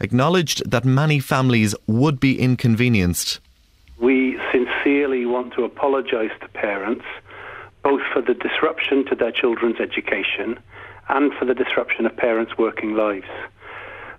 [0.00, 3.40] acknowledged that many families would be inconvenienced.
[3.98, 7.04] We sincerely want to apologise to parents,
[7.82, 10.58] both for the disruption to their children's education
[11.08, 13.28] and for the disruption of parents' working lives.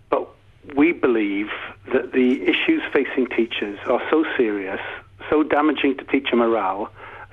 [0.10, 0.28] But
[0.76, 1.50] we believe
[1.92, 4.82] that the issues facing teachers are so serious,
[5.30, 6.92] so damaging to teacher morale,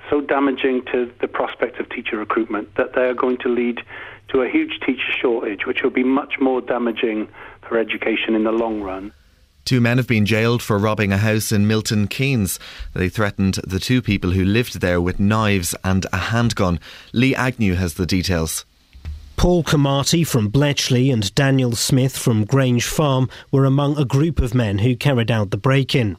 [0.09, 3.81] so damaging to the prospect of teacher recruitment that they are going to lead
[4.29, 7.27] to a huge teacher shortage, which will be much more damaging
[7.77, 9.13] education in the long run.
[9.65, 12.59] Two men have been jailed for robbing a house in Milton Keynes.
[12.95, 16.79] They threatened the two people who lived there with knives and a handgun.
[17.13, 18.65] Lee Agnew has the details.
[19.39, 24.53] Paul Camarty from Bletchley and Daniel Smith from Grange Farm were among a group of
[24.53, 26.17] men who carried out the break in.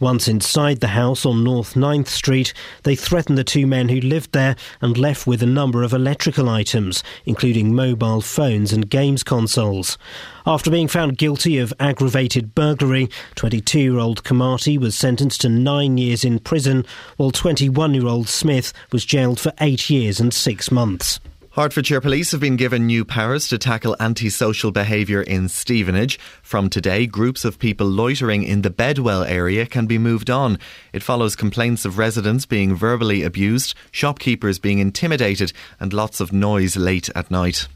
[0.00, 2.54] Once inside the house on North 9th Street,
[2.84, 6.48] they threatened the two men who lived there and left with a number of electrical
[6.48, 9.98] items, including mobile phones and games consoles.
[10.46, 15.98] After being found guilty of aggravated burglary, 22 year old Camarty was sentenced to nine
[15.98, 16.86] years in prison,
[17.18, 21.20] while 21 year old Smith was jailed for eight years and six months.
[21.54, 26.18] Hertfordshire Police have been given new powers to tackle antisocial behaviour in Stevenage.
[26.42, 30.58] From today, groups of people loitering in the Bedwell area can be moved on.
[30.94, 36.74] It follows complaints of residents being verbally abused, shopkeepers being intimidated, and lots of noise
[36.74, 37.68] late at night.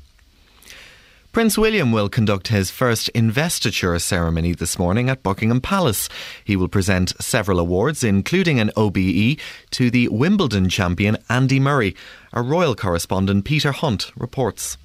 [1.36, 6.08] Prince William will conduct his first investiture ceremony this morning at Buckingham Palace.
[6.42, 9.38] He will present several awards, including an OBE,
[9.72, 11.94] to the Wimbledon champion Andy Murray.
[12.32, 14.78] Our royal correspondent Peter Hunt reports.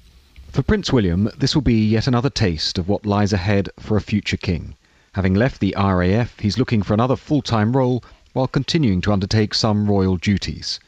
[0.50, 4.02] For Prince William, this will be yet another taste of what lies ahead for a
[4.02, 4.76] future king.
[5.12, 9.54] Having left the RAF, he's looking for another full time role while continuing to undertake
[9.54, 10.80] some royal duties.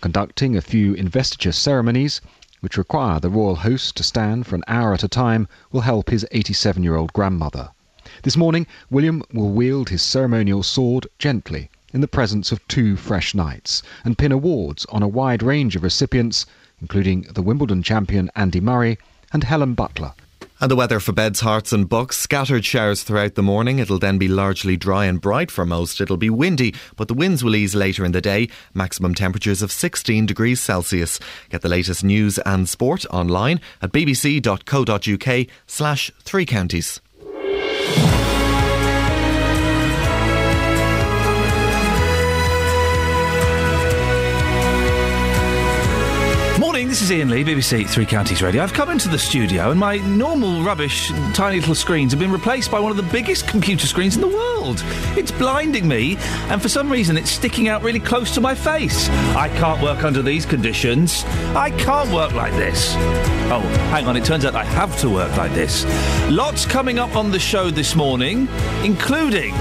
[0.00, 2.22] Conducting a few investiture ceremonies,
[2.60, 6.10] which require the royal host to stand for an hour at a time, will help
[6.10, 7.70] his 87 year old grandmother.
[8.22, 13.34] This morning, William will wield his ceremonial sword gently in the presence of two fresh
[13.34, 16.46] knights and pin awards on a wide range of recipients,
[16.80, 18.98] including the Wimbledon champion Andy Murray
[19.32, 20.12] and Helen Butler.
[20.62, 22.18] And the weather for beds, Herts and bucks.
[22.18, 23.78] Scattered showers throughout the morning.
[23.78, 26.02] It'll then be largely dry and bright for most.
[26.02, 28.50] It'll be windy, but the winds will ease later in the day.
[28.74, 31.18] Maximum temperatures of 16 degrees Celsius.
[31.48, 37.00] Get the latest news and sport online at bbc.co.uk slash three counties.
[46.90, 48.64] This is Iain Lee, BBC Three Counties Radio.
[48.64, 52.68] I've come into the studio and my normal rubbish, tiny little screens have been replaced
[52.68, 54.82] by one of the biggest computer screens in the world.
[55.16, 56.16] It's blinding me,
[56.48, 59.08] and for some reason it's sticking out really close to my face.
[59.36, 61.22] I can't work under these conditions.
[61.54, 62.94] I can't work like this.
[63.52, 65.84] Oh, hang on, it turns out I have to work like this.
[66.28, 68.48] Lots coming up on the show this morning,
[68.82, 69.54] including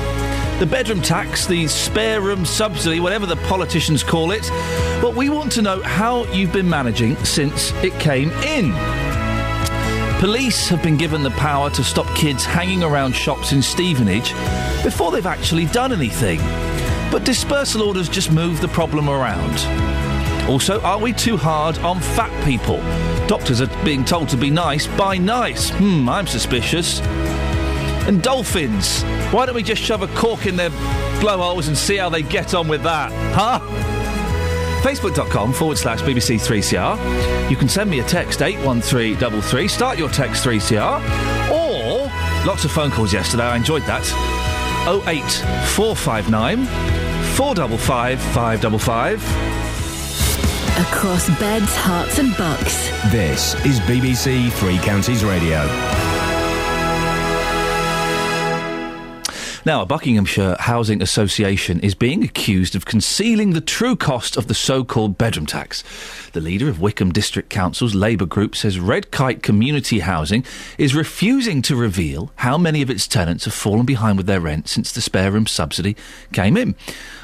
[0.59, 4.46] the bedroom tax, the spare room subsidy, whatever the politicians call it.
[5.02, 8.74] But we want to know how you've been managing since it came in.
[10.19, 14.34] Police have been given the power to stop kids hanging around shops in Stevenage
[14.84, 16.40] before they've actually done anything.
[17.09, 19.59] But dispersal orders just move the problem around.
[20.50, 22.78] Also, are we too hard on fat people?
[23.28, 25.69] Doctors are being told to be nice by NICE.
[25.69, 27.00] Hmm, I'm suspicious.
[28.09, 29.03] And dolphins.
[29.31, 30.72] Why don't we just shove a cork in their
[31.22, 33.12] blowholes and see how they get on with that?
[33.36, 33.59] Huh?
[34.81, 37.52] Facebook.com forward slash BBC 3CR.
[37.52, 39.68] You can send me a text 81333.
[39.68, 41.52] Start your text 3CR.
[41.52, 42.12] Or
[42.48, 43.44] lots of phone calls yesterday.
[43.44, 44.02] I enjoyed that.
[45.08, 46.66] 08459
[47.36, 49.24] 455 555.
[50.80, 52.90] Across beds, Herts, and bucks.
[53.12, 56.09] This is BBC Three Counties Radio.
[59.66, 64.53] Now, a Buckinghamshire Housing Association is being accused of concealing the true cost of the
[64.53, 65.84] so called bedroom tax.
[66.31, 70.46] The leader of Wycombe District Council's Labour group says Red Kite Community Housing
[70.78, 74.69] is refusing to reveal how many of its tenants have fallen behind with their rent
[74.69, 75.98] since the spare room subsidy
[76.31, 76.75] came in.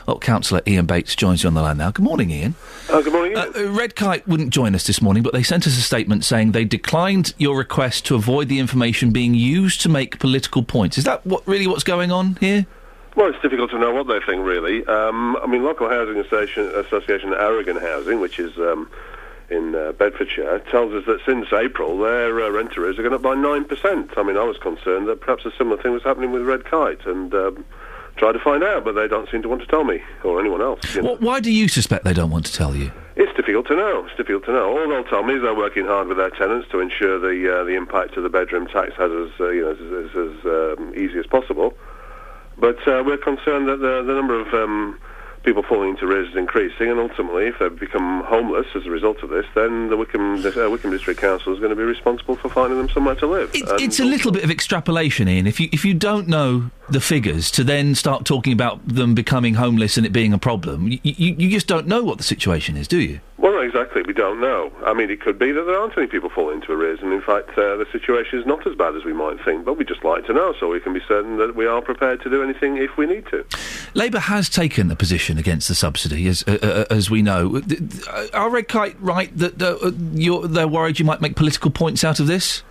[0.06, 1.90] Well, Councillor Ian Bates joins you on the line now.
[1.90, 2.56] Good morning, Ian.
[2.90, 3.36] Oh, good morning.
[3.36, 6.52] Uh, Red Kite wouldn't join us this morning, but they sent us a statement saying
[6.52, 10.98] they declined your request to avoid the information being used to make political points.
[11.00, 12.68] Is that what really what's going on here?
[13.16, 14.86] Well, it's difficult to know what they think, really.
[14.86, 18.92] Um, I mean, local housing association, association Aragon Housing, which is um,
[19.50, 23.24] in uh, Bedfordshire, tells us that since April their uh, rent arrears are going up
[23.24, 24.12] by nine percent.
[24.18, 27.06] I mean, I was concerned that perhaps a similar thing was happening with Red Kite,
[27.08, 27.66] and um,
[28.18, 30.62] try to find out, but they don't seem to want to tell me or anyone
[30.62, 30.96] else.
[30.96, 31.16] You know.
[31.16, 32.92] Wh- why do you suspect they don't want to tell you?
[33.16, 34.06] It's difficult to know.
[34.06, 34.78] It's difficult to know.
[34.78, 37.64] All they'll tell me is they're working hard with their tenants to ensure the uh,
[37.64, 40.94] the impact of the bedroom tax has as uh, you know as, as, as um,
[40.96, 41.74] easy as possible.
[42.58, 45.00] But uh, we're concerned that the, the number of um,
[45.46, 49.22] people falling into arrears is increasing, and ultimately, if they become homeless as a result
[49.24, 52.50] of this, then the Wycombe, uh, Wycombe District Council is going to be responsible for
[52.50, 53.52] finding them somewhere to live.
[53.54, 55.48] It's, it's a little bit of extrapolation, Ian.
[55.48, 59.54] If you if you don't know the figures, to then start talking about them becoming
[59.54, 62.76] homeless and it being a problem, you, you, you just don't know what the situation
[62.76, 63.20] is, do you?
[63.38, 64.02] Well, exactly.
[64.02, 64.72] We don't know.
[64.86, 67.22] I mean, it could be that there aren't any people falling into arrears, and in
[67.22, 69.66] fact, uh, the situation is not as bad as we might think.
[69.66, 72.22] But we just like to know, so we can be certain that we are prepared
[72.24, 73.46] to do anything if we need to.
[73.94, 77.58] Labour has taken a position against the subsidy, as uh, uh, as we know.
[77.58, 77.62] Uh,
[78.10, 81.72] uh, Are Red Kite right that uh, uh, you're, they're worried you might make political
[81.72, 82.64] points out of this?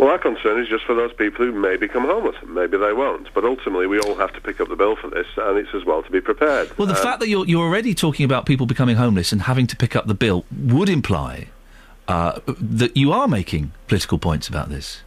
[0.00, 2.34] Well, our concern is just for those people who may become homeless.
[2.46, 3.28] Maybe they won't.
[3.34, 5.84] But ultimately, we all have to pick up the bill for this, and it's as
[5.84, 6.70] well to be prepared.
[6.78, 9.66] Well, the Um, fact that you're you're already talking about people becoming homeless and having
[9.66, 11.48] to pick up the bill would imply
[12.08, 15.02] uh, that you are making political points about this,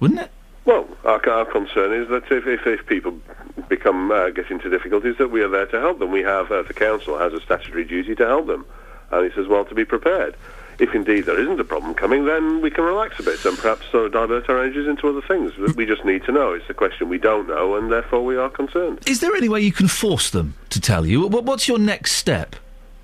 [0.00, 0.30] wouldn't it?
[0.64, 3.20] Well, our, our concern is that if, if, if people
[3.68, 6.10] become uh, get into difficulties, that we are there to help them.
[6.10, 8.64] We have uh, the council has a statutory duty to help them,
[9.10, 10.34] and it's as well to be prepared.
[10.78, 13.86] If indeed there isn't a problem coming, then we can relax a bit and perhaps
[13.90, 15.56] sort of divert our energies into other things.
[15.76, 16.52] We just need to know.
[16.52, 19.00] It's a question we don't know, and therefore we are concerned.
[19.06, 21.26] Is there any way you can force them to tell you?
[21.28, 22.56] What's your next step?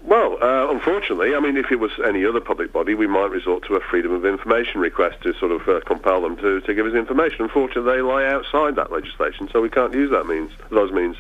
[0.02, 3.64] Well, uh, unfortunately, I mean, if it was any other public body, we might resort
[3.66, 6.86] to a freedom of information request to sort of uh, compel them to, to give
[6.86, 7.42] us information.
[7.42, 11.16] Unfortunately, they lie outside that legislation, so we can't use that means those means.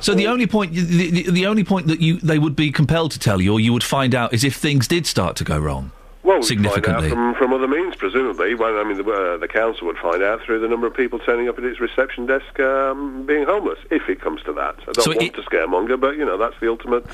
[0.00, 3.12] So the only point, the, the, the only point that you they would be compelled
[3.12, 5.58] to tell you, or you would find out, is if things did start to go
[5.58, 5.92] wrong.
[6.22, 7.08] Well, we'd find out significantly.
[7.08, 8.54] from, from other means, presumably.
[8.54, 11.18] Well, I mean, the, uh, the council would find out through the number of people
[11.18, 14.74] turning up at its reception desk um, being homeless, if it comes to that.
[14.82, 17.06] I don't So want it- to scaremonger, but, you know, that's the ultimate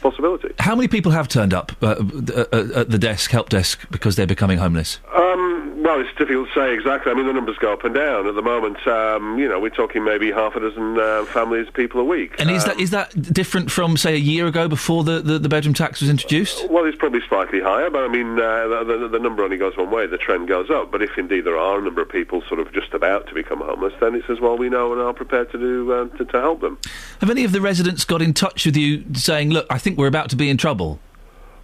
[0.00, 0.54] possibility.
[0.60, 1.88] How many people have turned up uh,
[2.34, 4.98] uh, at the desk, help desk, because they're becoming homeless?
[5.14, 7.12] Um, well, it's difficult to say exactly.
[7.12, 8.26] I mean, the numbers go up and down.
[8.26, 12.00] At the moment, um, you know, we're talking maybe half a dozen uh, families, people
[12.00, 12.34] a week.
[12.38, 15.38] And is Um, that is that different from say a year ago before the, the,
[15.38, 16.70] the bedroom tax was introduced?
[16.70, 19.76] Well, it's probably slightly higher, but I mean, uh, the, the, the number only goes
[19.76, 20.06] one way.
[20.06, 20.90] The trend goes up.
[20.90, 23.60] But if indeed there are a number of people sort of just about to become
[23.60, 26.40] homeless, then it's as well we know and are prepared to do uh, to, to
[26.40, 26.78] help them.
[27.20, 30.06] Have any of the residents got in touch with you saying, "Look, I think we're
[30.06, 30.98] about to be in trouble"?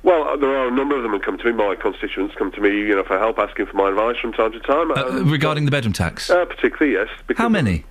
[0.03, 1.53] Well, uh, there are a number of them who come to me.
[1.53, 4.53] My constituents come to me, you know, for help, asking for my advice from time
[4.53, 4.91] to time.
[4.93, 6.31] Uh, regarding the bedroom tax?
[6.31, 7.09] uh, particularly, yes.
[7.37, 7.85] How many?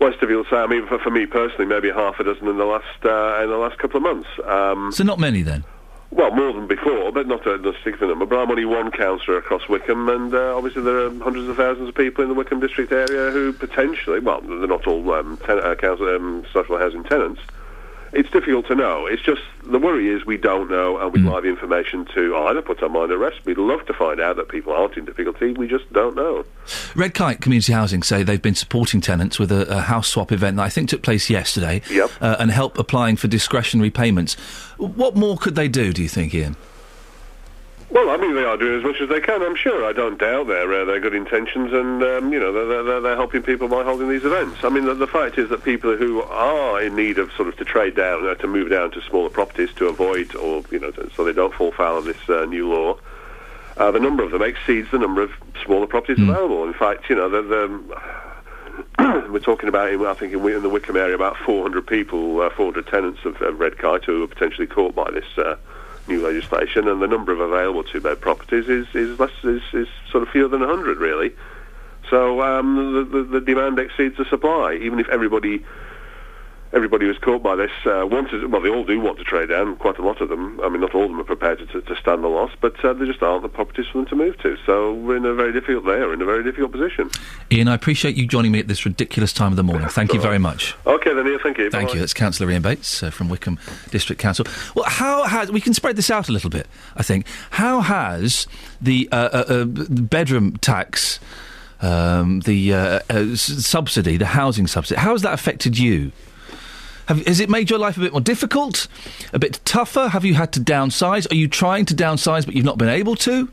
[0.00, 0.56] Well, of say.
[0.56, 3.48] I mean, for, for me personally, maybe half a dozen in the last uh, in
[3.50, 4.28] the last couple of months.
[4.44, 5.64] Um, So not many then.
[6.10, 8.26] well, more than before, but not a, not a significant number.
[8.26, 11.88] But I'm only one councillor across Wycombe, and uh, obviously there are hundreds of thousands
[11.88, 15.60] of people in the Wycombe district area who potentially, well, they're not all um, ten-
[15.60, 17.40] uh, council, um, social housing tenants.
[18.14, 19.06] It's difficult to know.
[19.06, 22.62] It's just the worry is we don't know, and we'd like the information to either
[22.62, 23.44] put our mind at rest.
[23.44, 25.52] We'd love to find out that people aren't in difficulty.
[25.52, 26.44] We just don't know.
[26.94, 30.56] Red Kite Community Housing say they've been supporting tenants with a, a house swap event
[30.58, 32.10] that I think took place yesterday, Yep.
[32.20, 34.34] uh, and help applying for discretionary payments.
[34.78, 35.92] What more could they do?
[35.92, 36.56] Do you think, Ian?
[37.94, 39.40] Well, I mean, they are doing as much as they can.
[39.40, 39.84] I'm sure.
[39.84, 43.14] I don't doubt their uh, their good intentions, and um, you know, they're, they're, they're
[43.14, 44.64] helping people by holding these events.
[44.64, 47.56] I mean, the, the fact is that people who are in need of sort of
[47.58, 50.92] to trade down, uh, to move down to smaller properties to avoid, or you know,
[51.14, 52.98] so they don't fall foul of this uh, new law.
[53.76, 55.30] Uh, the number of them exceeds the number of
[55.64, 56.64] smaller properties available.
[56.64, 57.42] In fact, you know, the,
[58.98, 62.50] the, we're talking about, I think, in, in the Wycombe area, about 400 people, uh,
[62.50, 65.56] 400 tenants of, of Red Kite who are potentially caught by this uh,
[66.08, 70.22] new legislation, and the number of available two-bed properties is is less is, is sort
[70.22, 71.32] of fewer than 100, really.
[72.10, 75.64] So um, the, the, the demand exceeds the supply, even if everybody
[76.74, 79.76] everybody was caught by this uh, wanted, well, they all do want to trade down,
[79.76, 80.60] quite a lot of them.
[80.60, 82.92] I mean, not all of them are prepared to, to stand the loss, but uh,
[82.92, 84.56] there just aren't the properties for them to move to.
[84.66, 87.10] So we're in a very difficult, they are in a very difficult position.
[87.52, 89.88] Ian, I appreciate you joining me at this ridiculous time of the morning.
[89.88, 90.74] Thank you very much.
[90.86, 91.70] Okay, then, Iain, thank you.
[91.70, 91.94] Thank Bye-bye.
[91.94, 92.00] you.
[92.00, 93.58] That's Councillor Ian Bates uh, from Wycombe
[93.90, 94.44] District Council.
[94.74, 96.66] Well, how has we can spread this out a little bit?
[96.96, 97.26] I think.
[97.50, 98.46] How has
[98.80, 101.20] the uh, uh, uh, bedroom tax,
[101.80, 106.10] um, the uh, uh, subsidy, the housing subsidy, how has that affected you?
[107.06, 108.88] Have, has it made your life a bit more difficult,
[109.32, 110.08] a bit tougher?
[110.08, 111.30] Have you had to downsize?
[111.30, 113.50] Are you trying to downsize but you've not been able to?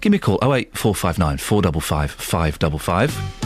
[0.00, 3.45] Give me a call 08459 455 555.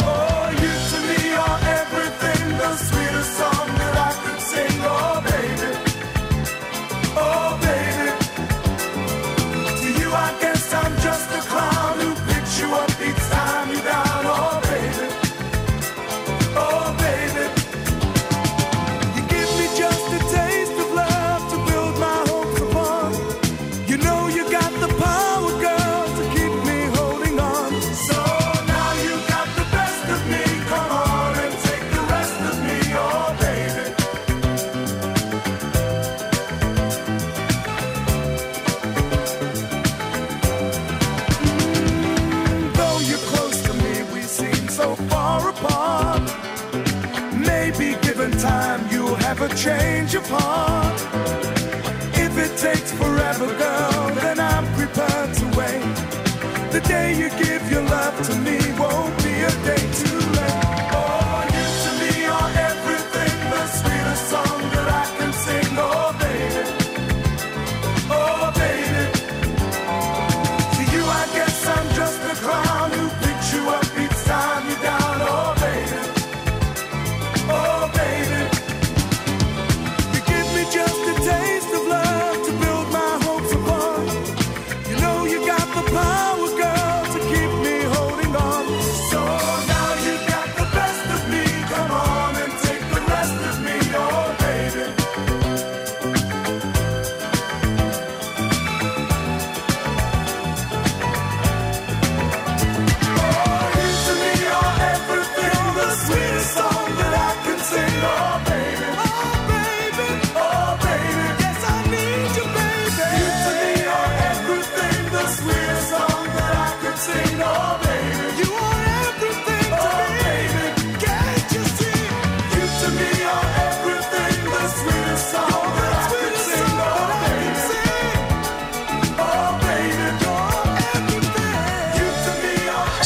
[49.43, 51.01] A change of heart.
[52.13, 55.95] If it takes forever, girl, then I'm prepared to wait.
[56.71, 58.60] The day you give your love to me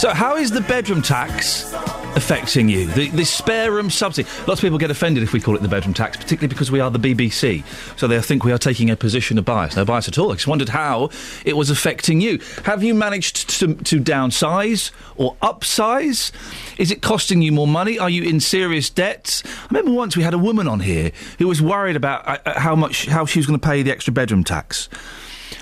[0.06, 1.74] So, how is the bedroom tax
[2.16, 2.86] affecting you?
[2.86, 4.30] The, the spare room subsidy.
[4.46, 6.80] Lots of people get offended if we call it the bedroom tax, particularly because we
[6.80, 7.64] are the BBC.
[7.98, 9.76] So they think we are taking a position of bias.
[9.76, 10.32] No bias at all.
[10.32, 11.10] I just wondered how
[11.44, 12.40] it was affecting you.
[12.66, 16.32] Have you managed to, to downsize or upsize?
[16.78, 17.98] Is it costing you more money?
[17.98, 19.42] Are you in serious debt?
[19.44, 22.60] I remember once we had a woman on here who was worried about uh, uh,
[22.60, 24.88] how much how she was going to pay the extra bedroom tax.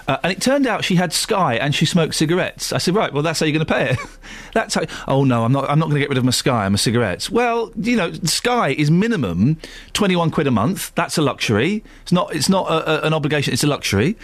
[0.07, 2.73] Uh, and it turned out she had Sky and she smoked cigarettes.
[2.73, 3.99] I said, right, well, that's how you're going to pay it.
[4.53, 4.83] that's how.
[5.07, 5.69] Oh no, I'm not.
[5.69, 7.29] I'm not going to get rid of my Sky and my cigarettes.
[7.29, 9.57] Well, you know, Sky is minimum
[9.93, 10.93] twenty one quid a month.
[10.95, 11.83] That's a luxury.
[12.01, 12.35] It's not.
[12.35, 13.53] It's not a, a, an obligation.
[13.53, 14.17] It's a luxury.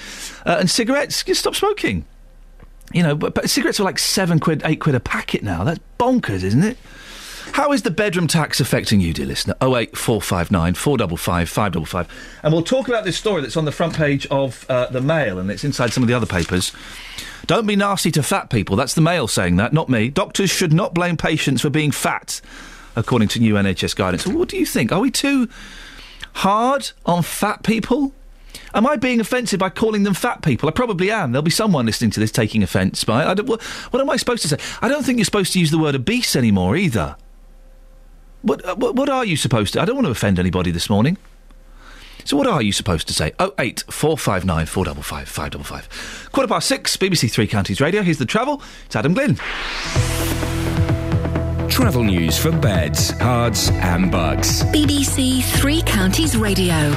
[0.46, 2.06] Uh, and cigarettes, you stop smoking.
[2.92, 5.64] You know, but, but cigarettes are like seven quid, eight quid a packet now.
[5.64, 6.78] That's bonkers, isn't it?
[7.54, 9.56] How is the bedroom tax affecting you, dear listener?
[9.62, 12.40] 08459 455 555.
[12.44, 15.40] And we'll talk about this story that's on the front page of uh, the Mail
[15.40, 16.72] and it's inside some of the other papers.
[17.46, 18.76] Don't be nasty to fat people.
[18.76, 20.10] That's the Mail saying that, not me.
[20.10, 22.42] Doctors should not blame patients for being fat,
[22.96, 24.28] according to new NHS guidance.
[24.28, 24.92] What do you think?
[24.92, 25.50] Are we too
[26.34, 28.14] hard on fat people?
[28.74, 30.70] Am I being offensive by calling them fat people?
[30.70, 31.32] I probably am.
[31.32, 33.24] There'll be someone listening to this taking offence by.
[33.24, 34.58] I what, what am I supposed to say?
[34.82, 37.16] I don't think you're supposed to use the word obese anymore either.
[38.42, 39.82] What, uh, what, what are you supposed to?
[39.82, 41.18] I don't want to offend anybody this morning.
[42.26, 43.34] So what are you supposed to say?
[43.40, 45.90] Oh eight four five nine four double five five double five.
[46.32, 46.96] Quarter past six.
[46.96, 48.02] BBC Three Counties Radio.
[48.04, 48.62] Here's the travel.
[48.86, 49.36] It's Adam Glynn.
[51.70, 54.64] Travel news for beds, cards, and bugs.
[54.66, 56.94] BBC Three Counties Radio.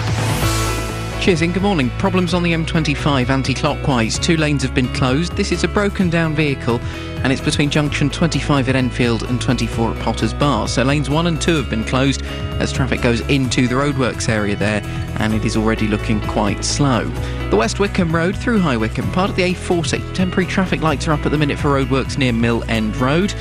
[1.23, 1.88] Cheers good morning.
[2.00, 4.19] Problems on the M25 anti clockwise.
[4.19, 5.37] Two lanes have been closed.
[5.37, 6.81] This is a broken down vehicle
[7.23, 10.67] and it's between junction 25 at Enfield and 24 at Potters Bar.
[10.67, 12.23] So lanes 1 and 2 have been closed
[12.59, 14.83] as traffic goes into the roadworks area there
[15.21, 17.05] and it is already looking quite slow.
[17.50, 20.14] The West Wycombe Road through High Wycombe, part of the A40.
[20.14, 23.33] Temporary traffic lights are up at the minute for roadworks near Mill End Road.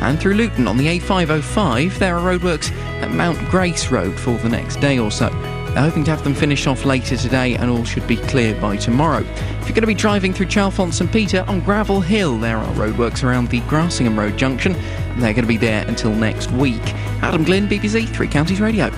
[0.00, 2.70] And through Luton on the A505, there are roadworks
[3.00, 5.30] at Mount Grace Road for the next day or so.
[5.72, 8.76] They're hoping to have them finish off later today and all should be clear by
[8.76, 9.20] tomorrow.
[9.20, 12.74] If you're going to be driving through Chalfont St Peter on Gravel Hill, there are
[12.74, 16.82] roadworks around the Grassingham Road junction and they're going to be there until next week.
[17.22, 18.90] Adam Glynn, BBC Three Counties Radio.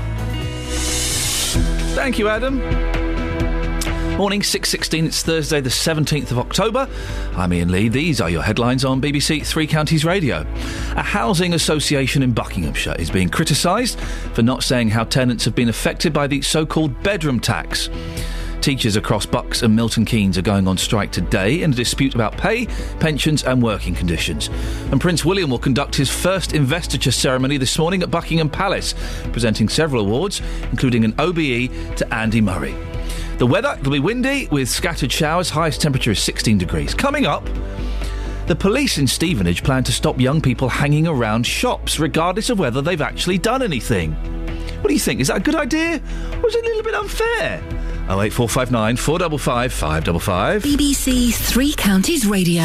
[1.94, 2.60] Thank you, Adam.
[4.22, 6.88] Morning, 6.16, it's Thursday the 17th of October.
[7.34, 7.88] I'm Iain Lee.
[7.88, 10.46] These are your headlines on BBC Three Counties Radio.
[10.94, 13.98] A housing association in Buckinghamshire is being criticised
[14.32, 17.90] for not saying how tenants have been affected by the so-called bedroom tax.
[18.60, 22.36] Teachers across Bucks and Milton Keynes are going on strike today in a dispute about
[22.36, 22.66] pay,
[23.00, 24.50] pensions, and working conditions.
[24.92, 28.94] And Prince William will conduct his first investiture ceremony this morning at Buckingham Palace,
[29.32, 32.76] presenting several awards, including an OBE to Andy Murray.
[33.38, 35.50] The weather will be windy with scattered showers.
[35.50, 36.94] Highest temperature is 16 degrees.
[36.94, 37.44] Coming up.
[38.46, 42.82] The police in Stevenage plan to stop young people hanging around shops, regardless of whether
[42.82, 44.12] they've actually done anything.
[44.82, 45.20] What do you think?
[45.20, 46.02] Is that a good idea?
[46.42, 47.62] Or is it a little bit unfair?
[48.08, 50.62] 08459 455 555.
[50.62, 52.62] BBC Three Counties Radio.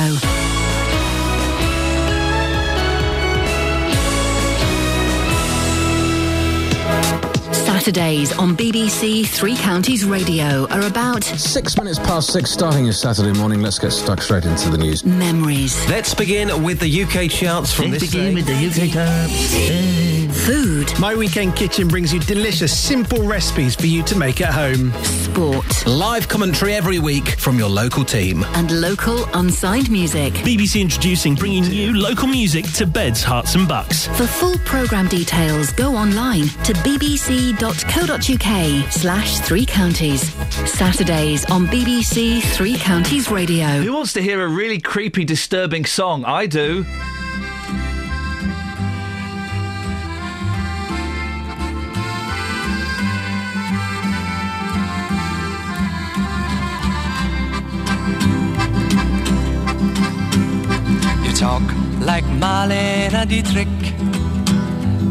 [7.92, 13.32] Saturdays on BBC Three Counties Radio are about Six minutes past six, starting your Saturday
[13.40, 13.62] morning.
[13.62, 15.06] Let's get stuck straight into the news.
[15.06, 18.34] memories, Let's begin with the UK charts from this day.
[18.34, 20.46] With the UK charts.
[20.46, 24.92] food, My Weekend Kitchen brings you delicious, simple recipes for you to make at home.
[25.04, 28.44] sport, Live commentary every week from your local team.
[28.56, 30.34] and local unsigned music.
[30.34, 34.08] BBC Introducing, bringing you local music to beds, Herts, and bucks.
[34.08, 36.74] For full programme details, go online to
[37.78, 40.34] bbc.co.uk slash three counties.
[40.72, 43.68] Saturdays on BBC Three Counties Radio.
[43.68, 46.26] Who wants to hear a really creepy, disturbing song?
[46.26, 46.86] I do.
[61.24, 61.62] You talk
[62.02, 63.68] like Marlene Dietrich,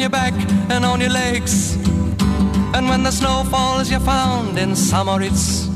[0.00, 0.32] on your back
[0.70, 1.76] and on your legs.
[2.74, 5.04] And when the snow falls, you're found in St.
[5.04, 5.66] Moritz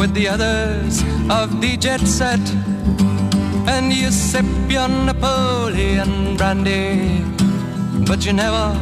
[0.00, 2.40] with the others of the jet set.
[3.68, 7.22] And you sip your Napoleon brandy,
[8.08, 8.74] but you never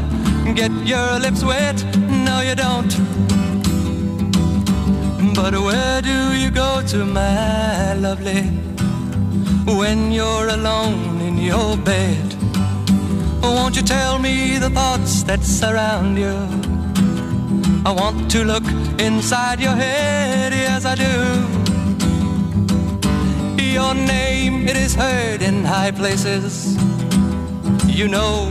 [0.54, 1.84] get your lips wet.
[2.26, 2.92] No, you don't.
[5.34, 8.42] But where do you go to, my lovely,
[9.66, 12.33] when you're alone in your bed?
[13.44, 16.34] Won't you tell me the thoughts that surround you?
[17.84, 18.64] I want to look
[18.98, 21.14] inside your head, yes I do.
[23.62, 26.76] Your name, it is heard in high places.
[27.86, 28.48] You know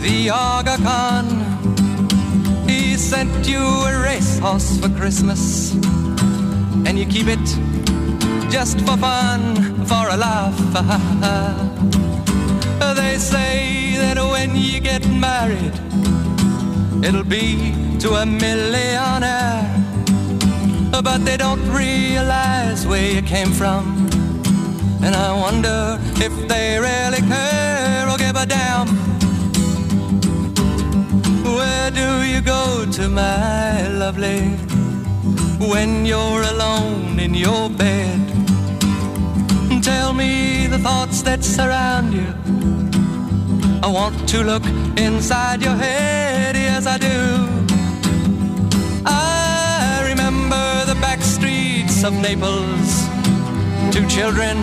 [0.00, 1.26] the Aga Khan.
[2.68, 5.74] He sent you a racehorse for Christmas
[6.86, 7.46] and you keep it
[8.50, 9.54] just for fun,
[9.86, 10.58] for a laugh.
[12.96, 15.74] they say that when you get married,
[17.04, 19.64] it'll be to a millionaire.
[20.90, 24.08] But they don't realize where you came from.
[25.02, 28.88] And I wonder if they really care or give a damn.
[31.44, 34.74] Where do you go to, my lovely?
[35.68, 38.20] when you're alone in your bed.
[39.82, 42.43] Tell me the thoughts that surround you.
[43.84, 44.64] I want to look
[44.96, 47.20] inside your head, yes I do.
[49.04, 52.90] I remember the back streets of Naples.
[53.92, 54.56] Two children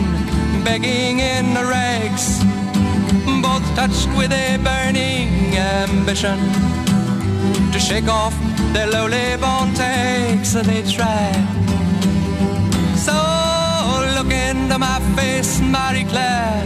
[0.63, 2.43] begging in the rags,
[3.43, 6.39] both touched with a burning ambition
[7.71, 8.33] to shake off
[8.73, 10.53] their lowly born takes.
[10.53, 11.29] They try.
[12.97, 13.13] So
[14.17, 16.65] look into my face, Marie Claire,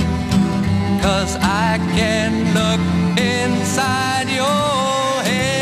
[1.01, 2.81] cause I can look
[3.17, 5.60] inside your head.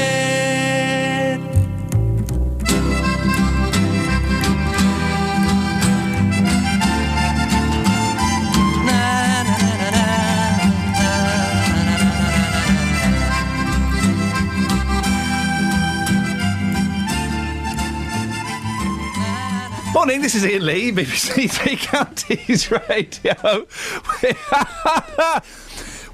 [19.93, 23.67] Morning, this is Iain Lee, BBC Three Counties Radio.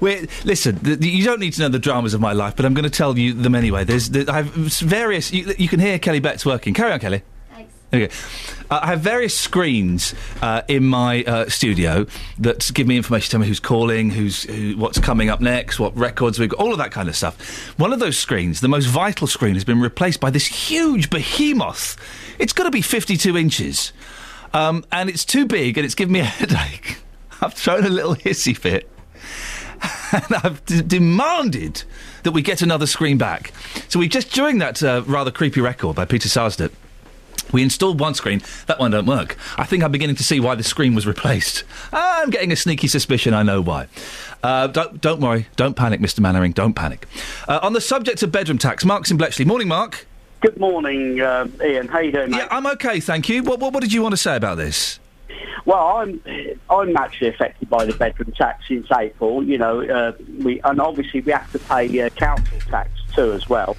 [0.00, 2.84] We're, listen, you don't need to know the dramas of my life, but I'm going
[2.84, 3.84] to tell you them anyway.
[3.84, 5.30] There's, there, I have various.
[5.30, 6.72] You, you can hear Kelly Betts working.
[6.74, 7.22] Carry on, Kelly.
[7.94, 8.12] Okay.
[8.68, 12.06] Uh, I have various screens uh, in my uh, studio
[12.38, 15.78] that give me information, to tell me who's calling, who's who, what's coming up next,
[15.78, 17.78] what records we've got, all of that kind of stuff.
[17.78, 21.96] One of those screens, the most vital screen, has been replaced by this huge behemoth.
[22.40, 23.92] It's got to be 52 inches,
[24.52, 26.98] um, and it's too big, and it's given me a headache.
[27.40, 28.90] I've thrown a little hissy fit.
[30.12, 31.84] and I've d- demanded
[32.22, 33.52] that we get another screen back.
[33.88, 36.72] So we just during that uh, rather creepy record by Peter Sarstedt.
[37.52, 38.42] We installed one screen.
[38.66, 39.36] That one don't work.
[39.56, 41.64] I think I'm beginning to see why the screen was replaced.
[41.92, 43.34] I'm getting a sneaky suspicion.
[43.34, 43.88] I know why.
[44.42, 45.46] Uh, don't, don't worry.
[45.56, 46.20] Don't panic, Mr.
[46.20, 46.52] Mainwaring.
[46.52, 47.06] Don't panic.
[47.48, 49.44] Uh, on the subject of bedroom tax, Mark's in Bletchley.
[49.44, 50.06] Morning, Mark.
[50.40, 51.88] Good morning, uh, Iain.
[51.88, 52.30] How you doing?
[52.30, 52.38] Mate?
[52.38, 53.42] Yeah, I'm okay, thank you.
[53.42, 55.00] What, what, what did you want to say about this?
[55.64, 56.22] Well, I'm
[56.70, 59.42] I'm actually affected by the bedroom tax since April.
[59.42, 63.48] You know, uh, we and obviously we have to pay uh, council tax too as
[63.48, 63.76] well.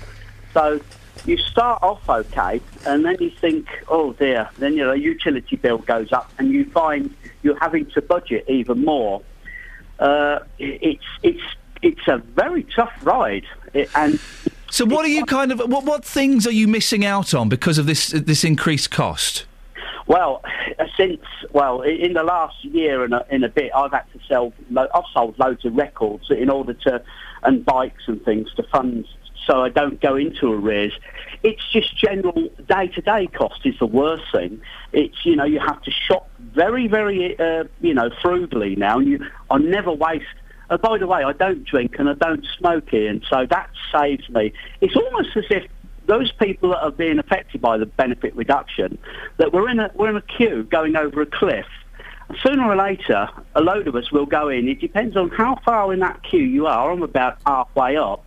[0.54, 0.82] So
[1.28, 6.12] you start off okay, and then you think, oh dear, then your utility bill goes
[6.12, 7.14] up, and you find
[7.44, 9.22] you're having to budget even more.
[10.00, 11.44] Uh, it's it's
[11.82, 14.20] it's a very tough ride, it, and
[14.70, 17.78] So, what are you kind of what what things are you missing out on because
[17.78, 19.46] of this this increased cost?
[20.08, 20.42] Well,
[20.98, 24.54] since well, in the last year and a, in a bit, I've had to sell.
[24.76, 27.02] I've sold loads of records in order to,
[27.44, 29.06] and bikes and things to fund,
[29.48, 30.94] so I don't go into arrears.
[31.42, 34.62] It's just general day-to-day cost is the worst thing.
[34.92, 39.08] It's you know you have to shop very, very uh, you know frugally now, and
[39.08, 40.26] you I never waste.
[40.70, 44.28] Uh, by the way, I don't drink and I don't smoke, Iain, so that saves
[44.30, 44.52] me.
[44.82, 45.64] It's almost as if
[46.08, 48.98] those people that are being affected by the benefit reduction,
[49.38, 51.66] that we're in a we're in a queue going over a cliff.
[52.46, 54.68] Sooner or later, a load of us will go in.
[54.68, 56.92] It depends on how far in that queue you are.
[56.92, 58.26] I'm about halfway up,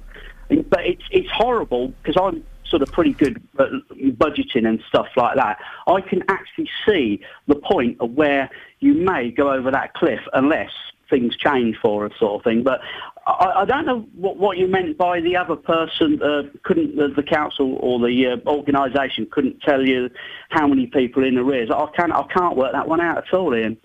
[0.68, 3.68] but it's it's horrible because I'm sort of pretty good at
[4.16, 5.58] budgeting and stuff like that.
[5.86, 10.70] I can actually see the point of where you may go over that cliff unless
[11.10, 12.62] things change for us, sort of thing.
[12.62, 12.80] But
[13.26, 16.22] I, I don't know what, what you meant by the other person.
[16.22, 20.08] Uh, couldn't the, the council or the uh, organisation couldn't tell you
[20.50, 21.70] how many people in arrears?
[21.70, 22.12] I can't.
[22.12, 23.76] I can't work that one out at all, Iain.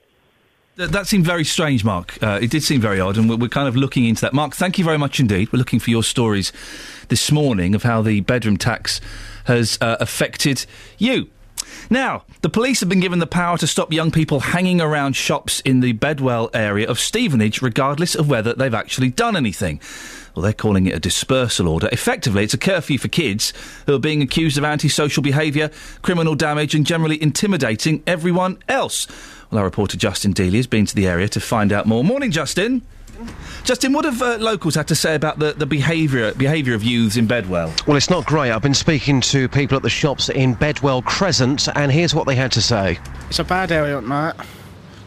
[0.77, 2.21] Th- That seemed very strange, Mark.
[2.21, 4.33] Uh, it did seem very odd, and we're, we're kind of looking into that.
[4.33, 5.51] Mark, thank you very much indeed.
[5.51, 6.51] We're looking for your stories
[7.07, 8.99] this morning of how the bedroom tax
[9.45, 10.65] has uh, affected
[10.97, 11.29] you.
[11.89, 15.59] Now, the police have been given the power to stop young people hanging around shops
[15.61, 19.79] in the Bedwell area of Stevenage, regardless of whether they've actually done anything.
[20.35, 21.87] Well, they're calling it a dispersal order.
[21.91, 23.53] Effectively, it's a curfew for kids
[23.85, 25.69] who are being accused of antisocial behaviour,
[26.01, 29.07] criminal damage, and generally intimidating everyone else.
[29.51, 32.03] Well, our reporter Justin Dealey has been to the area to find out more.
[32.03, 32.81] Morning, Justin.
[33.63, 37.15] Justin, what have uh, locals had to say about the, the behaviour behaviour of youths
[37.15, 37.73] in Bedwell?
[37.87, 38.51] Well, it's not great.
[38.51, 42.35] I've been speaking to people at the shops in Bedwell Crescent, and here's what they
[42.35, 42.99] had to say.
[43.29, 44.35] It's a bad area at night.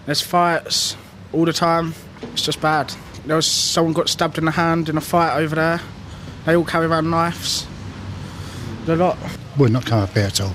[0.07, 0.97] There's fights
[1.33, 1.95] all the time.
[2.23, 2.93] It's just bad.
[3.27, 5.81] There was someone got stabbed in the hand in a fight over there.
[6.47, 7.67] They all carry around knives.
[8.87, 9.19] A lot.
[9.59, 10.55] would not come up here at all.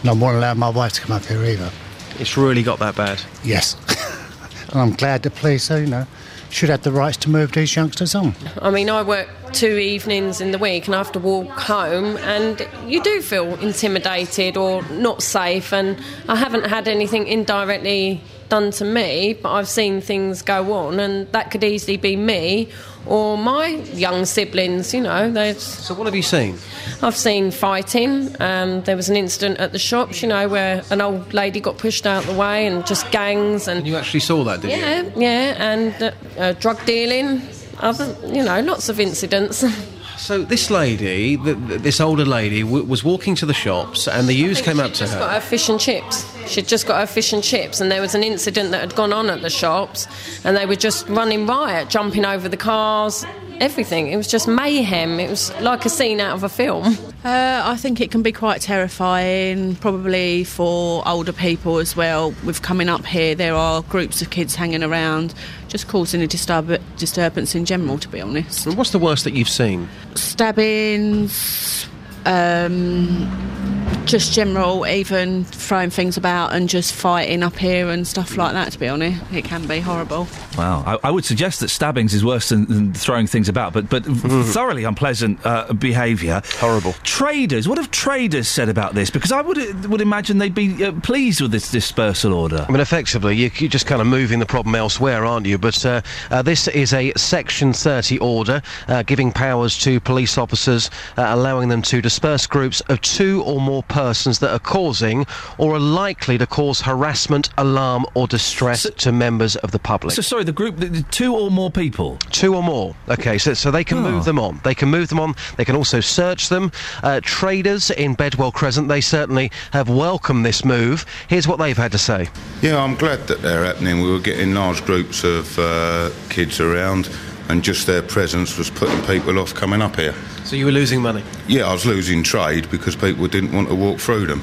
[0.00, 1.70] And I won't allow my wife to come up here either.
[2.18, 3.20] It's really got that bad.
[3.44, 3.76] Yes.
[4.70, 6.06] and I'm glad the police, you know,
[6.50, 8.34] should have the rights to move these youngsters on.
[8.62, 12.16] I mean, I work two evenings in the week and I have to walk home,
[12.18, 15.72] and you do feel intimidated or not safe.
[15.72, 21.00] And I haven't had anything indirectly done to me, but I've seen things go on,
[21.00, 22.68] and that could easily be me
[23.06, 24.92] or my young siblings.
[24.92, 25.62] You know, there's.
[25.62, 26.58] So what have you seen?
[27.02, 28.34] I've seen fighting.
[28.40, 31.78] Um, there was an incident at the shops, you know, where an old lady got
[31.78, 33.86] pushed out the way, and just gangs and.
[33.86, 35.22] You actually saw that, didn't you?
[35.22, 37.42] Yeah, yeah, and uh, uh, drug dealing.
[37.78, 39.64] Other, you know, lots of incidents.
[40.18, 44.26] So this lady, th th this older lady, w- was walking to the shops, and
[44.26, 45.20] the youths came up to just her.
[45.20, 46.24] got her fish and chips.
[46.50, 49.12] She'd just got her fish and chips, and there was an incident that had gone
[49.12, 50.06] on at the shops,
[50.44, 53.24] and they were just running riot, jumping over the cars,
[53.60, 54.08] everything.
[54.08, 55.18] It was just mayhem.
[55.20, 56.96] It was like a scene out of a film.
[57.24, 62.34] Uh, I think it can be quite terrifying, probably for older people as well.
[62.44, 65.34] With coming up here, there are groups of kids hanging around,
[65.68, 68.66] just causing a disturb- disturbance in general, to be honest.
[68.66, 69.88] And what's the worst that you've seen?
[70.14, 71.88] Stabbings,
[72.26, 78.52] um, just general, even throwing things about and just fighting up here and stuff like
[78.52, 79.20] that, to be honest.
[79.32, 80.28] It can be horrible.
[80.56, 83.90] Wow, I, I would suggest that stabbings is worse than, than throwing things about, but
[83.90, 84.04] but
[84.46, 86.40] thoroughly unpleasant uh, behaviour.
[86.58, 86.94] Horrible.
[87.02, 89.10] Traders, what have traders said about this?
[89.10, 92.64] Because I would would imagine they'd be uh, pleased with this dispersal order.
[92.68, 95.58] I mean, effectively, you- you're just kind of moving the problem elsewhere, aren't you?
[95.58, 100.90] But uh, uh, this is a Section 30 order uh, giving powers to police officers,
[101.16, 105.24] uh, allowing them to disperse groups of two or more persons that are causing
[105.56, 110.12] or are likely to cause harassment, alarm, or distress to members of the public.
[110.14, 112.18] So sorry, the group, the, the two or more people.
[112.30, 112.94] Two or more.
[113.08, 114.10] Okay, so, so they can Oh.
[114.10, 114.60] move them on.
[114.64, 115.34] They can move them on.
[115.56, 116.70] They can also search them.
[117.02, 121.06] Uh, traders in Bedwell Crescent, they certainly have welcomed this move.
[121.28, 122.28] Here's what they've had to say.
[122.60, 124.02] Yeah, I'm glad that they're happening.
[124.02, 127.08] We were getting large groups of uh, kids around,
[127.48, 130.14] and just their presence was putting people off coming up here.
[130.44, 131.22] So you were losing money?
[131.48, 134.40] Yeah, I was losing trade because people didn't want to walk through them.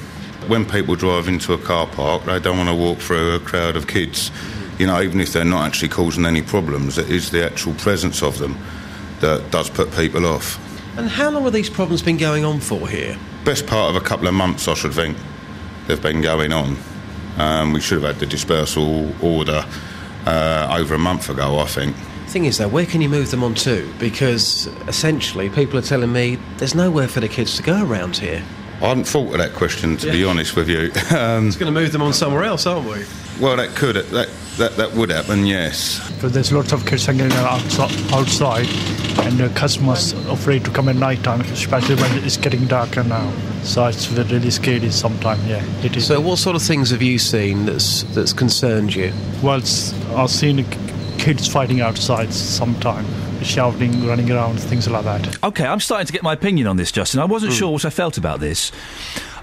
[0.48, 3.76] When people drive into a car park, they don't want to walk through a crowd
[3.76, 4.32] of kids.
[4.80, 8.22] You know, even if they're not actually causing any problems, it is the actual presence
[8.22, 8.58] of them
[9.20, 10.60] that does put people off.
[10.98, 13.18] And how long have these problems been going on for here?
[13.46, 15.18] Best part of a couple of months, I should think,
[15.88, 16.78] they've been going on.
[17.38, 19.66] Um, we should have had the dispersal order
[20.26, 21.96] uh, over a month ago, I think.
[22.34, 23.88] Thing is, though, where can you move them on to?
[24.00, 28.44] Because essentially, people are telling me there's nowhere for the kids to go around here.
[28.82, 30.92] I hadn't thought of that question, to be honest with you.
[31.16, 33.06] Um, It's going to move them on somewhere else, aren't we?
[33.40, 36.00] well, that could, that, that, that would happen, yes.
[36.22, 38.68] But there's lots of kids hanging around outside, outside
[39.26, 43.04] and the customers are afraid to come at night time, especially when it's getting darker
[43.04, 43.32] now.
[43.62, 45.64] So it's really scary sometimes, yeah.
[45.84, 46.08] It is.
[46.08, 49.14] So, what sort of things have you seen that's that's concerned you?
[49.42, 49.62] Well,
[50.16, 50.66] I've seen
[51.18, 53.06] kids fighting outside sometime,
[53.44, 55.44] shouting, running around, things like that.
[55.44, 57.20] Okay, I'm starting to get my opinion on this, Justin.
[57.20, 58.72] I wasn't sure what I felt about this,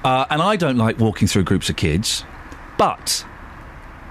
[0.04, 2.24] uh, and I don't like walking through groups of kids,
[2.78, 3.24] but.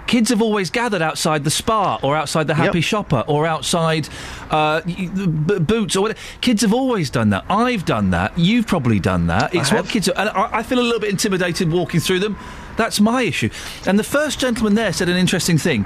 [0.07, 4.09] Kids have always gathered outside the Spar, or outside the Happy Shopper, or outside
[4.49, 6.19] uh, b- Boots, or whatever.
[6.41, 7.45] Kids have always done that.
[7.47, 8.35] I've done that.
[8.35, 9.53] You've probably done that.
[9.53, 10.09] It's what kids.
[10.09, 12.39] Are, and I, I feel a little bit intimidated walking through them.
[12.79, 13.49] That's my issue.
[13.85, 15.85] And the first gentleman there said an interesting thing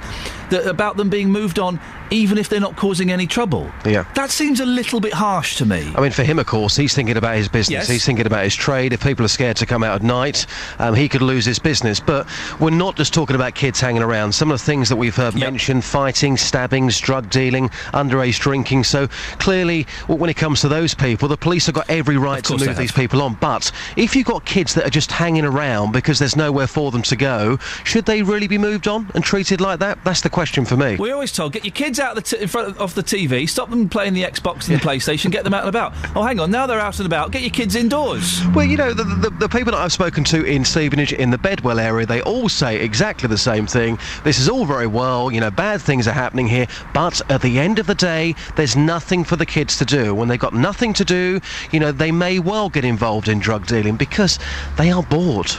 [0.50, 1.80] that about them being moved on,
[2.12, 3.68] even if they're not causing any trouble.
[3.84, 4.04] Yeah.
[4.14, 5.92] That seems a little bit harsh to me.
[5.96, 7.72] I mean, for him, of course, he's thinking about his business.
[7.72, 7.88] Yes.
[7.88, 8.92] He's thinking about his trade.
[8.92, 10.46] If people are scared to come out at night,
[10.78, 11.98] um, he could lose his business.
[11.98, 12.28] But
[12.60, 14.30] we're not just talking about kids hanging around.
[14.30, 18.84] Some of the things that we've heard mentioned fighting, stabbings, drug dealing, underage drinking.
[18.84, 19.08] So
[19.40, 22.56] clearly, w- when it comes to those people, the police have got every right to
[22.56, 23.34] move these people on.
[23.34, 27.02] But if you've got kids that are just hanging around because there's nowhere for them
[27.02, 30.02] to go, should they really be moved on and treated like that?
[30.04, 30.96] That's the question for me.
[30.96, 33.02] We're always told get your kids out of the t- in front of, of the
[33.02, 35.94] TV, stop them playing the Xbox and the PlayStation, get them out and about.
[36.16, 37.30] Oh, hang on, now they're out and about.
[37.30, 38.40] Get your kids indoors.
[38.54, 41.38] Well, you know, the, the, the people that I've spoken to in Stevenage, in the
[41.38, 43.98] Bedwell area, they all say exactly the same thing.
[44.24, 47.58] This is all very well, you know, bad things are happening here, but at the
[47.58, 50.14] end of the day, there's nothing for the kids to do.
[50.14, 51.40] When they've got nothing to do,
[51.72, 54.38] you know, they may well get involved in drug dealing because
[54.76, 55.50] they are bored.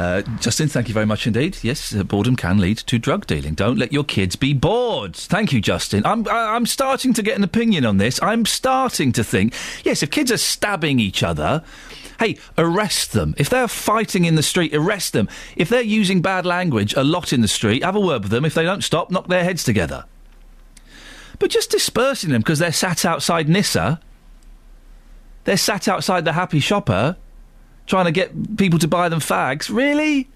[0.00, 1.58] Uh, Justin, thank you very much indeed.
[1.60, 3.52] Yes, uh, boredom can lead to drug dealing.
[3.52, 5.14] Don't let your kids be bored.
[5.14, 6.06] Thank you, Justin.
[6.06, 8.18] I'm I'm starting to get an opinion on this.
[8.22, 9.52] I'm starting to think,
[9.84, 11.62] yes, if kids are stabbing each other.
[12.18, 13.34] Hey, arrest them.
[13.36, 15.28] If they're fighting in the street, arrest them.
[15.54, 18.46] If they're using bad language a lot in the street, have a word with them.
[18.46, 20.06] If they don't stop, knock their heads together.
[21.38, 24.00] But just dispersing them because they're sat outside Nisa,
[25.44, 27.16] they're sat outside the Happy Shopper,
[27.90, 29.68] trying to get people to buy them fags.
[29.68, 30.28] Really?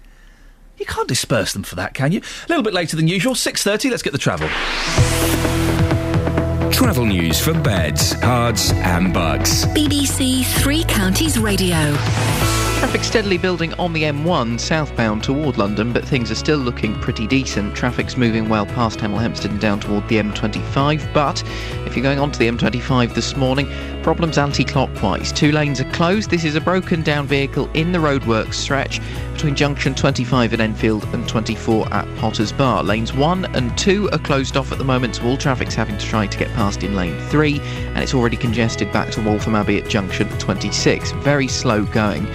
[0.77, 2.19] You can't disperse them for that, can you?
[2.19, 3.89] A little bit later than usual, six thirty.
[3.89, 4.49] Let's get the travel.
[6.71, 9.65] Travel news for beds, cards, and bugs.
[9.67, 11.95] BBC Three Counties Radio.
[12.79, 17.25] Traffic steadily building on the M1 southbound toward London, but things are still looking pretty
[17.25, 17.73] decent.
[17.73, 21.13] Traffic's moving well past Hemel Hempstead and down toward the M25.
[21.13, 21.41] But
[21.85, 23.67] if you're going onto the M25 this morning,
[24.05, 25.31] problems anti-clockwise.
[25.31, 26.29] Two lanes are closed.
[26.29, 29.01] This is a broken down vehicle in the roadworks stretch
[29.33, 32.83] between junction 25 at Enfield and 24 at Potters Bar.
[32.83, 36.05] Lanes 1 and 2 are closed off at the moment, so all traffic's having to
[36.05, 39.81] try to get past in lane 3, and it's already congested back to Waltham Abbey
[39.81, 41.11] at junction 26.
[41.13, 42.27] Very slow going.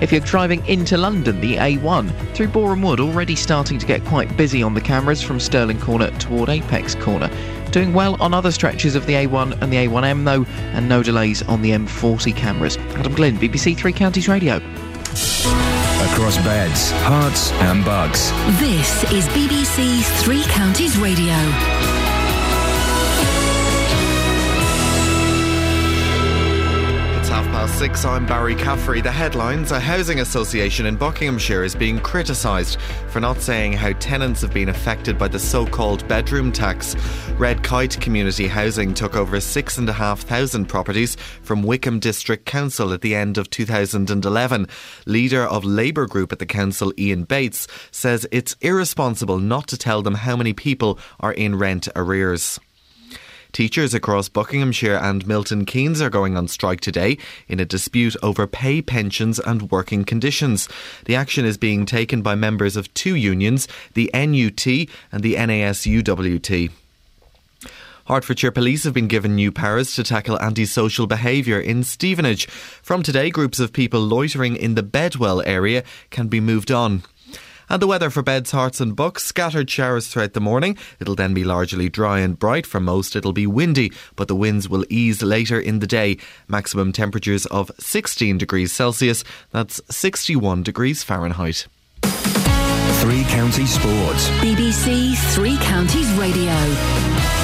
[0.00, 4.34] If you're driving into London, the A1 through Boreham Wood already starting to get quite
[4.36, 7.28] busy on the cameras from Stirling Corner toward Apex Corner.
[7.70, 11.42] Doing well on other stretches of the A1 and the A1M though, and no delays
[11.42, 12.76] on the M40 cameras.
[12.96, 14.56] Adam Glynn, BBC Three Counties Radio.
[16.12, 18.30] Across beds, Herts, and Bucks.
[18.58, 21.34] This is BBC Three Counties Radio.
[27.68, 28.04] Six.
[28.04, 29.00] I'm Barry Caffrey.
[29.00, 34.40] The headlines A housing association in Buckinghamshire is being criticised for not saying how tenants
[34.40, 36.96] have been affected by the so called bedroom tax.
[37.38, 43.38] Red Kite Community Housing took over 6,500 properties from Wycombe District Council at the end
[43.38, 44.66] of 2011.
[45.06, 50.02] Leader of Labour Group at the council, Ian Bates, says it's irresponsible not to tell
[50.02, 52.58] them how many people are in rent arrears.
[53.52, 58.46] Teachers across Buckinghamshire and Milton Keynes are going on strike today in a dispute over
[58.46, 60.68] pay, pensions, and working conditions.
[61.06, 64.66] The action is being taken by members of two unions, the NUT
[65.10, 66.70] and the NASUWT.
[68.06, 72.46] Hertfordshire Police have been given new powers to tackle antisocial behaviour in Stevenage.
[72.46, 77.02] From today, groups of people loitering in the Bedwell area can be moved on.
[77.70, 80.76] And the weather for beds, Herts, and bucks scattered showers throughout the morning.
[81.00, 82.66] It'll then be largely dry and bright.
[82.66, 86.18] For most, it'll be windy, but the winds will ease later in the day.
[86.48, 89.24] Maximum temperatures of 16 degrees Celsius.
[89.50, 91.66] That's 61 degrees Fahrenheit.
[92.02, 94.28] Three Counties Sports.
[94.40, 97.37] BBC Three Counties Radio.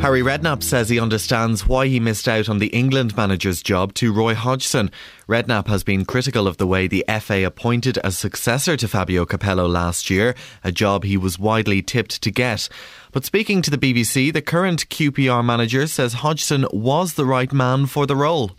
[0.00, 0.02] Mm.
[0.02, 4.12] Harry Redknapp says he understands why he missed out on the England manager's job to
[4.12, 4.90] Roy Hodgson.
[5.28, 9.68] Redknapp has been critical of the way the FA appointed a successor to Fabio Capello
[9.68, 10.34] last year,
[10.64, 12.68] a job he was widely tipped to get.
[13.12, 17.86] But speaking to the BBC, the current QPR manager says Hodgson was the right man
[17.86, 18.52] for the role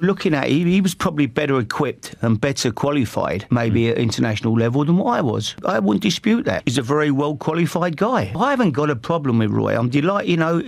[0.00, 3.92] looking at it, he was probably better equipped and better qualified, maybe hmm.
[3.92, 5.54] at international level, than what I was.
[5.64, 6.62] I wouldn't dispute that.
[6.64, 8.32] He's a very well qualified guy.
[8.36, 9.78] I haven't got a problem with Roy.
[9.78, 10.62] I'm delighted, you know,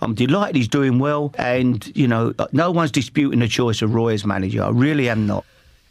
[0.00, 4.14] I'm delighted he's doing well, and you know, no one's disputing the choice of Roy
[4.14, 4.62] as manager.
[4.62, 5.44] I really am not.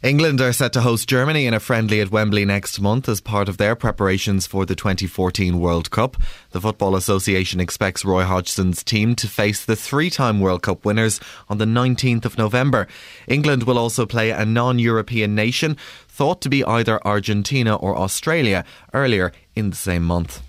[0.04, 3.48] England are set to host Germany in a friendly at Wembley next month as part
[3.48, 6.18] of their preparations for the 2014 World Cup.
[6.50, 11.20] The Football Association expects Roy Hodgson's team to face the three time World Cup winners
[11.48, 12.86] on the 19th of November.
[13.26, 15.74] England will also play a non European nation
[16.06, 18.62] thought to be either Argentina or Australia
[18.92, 20.42] earlier in the same month.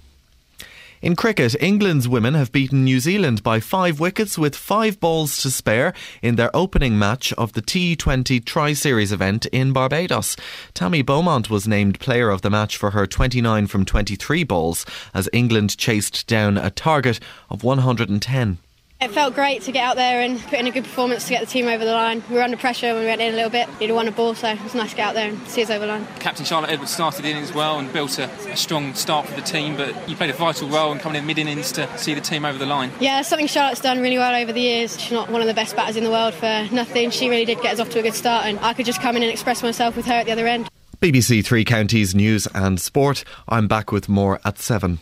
[1.05, 5.51] In cricket, England's women have beaten New Zealand by five wickets with five balls to
[5.51, 10.35] spare in their opening match of the T20 Tri Series event in Barbados.
[10.73, 15.29] Tammy Beaumont was named player of the match for her 29 from 23 balls as
[15.31, 17.19] England chased down a target
[17.51, 18.57] of 110.
[19.01, 21.41] It felt great to get out there and put in a good performance to get
[21.41, 22.23] the team over the line.
[22.29, 23.67] We were under pressure when we went in a little bit.
[23.79, 25.69] Needed won a ball, so it was nice to get out there and see us
[25.69, 26.07] over the line.
[26.19, 29.41] Captain Charlotte Edwards started in as well and built a, a strong start for the
[29.41, 32.21] team, but you played a vital role in coming in mid innings to see the
[32.21, 32.89] team over the line.
[33.01, 34.99] Yeah, something Charlotte's done really well over the years.
[34.99, 37.09] She's not one of the best batters in the world for nothing.
[37.11, 39.17] She really did get us off to a good start, and I could just come
[39.17, 40.69] in and express myself with her at the other end.
[41.01, 43.25] BBC Three Counties News and Sport.
[43.49, 44.99] I'm back with more at 7.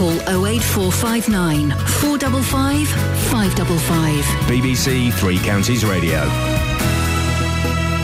[0.00, 4.24] Call 08459 455 555.
[4.48, 6.22] BBC Three Counties Radio.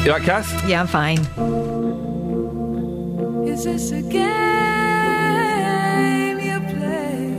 [0.04, 0.68] You right, Kath?
[0.68, 1.20] Yeah, I'm fine.
[3.48, 4.20] Is this a game
[6.38, 7.32] you play?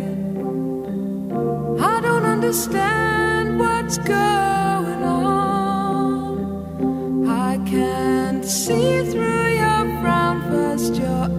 [1.79, 6.39] I don't understand what's going on.
[7.29, 10.41] I can't see through your frown.
[10.49, 11.29] First you're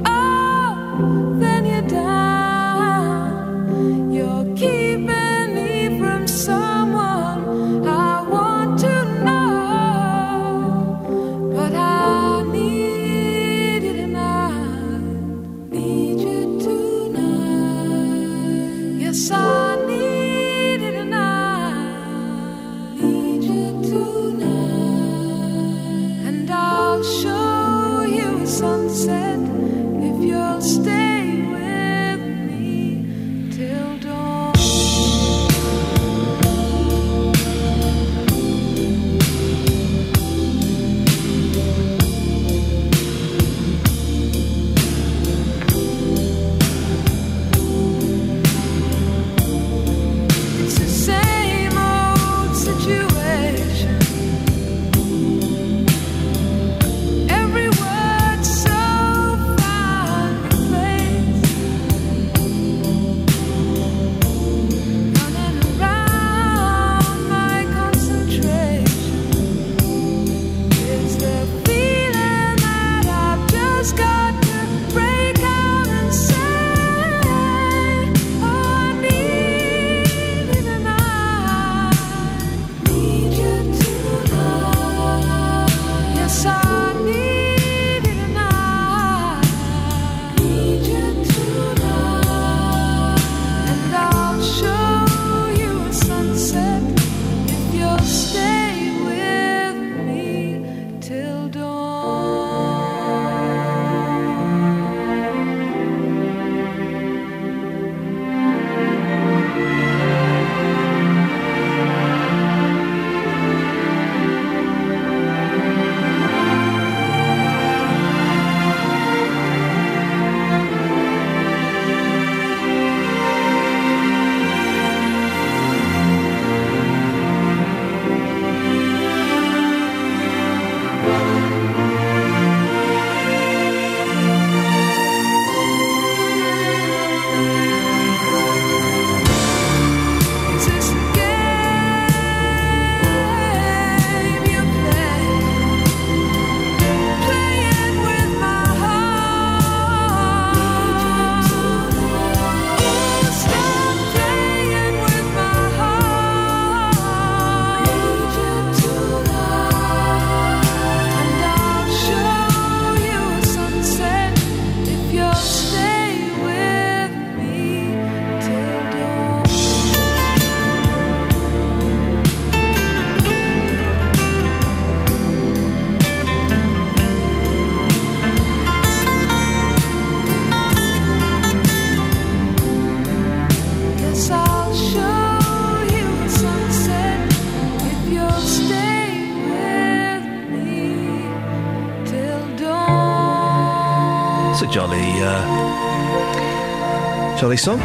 [197.49, 197.79] jolly song.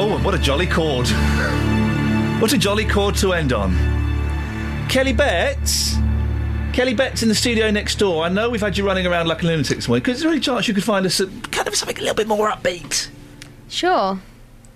[0.00, 1.06] Oh, what a jolly chord!
[2.40, 3.76] What a jolly chord to end on.
[4.88, 5.96] Kelly Betts.
[6.72, 8.24] Kelly Betts in the studio next door.
[8.24, 10.02] I know we've had you running around like a lunatic this morning.
[10.02, 12.26] Because there any chance you could find us a, kind of something a little bit
[12.26, 13.10] more upbeat?
[13.68, 14.18] Sure.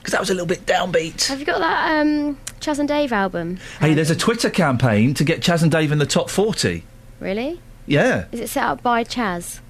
[0.00, 1.26] Because that was a little bit downbeat.
[1.28, 3.58] Have you got that um, Chas and Dave album?
[3.80, 6.84] Hey, there's a Twitter campaign to get Chas and Dave in the top 40.
[7.20, 7.58] Really?
[7.86, 8.26] Yeah.
[8.32, 9.62] Is it set up by Chas?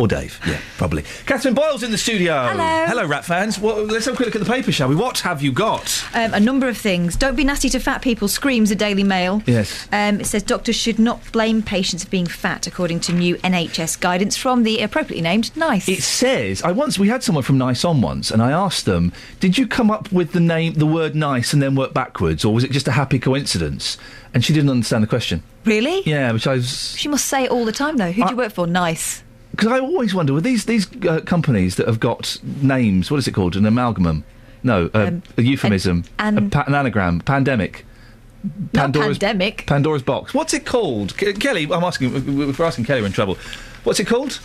[0.00, 1.02] Or Dave, yeah, probably.
[1.26, 2.46] Catherine Boyle's in the studio.
[2.48, 2.86] Hello.
[2.86, 3.58] Hello, Rat fans.
[3.58, 4.96] Well, let's have a quick look at the paper, shall we?
[4.96, 6.02] What have you got?
[6.14, 7.16] Um, a number of things.
[7.16, 9.42] Don't be nasty to fat people, screams the Daily Mail.
[9.44, 9.86] Yes.
[9.92, 14.00] Um, it says doctors should not blame patients for being fat, according to new NHS
[14.00, 15.86] guidance from the appropriately named NICE.
[15.90, 19.12] It says I once we had someone from NICE on once, and I asked them,
[19.38, 22.54] "Did you come up with the name, the word nice, and then work backwards, or
[22.54, 23.98] was it just a happy coincidence?"
[24.32, 25.42] And she didn't understand the question.
[25.66, 26.02] Really?
[26.06, 28.12] Yeah, which I was She must say it all the time, though.
[28.12, 28.66] Who do you work for?
[28.66, 29.22] Nice.
[29.60, 33.10] Because I always wonder with these these uh, companies that have got names.
[33.10, 33.56] What is it called?
[33.56, 34.22] An amalgamum?
[34.62, 36.04] No, uh, a euphemism.
[36.18, 37.20] an- a pa- an anagram.
[37.20, 37.84] Pandemic.
[38.72, 39.66] Not pandemic.
[39.66, 40.32] Pandora's box.
[40.32, 41.14] What's it called?
[41.18, 42.14] Ke- Kelly, I'm asking.
[42.48, 43.36] If we're asking Kelly, we're in trouble.
[43.84, 44.40] What's it called?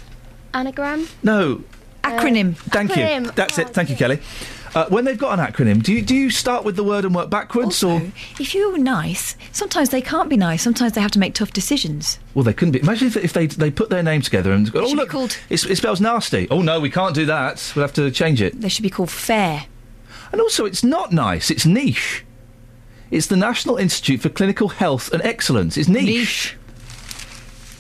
[0.54, 1.08] Anagram?
[1.24, 1.64] No.
[2.04, 2.56] Acronym.
[2.58, 3.26] Thank acronym.
[3.26, 3.32] you.
[3.32, 3.70] That's it.
[3.70, 4.20] Thank you, Kelly.
[4.76, 7.16] Uh, when they've got an acronym, do you do you start with the word and
[7.16, 8.02] work backwards, or
[8.40, 10.62] If you're nice, sometimes they can't be nice.
[10.64, 12.20] Sometimes they have to make tough decisions.
[12.34, 12.80] well, they couldn't be.
[12.82, 15.58] Imagine if, if they they put their name together and go, oh look, called- it
[15.78, 16.48] spells nasty.
[16.52, 17.72] Oh no, we can't do that.
[17.76, 18.60] We'll have to change it.
[18.60, 19.66] They should be called fair.
[20.34, 21.50] And also, it's not nice.
[21.50, 22.26] It's niche.
[23.12, 25.78] It's the National Institute for Clinical Health and Excellence.
[25.78, 26.58] It's niche.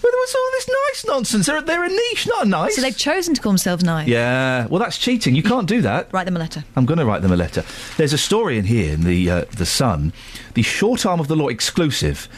[0.05, 1.45] But was all this nice nonsense?
[1.47, 2.75] They're, they're a niche, not a nice.
[2.75, 4.07] So they've chosen to call themselves nice.
[4.07, 5.33] Yeah, well, that's cheating.
[5.33, 6.13] You can't do that.
[6.13, 6.63] Write them a letter.
[6.75, 7.63] I'm going to write them a letter.
[7.97, 10.13] There's a story in here in the uh, the Sun,
[10.53, 12.29] the short arm of the law exclusive.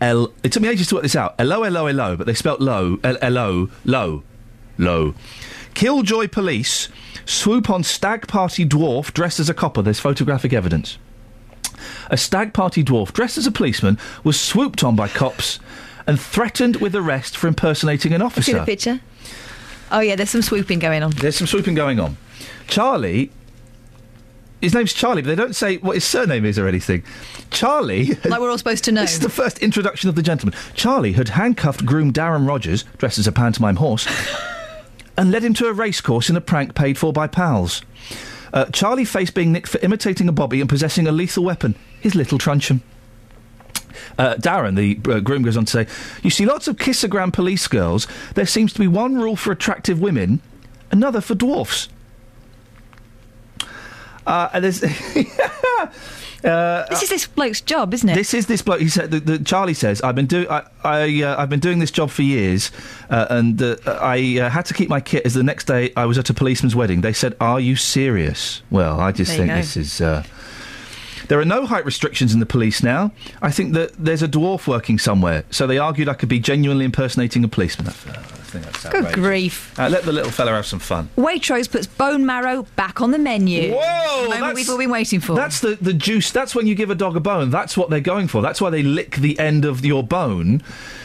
[0.00, 0.32] L.
[0.44, 1.34] It took me ages to work this out.
[1.36, 3.00] Hello, hello, hello, but they spelt low.
[3.02, 4.22] L- Hello, low,
[4.78, 5.14] low.
[5.74, 6.88] Killjoy police
[7.24, 9.82] swoop on stag party dwarf dressed as a copper.
[9.82, 10.96] There's photographic evidence.
[12.08, 15.58] A stag party dwarf dressed as a policeman was swooped on by cops
[16.06, 18.52] and threatened with arrest for impersonating an officer.
[18.52, 19.00] See the picture?
[19.90, 21.12] Oh, yeah, there's some swooping going on.
[21.12, 22.16] There's some swooping going on.
[22.66, 23.30] Charlie.
[24.60, 27.04] His name's Charlie, but they don't say what his surname is or anything.
[27.50, 28.14] Charlie.
[28.24, 29.02] Like we're all supposed to know.
[29.02, 30.58] This is the first introduction of the gentleman.
[30.74, 34.08] Charlie had handcuffed groom Darren Rogers, dressed as a pantomime horse,
[35.18, 37.82] and led him to a racecourse in a prank paid for by pals.
[38.52, 42.14] Uh, Charlie faced being nicked for imitating a bobby and possessing a lethal weapon, his
[42.14, 42.82] little truncheon.
[44.18, 45.86] Uh, Darren, the uh, groom, goes on to say,
[46.22, 48.06] You see lots of kissogram police girls.
[48.34, 50.40] There seems to be one rule for attractive women,
[50.90, 51.88] another for dwarfs.
[54.26, 54.82] Uh, and there's.
[56.44, 58.14] Uh, This is this bloke's job, isn't it?
[58.14, 58.80] this is this bloke.
[58.80, 59.10] He said.
[59.10, 60.48] The, the, Charlie says, "I've been doing.
[60.48, 62.70] I, I uh, I've been doing this job for years,
[63.10, 65.26] uh, and uh, I uh, had to keep my kit.
[65.26, 67.00] As the next day, I was at a policeman's wedding.
[67.00, 70.00] They said, "Are you serious?" Well, I just There think this is.
[71.28, 73.12] There are no height restrictions in the police now.
[73.42, 75.44] I think that there's a dwarf working somewhere.
[75.50, 77.92] So they argued I could be genuinely impersonating a policeman.
[78.54, 79.78] I, th- I think that's Good grief.
[79.78, 81.08] Uh, let the little fella have some fun.
[81.16, 83.72] Waitrose puts bone marrow back on the menu.
[83.74, 84.22] Whoa!
[84.24, 85.34] The moment that's- we've all been waiting for.
[85.34, 86.30] That's the, the juice.
[86.30, 87.50] That's when you give a dog a bone.
[87.50, 88.42] That's what they're going for.
[88.42, 90.62] That's why they lick the end of your bone.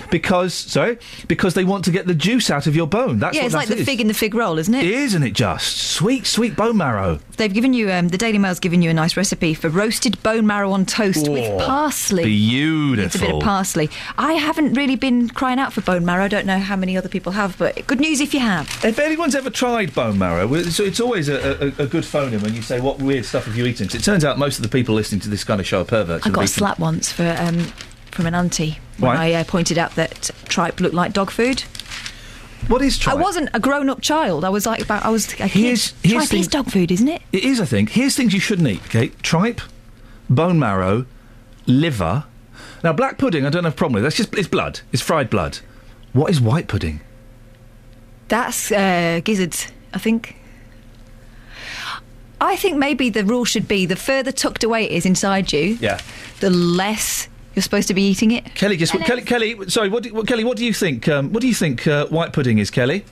[0.10, 0.98] Because, sorry,
[1.30, 3.20] because they want to get the juice out of your bone.
[3.20, 3.86] That's yeah, it's Yeah, it's like the is.
[3.86, 4.84] fig in the fig roll, isn't it?
[4.86, 5.78] Isn't it just?
[5.78, 7.20] Sweet, sweet bone marrow.
[7.38, 10.46] They've given you, um, the Daily Mail's given you a nice recipe for roasted bone
[10.46, 12.26] marrow on toast Oh, with parsley.
[12.26, 13.06] Beautiful.
[13.06, 13.90] It's a bit of parsley.
[14.18, 16.26] I haven't really been crying out for bone marrow.
[16.26, 18.68] I don't know how many other people have, but good news if you have.
[18.84, 22.42] If anyone's ever tried bone marrow, it's, it's always a, a, a good phone in
[22.42, 23.88] when you say, What weird stuff have you eaten?
[23.88, 25.86] 'Cause it turns out most of the people listening to this kind of show are
[25.86, 26.26] perverts.
[26.26, 27.60] I got a slap once for um,
[28.12, 29.32] from an auntie when Why?
[29.32, 31.62] I uh, pointed out that tripe looked like dog food.
[32.68, 33.16] What is tripe?
[33.18, 34.46] I wasn't a grown-up child.
[34.46, 35.04] I was like about.
[35.04, 35.48] I was a kid.
[35.50, 37.22] Here's- here's tripe is dog food, isn't it?
[37.32, 37.90] It is, I think.
[37.92, 39.08] Here's things you shouldn't eat, okay?
[39.24, 39.62] Tripe,
[40.30, 41.06] bone marrow,
[41.66, 42.26] liver.
[42.84, 44.04] Now, black pudding, I don't have a problem with.
[44.04, 44.82] That's just it's blood.
[44.92, 45.60] It's fried blood.
[46.14, 47.00] What is white pudding?
[48.32, 50.38] That's uh, gizzards, I think.
[52.40, 55.78] I think maybe the rule should be the further tucked away it is inside you,
[55.82, 56.00] Yeah.
[56.40, 58.56] the less you're supposed to be eating it.
[58.56, 59.70] Kelly, just Kelly, Kelly.
[59.70, 60.46] Sorry, what, do, what Kelly?
[60.46, 61.10] What do you think?
[61.10, 63.04] Um, what do you think uh, white pudding is, Kelly?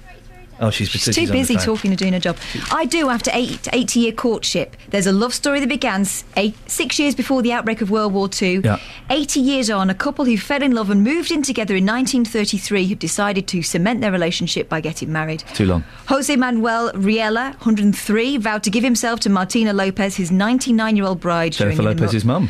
[0.62, 2.38] Oh, she's, She's too busy talking and doing her job.
[2.72, 4.76] I do after eight, 80 year courtship.
[4.89, 6.05] There's a love story that began
[6.36, 8.62] eight, six years before the outbreak of World War II.
[8.64, 8.80] Yeah.
[9.10, 12.88] 80 years on, a couple who fell in love and moved in together in 1933
[12.88, 15.43] have decided to cement their relationship by getting married.
[15.53, 15.84] Too long.
[16.07, 21.22] Jose Manuel Riela, 103, vowed to give himself to Martina Lopez, his 99 year old
[21.22, 21.53] bride.
[21.53, 22.49] Jennifer Lopez's mum.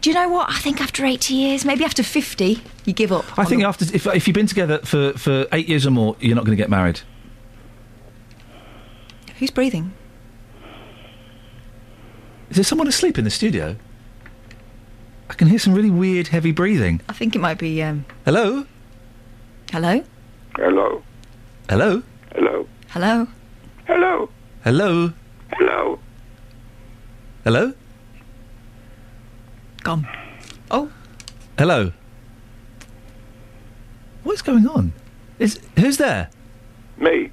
[0.00, 0.50] Do you know what?
[0.50, 3.38] I think after 80 years, maybe after 50, you give up.
[3.38, 6.34] I think after if, if you've been together for, for eight years or more, you're
[6.34, 7.00] not going to get married.
[9.38, 9.92] Who's breathing?
[12.50, 13.76] Is there someone asleep in the studio?
[15.28, 17.00] I can hear some really weird, heavy breathing.
[17.08, 17.82] I think it might be.
[17.82, 18.66] Um, Hello?
[19.72, 20.04] hello?
[20.56, 21.02] Hello.
[21.68, 22.02] Hello?
[22.32, 22.66] Hello.
[22.88, 23.28] Hello?
[23.84, 24.30] Hello.
[24.64, 25.12] Hello?
[25.52, 25.98] Hello.
[27.44, 27.72] Hello?
[29.82, 30.08] Gone.
[30.70, 30.90] Oh.
[31.58, 31.92] Hello?
[34.22, 34.92] What's going on?
[35.38, 36.30] Is Who's there?
[36.96, 37.30] Me.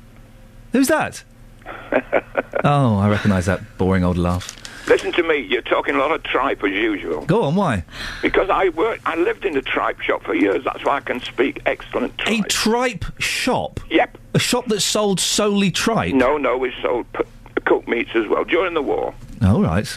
[0.71, 1.23] Who's that?
[2.63, 4.55] oh, I recognise that boring old laugh.
[4.87, 5.37] Listen to me.
[5.37, 7.25] You're talking a lot of tripe as usual.
[7.25, 7.85] Go on, why?
[8.21, 10.63] Because I worked, I lived in the tripe shop for years.
[10.65, 12.45] That's why I can speak excellent tripe.
[12.45, 13.79] A tripe shop?
[13.89, 14.17] Yep.
[14.33, 16.13] A shop that sold solely tripe?
[16.13, 17.23] No, no, we sold p-
[17.65, 19.13] cooked meats as well during the war.
[19.41, 19.87] All right.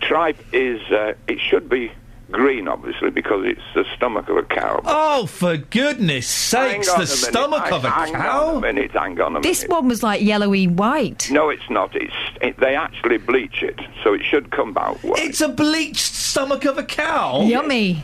[0.00, 1.90] Tripe is, uh, it should be
[2.32, 4.80] green, obviously, because it's the stomach of a cow.
[4.84, 8.48] Oh, for goodness sakes, the stomach of a hang cow?
[8.48, 9.42] on a minute, hang on a minute.
[9.42, 11.30] This one was like yellowy white.
[11.30, 11.94] No, it's not.
[11.94, 15.20] It's it, they actually bleach it, so it should come out white.
[15.20, 17.42] It's a bleached stomach of a cow?
[17.42, 18.02] Yummy.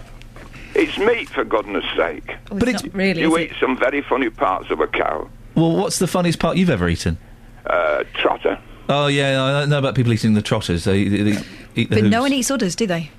[0.75, 2.37] It's meat, for goodness sake.
[2.51, 3.23] but it's, not really.
[3.23, 5.29] you is eat some very funny parts of a cow.
[5.55, 7.19] Well, what's the funniest part you've ever eaten?
[7.67, 8.61] Uh, trotter.
[8.89, 10.85] Oh, yeah, I know about people eating the trotters.
[10.85, 11.43] They, they, they
[11.75, 13.11] eat the But no one eats udders, do they?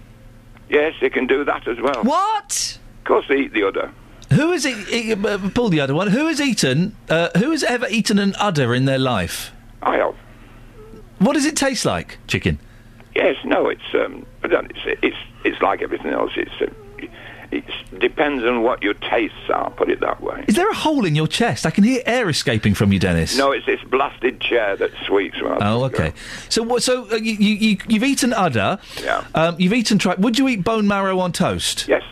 [0.69, 2.03] Yes, they can do that as well.
[2.03, 2.77] What?
[2.99, 3.91] Of course, they eat the udder.
[4.33, 6.07] Who has e- e- uh, pull the other one?
[6.09, 6.95] Who has eaten?
[7.09, 9.51] Uh, who has ever eaten an udder in their life?
[9.81, 10.15] I have.
[11.17, 12.19] What does it taste like?
[12.27, 12.59] Chicken.
[13.15, 16.31] Yes, no, it's um, I don't- it's it's it's like everything else.
[16.35, 16.67] It's uh,
[17.51, 17.63] it
[17.99, 19.69] depends on what your tastes are.
[19.71, 20.45] Put it that way.
[20.47, 21.65] Is there a hole in your chest?
[21.65, 23.37] I can hear air escaping from you, Dennis.
[23.37, 25.37] No, it's this blasted chair that squeaks.
[25.41, 26.13] Oh, okay.
[26.49, 26.83] So, what?
[26.83, 28.79] So uh, you, you, you you've eaten udder.
[29.03, 29.25] Yeah.
[29.33, 30.19] Um, you've eaten tripe.
[30.19, 31.87] Would you eat bone marrow on toast?
[31.87, 32.03] Yes.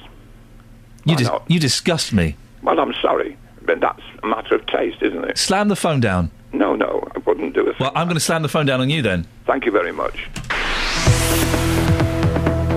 [1.05, 2.35] You dis- you disgust me.
[2.61, 5.37] Well, I'm sorry, but that's a matter of taste, isn't it?
[5.37, 6.31] Slam the phone down.
[6.51, 7.79] No, no, I wouldn't do it.
[7.79, 9.25] Well, I'm going to slam the phone down on you then.
[9.45, 10.27] Thank you very much.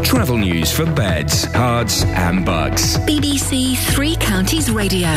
[0.05, 2.96] Travel news for beds, cards, and Bucks.
[2.98, 5.09] BBC Three Counties Radio.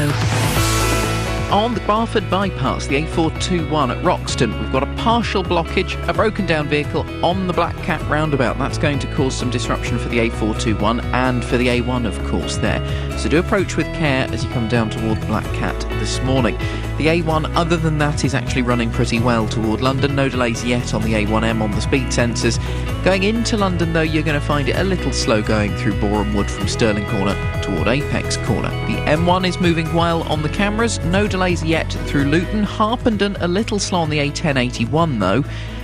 [1.51, 6.45] On the Barford bypass, the A421 at Roxton, we've got a partial blockage, a broken
[6.45, 8.57] down vehicle on the Black Cat roundabout.
[8.57, 12.57] That's going to cause some disruption for the A421 and for the A1, of course,
[12.57, 12.81] there.
[13.19, 16.57] So do approach with care as you come down toward the Black Cat this morning.
[16.97, 20.15] The A1, other than that, is actually running pretty well toward London.
[20.15, 22.59] No delays yet on the A1M on the speed sensors.
[23.03, 26.35] Going into London, though, you're going to find it a little slow going through Boreham
[26.35, 28.69] Wood from Stirling Corner toward Apex Corner.
[28.87, 30.99] The M1 is moving well on the cameras.
[31.05, 32.63] No delays yet through Luton.
[32.63, 35.43] Harpenden a little slow on the A1081 though.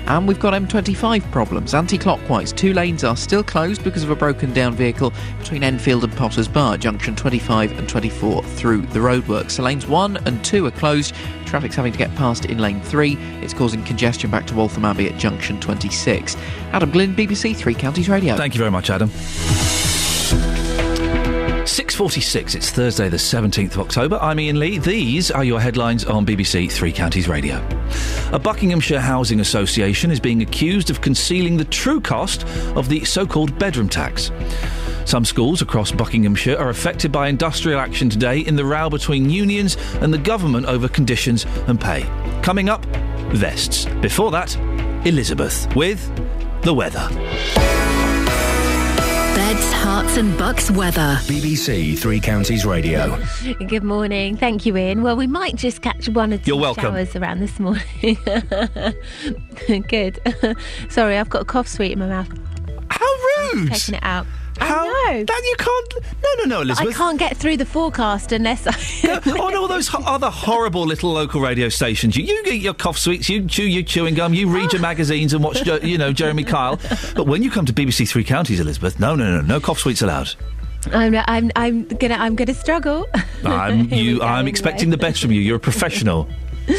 [0.10, 1.76] And we've got M25 problems.
[1.76, 6.04] Anti clockwise, two lanes are still closed because of a broken down vehicle between Enfield
[6.04, 9.52] and Potters Bar, junction 25 and 24 through the roadworks.
[9.52, 11.14] So lanes 1 and 2 are closed.
[11.46, 13.18] Traffic's having to get past in lane 3.
[13.42, 16.36] It's causing congestion back to Waltham Abbey at junction 26.
[16.72, 18.36] Adam Glynn, BBC Three Counties Radio.
[18.36, 19.10] Thank you very much, Adam.
[21.70, 24.18] 6.46, it's Thursday the 17th of October.
[24.20, 24.80] I'm Iain Lee.
[24.80, 27.64] These are your headlines on BBC Three Counties Radio.
[28.34, 32.44] A Buckinghamshire housing association is being accused of concealing the true cost
[32.76, 34.32] of the so-called bedroom tax.
[35.06, 39.78] Some schools across Buckinghamshire are affected by industrial action today in the row between unions
[40.02, 42.02] and the government over conditions and pay.
[42.42, 42.84] Coming up,
[43.32, 43.86] vests.
[44.02, 44.56] Before that,
[45.06, 46.04] Elizabeth with
[46.64, 47.08] the weather.
[49.50, 51.18] Beds, Herts and Bucks weather.
[51.24, 53.20] BBC Three Counties Radio.
[53.68, 54.38] Good morning.
[54.38, 55.02] Thank you, Iain.
[55.02, 56.84] Well, we might just catch one or two You're welcome.
[56.84, 57.84] showers around this morning.
[59.88, 60.20] Good.
[60.90, 62.30] Sorry, I've got a cough sweet in my mouth.
[62.92, 63.08] How
[63.56, 63.72] rude!
[63.72, 64.28] Taking it out.
[64.60, 65.24] How, I know.
[65.24, 65.94] That you can't.
[66.24, 66.96] No, no, no, Elizabeth.
[66.96, 69.20] I can't get through the forecast unless I.
[69.40, 72.16] on all those ho- other horrible little local radio stations.
[72.16, 75.34] You, you eat your cough sweets, you chew your chewing gum, you read your magazines
[75.34, 76.80] and watch, you know, Jeremy Kyle.
[77.16, 80.02] But when you come to BBC Three Counties, Elizabeth, no, no, no, no cough sweets
[80.02, 80.34] allowed.
[80.94, 83.06] I'm, I'm, I'm gonna, I'm gonna struggle.
[83.44, 84.22] I'm you.
[84.22, 84.50] I'm anyway.
[84.50, 85.42] expecting the best from you.
[85.42, 86.30] You're a professional.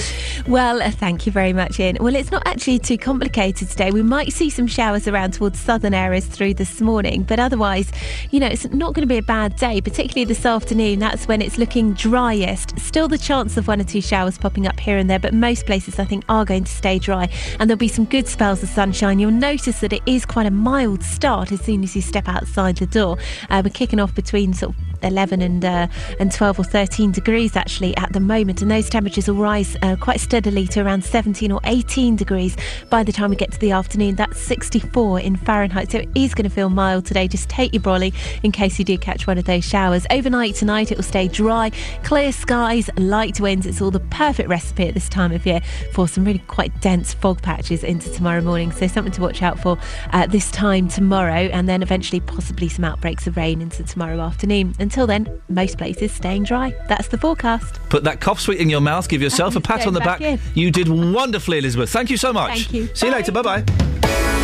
[0.46, 1.98] Well, uh, thank you very much, Iain.
[2.00, 3.90] Well, it's not actually too complicated today.
[3.90, 7.92] We might see some showers around towards southern areas through this morning, but otherwise,
[8.30, 10.98] you know, it's not going to be a bad day, particularly this afternoon.
[10.98, 12.78] That's when it's looking driest.
[12.80, 15.66] Still the chance of one or two showers popping up here and there, but most
[15.66, 17.28] places I think are going to stay dry,
[17.58, 19.18] and there'll be some good spells of sunshine.
[19.18, 22.76] You'll notice that it is quite a mild start as soon as you step outside
[22.76, 23.18] the door.
[23.50, 25.86] Uh, we're kicking off between sort of 11 and uh,
[26.18, 29.96] and 12 or 13 degrees actually at the moment, and those temperatures will rise uh,
[29.96, 32.56] quite steadily to around 17 or 18 degrees
[32.88, 34.14] by the time we get to the afternoon.
[34.16, 37.28] That's 64 in Fahrenheit, so it is going to feel mild today.
[37.28, 38.12] Just take your brolly
[38.42, 40.06] in case you do catch one of those showers.
[40.10, 41.70] Overnight tonight, it will stay dry,
[42.02, 43.66] clear skies, light winds.
[43.66, 45.60] It's all the perfect recipe at this time of year
[45.92, 48.72] for some really quite dense fog patches into tomorrow morning.
[48.72, 49.78] So something to watch out for
[50.12, 54.74] uh, this time tomorrow, and then eventually possibly some outbreaks of rain into tomorrow afternoon.
[54.78, 56.74] Until then, most places staying dry.
[56.88, 57.80] That's the forecast.
[57.88, 59.08] Put that cough sweet in your mouth.
[59.08, 60.40] Give yourself a pat Going on the back.
[60.54, 61.90] You did wonderfully, Elizabeth.
[61.90, 62.66] Thank you so much.
[62.66, 62.88] Thank you.
[62.94, 63.32] See you later.
[63.32, 64.39] Bye bye.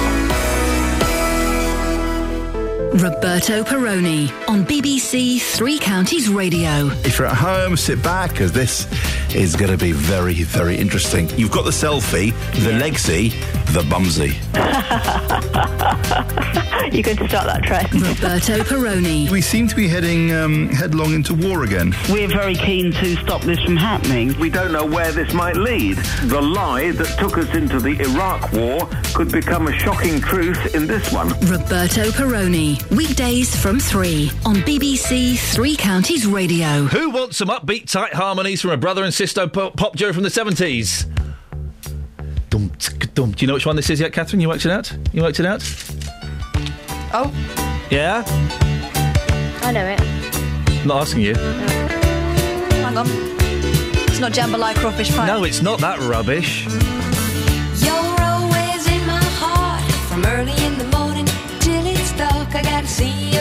[2.96, 6.86] Roberto Perrone on BBC Three Counties Radio.
[7.04, 8.86] If you're at home, sit back because this
[9.34, 11.28] is going to be very, very interesting.
[11.38, 12.30] You've got the selfie,
[12.64, 13.32] the legsy,
[13.74, 14.32] the bumsy.
[16.92, 17.92] You're going to start that trend.
[17.92, 19.28] Roberto Perrone.
[19.30, 21.94] We seem to be heading um, headlong into war again.
[22.08, 24.38] We're very keen to stop this from happening.
[24.38, 25.96] We don't know where this might lead.
[26.24, 30.86] The lie that took us into the Iraq War could become a shocking truth in
[30.86, 31.28] this one.
[31.50, 32.78] Roberto Perrone.
[32.90, 36.84] Weekdays from 3 on BBC Three Counties Radio.
[36.84, 40.22] Who wants some upbeat, tight harmonies from a brother and sister pop, pop duo from
[40.22, 41.04] the 70s?
[42.48, 43.32] Dum, tsk, dum.
[43.32, 44.40] Do you know which one this is yet, Catherine?
[44.40, 44.90] You worked it out?
[45.12, 45.62] You worked it out?
[47.12, 47.32] Oh,
[47.90, 48.22] Yeah?
[49.62, 50.00] I know it.
[50.80, 51.34] I'm not asking you.
[51.34, 53.06] hang on.
[54.08, 55.26] It's not jambalaya crawfish pie.
[55.26, 56.66] No, it's not that rubbish.
[57.84, 60.52] You're always in my heart from early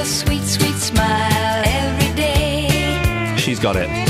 [0.05, 3.35] sweet, sweet smile every day.
[3.37, 4.04] She's got it.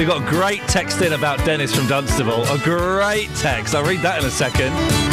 [0.00, 2.44] We got great text in about Dennis from Dunstable.
[2.44, 3.74] A great text.
[3.74, 5.09] I'll read that in a second.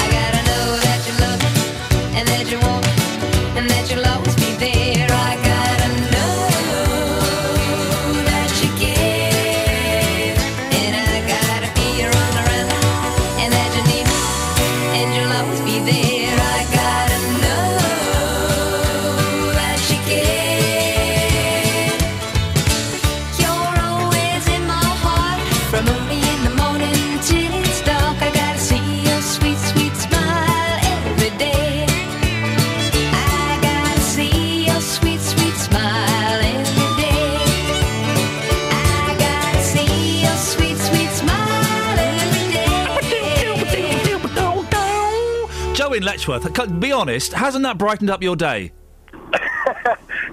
[46.17, 48.71] Letchworth, be honest, hasn't that brightened up your day?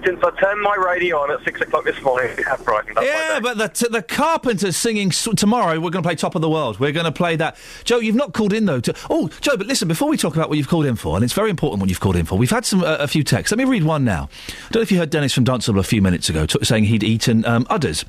[0.03, 3.03] Since I turned my radio on at six o'clock this morning, it has brightened up
[3.03, 5.75] my Yeah, but the, t- the Carpenters singing s- tomorrow.
[5.75, 6.79] We're going to play Top of the World.
[6.79, 7.55] We're going to play that.
[7.83, 8.79] Joe, you've not called in though.
[8.79, 11.23] To, oh, Joe, but listen, before we talk about what you've called in for, and
[11.23, 12.35] it's very important what you've called in for.
[12.35, 13.51] We've had some uh, a few texts.
[13.51, 14.27] Let me read one now.
[14.47, 16.85] I don't know if you heard Dennis from Dunstable a few minutes ago t- saying
[16.85, 18.05] he'd eaten um, udders.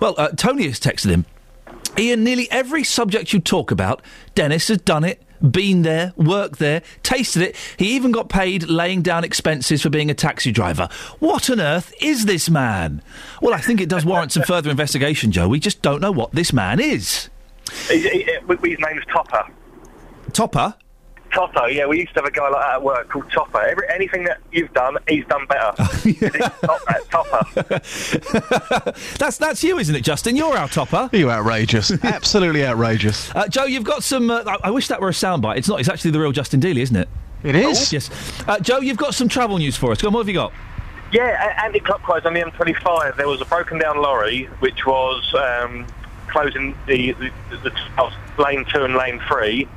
[0.00, 1.24] Well, uh, Tony has texted him.
[1.98, 4.02] Iain, nearly every subject you talk about,
[4.34, 7.56] Dennis has done it, been there, worked there, tasted it.
[7.78, 10.88] He even got paid laying down expenses for being a taxi driver.
[11.18, 13.02] What on earth is this man?
[13.40, 15.48] Well, I think it does warrant some further investigation, Joe.
[15.48, 17.28] We just don't know what this man is.
[17.88, 19.48] His name's Topper.
[20.32, 20.74] Topper?
[21.32, 23.60] Topper, yeah, we used to have a guy like that at work called Topper.
[23.60, 25.82] Every, anything that you've done, he's done better.
[26.02, 28.92] He's top that, Topper.
[29.18, 30.36] That's that's you, isn't it, Justin?
[30.36, 31.10] You're our topper.
[31.12, 31.90] You outrageous.
[32.04, 33.34] Absolutely outrageous.
[33.34, 34.30] Uh, Joe, you've got some.
[34.30, 35.56] Uh, I, I wish that were a soundbite.
[35.58, 35.80] It's not.
[35.80, 37.08] It's actually the real Justin Dealey, isn't it?
[37.42, 37.92] It is.
[37.92, 38.10] Yes.
[38.48, 40.00] Uh, Joe, you've got some travel news for us.
[40.00, 40.52] Go on, what have you got?
[41.12, 45.86] Yeah, a- anti-clockwise on the M25, there was a broken down lorry which was um,
[46.28, 49.68] closing the, the, the, the lane two and lane three.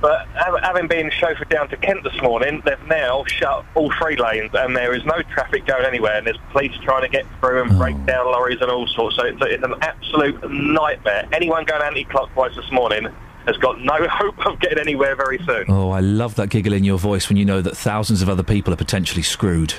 [0.00, 0.28] But
[0.62, 4.76] having been chauffeured down to Kent this morning, they've now shut all three lanes, and
[4.76, 6.18] there is no traffic going anywhere.
[6.18, 9.16] And there's police trying to get through and break down lorries and all sorts.
[9.16, 11.28] So it's, it's an absolute nightmare.
[11.32, 13.08] Anyone going anti-clockwise this morning
[13.46, 15.64] has got no hope of getting anywhere very soon.
[15.68, 18.44] Oh, I love that giggle in your voice when you know that thousands of other
[18.44, 19.74] people are potentially screwed.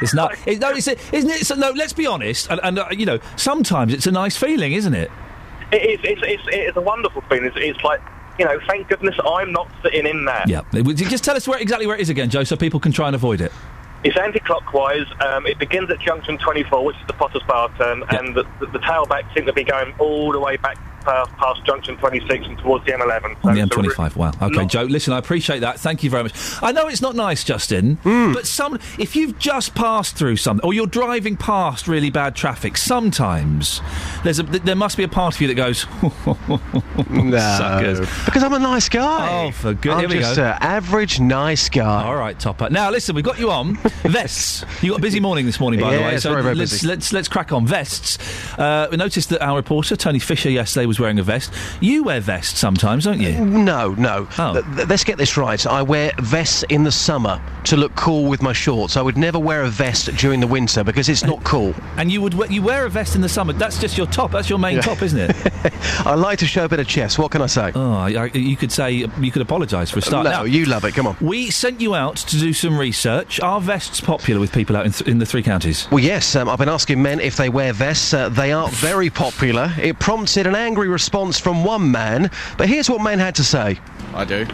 [0.00, 0.34] It's not.
[0.46, 1.46] It, no, it's isn't it?
[1.46, 2.50] So, no, let's be honest.
[2.50, 5.10] And, and uh, you know, sometimes it's a nice feeling, isn't it?
[5.72, 6.00] It is.
[6.02, 7.46] It's, it's, it's a wonderful feeling.
[7.46, 8.00] It's, it's like
[8.38, 10.44] you know, thank goodness I'm not sitting in there.
[10.46, 10.62] Yeah.
[10.94, 13.14] Just tell us where exactly where it is again, Joe, so people can try and
[13.14, 13.52] avoid it.
[14.02, 15.06] It's anti-clockwise.
[15.20, 18.66] Um, it begins at junction 24, which is the Potter's Bar turn, and the, the,
[18.66, 22.58] the tailback seem to be going all the way back past, past junction 26 and
[22.58, 23.36] towards the M11.
[23.42, 24.16] So On the it's a M25.
[24.16, 24.32] Wow.
[24.42, 24.82] Okay, not- Joe.
[24.84, 25.78] Listen, I appreciate that.
[25.80, 26.32] Thank you very much.
[26.62, 30.72] I know it's not nice, Justin, but some if you've just passed through something or
[30.74, 33.80] you're driving past really bad traffic, sometimes
[34.24, 35.80] there's a th- there must be a part of you that goes,
[37.30, 38.00] suckers.
[38.24, 39.46] Because I'm a nice guy.
[39.46, 39.92] Oh, for good.
[39.92, 40.44] I'm Here we just go.
[40.44, 42.04] an average nice guy.
[42.04, 42.70] All right, Topper.
[42.70, 43.74] Now, listen, we've got you on
[44.04, 44.64] vests.
[44.82, 46.14] You got a busy morning this morning, by the Yeah, way.
[46.14, 46.86] it's So very, very let's, busy.
[46.88, 48.18] let's let's crack on vests.
[48.58, 51.52] Uh, we noticed that our reporter Tony Fisher yesterday was wearing a vest.
[51.80, 53.32] You wear vests sometimes, don't you?
[53.44, 54.26] No, no.
[54.38, 54.62] Oh.
[54.88, 55.64] Let's get this right.
[55.66, 58.96] I wear vests in the summer to look cool with my shorts.
[58.96, 61.74] I would never wear a vest during the winter because it's not cool.
[61.96, 63.52] And you would we- you wear a vest in the summer.
[63.52, 64.32] That's just your top.
[64.32, 64.82] That's your main Yeah.
[64.82, 65.36] top, isn't it?
[66.06, 67.18] I like to show a bit of chest.
[67.18, 67.72] What can I say?
[67.74, 70.24] Oh, I- you could say you could apologise for a start.
[70.24, 70.92] No, Now, you love it.
[70.94, 71.16] Come on.
[71.20, 73.40] we sent you out to do some research.
[73.40, 75.88] Are vests popular with people out in, th- in the three counties?
[75.90, 78.12] Well, yes, um, I've been asking men if they wear vests.
[78.12, 79.72] Uh, they are very popular.
[79.80, 83.78] It prompted an angry response from one man, but here's what men had to say.
[84.14, 84.44] I do.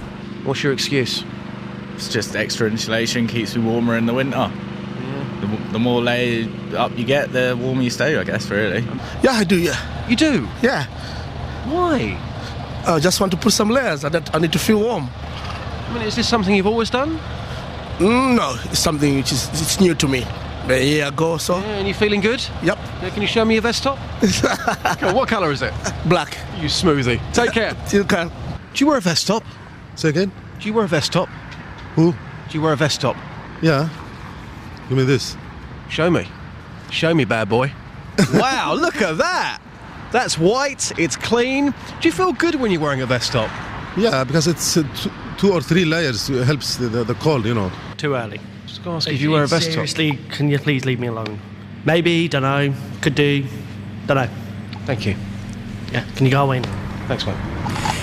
[0.44, 1.24] What's your excuse?
[1.94, 4.50] It's just extra insulation, keeps me warmer in the winter.
[5.40, 8.84] The, the more layered up you get, the warmer you stay, I guess, really.
[9.22, 9.58] Yeah, I do.
[9.58, 10.08] Yeah.
[10.08, 10.48] You do?
[10.62, 10.84] Yeah.
[11.66, 12.18] Why?
[12.86, 14.04] I just want to put some layers.
[14.04, 15.08] I, I need to feel warm.
[15.12, 17.18] I mean, is this something you've always done?
[17.98, 20.26] Mm, no, it's something which is it's new to me.
[20.70, 21.56] A year ago or so.
[21.56, 22.40] and you feeling good?
[22.62, 22.78] Yep.
[23.02, 23.98] Yeah, can you show me your vest top?
[24.98, 25.72] Come on, what colour is it?
[26.06, 26.36] Black.
[26.58, 27.20] You smoothie.
[27.32, 27.74] Take care.
[27.92, 28.28] You can.
[28.28, 28.34] Do
[28.84, 29.42] you wear a vest top?
[29.96, 30.30] Say again?
[30.60, 31.28] Do you wear a vest top?
[31.96, 32.12] Who?
[32.12, 32.18] Do
[32.58, 33.16] you wear a vest top?
[33.62, 33.88] Yeah.
[34.88, 35.36] Give me this.
[35.88, 36.28] Show me.
[36.90, 37.72] Show me, bad boy.
[38.34, 39.58] wow, look at that.
[40.12, 41.74] That's white, it's clean.
[42.00, 43.50] Do you feel good when you're wearing a vest top?
[43.96, 47.54] Yeah, because it's uh, t- two or three layers helps the, the, the cold, you
[47.54, 47.70] know.
[47.96, 48.40] Too early.
[48.80, 49.74] Just gonna ask if you wear a vest top.
[49.74, 51.38] Seriously, can you please leave me alone?
[51.84, 52.72] Maybe, don't know.
[53.02, 53.44] Could do.
[54.06, 54.28] Don't know.
[54.86, 55.16] Thank you.
[55.92, 56.62] Yeah, can you go away?
[57.06, 57.36] Thanks, mate.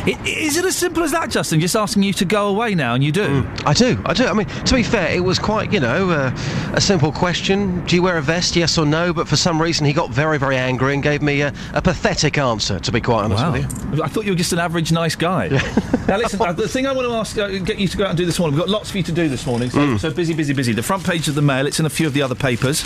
[0.08, 1.60] Is it as simple as that, Justin?
[1.60, 3.46] Just asking you to go away now, and you do.
[3.66, 4.26] I do, I do.
[4.26, 6.32] I mean, to be fair, it was quite, you know, uh,
[6.74, 7.84] a simple question.
[7.86, 9.12] Do you wear a vest, yes or no?
[9.14, 12.38] But for some reason, he got very, very angry and gave me a, a pathetic
[12.38, 13.52] answer, to be quite honest Wow.
[13.52, 14.04] with you.
[14.04, 15.48] I thought you were just an average nice guy.
[16.08, 18.10] now listen, uh, the thing I want to ask, uh, get you to go out
[18.12, 18.56] and do this morning.
[18.56, 19.70] We've got lots for you to do this morning.
[19.70, 20.00] So, Mm.
[20.00, 20.72] so busy, busy, busy.
[20.74, 21.68] The front page of the Mail.
[21.68, 22.84] It's in a few of the other papers.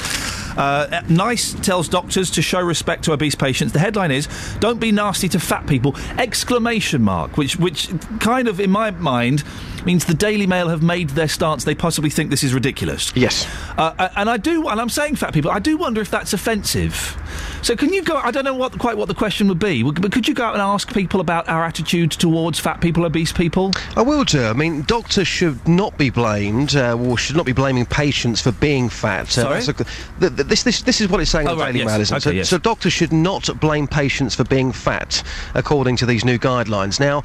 [0.58, 3.74] Uh, NICE tells doctors to show respect to obese patients.
[3.74, 4.28] The headline is
[4.60, 7.38] "Don't be nasty to fat people!" Exclamation mark.
[7.38, 7.90] Which, which
[8.20, 9.44] kind of, in my mind,
[9.86, 11.64] means the Daily Mail have made their stance.
[11.64, 13.12] They possibly think this is ridiculous.
[13.16, 13.48] Yes.
[13.78, 15.52] Uh, uh, and I do, and I'm saying fat people.
[15.52, 17.18] I do wonder if that's offensive.
[17.62, 18.18] So can you go?
[18.18, 20.54] I don't know what quite what the question would be, but could you go out
[20.54, 23.72] and ask people about our attitude towards fat people, obese people?
[23.96, 24.44] I will do.
[24.44, 28.52] I mean, doctors should not be blamed, uh, or should not be blaming patients for
[28.54, 29.38] being fat.
[29.38, 29.60] Uh, Sorry?
[29.60, 29.88] a- th-
[30.20, 31.92] th- this, this, this is what it's saying Oh, in the right, Daily yes.
[31.92, 32.18] Mail, isn't it?
[32.18, 32.50] Okay, so, yes.
[32.50, 35.24] so doctors should not blame patients for being fat,
[35.54, 37.00] according to these new guidelines.
[37.00, 37.24] Now,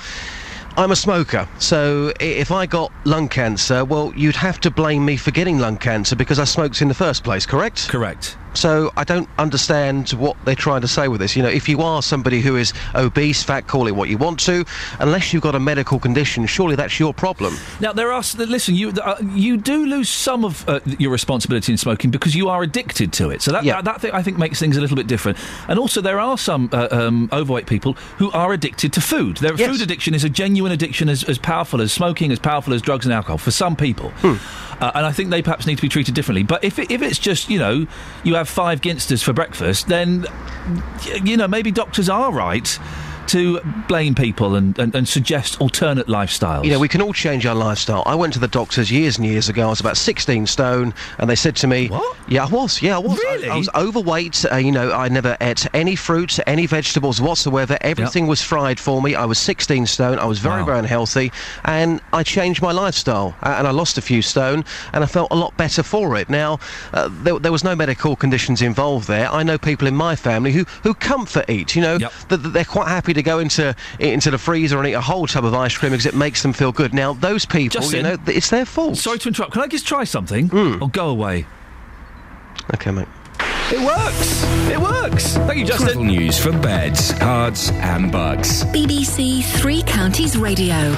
[0.78, 5.16] I'm a smoker, so if I got lung cancer, well, you'd have to blame me
[5.16, 7.88] for getting lung cancer because I smoked in the first place, correct?
[7.88, 8.36] Correct.
[8.56, 11.36] So I don't understand what they're trying to say with this.
[11.36, 14.40] You know, if you are somebody who is obese, fat, call it what you want
[14.40, 14.64] to,
[14.98, 17.54] unless you've got a medical condition, surely that's your problem.
[17.80, 18.22] Now there are.
[18.36, 22.48] Listen, you uh, you do lose some of uh, your responsibility in smoking because you
[22.48, 23.42] are addicted to it.
[23.42, 25.38] So that that, that thing, I think makes things a little bit different.
[25.68, 29.36] And also there are some uh, um, overweight people who are addicted to food.
[29.38, 29.70] Their Yes.
[29.70, 33.06] food addiction is a genuine addiction, as, as powerful as smoking, as powerful as drugs
[33.06, 34.12] and alcohol for some people.
[34.80, 36.42] Uh, and I think they perhaps need to be treated differently.
[36.42, 37.86] But if it, if it's just you know
[38.24, 40.26] you have five ginsters for breakfast, then
[41.22, 42.78] you know maybe doctors are right
[43.28, 46.64] to blame people and, and, and suggest alternate lifestyles.
[46.64, 48.02] You know, we can all change our lifestyle.
[48.06, 49.66] I went to the doctors years and years ago.
[49.66, 52.16] I was about 16 stone, and they said to me, "What?
[52.28, 52.82] Yeah, I was.
[52.82, 53.18] Yeah, I was.
[53.26, 54.44] I- I, was overweight.
[54.50, 57.78] Uh, you know, I never ate any fruits, any vegetables whatsoever.
[57.80, 59.14] Everything was fried for me.
[59.14, 60.18] I was 16 stone.
[60.18, 61.32] I was very, very unhealthy,
[61.64, 65.28] and I changed my lifestyle, uh, and I lost a few stone, and I felt
[65.30, 66.28] a lot better for it.
[66.28, 66.58] Now,
[66.92, 69.30] uh, there, there was no medical conditions involved there.
[69.30, 71.74] I know people in my family who who comfort eat.
[71.76, 71.98] You know,
[72.28, 75.26] that that they're quite happy to go into into the freezer and eat a whole
[75.26, 76.94] tub of ice cream because it makes them feel good.
[76.94, 78.96] Now, those people, Justin, you know, it's their fault.
[78.96, 79.52] Sorry to interrupt.
[79.52, 80.48] Can I just try something?
[80.48, 80.82] Hmm.
[80.82, 81.46] Or go away?
[82.74, 83.08] Okay, mate.
[83.68, 84.44] It works.
[84.70, 85.36] It works.
[85.38, 85.86] Thank you, Justin.
[85.86, 88.62] Travel news for beds, cards, and Bucks.
[88.64, 90.94] BBC Three Counties Radio.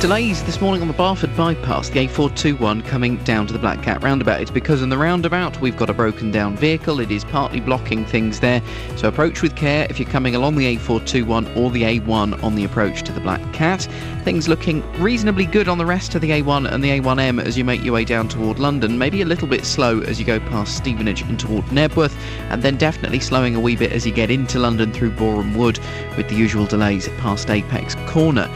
[0.00, 4.02] Delays this morning on the Barford bypass, the A421 coming down to the Black Cat
[4.02, 4.42] roundabout.
[4.42, 7.00] It's because in the roundabout we've got a broken down vehicle.
[7.00, 8.60] It is partly blocking things there.
[8.96, 12.64] So approach with care if you're coming along the A421 or the A1 on the
[12.64, 13.88] approach to the Black Cat.
[14.22, 17.64] Things looking reasonably good on the rest of the A1 and the A1M as you
[17.64, 18.98] make your way down toward London.
[18.98, 22.14] Maybe a little bit slow as you go past Stevenage and toward Knebworth,
[22.50, 25.80] and then definitely slowing a wee bit as you get into London through Boreham Wood
[26.18, 28.50] with the usual delays past Apex Corner.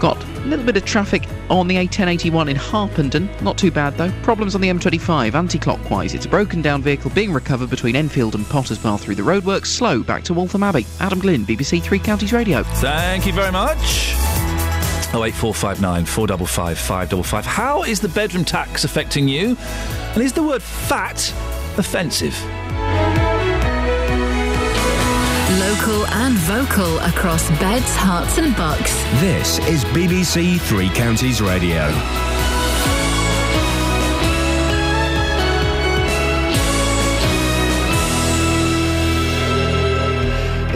[0.00, 3.28] Got a little bit of traffic on the A1081 in Harpenden.
[3.42, 4.10] Not too bad though.
[4.22, 6.14] Problems on the M25 anti-clockwise.
[6.14, 9.66] It's a broken down vehicle being recovered between Enfield and Potters Bar through the roadworks.
[9.66, 10.86] Slow back to Waltham Abbey.
[11.00, 12.62] Adam Glynn, BBC Three Counties Radio.
[12.62, 14.12] Thank you very much.
[15.14, 17.46] Oh eight four five nine four double five five double five.
[17.46, 19.56] How is the bedroom tax affecting you?
[20.14, 21.32] And is the word fat
[21.78, 22.34] offensive?
[25.60, 28.92] Local and vocal across beds, Herts, and bucks.
[29.20, 31.86] This is BBC Three Counties Radio.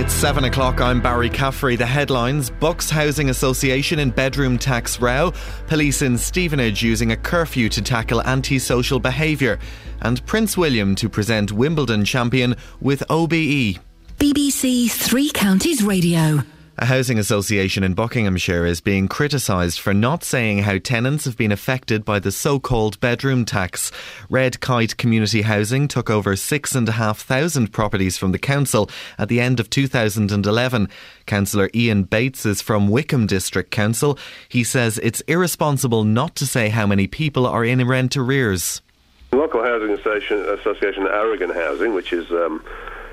[0.01, 0.81] It's seven o'clock.
[0.81, 1.77] I'm Barry Caffrey.
[1.77, 5.35] The headlines Bucks Housing Association in bedroom tax row,
[5.67, 9.59] police in Stevenage using a curfew to tackle antisocial behaviour,
[10.01, 13.79] and Prince William to present Wimbledon champion with OBE.
[14.21, 16.43] BBC Three Counties Radio.
[16.77, 21.51] A housing association in Buckinghamshire is being criticised for not saying how tenants have been
[21.51, 23.91] affected by the so called bedroom tax.
[24.29, 29.71] Red Kite Community Housing took over 6,500 properties from the council at the end of
[29.71, 30.91] 2011.
[31.25, 34.19] Councillor Ian Bates is from Wycombe District Council.
[34.51, 38.83] He says it's irresponsible not to say how many people are in rent arrears.
[39.31, 42.63] The local housing association, association Aragon Housing, which is um,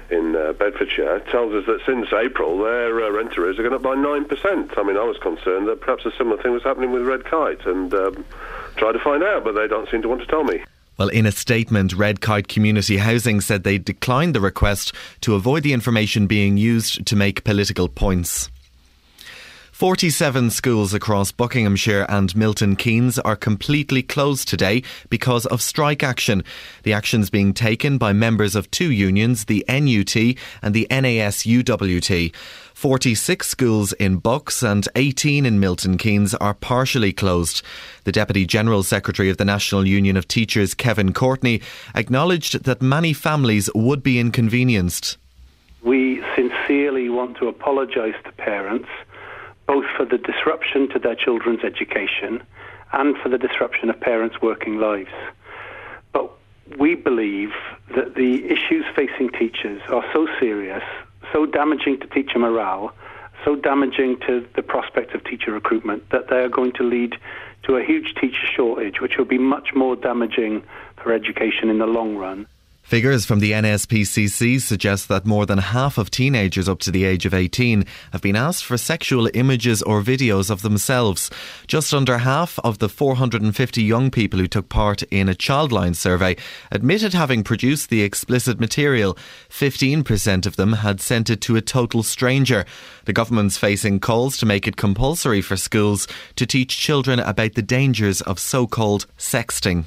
[0.09, 3.81] in uh, Bedfordshire, tells us that since April their uh, rent arrears are going up
[3.81, 4.77] by 9%.
[4.77, 7.65] I mean, I was concerned that perhaps a similar thing was happening with Red Kite
[7.65, 8.25] and um,
[8.75, 10.63] tried to find out, but they don't seem to want to tell me.
[10.97, 15.61] Well, in a statement, Red Kite Community Housing said they declined the request to avoid
[15.61, 18.49] the information being used to make political points.
[19.77, 26.43] 47 schools across Buckinghamshire and Milton Keynes are completely closed today because of strike action.
[26.81, 30.15] The actions being taken by members of two unions, the NUT
[30.63, 32.33] and the NASUWT.
[32.73, 37.61] 46 schools in Bucks and 18 in Milton Keynes are partially closed.
[38.03, 41.61] The Deputy General Secretary of the National Union of Teachers, Kevin Courtney,
[41.93, 45.19] acknowledged that many families would be inconvenienced.
[45.83, 48.89] We sincerely want to apologise to parents,
[49.67, 52.41] both for the disruption to their children's education
[52.93, 55.11] and for the disruption of parents' working lives.
[56.13, 56.31] But
[56.77, 57.51] we believe
[57.95, 60.83] that the issues facing teachers are so serious,
[61.33, 62.93] so damaging to teacher morale,
[63.43, 67.15] so damaging to the prospect of teacher recruitment that they are going to lead
[67.63, 70.63] to a huge teacher shortage, which will be much more damaging
[71.03, 72.47] for education in the long run.
[72.87, 77.25] Figures from the NSPCC suggest that more than half of teenagers up to the age
[77.25, 77.83] of 18
[78.13, 81.29] have been asked for sexual images or videos of themselves.
[81.67, 86.37] Just under half of the 450 young people who took part in a Childline survey
[86.71, 89.17] admitted having produced the explicit material.
[89.49, 92.63] 15% of them had sent it to a total stranger.
[93.03, 96.07] The government's facing calls to make it compulsory for schools
[96.37, 99.83] to teach children about the dangers of so called sexting.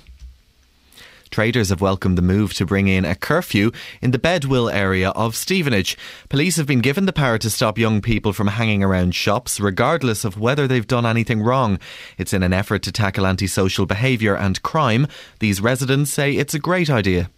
[1.31, 3.71] Traders have welcomed the move to bring in a curfew
[4.03, 5.97] in the Bedwell area of Stevenage.
[6.29, 10.25] Police have been given the power to stop young people from hanging around shops, regardless
[10.25, 11.79] of whether they've done anything wrong.
[12.19, 15.07] It's in an effort to tackle antisocial behaviour and crime.
[15.39, 17.31] These residents say it's a great idea.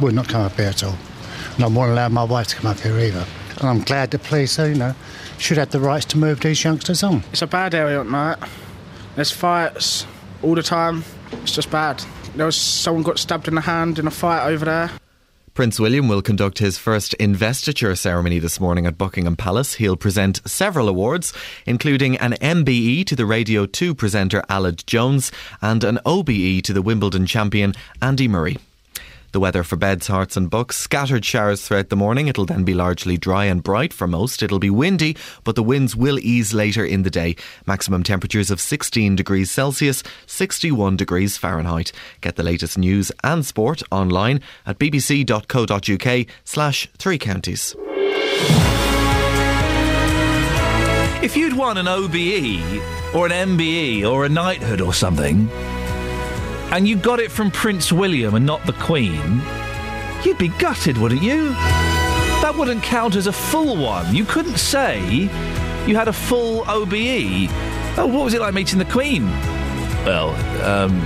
[0.00, 0.96] would not come up here at all.
[1.56, 3.26] And I won't allow my wife to come up here either.
[3.58, 4.94] And I'm glad the police, you know,
[5.38, 7.22] should have the rights to move these youngsters on.
[7.30, 8.38] It's a bad area at night.
[9.16, 10.06] There's fights
[10.42, 11.04] all the time.
[11.42, 12.02] It's just bad.
[12.36, 14.90] There was someone got stabbed in the hand in a fight over there.
[15.54, 19.74] Prince William will conduct his first investiture ceremony this morning at Buckingham Palace.
[19.74, 21.32] He'll present several awards,
[21.64, 25.30] including an MBE to the Radio 2 presenter Aled Jones
[25.62, 27.72] and an OBE to the Wimbledon champion
[28.02, 28.58] Andy Murray.
[29.34, 30.76] The weather for beds, Herts, and bucks.
[30.76, 32.28] Scattered showers throughout the morning.
[32.28, 34.44] It'll then be largely dry and bright for most.
[34.44, 37.34] It'll be windy, but the winds will ease later in the day.
[37.66, 41.90] Maximum temperatures of 16 degrees Celsius, 61 degrees Fahrenheit.
[42.20, 47.74] Get the latest news and sport online at bbc.co.uk slash three counties.
[51.24, 55.50] If you'd won an OBE or an MBE or a knighthood or something,
[56.72, 59.42] and you got it from Prince William and not the Queen,
[60.24, 61.50] you'd be gutted, wouldn't you?
[62.42, 64.14] That wouldn't count as a full one.
[64.14, 65.00] You couldn't say
[65.86, 67.48] you had a full OBE.
[67.96, 69.26] Oh, what was it like meeting the Queen?
[70.04, 70.30] Well,
[70.62, 71.00] um.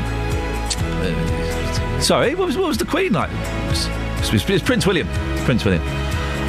[1.00, 3.30] uh, sorry, what was, what was the Queen like?
[3.70, 5.08] It's, Prince William.
[5.44, 5.82] Prince William.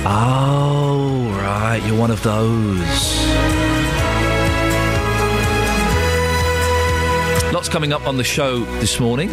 [0.06, 3.79] Oh, right, you're one of those.
[7.60, 9.28] Lots coming up on the show this morning.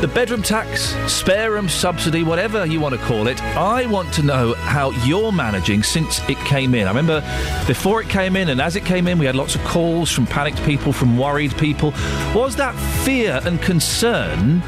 [0.00, 3.42] The bedroom tax, spare room subsidy, whatever you want to call it.
[3.42, 6.86] I want to know how you're managing since it came in.
[6.86, 7.20] I remember
[7.66, 10.24] before it came in and as it came in, we had lots of calls from
[10.24, 11.90] panicked people, from worried people.
[12.34, 14.62] Was that fear and concern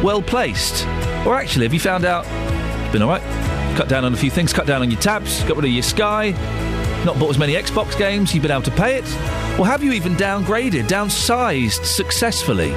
[0.00, 0.86] well placed?
[1.26, 2.24] Or actually, have you found out
[2.84, 3.76] it's been all right?
[3.76, 5.82] Cut down on a few things, cut down on your tabs, got rid of your
[5.82, 6.34] Sky,
[7.04, 9.04] not bought as many Xbox games, you've been able to pay it?
[9.58, 12.70] Or have you even downgraded, downsized successfully?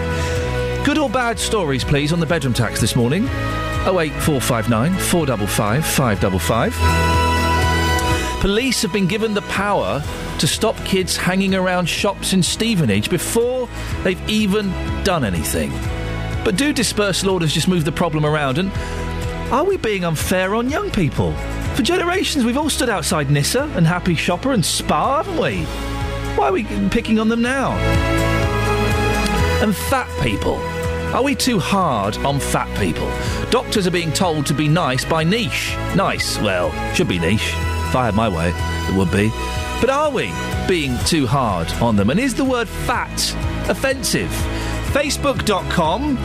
[0.86, 3.26] Good or bad stories, please, on the bedroom tax this morning?
[3.86, 8.42] 08459 455 555.
[8.42, 10.04] Police have been given the power
[10.40, 13.70] to stop kids hanging around shops in Stevenage before
[14.04, 14.72] they've even
[15.04, 15.72] done anything.
[16.44, 18.58] But do dispersal orders just move the problem around?
[18.58, 18.72] And
[19.54, 21.32] are we being unfair on young people?
[21.76, 25.62] For generations, we've all stood outside Nisa and Happy Shopper and Spar, haven't we?
[26.36, 27.74] Why are we picking on them now?
[29.62, 30.56] And fat people.
[31.14, 33.08] Are we too hard on fat people?
[33.52, 35.76] Doctors are being told to be nice by niche.
[35.96, 37.54] Nice, well, should be niche.
[37.54, 39.30] If I had my way, it would be.
[39.80, 40.34] But are we
[40.68, 42.10] being too hard on them?
[42.10, 43.14] And is the word fat
[43.70, 44.32] offensive?
[44.94, 46.18] Facebook.com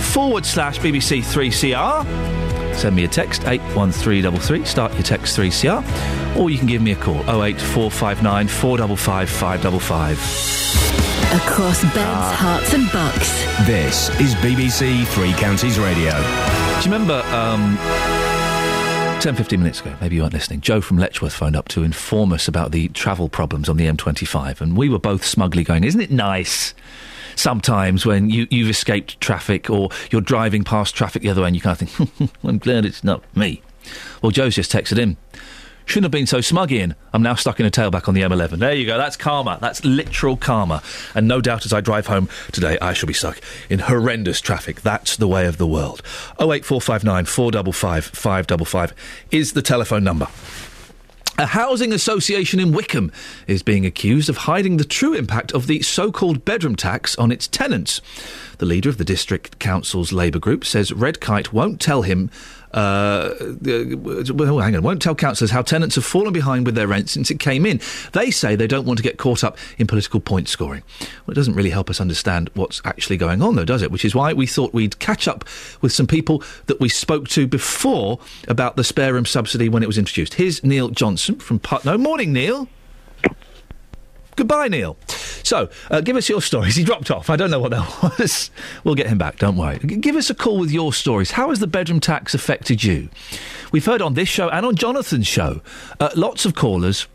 [0.00, 2.39] forward slash BBC3CR.
[2.74, 6.96] Send me a text, 81333, start your text 3CR, or you can give me a
[6.96, 10.16] call, 08459 455 555.
[11.32, 13.44] Across beds, Herts, and bucks.
[13.66, 16.10] This is BBC Three Counties Radio.
[16.12, 17.76] Do you remember um,
[19.20, 22.32] 10, 15 minutes ago, maybe you weren't listening, Joe from Letchworth phoned up to inform
[22.32, 26.00] us about the travel problems on the M25, and we were both smugly going, isn't
[26.00, 26.74] it nice?
[27.36, 31.56] Sometimes when you, you've escaped traffic or you're driving past traffic the other way and
[31.56, 33.62] you kind of think, I'm glad it's not me.
[34.22, 35.16] Well, Joe's just texted in.
[35.90, 36.94] Shouldn't have been so smug, Iain.
[37.12, 38.58] I'm now stuck in a tailback on the M11.
[38.58, 38.96] There you go.
[38.96, 39.58] That's karma.
[39.60, 40.84] That's literal karma.
[41.16, 44.82] And no doubt as I drive home today, I shall be stuck in horrendous traffic.
[44.82, 46.02] That's the way of the world.
[46.38, 48.94] 08459 455 555
[49.32, 50.28] is the telephone number.
[51.40, 53.10] A housing association in Wycombe
[53.46, 57.32] is being accused of hiding the true impact of the so called bedroom tax on
[57.32, 58.02] its tenants.
[58.58, 62.28] The leader of the district council's Labour group says Red Kite won't tell him.
[62.72, 63.34] Uh,
[64.32, 67.30] well, hang on, won't tell councillors how tenants have fallen behind with their rent since
[67.30, 67.80] it came in.
[68.12, 70.82] They say they don't want to get caught up in political point scoring.
[71.00, 73.90] Well, it doesn't really help us understand what's actually going on, though, does it?
[73.90, 75.44] Which is why we thought we'd catch up
[75.80, 79.86] with some people that we spoke to before about the spare room subsidy when it
[79.86, 80.34] was introduced.
[80.34, 81.96] Here's Neil Johnson from Putney.
[81.96, 82.68] Morning, Neil.
[84.40, 84.96] Goodbye, Neil.
[85.06, 86.74] So, uh, give us your stories.
[86.74, 87.28] He dropped off.
[87.28, 88.50] I don't know what that was.
[88.84, 89.78] We'll get him back, don't worry.
[89.80, 91.32] Give us a call with your stories.
[91.32, 93.10] How has the bedroom tax affected you?
[93.70, 95.60] We've heard on this show and on Jonathan's show
[96.00, 97.06] uh, lots of callers,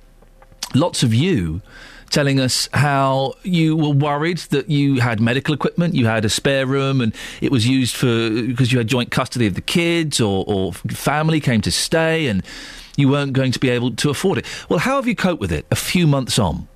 [0.75, 1.63] lots of you
[2.11, 6.67] telling us how you were worried that you had medical equipment, you had a spare
[6.67, 7.11] room, and
[7.41, 11.39] it was used for because you had joint custody of the kids or, or family
[11.39, 12.45] came to stay and
[12.95, 14.45] you weren't going to be able to afford it.
[14.69, 16.67] Well, how have you coped with it a few months on?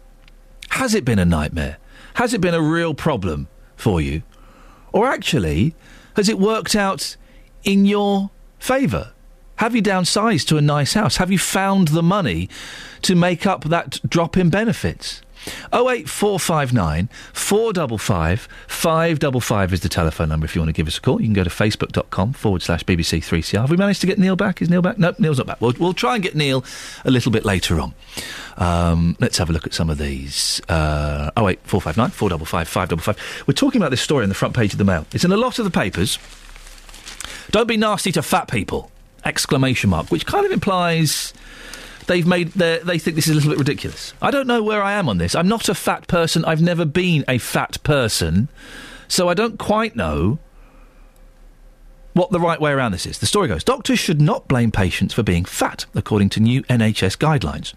[0.71, 1.77] Has it been a nightmare?
[2.15, 4.23] Has it been a real problem for you?
[4.91, 5.75] Or actually,
[6.15, 7.15] has it worked out
[7.63, 9.13] in your favour?
[9.57, 11.17] Have you downsized to a nice house?
[11.17, 12.49] Have you found the money
[13.01, 15.21] to make up that drop in benefits?
[15.71, 21.21] 08459 455 555 is the telephone number if you want to give us a call.
[21.21, 23.61] You can go to facebook.com forward slash BBC 3CR.
[23.61, 24.61] Have we managed to get Neil back?
[24.61, 24.97] Is Neil back?
[24.97, 25.61] No, Neil's not back.
[25.61, 26.63] We'll, we'll try and get Neil
[27.05, 27.93] a little bit later on.
[28.57, 30.61] Um, let's have a look at some of these.
[30.69, 33.47] Uh, 08459 455 555.
[33.47, 35.05] We're talking about this story on the front page of the Mail.
[35.13, 36.19] It's in a lot of the papers.
[37.51, 38.91] Don't be nasty to fat people!
[39.25, 41.33] Exclamation mark, which kind of implies
[42.09, 44.13] they've made they think this is a little bit ridiculous.
[44.21, 45.35] I don't know where I am on this.
[45.35, 46.43] I'm not a fat person.
[46.43, 48.49] I've never been a fat person,
[49.07, 50.39] so I don't quite know
[52.13, 53.19] what the right way around this is.
[53.19, 57.17] The story goes Doctors should not blame patients for being fat, according to new NHS
[57.17, 57.73] guidelines.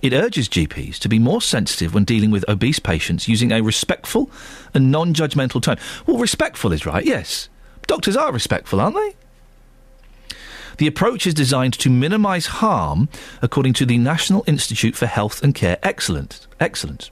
[0.00, 4.30] It urges GPs to be more sensitive when dealing with obese patients using a respectful
[4.72, 5.76] and non judgmental tone.
[6.06, 7.48] Well, respectful is right, yes.
[7.88, 9.16] Doctors are respectful, aren't they?
[10.78, 13.08] The approach is designed to minimise harm,
[13.40, 16.46] according to the National Institute for Health and Care Excellence.
[16.60, 17.10] Excellence.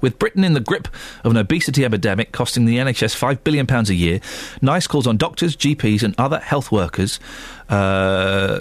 [0.00, 0.88] With Britain in the grip
[1.24, 4.20] of an obesity epidemic costing the NHS £5 billion a year,
[4.60, 7.18] NICE calls on doctors, GPs, and other health workers
[7.68, 8.60] uh,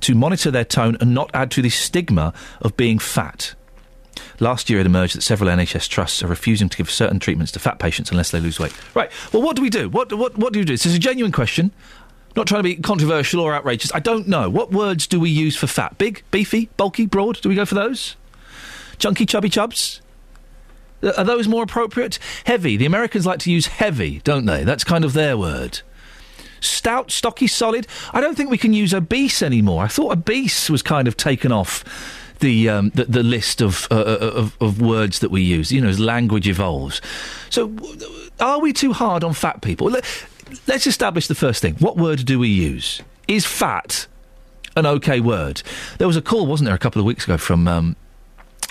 [0.00, 3.54] to monitor their tone and not add to the stigma of being fat.
[4.40, 7.58] Last year, it emerged that several NHS trusts are refusing to give certain treatments to
[7.58, 8.74] fat patients unless they lose weight.
[8.94, 9.10] Right.
[9.32, 9.88] Well, what do we do?
[9.88, 10.74] What, what, what do you do?
[10.74, 11.72] This is a genuine question.
[12.36, 13.92] Not trying to be controversial or outrageous.
[13.94, 14.50] I don't know.
[14.50, 15.98] What words do we use for fat?
[15.98, 17.40] Big, beefy, bulky, broad?
[17.40, 18.16] Do we go for those?
[18.98, 20.00] Chunky, chubby chubs?
[21.02, 22.18] Uh, Are those more appropriate?
[22.44, 22.76] Heavy.
[22.76, 24.64] The Americans like to use heavy, don't they?
[24.64, 25.80] That's kind of their word.
[26.60, 27.86] Stout, stocky, solid.
[28.12, 29.84] I don't think we can use obese anymore.
[29.84, 31.84] I thought obese was kind of taken off
[32.40, 35.70] the um, the, the list of, uh, of of words that we use.
[35.70, 37.00] You know, as language evolves.
[37.50, 37.72] So,
[38.40, 39.94] are we too hard on fat people?
[40.54, 41.74] Let, let's establish the first thing.
[41.76, 43.02] What word do we use?
[43.26, 44.06] Is fat
[44.76, 45.62] an okay word?
[45.98, 47.68] There was a call, wasn't there, a couple of weeks ago from.
[47.68, 47.96] Um,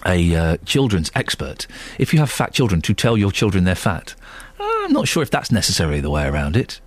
[0.05, 1.65] a uh, children's expert.
[1.97, 4.15] If you have fat children, to tell your children they're fat.
[4.59, 6.81] I'm not sure if that's necessarily the way around it.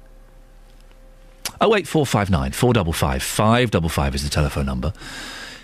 [1.59, 4.93] Oh wait, four five nine four double five five double five is the telephone number.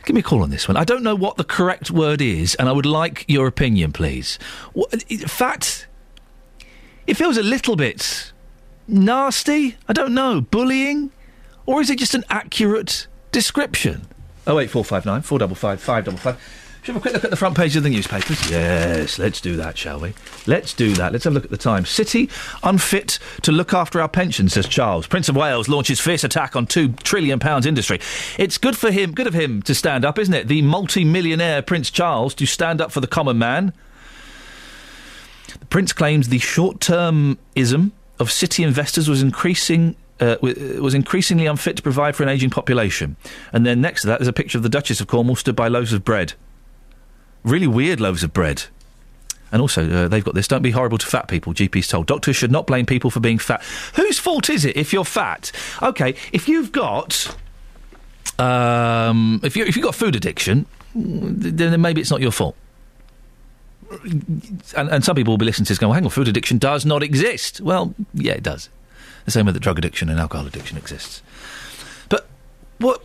[0.07, 0.79] Give me a call on this one.
[0.79, 4.39] I don't know what the correct word is, and I would like your opinion, please.
[4.73, 5.87] What, fat.
[7.07, 8.32] It feels a little bit
[8.93, 9.77] nasty.
[9.89, 10.41] I don't know.
[10.41, 11.11] Bullying,
[11.67, 14.07] or is it just an accurate description?
[14.47, 16.41] Oh wait, four five nine four double five five double five.
[16.83, 18.51] Should we have a quick look at the front page of the newspapers?
[18.51, 20.15] Yes, let's do that, shall we?
[20.49, 21.13] Let's do that.
[21.13, 21.89] Let's have a look at the Times.
[21.89, 22.29] City
[22.65, 25.07] unfit to look after our pensions, says Charles.
[25.07, 28.01] Prince of Wales launches fierce attack on two trillion pounds industry.
[28.37, 30.49] It's good for him, good of him to stand up, isn't it?
[30.49, 33.73] The multi-millionaire Prince Charles to stand up for the common man.
[35.61, 37.93] The Prince claims the short-termism
[38.23, 39.97] of city investors was increasing.
[40.21, 43.17] Uh, was increasingly unfit to provide for an ageing population.
[43.53, 45.67] And then next to that, there's a picture of the Duchess of Cornwall stood by
[45.67, 46.35] loaves of bread.
[47.43, 48.65] Really weird loaves of bread.
[49.53, 52.07] And also, uh, they've got this don't be horrible to fat people, GP's told.
[52.07, 53.63] Doctors should not blame people for being fat.
[53.95, 55.53] Whose fault is it if you're fat?
[55.83, 57.37] Okay, if you've got.
[58.39, 62.57] Um, if, you, if you've got food addiction, then then maybe it's not your fault.
[64.77, 66.59] And, and some people will be listening to this going, well, hang on, food addiction
[66.59, 67.61] does not exist.
[67.61, 68.69] Well, yeah, it does.
[69.25, 71.23] The same way that drug addiction and alcohol addiction exists.
[72.09, 72.27] But
[72.79, 73.03] what?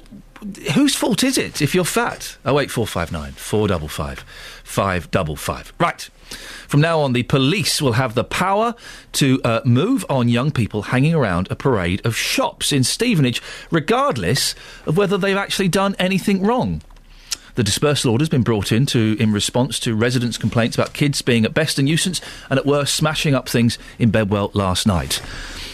[0.76, 2.38] Whose fault is it if you're fat?
[2.46, 4.20] Oh wait, Oh eight four five nine four double five
[4.64, 5.74] five double five.
[5.80, 6.10] Right.
[6.68, 8.76] From now on, the police will have the power
[9.14, 13.42] to uh, move on young people hanging around a parade of shops in Stevenage,
[13.72, 14.54] regardless
[14.86, 16.82] of whether they've actually done anything wrong.
[17.58, 21.24] The dispersal order has been brought in to, in response to residents' complaints about kids
[21.24, 22.22] being at best a nuisance
[22.52, 25.24] and at worst smashing up things in Bedwell last night.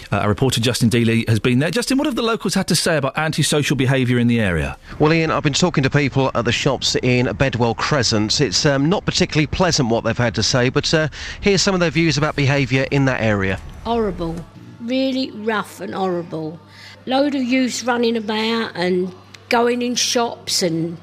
[0.10, 1.72] Uh, our reporter Justin Dealey has been there.
[1.72, 4.78] Justin, what have the locals had to say about antisocial behaviour in the area?
[4.98, 8.40] Well, Iain, I've been talking to people at the shops in Bedwell Crescent.
[8.40, 11.10] It's um, not particularly pleasant what they've had to say, but uh,
[11.42, 13.60] here's some of their views about behaviour in that area.
[13.84, 14.38] horrible,
[14.80, 16.62] really rough and horrible.
[17.06, 19.14] Load of youths running about and
[19.50, 20.98] going in shops and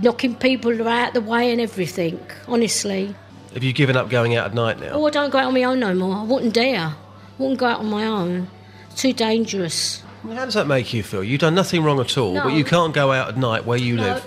[0.00, 2.18] knocking people out the way and everything.
[2.48, 3.14] Honestly,
[3.54, 4.90] Have you given up going out at night now?
[4.92, 6.16] Oh, I don't go out on my own no more.
[6.16, 6.94] I wouldn't dare.
[7.38, 8.48] wouldn't go out on my own.
[8.96, 10.02] Too dangerous.
[10.22, 11.24] How does that make you feel?
[11.24, 12.44] You've done nothing wrong at all, No.
[12.44, 14.02] but you can't go out at night where you No.
[14.02, 14.26] live.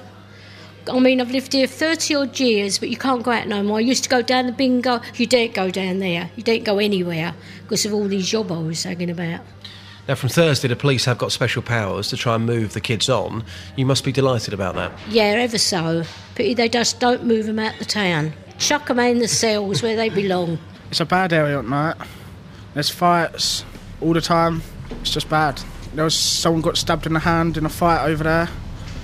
[0.91, 3.77] I mean, I've lived here 30 odd years, but you can't go out no more.
[3.77, 5.01] I used to go down the bingo.
[5.15, 6.29] You daren't go down there.
[6.35, 7.33] You daren't go anywhere
[7.63, 9.39] because of all these jobbos hanging about.
[10.07, 13.09] Now, from Thursday, the police have got special powers to try and move the kids
[13.09, 13.43] on.
[13.75, 14.91] You must be delighted about that.
[15.09, 16.03] Yeah, ever so.
[16.35, 18.33] Pity they just don't move them out the town.
[18.59, 20.59] Chuck them in the cells where they belong.
[20.91, 21.95] It's a bad area at night.
[22.75, 23.65] There's fights
[23.99, 24.61] all the time.
[25.01, 25.59] It's just bad.
[25.95, 28.49] There was someone got stabbed in the hand in a fight over there.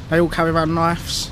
[0.10, 1.32] They all carry around knives.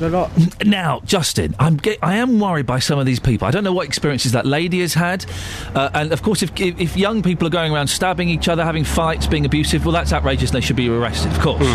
[0.00, 0.30] A lot.
[0.64, 3.46] Now, Justin, I'm ge- I am worried by some of these people.
[3.46, 5.24] I don't know what experiences that lady has had,
[5.74, 8.64] uh, and of course, if, if if young people are going around stabbing each other,
[8.64, 10.50] having fights, being abusive, well, that's outrageous.
[10.50, 11.66] and They should be arrested, of course.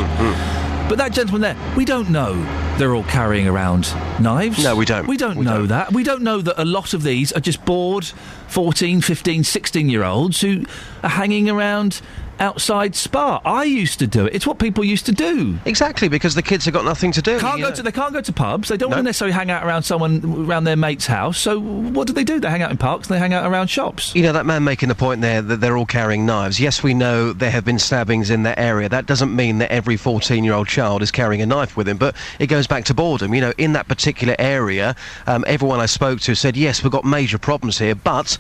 [0.87, 2.35] But that gentleman there, we don't know
[2.77, 4.63] they're all carrying around knives.
[4.63, 5.07] No, we don't.
[5.07, 5.91] We don't know that.
[5.93, 8.05] We don't know that a lot of these are just bored
[8.49, 10.63] 14, 15, 16 year olds who
[11.01, 12.01] are hanging around
[12.39, 13.41] outside Spar.
[13.45, 14.35] I used to do it.
[14.35, 15.57] It's what people used to do.
[15.65, 17.39] Exactly, because the kids have got nothing to do.
[17.39, 17.75] Can't go know.
[17.75, 18.69] to, they can't go to pubs.
[18.69, 21.37] They don't want to necessarily hang out around someone around their mate's house.
[21.37, 22.39] So what do they do?
[22.39, 23.07] They hang out in parks.
[23.07, 24.15] They hang out around shops.
[24.15, 26.59] You know, that man making the point there that they're all carrying knives.
[26.59, 28.89] Yes, we know there have been stabbings in that area.
[28.89, 31.97] That doesn't mean that every 14 year old child is carrying a knife with him,
[31.97, 33.33] but it goes back to boredom.
[33.33, 34.95] You know, in that particular area,
[35.27, 38.37] um, everyone I spoke to said, yes, we've got major problems here, but.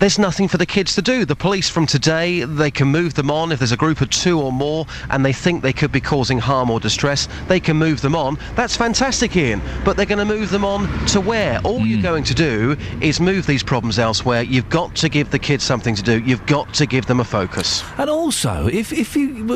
[0.00, 1.26] There's nothing for the kids to do.
[1.26, 4.40] The police from today, they can move them on if there's a group of two
[4.40, 7.28] or more and they think they could be causing harm or distress.
[7.48, 8.38] They can move them on.
[8.54, 9.60] That's fantastic, Iain.
[9.84, 11.60] But they're going to move them on to where?
[11.64, 12.02] All you're hmm.
[12.02, 14.40] going to do is move these problems elsewhere.
[14.40, 16.20] You've got to give the kids something to do.
[16.20, 17.84] You've got to give them a focus.
[17.98, 19.46] And also, if if you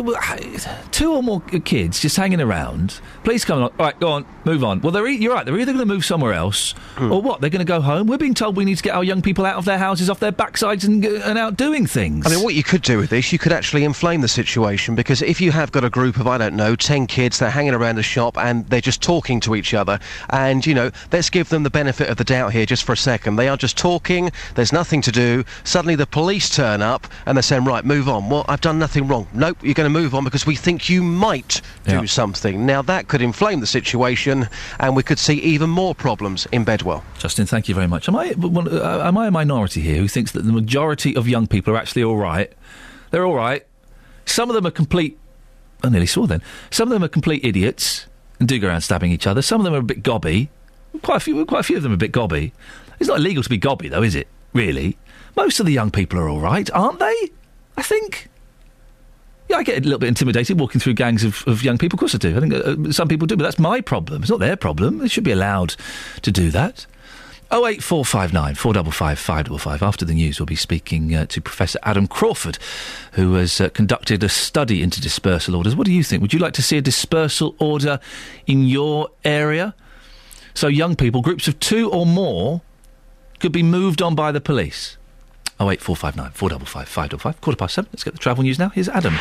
[0.90, 3.70] two or more kids just hanging around, please come along.
[3.78, 4.82] All right, go on, move on.
[4.82, 5.46] Well, they're e- you're right.
[5.46, 7.10] They're either going to move somewhere else, hmm.
[7.10, 7.40] or what?
[7.40, 8.08] They're going to go home.
[8.08, 10.20] We're being told we need to get our young people out of their houses, off
[10.20, 12.26] their backsides, and, and out doing things.
[12.26, 15.22] I mean, what you could do with this, you could actually inflame the situation because
[15.22, 17.98] if you have got a group of, I don't know, 10 kids, they're hanging around
[17.98, 19.98] a shop and they're just talking to each other,
[20.30, 22.96] and, you know, let's give them the benefit of the doubt here just for a
[22.96, 23.36] second.
[23.36, 25.44] They are just talking, there's nothing to do.
[25.64, 28.28] Suddenly the police turn up and they're saying, right, move on.
[28.28, 29.26] Well, I've done nothing wrong.
[29.34, 32.04] Nope, you're going to move on because we think you might do Yeah.
[32.06, 32.66] something.
[32.66, 34.48] Now, that could inflame the situation
[34.80, 37.04] and we could see even more problems in Bedwell.
[37.18, 38.08] Justin, thank you very much.
[38.08, 41.28] Am I one- uh, am I a minority here who thinks that the majority of
[41.28, 42.52] young people are actually all right?
[43.10, 43.64] They're all right.
[44.26, 45.18] Some of them are complete.
[45.82, 46.42] I nearly saw then.
[46.70, 48.06] Some of them are complete idiots
[48.38, 49.42] and do go around stabbing each other.
[49.42, 50.50] Some of them are a bit gobby.
[51.02, 51.44] Quite a few.
[51.46, 52.52] Quite a few of them are a bit gobby.
[52.98, 54.28] It's not illegal to be gobby, though, is it?
[54.52, 54.96] Really?
[55.36, 57.30] Most of the young people are all right, aren't they?
[57.76, 58.28] I think.
[59.48, 61.96] Yeah, I get a little bit intimidated walking through gangs of, of young people.
[61.96, 62.36] Of course I do.
[62.36, 64.22] I think uh, some people do, but that's my problem.
[64.22, 64.98] It's not their problem.
[64.98, 65.74] They should be allowed
[66.22, 66.86] to do that.
[67.54, 69.82] 08459 455 555.
[69.82, 72.58] After the news, we'll be speaking uh, to Professor Adam Crawford,
[73.12, 75.76] who has uh, conducted a study into dispersal orders.
[75.76, 76.20] What do you think?
[76.20, 78.00] Would you like to see a dispersal order
[78.48, 79.74] in your area?
[80.54, 82.60] So, young people, groups of two or more,
[83.38, 84.96] could be moved on by the police.
[85.60, 87.40] 08459 455 555.
[87.40, 87.88] Quarter past seven.
[87.92, 88.70] Let's get the travel news now.
[88.70, 89.14] Here's Adam.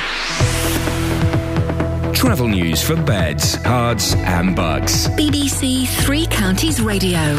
[2.16, 5.08] Travel news for beds, cards, and Bucks.
[5.10, 7.38] BBC Three Counties Radio.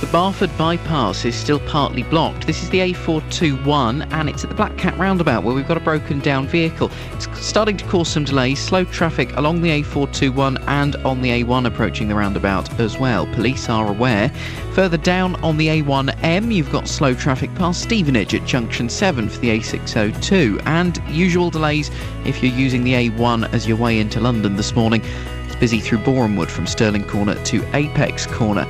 [0.00, 2.46] The Barford bypass is still partly blocked.
[2.46, 5.80] This is the A421 and it's at the Black Cat roundabout where we've got a
[5.80, 6.92] broken down vehicle.
[7.14, 11.66] It's starting to cause some delays, slow traffic along the A421 and on the A1
[11.66, 13.26] approaching the roundabout as well.
[13.34, 14.28] Police are aware.
[14.72, 19.40] Further down on the A1M, you've got slow traffic past Stevenage at junction 7 for
[19.40, 21.90] the A602 and usual delays
[22.24, 25.02] if you're using the A1 as your way into London this morning.
[25.46, 28.64] It's busy through Borehamwood from Stirling Corner to Apex Corner.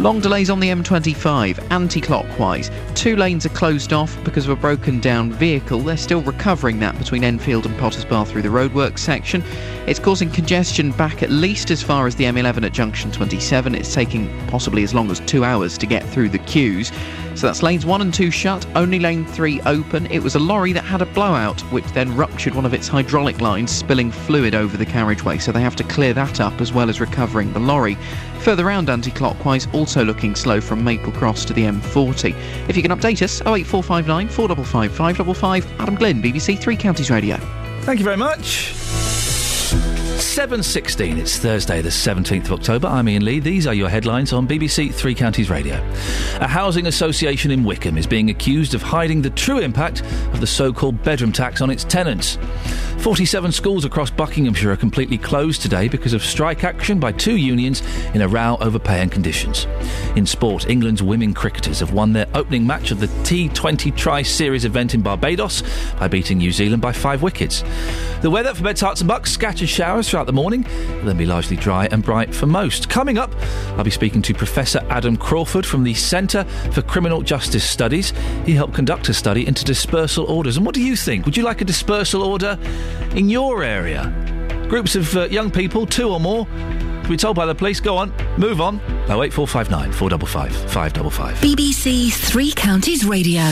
[0.00, 2.68] Long delays on the M25, anti clockwise.
[2.96, 5.78] Two lanes are closed off because of a broken down vehicle.
[5.78, 9.40] They're still recovering that between Enfield and Potters Bar through the roadworks section.
[9.86, 13.76] It's causing congestion back at least as far as the M11 at junction 27.
[13.76, 16.90] It's taking possibly as long as two hours to get through the queues.
[17.34, 20.06] So that's lanes 1 and 2 shut, only lane 3 open.
[20.06, 23.40] It was a lorry that had a blowout, which then ruptured one of its hydraulic
[23.40, 25.38] lines, spilling fluid over the carriageway.
[25.38, 27.96] So they have to clear that up as well as recovering the lorry.
[28.40, 32.34] Further round anti clockwise, also looking slow from Maple Cross to the M40.
[32.68, 35.80] If you can update us, 08459 455 555.
[35.80, 37.36] Adam Glynn, BBC Three Counties Radio.
[37.80, 38.74] Thank you very much.
[40.24, 42.88] 7.16, it's Thursday the 17th of October.
[42.88, 43.38] I'm Iain Lee.
[43.38, 45.76] These are your headlines on BBC Three Counties Radio.
[46.40, 50.00] A housing association in Wycombe is being accused of hiding the true impact
[50.32, 52.38] of the so-called bedroom tax on its tenants.
[52.98, 57.82] 47 schools across Buckinghamshire are completely closed today because of strike action by two unions
[58.14, 59.66] in a row over pay and conditions.
[60.16, 64.94] In sport, England's women cricketers have won their opening match of the T20 Tri-Series event
[64.94, 65.62] in Barbados
[65.98, 67.62] by beating New Zealand by five wickets.
[68.22, 71.26] The weather for Beds, Herts and Bucks, scattered showers throughout the morning, will then be
[71.26, 72.88] largely dry and bright for most.
[72.88, 73.34] Coming up,
[73.70, 78.12] I'll be speaking to Professor Adam Crawford from the Centre for Criminal Justice Studies.
[78.46, 80.56] He helped conduct a study into dispersal orders.
[80.56, 81.24] And what do you think?
[81.24, 82.56] Would you like a dispersal order
[83.16, 84.04] in your area?
[84.68, 87.96] Groups of uh, young people, two or more, to be told by the police, go
[87.96, 88.76] on, move on.
[89.10, 91.36] 08459 455 555.
[91.38, 93.42] BBC Three Counties Radio.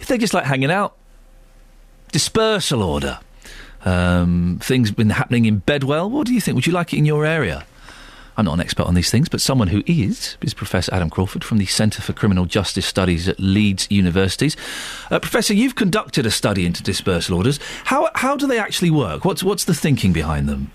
[0.00, 0.96] if they just like hanging out.
[2.10, 3.20] Dispersal order.
[3.84, 6.10] Um, things been happening in Bedwell.
[6.10, 6.56] What do you think?
[6.56, 7.64] Would you like it in your area?
[8.36, 11.42] I'm not an expert on these things, but someone who is is Professor Adam Crawford
[11.42, 14.56] from the Centre for Criminal Justice Studies at Leeds Universities.
[15.10, 17.58] Uh, Professor, you've conducted a study into dispersal orders.
[17.84, 19.24] How how do they actually work?
[19.24, 20.70] What's what's the thinking behind them?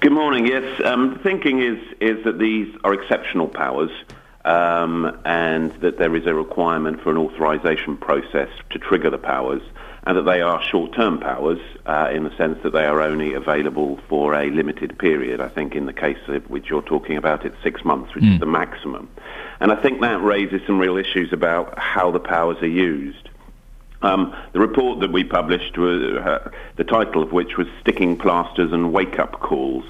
[0.00, 0.46] Good morning.
[0.46, 3.90] Yes, um, the thinking is is that these are exceptional powers,
[4.44, 9.62] um, and that there is a requirement for an authorisation process to trigger the powers,
[10.04, 13.98] and that they are short-term powers uh, in the sense that they are only available
[14.08, 15.40] for a limited period.
[15.40, 18.40] I think in the case of which you're talking about, it's six months, which is
[18.40, 19.08] the maximum,
[19.60, 23.28] and I think that raises some real issues about how the powers are used.
[24.02, 28.72] Um, the report that we published, was, uh, the title of which was Sticking Plasters
[28.72, 29.84] and Wake Up Calls.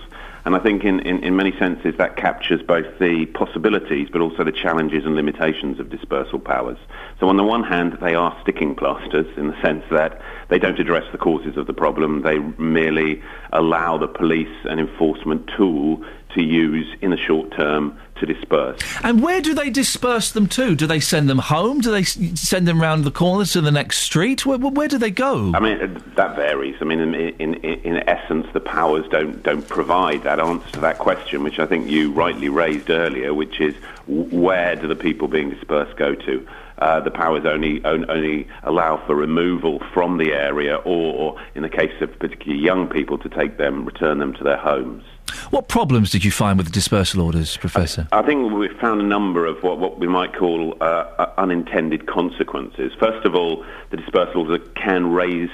[0.44, 4.44] And I think in, in, in many senses that captures both the possibilities but also
[4.44, 6.78] the challenges and limitations of dispersal powers.
[7.18, 10.20] So on the one hand, they are sticking plasters in the sense that
[10.51, 12.22] they don't address the causes of the problem.
[12.22, 13.22] They merely
[13.52, 16.05] allow the police an enforcement tool
[16.35, 18.78] to use in the short term to disperse.
[19.02, 20.77] And where do they disperse them to?
[20.77, 21.81] Do they send them home?
[21.81, 24.44] Do they s- send them round the corner to the next street?
[24.47, 25.52] Where, where do they go?
[25.55, 26.77] I mean, uh, that varies.
[26.81, 30.98] I mean, in, in, in essence, the powers don't, don't provide that answer to that
[30.98, 33.74] question, which I think you rightly raised earlier, which is
[34.06, 36.47] where do the people being dispersed go to?
[36.81, 41.69] Uh, the powers only on- only allow for removal from the area, or in the
[41.69, 45.05] case of particularly young people, to take them, return them to their homes.
[45.51, 48.09] What problems did you find with the dispersal orders, Professor?
[48.12, 52.07] I think we've found a number of what, what we might call uh, uh, unintended
[52.07, 52.93] consequences.
[52.98, 55.51] First of all, the dispersal orders can raise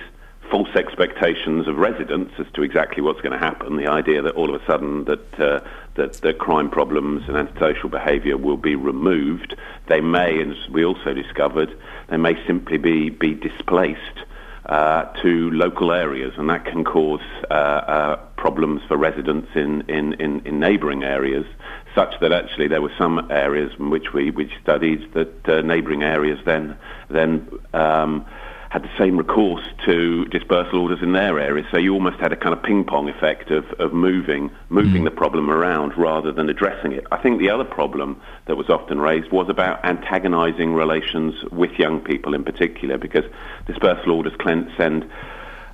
[0.50, 3.76] false expectations of residents as to exactly what's going to happen.
[3.76, 5.60] The idea that all of a sudden that uh,
[5.96, 9.56] that the crime problems and antisocial behaviour will be removed.
[9.88, 11.76] They may, as we also discovered,
[12.08, 14.18] they may simply be be displaced
[14.66, 17.20] uh, to local areas, and that can cause
[17.50, 21.46] uh, uh, problems for residents in, in, in, in neighbouring areas,
[21.94, 26.02] such that actually there were some areas in which we which studied that uh, neighbouring
[26.02, 26.76] areas then
[27.08, 28.26] then um,
[28.70, 31.66] had the same recourse to dispersal orders in their areas.
[31.70, 35.10] So you almost had a kind of ping pong effect of, of moving moving the
[35.10, 37.06] problem around rather than addressing it.
[37.12, 42.00] I think the other problem that was often raised was about antagonising relations with young
[42.00, 43.24] people in particular, because
[43.66, 44.32] dispersal orders
[44.76, 45.10] send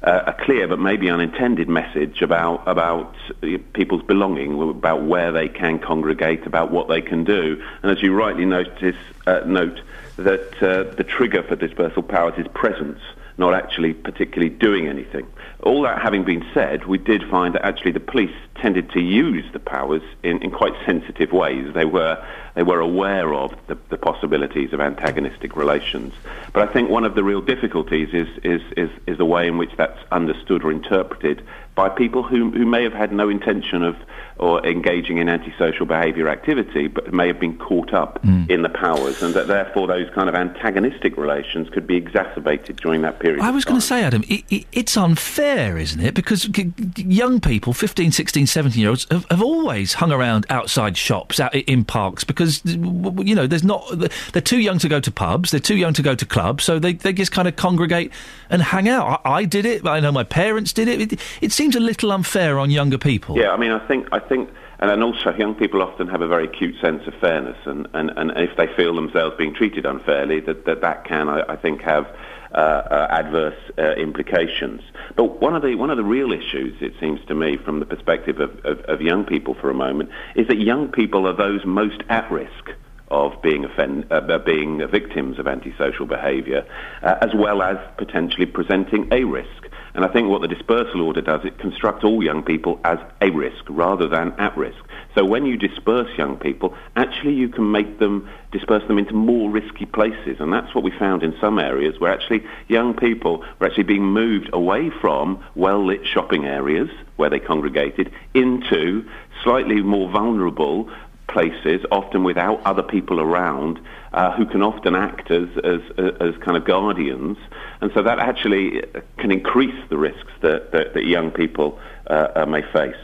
[0.03, 5.49] uh, a clear but maybe unintended message about about uh, people's belonging, about where they
[5.49, 7.63] can congregate, about what they can do.
[7.83, 8.97] And as you rightly notice,
[9.27, 9.81] uh, note
[10.17, 13.01] that uh, the trigger for dispersal powers is presence,
[13.39, 15.27] not actually particularly doing anything.
[15.63, 19.45] All that having been said, we did find that actually the police tended to use
[19.53, 21.73] the powers in, in quite sensitive ways.
[21.73, 22.23] They were
[22.55, 26.13] they were aware of the, the possibilities of antagonistic relations.
[26.53, 29.57] But I think one of the real difficulties is, is, is, is the way in
[29.57, 31.43] which that's understood or interpreted
[31.75, 33.97] by people who, who may have had no intention of
[34.39, 38.45] or engaging in antisocial behaviour activity, but may have been caught up Hmm.
[38.49, 43.03] in the powers, and that therefore those kind of antagonistic relations could be exacerbated during
[43.03, 43.41] that period.
[43.41, 46.15] I was going to say, Adam, i i it's unfair, isn't it?
[46.15, 50.97] Because g- young people, 15, 16, 17 year olds, have, have always hung around outside
[50.97, 53.85] shops, out in parks, because, you know, there's not,
[54.33, 56.79] they're too young to go to pubs, they're too young to go to clubs, so
[56.79, 58.11] they, they just kind of congregate
[58.51, 59.21] and hang out.
[59.25, 61.13] I, I did it, I know my parents did it.
[61.13, 61.21] it.
[61.41, 63.39] It seems a little unfair on younger people.
[63.39, 66.27] Yeah, I mean, I think, I think, and then also young people often have a
[66.27, 70.41] very acute sense of fairness, and, and, and if they feel themselves being treated unfairly,
[70.41, 72.07] that that, that can, I, I think, have
[72.53, 74.83] uh, uh, adverse uh, implications.
[75.15, 77.87] But one of the one of the real issues, it seems to me, from the
[77.87, 81.65] perspective of, of, of young people for a moment, is that young people are those
[81.65, 82.71] most at risk
[83.07, 86.67] of being offend, uh, being victims of antisocial behaviour,
[87.05, 89.69] uh, as well as potentially presenting a risk.
[89.95, 93.31] And I think what the dispersal order does, it constructs all young people as a
[93.31, 94.79] risk rather than at risk.
[95.15, 99.51] So when you disperse young people, actually you can make them, disperse them into more
[99.51, 100.39] risky places.
[100.41, 104.07] And that's what we found in some areas where actually young people were actually being
[104.07, 109.05] moved away from well-lit shopping areas where they congregated into
[109.45, 110.91] slightly more vulnerable
[111.33, 113.81] places, often without other people around,
[114.13, 115.81] uh, who can often act as, as,
[116.21, 117.39] as kind of guardians.
[117.81, 118.83] And so that actually
[119.19, 121.79] can increase the risks that, that, that young people
[122.09, 123.03] uh, uh, may face.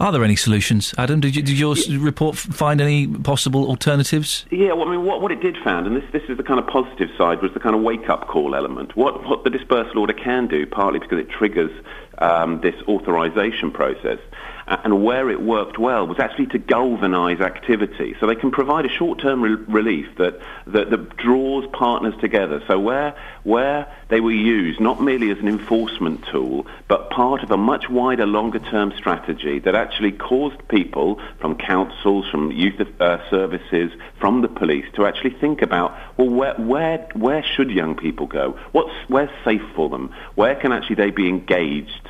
[0.00, 1.20] Are there any solutions, Adam?
[1.20, 4.44] Did, you, did your s report find any possible alternatives?
[4.50, 6.58] Yeah, well, I mean, what, what it did found, and this, this is the kind
[6.58, 8.96] of positive side, was the kind of wake-up call element.
[8.96, 11.70] What, what the dispersal order can do, partly because it triggers
[12.18, 14.18] um, this authorization process,
[14.66, 18.14] and where it worked well was actually to galvanize activity.
[18.20, 22.62] So they can provide a short-term re- relief that, that, that draws partners together.
[22.66, 27.50] So where, where they were used not merely as an enforcement tool, but part of
[27.50, 33.92] a much wider, longer-term strategy that actually caused people from councils, from youth uh, services,
[34.18, 38.58] from the police to actually think about, well, where, where, where should young people go?
[38.72, 40.14] What's, where's safe for them?
[40.34, 42.01] Where can actually they be engaged?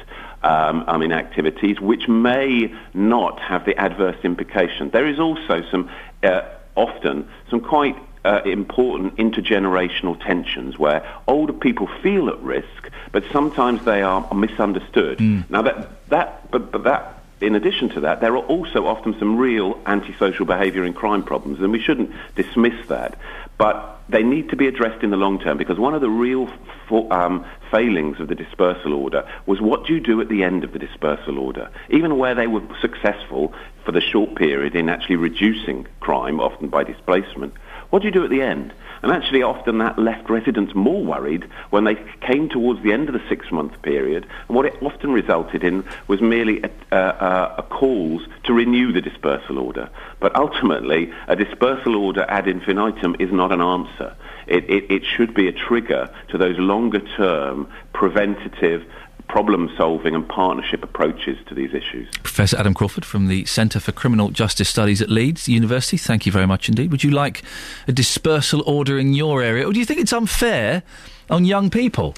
[0.43, 4.91] Um, um, in activities which may not have the adverse implication.
[4.91, 5.91] There is also some,
[6.23, 6.43] uh,
[6.75, 13.85] often, some quite uh, important intergenerational tensions where older people feel at risk, but sometimes
[13.85, 15.21] they are misunderstood.
[15.51, 17.19] Now that that, but, but that.
[17.41, 21.59] In addition to that, there are also often some real antisocial behaviour and crime problems,
[21.59, 23.19] and we shouldn't dismiss that.
[23.59, 26.47] But they need to be addressed in the long term because one of the real
[26.89, 30.63] fa- um, failings of the dispersal order was what do you do at the end
[30.63, 31.71] of the dispersal order?
[31.89, 33.53] Even where they were successful
[33.85, 37.55] for the short period in actually reducing crime, often by displacement,
[37.91, 38.73] what do you do at the end?
[39.03, 43.15] And actually, often that left residents more worried when they came towards the end of
[43.15, 44.27] the six-month period.
[44.47, 49.01] And what it often resulted in was merely a, uh, a calls to renew the
[49.01, 49.91] dispersal order.
[50.21, 54.15] But ultimately, a dispersal order ad infinitum is not an answer.
[54.47, 58.85] It, it, it should be a trigger to those longer-term preventative
[59.33, 62.07] problem-solving and partnership approaches to these issues.
[62.23, 66.33] Professor Adam Crawford from the Centre for Criminal Justice Studies at Leeds University, thank you
[66.33, 66.91] very much indeed.
[66.91, 67.43] Would you like
[67.89, 70.83] a dispersal order in your area, or do you think it's unfair
[71.31, 72.15] on young people?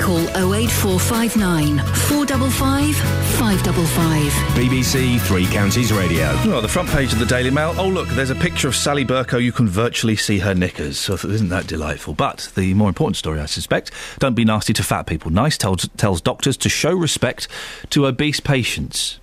[0.00, 0.20] Call
[0.54, 2.96] 08459 455
[3.38, 4.32] 555.
[4.54, 6.34] BBC Three Counties Radio.
[6.46, 7.74] Well, the front page of the Daily Mail.
[7.76, 9.42] Oh, look, there's a picture of Sally Bercow.
[9.42, 10.98] You can virtually see her knickers.
[10.98, 12.14] So isn't that delightful?
[12.14, 15.30] But the more important story, I suspect, don't be nasty to fat people.
[15.30, 17.48] Nice tells, tells doctors to show respect
[17.90, 19.18] to obese patients.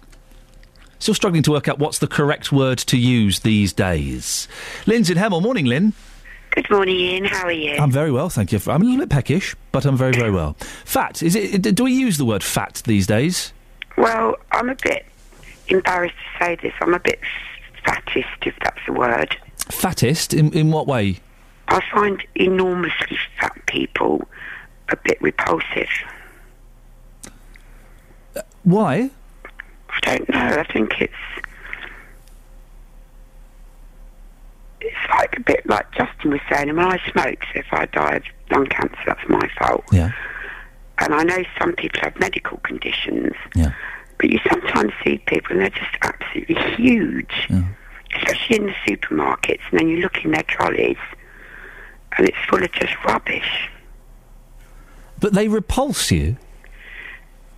[0.99, 4.47] Still struggling to work out what's the correct word to use these days.
[4.85, 5.41] Lynn's in Hemel.
[5.41, 5.93] Morning, Lynn.
[6.55, 7.25] Good morning, Iain.
[7.25, 7.75] How are you?
[7.75, 8.59] I'm very well, thank you.
[8.67, 10.55] I'm a little bit peckish, but I'm very, very well.
[10.85, 11.21] Fat.
[11.21, 11.75] Is it?
[11.75, 13.51] Do we use the word fat these days?
[13.97, 15.05] Well, I'm a bit
[15.67, 16.71] embarrassed to say this.
[16.79, 17.19] I'm a bit
[17.85, 19.35] fattist, if that's the word.
[19.65, 20.33] Fattist?
[20.37, 21.19] In, in what way?
[21.67, 24.25] I find enormously fat people
[24.87, 25.89] a bit repulsive.
[28.63, 29.09] Why?
[29.89, 30.39] I don't know.
[30.39, 31.13] I think it's
[34.85, 36.69] it's like a bit like Justin was saying.
[36.69, 39.83] I mean, I smoke, so if I die of lung cancer, that's my fault.
[39.91, 40.11] Yeah.
[40.99, 43.33] And I know some people have medical conditions.
[43.55, 43.73] Yeah.
[44.17, 47.49] But you sometimes see people and they're just absolutely huge.
[48.15, 50.95] Especially in the supermarkets, and then you look in their trolleys
[52.17, 53.69] and it's full of just rubbish.
[55.19, 56.37] But they repulse you.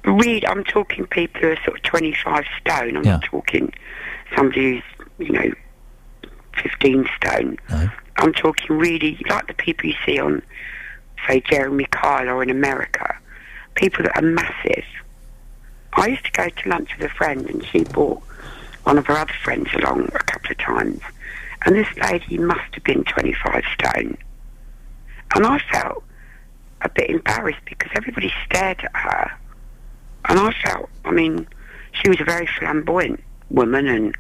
[0.04, 2.98] Read, I'm talking people who are sort of 25 stone.
[2.98, 3.12] I'm Yeah.
[3.14, 3.72] not talking
[4.36, 4.82] somebody
[5.20, 5.52] who's, you know,
[6.62, 7.58] 15 stone.
[8.18, 10.42] I'm talking really like the people you see on,
[11.28, 13.16] say, Jeremy Kyle or in America.
[13.76, 14.86] People that are massive.
[15.94, 18.22] I used to go to lunch with a friend, and she brought
[18.84, 21.02] one of her other friends along a couple of times.
[21.66, 24.18] And this lady must have been 25 stone.
[25.36, 26.04] And I felt
[26.82, 29.32] a bit embarrassed because everybody stared at her.
[30.30, 31.48] And I felt, I mean,
[31.92, 34.16] she was a very flamboyant woman and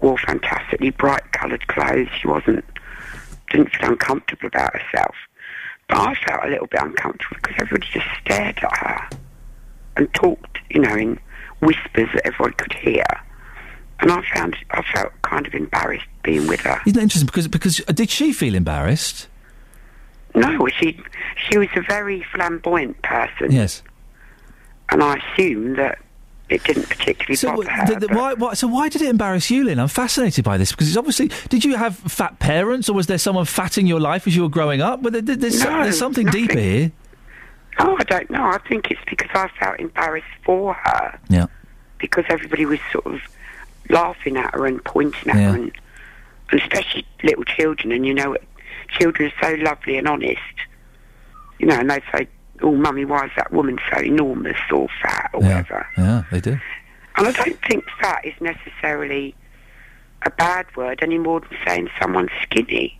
[0.00, 2.08] wore fantastically bright coloured clothes.
[2.20, 2.64] She wasn't,
[3.50, 5.14] didn't feel uncomfortable about herself.
[5.88, 9.08] But I felt a little bit uncomfortable because everybody just stared at her
[9.96, 11.18] and talked, you know, in
[11.60, 13.04] whispers that everyone could hear.
[14.00, 16.80] And I found, I felt kind of embarrassed being with her.
[16.86, 17.26] Isn't that interesting?
[17.26, 19.28] Because because uh, did she feel embarrassed?
[20.34, 21.00] No, she
[21.36, 23.52] she was a very flamboyant person.
[23.52, 23.82] Yes.
[24.90, 25.98] And I assume that
[26.50, 27.86] it didn't particularly So, bother her.
[27.98, 29.78] the- the- why, why, so why did it embarrass you, Lynn?
[29.78, 31.30] I'm fascinated by this because it's obviously.
[31.48, 34.42] Did you have fat parents, or was there someone fat in your life as you
[34.42, 35.02] were growing up?
[35.02, 36.92] But there, there- there's, No, there's something deeper here.
[37.78, 38.44] Oh, I don't know.
[38.44, 41.18] I think it's because I felt embarrassed for her.
[41.28, 41.46] Yeah.
[41.98, 43.20] Because everybody was sort of
[43.90, 45.50] laughing at her and pointing at Yeah.
[45.50, 45.72] her, and,
[46.52, 47.90] and especially little children.
[47.90, 48.36] And you know,
[48.90, 50.38] children are so lovely and honest.
[51.58, 52.28] You know, and they say,
[52.62, 55.48] "Oh, mummy, why is that woman so enormous or fat or Yeah.
[55.48, 56.58] whatever?" Yeah, they do.
[57.16, 59.34] And I don't think fat is necessarily
[60.22, 62.98] a bad word any more than saying someone's skinny.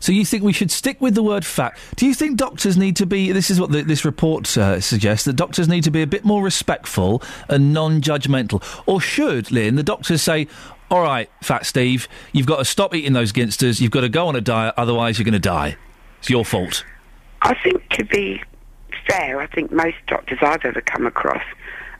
[0.00, 1.76] So you think we should stick with the word fat?
[1.96, 3.32] Do you think doctors need to be?
[3.32, 6.24] This is what the, this report uh, suggests that doctors need to be a bit
[6.24, 10.48] more respectful and non-judgmental, or should Lynn the doctors say?
[10.90, 13.80] All right, Fat Steve, you've got to stop eating those ginsters.
[13.80, 15.76] You've got to go on a diet, otherwise you're going to die.
[16.20, 16.84] It's your fault.
[17.42, 18.42] I think to be
[19.06, 21.42] fair, I think most doctors I've ever come across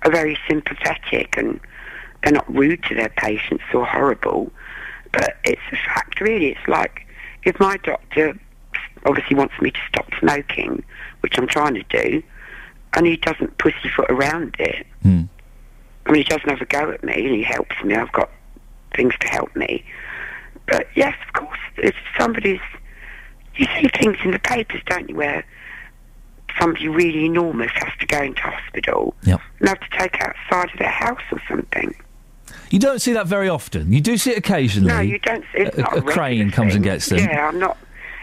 [0.03, 1.61] are very sympathetic and
[2.23, 4.51] they're not rude to their patients or horrible.
[5.13, 6.51] But it's a fact, really.
[6.51, 7.07] It's like
[7.45, 8.39] if my doctor
[9.05, 10.85] obviously wants me to stop smoking,
[11.21, 12.23] which I'm trying to do,
[12.95, 14.87] and he doesn't pussyfoot around it.
[15.03, 15.23] Hmm.
[16.07, 17.95] I mean, he doesn't have a go at me and he helps me.
[17.95, 18.31] I've got
[18.95, 19.85] things to help me.
[20.67, 22.61] But yes, of course, if somebody's
[23.57, 25.45] you see things in the papers, don't you, where
[26.59, 29.41] somebody really enormous has to go into hospital Yep.
[29.61, 31.95] and have to take outside of their house or something.
[32.71, 33.93] You don't see that very often.
[33.93, 34.89] You do see it occasionally.
[34.93, 35.45] No, you don't.
[35.55, 37.19] It's a, a a, crane comes and gets them.
[37.19, 37.77] Yeah, I'm not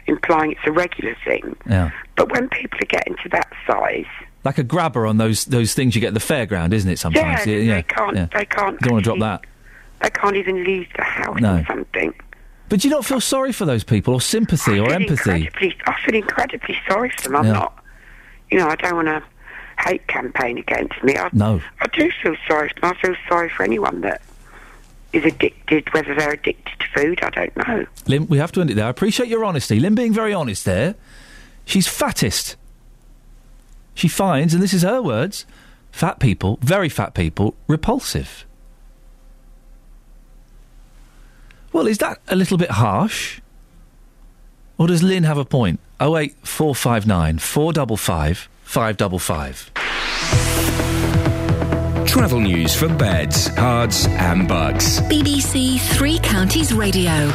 [0.08, 1.56] implying it's a regular thing.
[1.70, 1.92] Yeah.
[2.16, 4.06] But when people are getting to that size,
[4.44, 7.00] Like a grabber on those those things you get at the fairground, isn't it?
[7.00, 7.46] Sometimes.
[7.46, 8.16] yeah, they can't.
[8.16, 8.28] yeah.
[8.34, 8.80] They can't.
[8.82, 9.46] Don't want to drop that.
[10.02, 11.58] They can't even leave the house No.
[11.58, 12.14] or something.
[12.74, 15.48] But do you not feel sorry for those people, or sympathy, or empathy?
[15.86, 17.36] I feel incredibly sorry for them.
[17.36, 17.52] I'm Yeah.
[17.52, 17.84] not.
[18.50, 19.22] You know, I don't want to
[19.78, 21.16] hate campaign against me.
[21.16, 21.62] I, No.
[21.82, 22.96] I do feel sorry for them.
[22.98, 24.24] I feel sorry for anyone that
[25.12, 27.20] is addicted, whether they're addicted to food.
[27.22, 27.86] I don't know.
[28.08, 28.88] Lynn, we have to end it there.
[28.88, 29.80] I appreciate your honesty.
[29.80, 30.96] Lynn being very honest there.
[31.66, 32.56] She's fattist.
[33.94, 35.46] She finds, and this is her words,
[35.92, 38.48] fat people, very fat people, repulsive.
[41.74, 43.42] Well, is that a little bit harsh?
[44.78, 45.80] Or does Lynn have a point?
[46.00, 49.72] 08459 455 555.
[52.06, 55.00] Travel news for beds, cards, and Bucks.
[55.02, 57.32] BBC Three Counties Radio.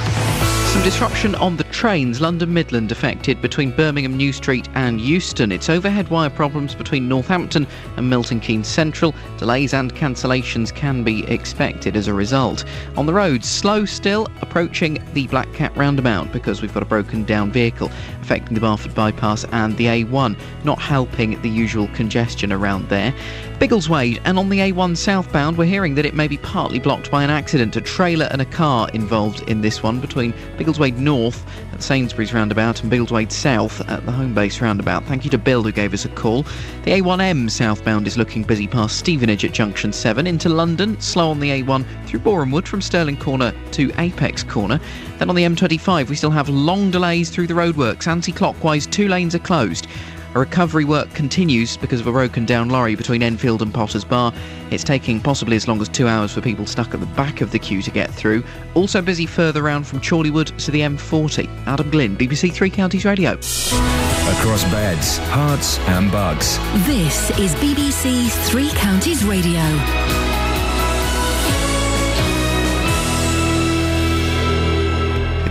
[0.69, 2.20] Some disruption on the trains.
[2.20, 5.51] London Midland affected between Birmingham New Street and Euston.
[5.51, 7.66] It's overhead wire problems between Northampton
[7.97, 9.15] and Milton Keynes Central.
[9.39, 12.66] Delays and cancellations can be expected as a result.
[12.99, 17.24] On the roads, slow still approaching the Black Cat roundabout because we've got a broken
[17.24, 17.90] down vehicle
[18.20, 23.15] affecting the Barford bypass and the A1, not helping the usual congestion around there.
[23.59, 27.24] Biggleswade and on the A1 southbound, we're hearing that it may be partly blocked by
[27.24, 27.74] an accident.
[27.74, 32.82] A trailer and a car involved in this one between Biggleswade North at Sainsbury's roundabout
[32.82, 35.05] and Biggleswade South at the Homebase roundabout.
[35.05, 36.43] Thank you to Bill who gave us a call.
[36.82, 41.40] The A1M southbound is looking busy past Stevenage at junction 7 into London, slow on
[41.40, 44.80] the A1 through Borehamwood from Stirling Corner to Apex Corner.
[45.18, 48.06] Then on the M25, we still have long delays through the roadworks.
[48.06, 49.86] Anti clockwise, two lanes are closed.
[50.34, 54.32] A recovery work continues because of a broken down lorry between Enfield and Potters Bar.
[54.70, 57.50] It's taking possibly as long as two hours for people stuck at the back of
[57.50, 58.44] the queue to get through.
[58.74, 61.48] Also busy further round from Chorleywood to the M40.
[61.66, 63.32] Adam Glynn, BBC Three Counties Radio.
[63.32, 66.59] Across beds, Herts, and Bucks.
[66.86, 70.27] This is BBC Three Counties Radio.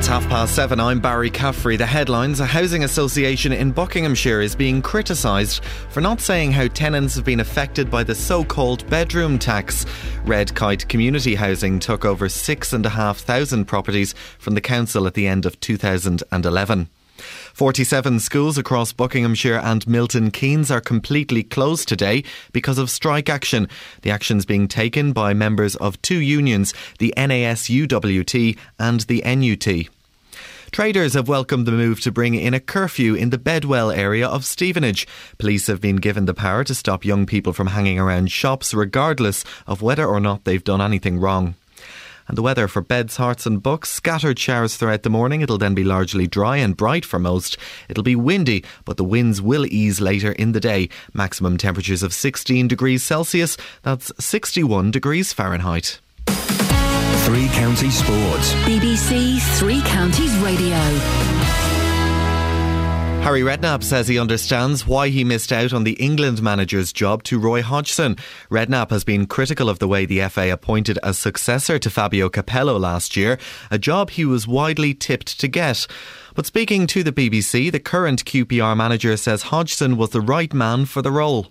[0.07, 0.79] Half past seven.
[0.79, 1.75] I'm Barry Caffrey.
[1.75, 7.13] The headlines A housing association in Buckinghamshire is being criticised for not saying how tenants
[7.15, 9.85] have been affected by the so called bedroom tax.
[10.23, 15.59] Red Kite Community Housing took over 6,500 properties from the council at the end of
[15.59, 16.88] 2011.
[17.17, 22.23] 47 schools across Buckinghamshire and Milton Keynes are completely closed today
[22.53, 23.67] because of strike action.
[24.03, 29.96] The actions being taken by members of two unions, the NASUWT and the NUT.
[30.72, 34.45] Traders have welcomed the move to bring in a curfew in the Bedwell area of
[34.45, 35.07] Stevenage.
[35.38, 39.44] Police have been given the power to stop young people from hanging around shops regardless
[39.65, 41.56] of whether or not they've done anything wrong.
[42.27, 43.89] And the weather for beds, Herts, and bucks.
[43.89, 45.39] Scattered showers throughout the morning.
[45.39, 47.57] It'll then be largely dry and bright for most.
[47.88, 50.89] It'll be windy, but the winds will ease later in the day.
[51.14, 53.56] Maximum temperatures of 16 degrees Celsius.
[53.84, 56.02] That's 61 degrees Fahrenheit.
[57.27, 58.53] Three Counties Sports.
[58.63, 60.77] BBC Three Counties Radio.
[63.21, 67.37] Harry Redknapp says he understands why he missed out on the England manager's job to
[67.37, 68.15] Roy Hodgson.
[68.49, 72.79] Redknapp has been critical of the way the FA appointed a successor to Fabio Capello
[72.79, 73.37] last year,
[73.69, 75.85] a job he was widely tipped to get.
[76.33, 80.85] But speaking to the BBC, the current QPR manager says Hodgson was the right man
[80.85, 81.47] for the role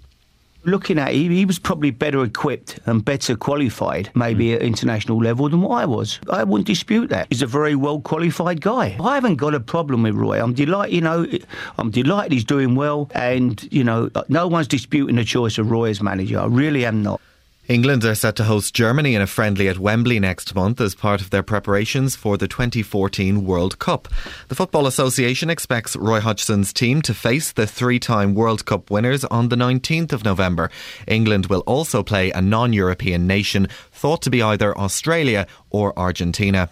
[0.66, 4.56] looking at him, he was probably better equipped and better qualified, maybe hmm.
[4.56, 6.18] at international level, than what I was.
[6.30, 7.28] I wouldn't dispute that.
[7.30, 8.96] He's a very well qualified guy.
[9.00, 10.42] I haven't got a problem with Roy.
[10.42, 11.26] I'm delighted, you know,
[11.78, 15.90] I'm delighted he's doing well, and you know, no one's disputing the choice of Roy
[15.90, 16.40] as manager.
[16.40, 17.20] I really am not.
[17.68, 21.20] England are set to host Germany in a friendly at Wembley next month as part
[21.20, 24.06] of their preparations for the 2014 World Cup.
[24.46, 29.24] The Football Association expects Roy Hodgson's team to face the three time World Cup winners
[29.24, 30.70] on the 19th of November.
[31.08, 36.70] England will also play a non European nation thought to be either Australia or Argentina.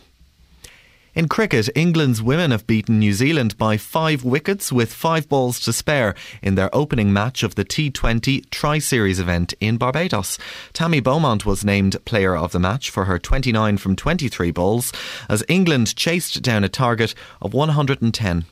[1.14, 5.72] In cricket, England's women have beaten New Zealand by five wickets with five balls to
[5.72, 10.38] spare in their opening match of the T20 Tri Series event in Barbados.
[10.72, 14.92] Tammy Beaumont was named player of the match for her 29 from 23 balls
[15.28, 18.46] as England chased down a target of 110.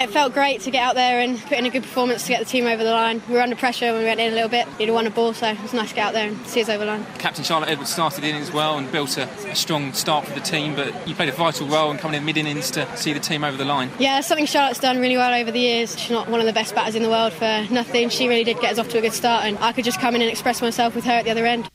[0.00, 2.38] It felt great to get out there and put in a good performance to get
[2.38, 3.20] the team over the line.
[3.28, 4.66] We were under pressure when we went in a little bit.
[4.78, 6.70] Needed one a ball, so it was nice to get out there and see us
[6.70, 7.04] over the line.
[7.18, 10.40] Captain Charlotte Edwards started in as well and built a, a strong start for the
[10.40, 13.20] team, but you played a vital role in coming in mid innings to see the
[13.20, 13.90] team over the line.
[13.98, 15.98] Yeah, something Charlotte's done really well over the years.
[15.98, 18.08] She's not one of the best batters in the world for nothing.
[18.08, 20.14] She really did get us off to a good start, and I could just come
[20.14, 21.68] in and express myself with her at the other end.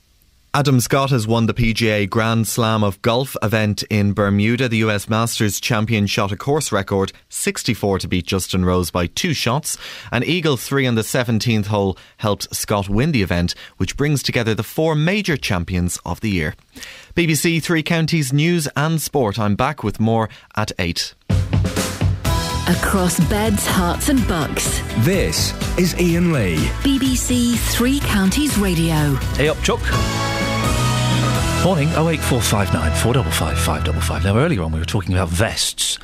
[0.55, 4.69] Adam Scott has won the PGA Grand Slam of Golf event in Bermuda.
[4.69, 9.33] The US Masters champion shot a course record 64 to beat Justin Rose by two
[9.33, 9.77] shots.
[10.13, 14.55] An Eagle 3 on the 17th hole helped Scott win the event, which brings together
[14.55, 16.55] the four major champions of the year.
[17.15, 19.37] BBC Three Counties News and Sport.
[19.37, 21.15] I'm back with more at 8.
[22.69, 24.79] Across beds, Herts, and bucks.
[24.99, 26.55] This is Iain Lee.
[26.79, 29.15] BBC Three Counties Radio.
[29.35, 29.81] Hey up, Chuck.
[31.63, 34.23] Morning, 08459 455 555.
[34.23, 35.97] Now, earlier on, we were talking about vests.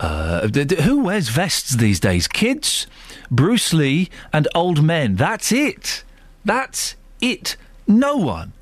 [0.00, 2.26] Uh, d- d- who wears vests these days?
[2.26, 2.86] Kids,
[3.30, 5.14] Bruce Lee, and old men.
[5.16, 6.02] That's it.
[6.46, 7.58] That's it.
[7.86, 8.54] No one.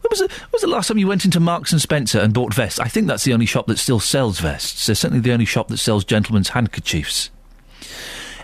[0.00, 2.34] When was, the, when was the last time you went into Marks and Spencer and
[2.34, 2.80] bought vests?
[2.80, 4.86] I think that's the only shop that still sells vests.
[4.86, 7.30] They're certainly the only shop that sells gentlemen's handkerchiefs.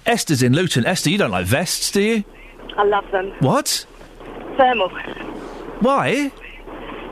[0.06, 0.86] Esther's in Luton.
[0.86, 2.24] Esther, you don't like vests, do you?
[2.76, 3.32] I love them.
[3.40, 3.84] What?
[4.56, 4.90] Thermal.
[5.80, 6.30] Why?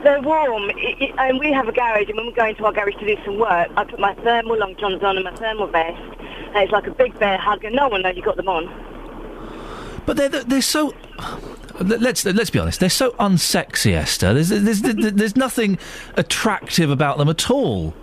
[0.03, 2.71] They're warm, it, it, and we have a garage, and when we go into our
[2.71, 5.67] garage to do some work, I put my thermal long johns on and my thermal
[5.67, 8.49] vest, and it's like a big bear hug, and no one knows you got them
[8.49, 8.65] on.
[10.05, 10.93] But they're they're so.
[11.79, 12.79] Let's let's be honest.
[12.79, 14.33] They're so unsexy, Esther.
[14.33, 15.77] There's there's there's, there's nothing
[16.17, 17.93] attractive about them at all.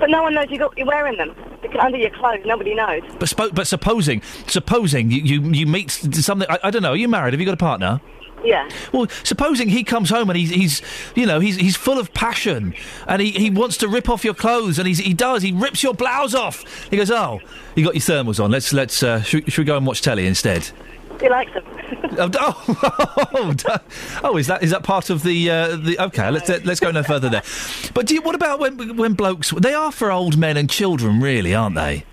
[0.00, 1.34] But no one knows you got, you're wearing them.
[1.80, 3.02] Under your clothes, nobody knows.
[3.18, 6.48] But spo- but supposing supposing you you, you meet something.
[6.50, 6.92] I, I don't know.
[6.92, 7.32] Are you married?
[7.32, 8.00] Have you got a partner?
[8.44, 8.68] Yeah.
[8.92, 10.82] Well, supposing he comes home and he's, he's
[11.14, 12.74] you know, he's, he's full of passion
[13.06, 15.82] and he, he wants to rip off your clothes and he's, he does, he rips
[15.82, 16.62] your blouse off.
[16.90, 17.40] He goes, oh,
[17.74, 18.50] you got your thermals on.
[18.50, 20.70] Let's, let's, uh, should, should we go and watch telly instead?
[21.20, 21.64] He likes them.
[22.18, 22.64] oh,
[23.34, 23.78] oh,
[24.24, 25.96] oh, is that is that part of the uh, the?
[25.98, 27.42] Okay, let's uh, let's go no further there.
[27.94, 29.50] But do you, what about when when blokes?
[29.50, 32.04] They are for old men and children, really, aren't they?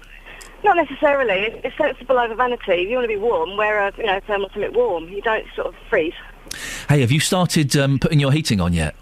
[0.64, 1.34] Not necessarily.
[1.46, 2.74] It's, it's sensible over vanity.
[2.84, 5.10] If you want to be warm, wear a you know thermal something warm.
[5.10, 6.14] You don't sort of freeze.
[6.90, 8.96] Hey, have you started um, putting your heating on yet?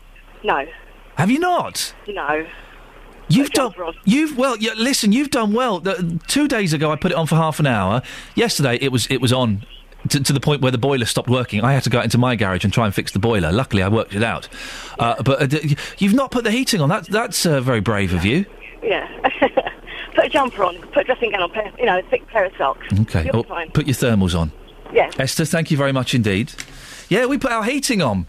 [0.44, 0.66] No,
[1.16, 1.94] Have you not?
[2.08, 2.46] no.
[3.32, 3.74] You've done.
[4.06, 4.58] You've well.
[4.58, 5.80] Yeah, listen, you've done well.
[5.80, 8.02] The, two days ago, I put it on for half an hour.
[8.34, 9.64] Yesterday, it was it was on.
[10.08, 12.18] To, to the point where the boiler stopped working, I had to go out into
[12.18, 13.52] my garage and try and fix the boiler.
[13.52, 14.48] Luckily, I worked it out.
[14.98, 15.58] Uh, but uh,
[15.98, 16.88] you've not put the heating on.
[16.88, 18.46] That, that's uh, very brave of you.
[18.82, 19.08] Yeah.
[20.22, 20.78] put a jumper on.
[20.94, 21.52] Put a dressing gown on.
[21.52, 22.86] Pair, you know, a thick pair of socks.
[23.02, 23.26] Okay.
[23.26, 23.72] You'll Oh, be fine.
[23.72, 24.52] put your thermals on.
[24.94, 25.12] Yeah.
[25.20, 26.52] Esther, thank you very much indeed.
[27.10, 28.28] Yeah, we put our heating on.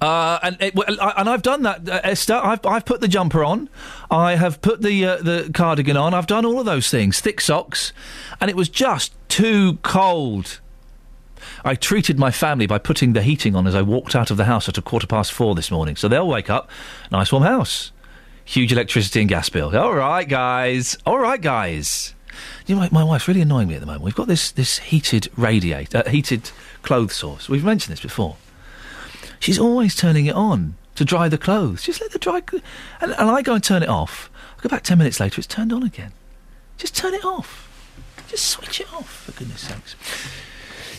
[0.00, 2.34] Uh, and it, well, I, and I've done that, uh, Esther.
[2.34, 3.68] I've, I've put the jumper on.
[4.10, 6.12] I have put the uh, the cardigan on.
[6.12, 7.20] I've done all of those things.
[7.20, 7.92] Thick socks,
[8.40, 10.58] and it was just too cold.
[11.64, 14.44] I treated my family by putting the heating on as I walked out of the
[14.46, 15.94] house at a quarter past four this morning.
[15.94, 16.68] So they'll wake up,
[17.12, 17.92] nice warm house,
[18.44, 19.76] huge electricity and gas bill.
[19.76, 20.96] All right, guys.
[21.06, 22.14] All right, guys.
[22.66, 24.04] You know, my, wife's really annoying me at the moment.
[24.04, 26.50] We've got this this heated radiator, uh, heated
[26.82, 27.48] clothes source.
[27.48, 28.36] We've mentioned this before.
[29.38, 31.82] She's always turning it on to dry the clothes.
[31.82, 32.42] Just let the dry,
[33.00, 34.30] and, and I go and turn it off.
[34.58, 35.38] I go back ten minutes later.
[35.38, 36.12] It's turned on again.
[36.78, 37.68] Just turn it off.
[38.28, 39.96] Just switch it off, for goodness sakes.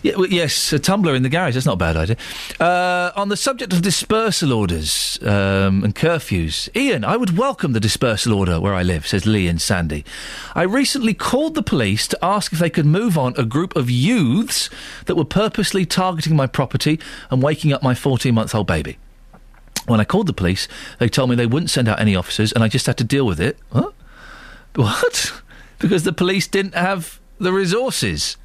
[0.04, 1.54] Yeah, well, yes, a tumbler in the garage.
[1.54, 2.18] That's not a bad idea.
[2.60, 7.80] Uh, on the subject of dispersal orders um, and curfews, Iain, I would welcome the
[7.80, 10.04] dispersal order where I live, says Lee and Sandy.
[10.56, 13.90] I recently called the police to ask if they could move on a group of
[13.90, 14.70] youths
[15.06, 17.00] that were purposely targeting my property
[17.32, 18.98] and waking up my 14 month old baby.
[19.88, 20.68] When I called the police,
[21.00, 23.26] they told me they wouldn't send out any officers and I just had to deal
[23.26, 23.58] with it.
[24.76, 25.42] What?
[25.80, 28.36] because the police didn't have the resources.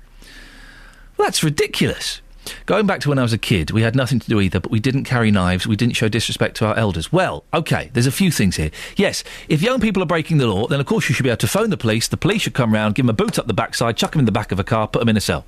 [1.18, 2.22] Well, that's ridiculous.
[2.64, 4.70] Going back to when I was a kid, we had nothing to do either, but
[4.70, 7.12] we didn't carry knives, we didn't show disrespect to our elders.
[7.12, 8.70] Well, okay, there's a few things here.
[8.96, 11.38] Yes, if young people are breaking the law, then of course you should be able
[11.38, 13.52] to phone the police, the police should come round, give them a boot up the
[13.52, 15.44] backside, chuck them in the back of a car, put them in a cell.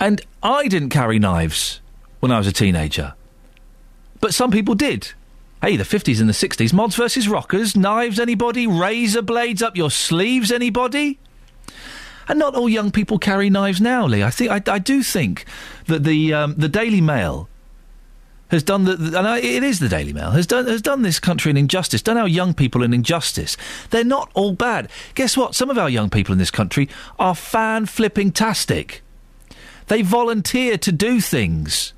[0.00, 1.80] And I didn't carry knives
[2.20, 3.14] when I was a teenager,
[4.20, 5.12] but some people did.
[5.60, 8.66] Hey, the 50s and the 60s, mods versus rockers, knives, anybody?
[8.66, 11.20] Razor blades up your sleeves, anybody?
[12.28, 14.22] And not all young people carry knives now, Lee.
[14.22, 15.44] I think I, I do think
[15.86, 17.48] that the um, the Daily Mail
[18.48, 21.18] has done the, and I, it is the Daily Mail has done has done this
[21.18, 23.56] country an injustice, done our young people an injustice.
[23.90, 24.90] They're not all bad.
[25.14, 25.54] Guess what?
[25.54, 26.88] Some of our young people in this country
[27.18, 29.02] are fan flipping tastic.
[29.88, 31.92] They volunteer to do things.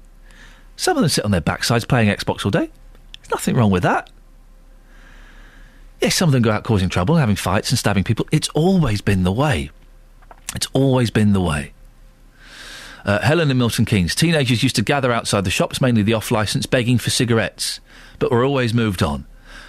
[0.77, 2.71] Some of them sit on their backsides playing Xbox all day.
[3.21, 4.11] There's nothing wrong with that.
[6.01, 8.27] Yes, some of them go out causing trouble, having fights and stabbing people.
[8.31, 9.71] It's always been the way.
[10.55, 11.72] It's always been the way.
[13.05, 14.14] Uh, Helen and Milton Keynes.
[14.14, 17.81] Teenagers used to gather outside the shops, mainly the off licence, begging for cigarettes,
[18.18, 19.26] but were always moved on.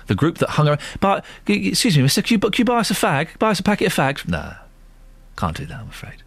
[0.07, 0.79] The group that hung around.
[0.99, 3.37] But, excuse me, mister, could you, could you buy us a fag?
[3.39, 4.27] Buy us a packet of fags?
[4.27, 4.53] No.
[5.35, 6.23] Can't do that, I'm afraid.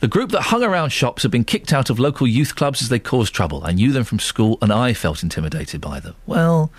[0.00, 2.88] The group that hung around shops had been kicked out of local youth clubs as
[2.88, 3.62] they caused trouble.
[3.64, 6.14] I knew them from school and I felt intimidated by them.
[6.26, 6.72] Well,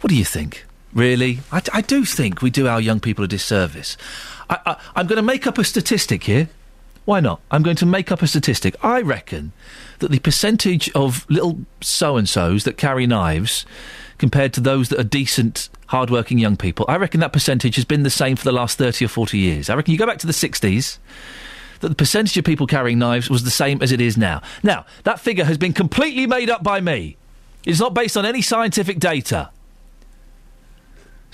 [0.00, 0.66] what do you think?
[0.94, 1.40] Really?
[1.50, 3.96] I, I do think we do our young people a disservice.
[4.48, 6.48] I, I, I'm going to make up a statistic here.
[7.04, 7.40] Why not?
[7.50, 8.76] I'm going to make up a statistic.
[8.82, 9.52] I reckon
[9.98, 13.66] that the percentage of little so and so's that carry knives
[14.18, 18.04] compared to those that are decent, hard-working young people, I reckon that percentage has been
[18.04, 19.68] the same for the last 30 or 40 years.
[19.68, 20.98] I reckon you go back to the 60s,
[21.80, 24.40] that the percentage of people carrying knives was the same as it is now.
[24.62, 27.16] Now, that figure has been completely made up by me.
[27.66, 29.50] It's not based on any scientific data.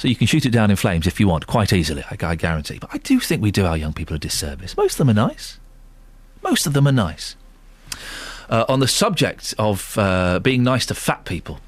[0.00, 2.34] So you can shoot it down in flames if you want, quite easily, I, I
[2.34, 2.78] guarantee.
[2.78, 4.74] But I do think we do our young people a disservice.
[4.74, 5.58] Most of them are nice.
[6.42, 7.36] Most of them are nice.
[8.48, 11.60] Uh, on the subject of uh, being nice to fat people,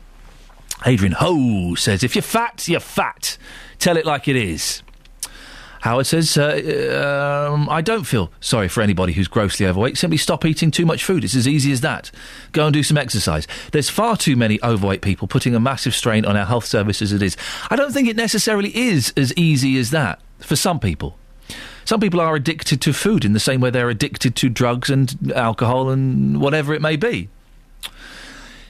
[0.87, 3.37] Adrian Ho says, if you're fat, you're fat.
[3.79, 4.83] Tell it like it is.
[5.83, 9.99] Howard says, uh, um, I don't feel sorry for anybody who's grossly overweight.
[9.99, 11.25] Simply stop eating too much food.
[11.25, 12.13] It's as easy as that.
[12.53, 13.49] Go and do some exercise.
[13.73, 17.13] There's far too many overweight people putting a massive strain on our health service as
[17.13, 17.37] it is.
[17.69, 21.19] I don't think it necessarily is as easy as that for some people.
[21.85, 25.33] Some people are addicted to food in the same way they're addicted to drugs and
[25.33, 27.29] alcohol and whatever it may be.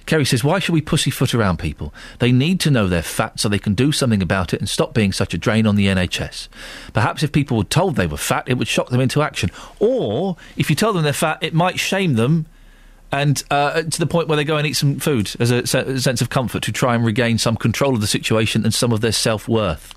[0.06, 1.92] Kerry says, Why should we pussyfoot around people?
[2.18, 4.94] They need to know they're fat so they can do something about it and stop
[4.94, 6.48] being such a drain on the NHS.
[6.92, 9.50] Perhaps if people were told they were fat, it would shock them into action.
[9.78, 12.46] Or if you tell them they're fat, it might shame them
[13.12, 15.98] and uh, to the point where they go and eat some food as a, se-
[15.98, 19.02] sense of comfort to try and regain some control of the situation and some of
[19.02, 19.94] their self worth.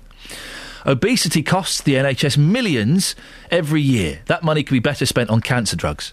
[0.84, 3.16] Obesity costs the NHS millions
[3.50, 4.20] every year.
[4.26, 6.12] That money could be better spent on cancer drugs.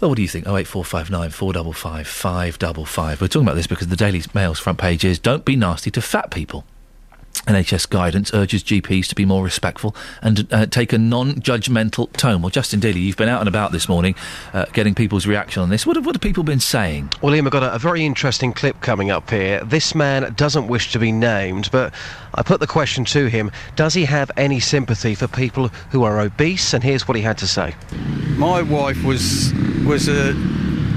[0.00, 0.46] Well, what do you think?
[0.46, 3.20] 08459 455 555.
[3.20, 6.02] We're talking about this because the Daily Mail's front page is Don't be nasty to
[6.02, 6.66] fat people.
[7.46, 12.42] NHS guidance urges GPs to be more respectful and uh, take a non judgmental tone.
[12.42, 14.14] Well, Justin Daly, you've been out and about this morning
[14.52, 15.86] uh, getting people's reaction on this.
[15.86, 17.12] What have, what have people been saying?
[17.22, 19.64] Well, Liam, I've got a, a very interesting clip coming up here.
[19.64, 21.94] This man doesn't wish to be named, but
[22.34, 26.20] I put the question to him Does he have any sympathy for people who are
[26.20, 26.74] obese?
[26.74, 27.74] And here's what he had to say.
[28.36, 29.52] My wife was
[29.86, 30.30] was a,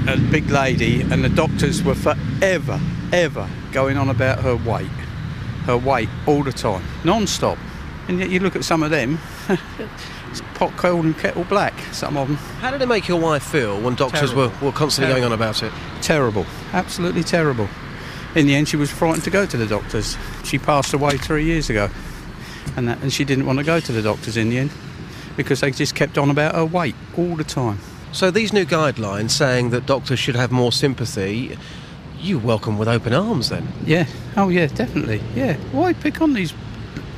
[0.08, 2.80] a big lady, and the doctors were forever,
[3.12, 4.90] ever going on about her weight,
[5.70, 7.58] her weight all the time, non-stop.
[8.08, 9.18] And yet you look at some of them,
[10.30, 12.36] It's pot calling and kettle black, some of them.
[12.60, 14.66] How did it make your wife feel when doctors were, Terrible.
[14.66, 15.72] were constantly going on about it?
[16.02, 17.68] Terrible, absolutely terrible.
[18.36, 20.16] In the end, she was frightened to go to the doctors.
[20.44, 21.88] She passed away three years ago,
[22.76, 24.70] and that, and she didn't want to go to the doctors in the end
[25.36, 27.80] because they just kept on about her weight all the time.
[28.12, 31.58] So these new guidelines saying that doctors should have more sympathy,
[32.20, 33.66] you welcome with open arms then?
[33.84, 34.06] Yeah.
[34.36, 35.22] Oh, yeah, definitely.
[35.34, 35.56] Yeah.
[35.72, 36.54] Why pick on these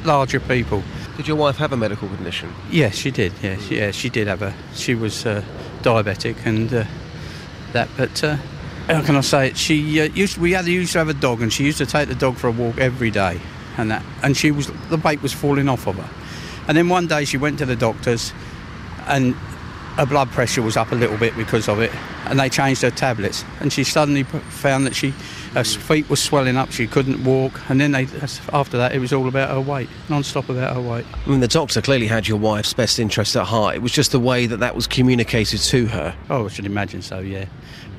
[0.04, 0.82] larger people?
[1.16, 2.52] Did your wife have a medical condition?
[2.70, 3.32] Yes, she did.
[3.42, 4.54] Yeah, she, yeah, she did have a.
[4.74, 5.44] She was uh,
[5.82, 6.84] diabetic and uh,
[7.72, 7.88] that.
[7.96, 8.36] But uh,
[8.86, 9.56] how can I say it?
[9.56, 10.38] She uh, used.
[10.38, 12.48] We had used to have a dog, and she used to take the dog for
[12.48, 13.40] a walk every day,
[13.76, 14.02] and that.
[14.22, 16.10] And she was the weight was falling off of her.
[16.68, 18.32] And then one day she went to the doctors,
[19.06, 19.34] and
[19.96, 21.92] her blood pressure was up a little bit because of it,
[22.26, 23.44] and they changed her tablets.
[23.60, 25.10] And she suddenly found that she,
[25.54, 26.70] her feet were swelling up.
[26.72, 28.06] She couldn't walk, and then they
[28.52, 31.06] after that it was all about her weight, non-stop about her weight.
[31.26, 33.74] I mean, the doctor clearly had your wife's best interest at heart.
[33.74, 36.16] It was just the way that that was communicated to her.
[36.30, 37.46] Oh, I should imagine so, yeah.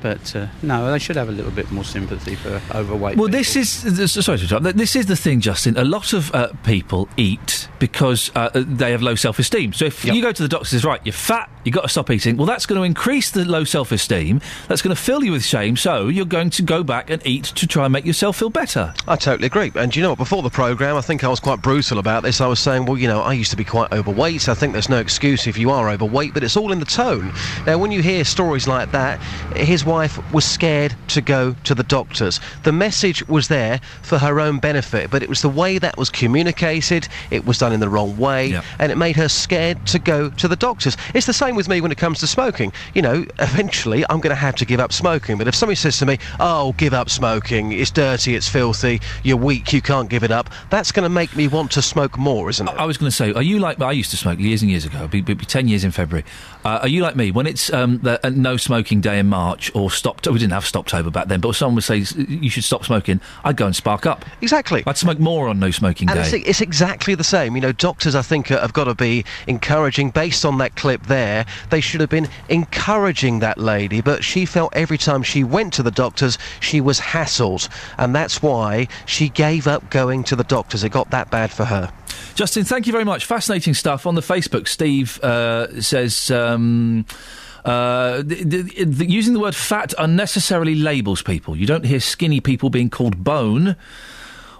[0.00, 3.16] But uh, no, they should have a little bit more sympathy for overweight.
[3.16, 4.76] Well, this is sorry to interrupt.
[4.76, 5.78] This is the thing, Justin.
[5.78, 9.72] A lot of uh, people eat because uh, they have low self-esteem.
[9.72, 11.88] So if you go to the doctor and says, "Right, you're fat, you've got to
[11.88, 14.23] stop eating," well, that's going to increase the low self-esteem.
[14.68, 15.76] That's going to fill you with shame.
[15.76, 18.94] So you're going to go back and eat to try and make yourself feel better.
[19.06, 19.72] I totally agree.
[19.74, 20.18] And you know what?
[20.18, 22.40] Before the programme, I think I was quite brutal about this.
[22.40, 24.42] I was saying, well, you know, I used to be quite overweight.
[24.42, 26.86] So I think there's no excuse if you are overweight, but it's all in the
[26.86, 27.32] tone.
[27.66, 29.20] Now, when you hear stories like that,
[29.56, 32.40] his wife was scared to go to the doctors.
[32.62, 36.10] The message was there for her own benefit, but it was the way that was
[36.10, 40.30] communicated, it was done in the wrong way, and it made her scared to go
[40.30, 40.96] to the doctors.
[41.14, 42.72] It's the same with me when it comes to smoking.
[42.94, 45.98] You know, eventually I'm going to have to give up smoking, but if somebody says
[45.98, 50.22] to me, oh, give up smoking, it's dirty, it's filthy, you're weak, you can't give
[50.22, 52.72] it up, that's going to make me want to smoke more, isn't it?
[52.76, 54.84] I was going to say, are you like I used to smoke years and years
[54.84, 54.98] ago?
[54.98, 56.24] it'd be, it'll be ten years in February.
[56.64, 57.30] Uh, are you like me?
[57.30, 60.64] When it's um, the, uh, no smoking day in March or stop, we didn't have
[60.64, 63.20] Stoptober back then, but someone would say you should stop smoking.
[63.44, 64.24] I'd go and spark up.
[64.40, 64.82] Exactly.
[64.86, 66.38] I'd smoke more on no smoking And day.
[66.38, 67.54] it's, it's exactly the same.
[67.54, 70.08] You know, doctors, I think, uh, have got to be encouraging.
[70.10, 74.00] Based on that clip there, they should have been encouraging that lady.
[74.00, 77.68] But she felt every time she went to the doctors, she was hassled.
[77.98, 80.82] And that's why she gave up going to the doctors.
[80.82, 81.92] It got that bad for her.
[82.36, 83.26] Justin, thank you very much.
[83.26, 84.66] Fascinating stuff on the Facebook.
[84.66, 86.30] Steve uh, says.
[86.30, 91.56] Um, uh, the, the, using the word fat unnecessarily labels people.
[91.56, 93.76] You don't hear skinny people being called bone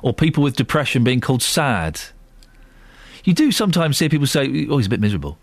[0.02, 2.00] or people with depression being called sad.
[3.24, 5.38] You do sometimes see people say, oh, he's a bit miserable.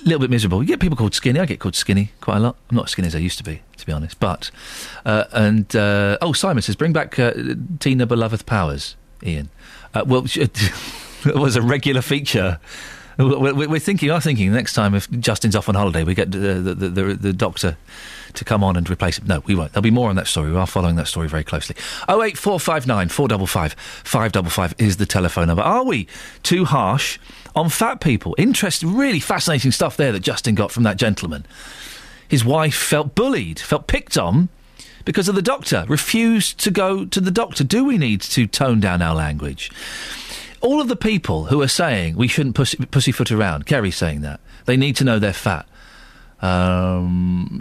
[0.00, 0.62] A little bit miserable.
[0.62, 1.40] You get people called skinny.
[1.40, 2.56] I get called skinny quite a lot.
[2.70, 4.20] I'm not as skinny as I used to be, to be honest.
[4.20, 4.50] But,
[5.04, 7.32] uh, and, uh, oh, Simon says, bring back uh,
[7.80, 9.48] Tina Beloved Powers, Iain.
[9.94, 12.60] Uh, well, it was a regular feature.
[13.18, 16.74] We're, thinking, I'm thinking next time if Justin's off on holiday, we get the, the,
[16.74, 17.76] the, the doctor
[18.34, 19.26] to come on and replace him.
[19.26, 19.72] No, we won't.
[19.72, 20.50] There'll be more on that story.
[20.50, 21.76] We are following that story very closely.
[22.08, 25.62] 08459 455 555 is the telephone number.
[25.62, 26.06] Are we
[26.42, 27.18] too harsh
[27.54, 28.34] on fat people?
[28.36, 31.46] Interesting, really fascinating stuff there that Justin got from that gentleman.
[32.28, 34.50] His wife felt bullied, felt picked on
[35.06, 37.64] because of the doctor, refused to go to the doctor.
[37.64, 39.70] Do we need to tone down our language?
[40.60, 44.40] All of the people who are saying we shouldn't pussy, pussyfoot around, Kerry's saying that,
[44.64, 45.66] they need to know they're fat.
[46.40, 47.60] Um,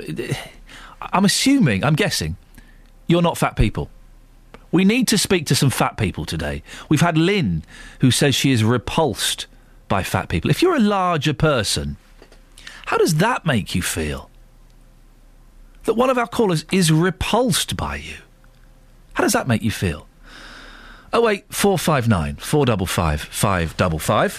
[1.01, 2.38] I'm assuming, I'm guessing,
[3.07, 3.89] you're not fat people.
[4.72, 6.63] We need to speak to some fat people today.
[6.89, 7.63] We've had Lynn,
[7.99, 9.47] who says she is repulsed
[9.88, 10.49] by fat people.
[10.49, 11.97] If you're a larger person,
[12.88, 14.30] how does that make you feel?
[15.85, 18.15] That one of our callers is repulsed by you.
[19.13, 20.07] How does that make you feel?
[21.16, 24.38] 08459 455 555.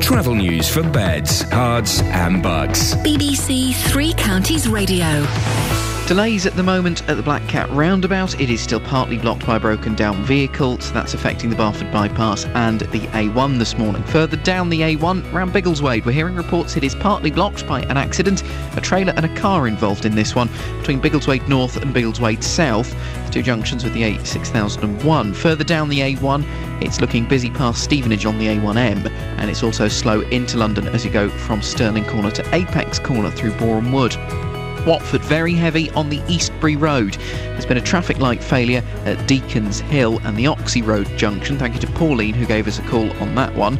[0.00, 2.94] Travel news for beds, cards, and Bucks.
[2.96, 5.26] BBC Three Counties Radio.
[6.06, 8.40] Delays at the moment at the Black Cat roundabout.
[8.40, 11.90] It is still partly blocked by a broken down vehicle, so that's affecting the Barford
[11.90, 14.04] bypass and the A1 this morning.
[14.04, 17.96] Further down the A1, round Biggleswade, we're hearing reports it is partly blocked by an
[17.96, 18.44] accident.
[18.76, 22.88] A trailer and a car involved in this one between Biggleswade North and Biggleswade South,
[23.26, 25.34] the two junctions with the A6001.
[25.34, 26.44] Further down the A1,
[26.80, 31.04] it's looking busy past Stevenage on the A1M, and it's also slow into London as
[31.04, 34.55] you go from Stirling Corner to Apex Corner through Borehamwood.
[34.86, 37.14] Watford very heavy on the Eastbury Road.
[37.14, 41.58] There's been a traffic light failure at Deacons Hill and the Oxhey Road junction.
[41.58, 43.78] Thank you to Pauline who gave us a call on that one.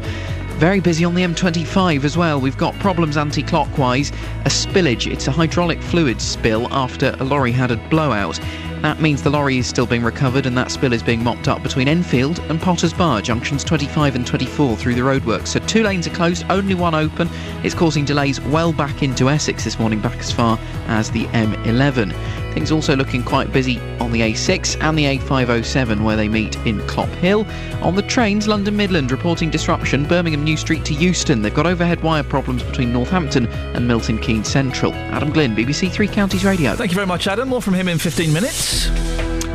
[0.59, 2.41] Very busy on the M25 as well.
[2.41, 4.11] We've got problems anti clockwise.
[4.47, 8.41] A spillage, it's a hydraulic fluid spill after a lorry had a blowout.
[8.83, 11.63] That means the lorry is still being recovered and that spill is being mopped up
[11.63, 15.49] between Enfield and Potters Bar, junctions 25 and 24 through the roadworks.
[15.49, 17.29] So two lanes are closed, only one open.
[17.65, 22.46] It's causing delays well back into Essex this morning, back as far as the M11.
[22.57, 26.79] Things also looking quite busy on the A6 and the A507 where they meet in
[26.87, 27.47] Clophill.
[27.83, 31.43] On the trains, London Midland reporting disruption, Birmingham New Street to Euston.
[31.43, 34.95] They've got overhead wire problems between Northampton and Milton Keynes Central.
[34.95, 36.75] Adam Glynn, BBC Three Counties Radio.
[36.75, 37.51] Thank you very much, Adam.
[37.51, 38.89] More from him in 15 minutes.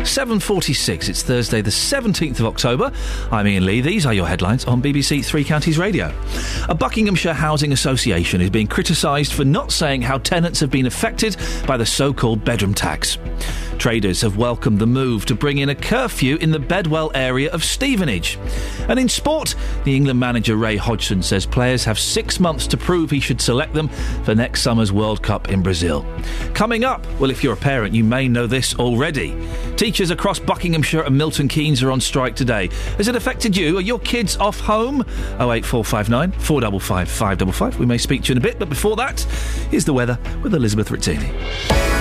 [0.01, 2.91] 7.46, it's Thursday the 17th of October.
[3.31, 3.81] I'm Iain Lee.
[3.81, 6.11] These are your headlines on BBC Three Counties Radio.
[6.67, 11.37] A Buckinghamshire Housing Association is being criticised for not saying how tenants have been affected
[11.67, 12.90] by the so-called bedroom tax.
[13.81, 17.63] Traders have welcomed the move to bring in a curfew in the Bedwell area of
[17.63, 18.37] Stevenage.
[18.87, 19.55] And in sport,
[19.85, 23.73] the England manager Roy Hodgson says players have six months to prove he should select
[23.73, 23.87] them
[24.23, 26.05] for next summer's World Cup in Brazil.
[26.53, 29.35] Coming up, well, if you're a parent, you may know this already.
[29.77, 32.69] Teachers across Buckinghamshire and Milton Keynes are on strike today.
[32.97, 33.77] Has it affected you?
[33.77, 35.01] Are your kids off home?
[35.39, 37.79] 08459 455 555.
[37.79, 39.21] We may speak to you in a bit, but before that,
[39.71, 42.00] here's the weather with Elizabeth Rizzini.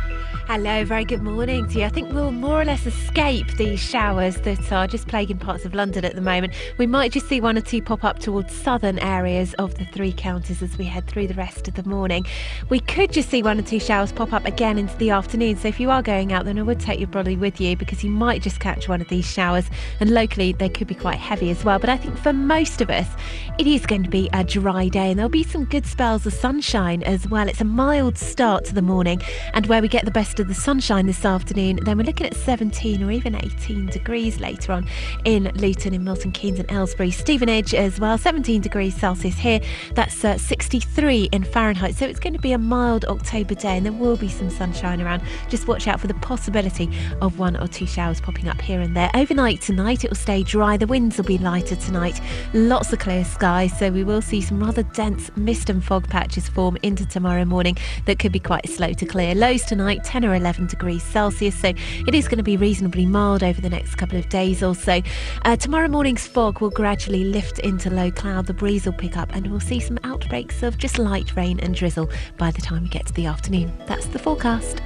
[0.53, 1.85] Hello, very good morning to you.
[1.85, 5.73] I think we'll more or less escape these showers that are just plaguing parts of
[5.73, 6.53] London at the moment.
[6.77, 10.11] We might just see one or two pop up towards southern areas of the three
[10.11, 12.25] counties as we head through the rest of the morning.
[12.67, 15.55] We could just see one or two showers pop up again into the afternoon.
[15.55, 18.03] So if you are going out, then I would take your brolly with you because
[18.03, 19.69] you might just catch one of these showers.
[20.01, 21.79] And locally, they could be quite heavy as well.
[21.79, 23.07] But I think for most of us,
[23.57, 26.33] it is going to be a dry day and there'll be some good spells of
[26.33, 27.47] sunshine as well.
[27.47, 29.21] It's a mild start to the morning
[29.53, 33.03] and where we get the best the sunshine this afternoon, then we're looking at 17
[33.03, 34.87] or even 18 degrees later on
[35.25, 37.11] in Luton, in Milton Keynes and Aylesbury.
[37.11, 39.59] Stevenage as well, 17 degrees Celsius here.
[39.93, 41.95] That's uh, 63 in Fahrenheit.
[41.95, 45.01] So it's going to be a mild October day and there will be some sunshine
[45.01, 45.21] around.
[45.49, 46.89] Just watch out for the possibility
[47.21, 49.11] of one or two showers popping up here and there.
[49.13, 50.77] Overnight tonight, it will stay dry.
[50.77, 52.19] The winds will be lighter tonight.
[52.53, 56.49] Lots of clear skies, so we will see some rather dense mist and fog patches
[56.49, 59.35] form into tomorrow morning that could be quite slow to clear.
[59.35, 61.69] Lows tonight, 10 or 11 degrees Celsius, so
[62.07, 65.01] it is going to be reasonably mild over the next couple of days or so.
[65.43, 69.29] Uh, tomorrow morning's fog will gradually lift into low cloud, the breeze will pick up,
[69.35, 72.89] and we'll see some outbreaks of just light rain and drizzle by the time we
[72.89, 73.71] get to the afternoon.
[73.87, 74.81] That's the forecast.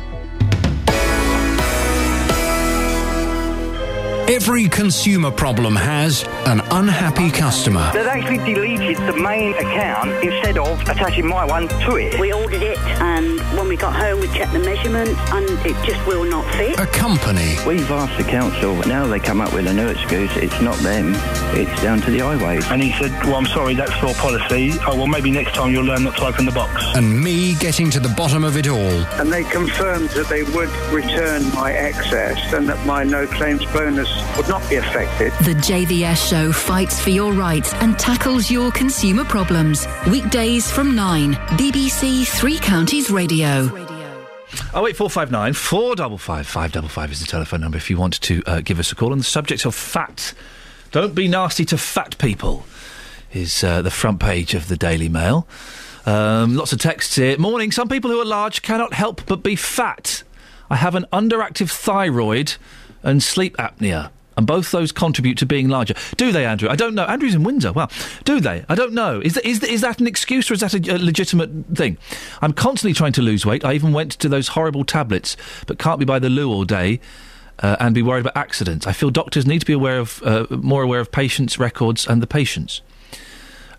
[4.28, 7.92] Every consumer problem has an unhappy customer.
[7.94, 12.20] They've actually deleted the main account instead of attaching my one to it.
[12.20, 16.04] We ordered it, and when we got home, we checked the measurements, and it just
[16.08, 16.80] will not fit.
[16.80, 17.56] A company.
[17.68, 20.36] We've asked the council, but now they come up with a new excuse.
[20.38, 21.14] It's not them,
[21.56, 22.66] it's down to the highways.
[22.72, 24.72] And he said, Well, I'm sorry, that's your policy.
[24.88, 26.84] Oh, well, maybe next time you'll learn not to open the box.
[26.96, 29.06] And me getting to the bottom of it all.
[29.20, 34.15] And they confirmed that they would return my excess and that my no claims bonus
[34.38, 35.32] would not be affected.
[35.46, 39.88] The JVS show fights for your rights and tackles your consumer problems.
[40.10, 43.70] Weekdays from 9, BBC Three Counties Radio.
[44.74, 47.78] Oh eight four five nine four double five five double five is the telephone number
[47.78, 50.34] if you want to uh, give us a call on the subject of fat.
[50.92, 52.66] Don't be nasty to fat people.
[53.34, 55.46] Is uh, the front page of the Daily Mail.
[56.06, 57.38] Um, lots of texts here.
[57.38, 57.72] Morning.
[57.72, 60.24] Some people who are large cannot help but be fat.
[60.70, 62.56] I have an underactive thyroid
[63.06, 64.10] and sleep apnea.
[64.38, 65.94] And both those contribute to being larger.
[66.18, 66.68] Do they, Andrew?
[66.68, 67.06] I don't know.
[67.06, 67.72] Andrew's in Windsor.
[67.72, 67.90] Well,
[68.26, 68.66] do they?
[68.68, 69.22] I don't know.
[69.22, 71.98] Is is that an excuse or is that a, a legitimate thing?
[72.42, 73.64] I'm constantly trying to lose weight.
[73.64, 75.38] I even went to those horrible tablets,
[75.68, 77.00] but can't be by the loo all day.
[77.60, 78.86] Uh, and be worried about accidents.
[78.86, 82.22] I feel doctors need to be aware of uh, more aware of patients' records and
[82.22, 82.82] the patients.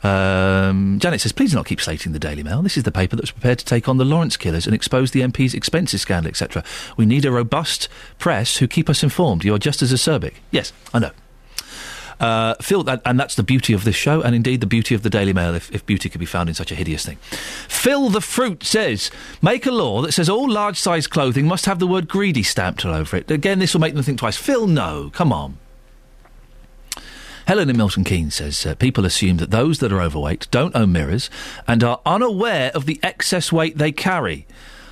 [0.03, 2.63] Um, Janet says, please do not keep slating the Daily Mail.
[2.63, 5.11] This is the paper that was prepared to take on the Lawrence killers and expose
[5.11, 6.63] the MP's expenses scandal, etc.
[6.97, 9.45] We need a robust press who keep us informed.
[9.45, 10.35] You're just as acerbic.
[10.51, 11.11] Yes, I know.
[12.19, 15.11] Uh, Phil, and that's the beauty of this show, and indeed the beauty of the
[15.11, 17.19] Daily Mail, if, if beauty could be found in such a hideous thing.
[17.69, 19.11] Phil the Fruit says,
[19.43, 22.87] make a law that says all large size clothing must have the word greedy stamped
[22.87, 23.31] all over it.
[23.31, 24.37] Again, this will make them think twice.
[24.37, 25.59] Phil, no, come on.
[27.47, 30.91] Helen in Milton Keynes says uh, people assume that those that are overweight don't own
[30.91, 31.31] mirrors
[31.69, 34.47] and are unaware of the excess weight they carry.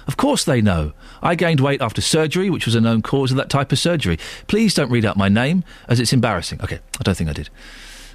[0.07, 0.93] Of course they know.
[1.21, 4.19] I gained weight after surgery, which was a known cause of that type of surgery.
[4.47, 6.61] Please don't read out my name, as it's embarrassing.
[6.63, 7.51] Okay, I don't think I did.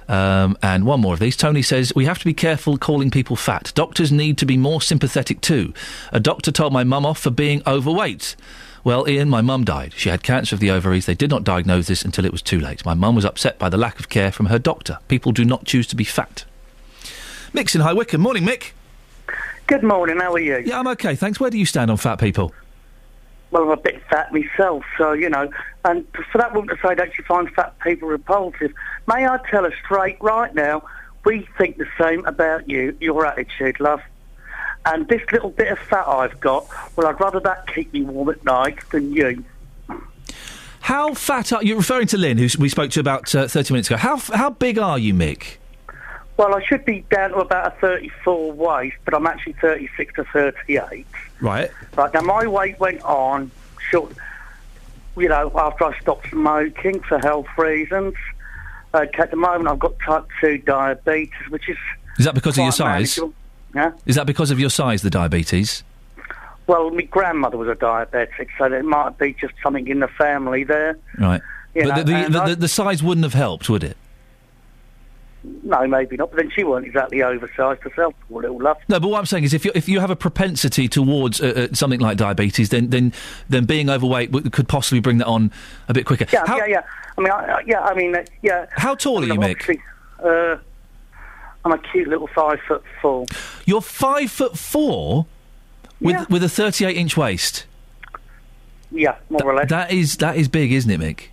[0.08, 1.36] Um, and one more of these.
[1.36, 3.72] Tony says, We have to be careful calling people fat.
[3.74, 5.74] Doctors need to be more sympathetic too.
[6.12, 8.36] A doctor told my mum off for being overweight.
[8.82, 9.92] Well, Iain, my mum died.
[9.96, 11.04] She had cancer of the ovaries.
[11.04, 12.84] They did not diagnose this until it was too late.
[12.84, 14.98] My mum was upset by the lack of care from her doctor.
[15.08, 16.44] People do not choose to be fat.
[17.52, 18.22] Mick's in High Wycombe.
[18.22, 18.70] Morning, Mick.
[19.66, 20.62] Good morning, how are you?
[20.64, 21.38] Yeah, I'm okay, thanks.
[21.38, 22.54] Where do you stand on fat people?
[23.50, 25.50] Well, I'm a bit fat myself, so, you know,
[25.84, 28.72] and for that woman to say that she finds fat people repulsive,
[29.06, 30.82] may I tell her straight right now,
[31.24, 34.00] we think the same about you, your attitude, love.
[34.86, 36.66] And this little bit of fat I've got,
[36.96, 39.44] well, I'd rather that keep me warm at night than you.
[40.80, 41.76] How fat are you?
[41.76, 43.96] Referring to Lynn, who we spoke to about uh, 30 minutes ago.
[43.98, 45.58] How, how big are you, Mick?
[46.36, 50.24] Well, I should be down to about a 34 waist, but I'm actually 36 to
[50.24, 51.06] 38.
[51.40, 51.70] Right.
[51.96, 53.50] Right, now my weight went on,
[53.90, 54.14] short,
[55.16, 58.14] you know, after I stopped smoking for health reasons.
[58.94, 61.76] Uh, at the moment, I've got type 2 diabetes, which is.
[62.18, 63.18] Is that because of your size?
[63.18, 63.34] manageable.
[63.74, 63.92] Yeah?
[64.06, 65.84] Is that because of your size, the diabetes?
[66.66, 70.64] Well, my grandmother was a diabetic, so it might be just something in the family
[70.64, 70.96] there.
[71.18, 71.40] Right.
[71.74, 73.96] You but know, the, the, the, I- the, size wouldn't have helped, would it?
[75.62, 76.30] No, maybe not.
[76.30, 78.76] But then she weren't exactly oversized herself, poor little love.
[78.88, 81.68] No, but what I'm saying is, if you if you have a propensity towards uh,
[81.70, 83.12] uh, something like diabetes, then then
[83.48, 85.50] then being overweight w- could possibly bring that on
[85.88, 86.26] a bit quicker.
[86.30, 86.82] Yeah, How, yeah, yeah.
[87.16, 88.66] I mean, I, I- yeah, I mean, uh, yeah.
[88.72, 89.62] How tall are you, Mick?
[89.62, 89.80] Mick?
[90.22, 90.60] Uh,
[91.64, 93.26] I'm a cute little five foot four.
[93.66, 95.26] You're five foot four
[96.00, 97.66] with with a 38 inch waist.
[98.92, 99.68] Yeah, more or less.
[99.70, 101.26] That is that is big, isn't it, Mick?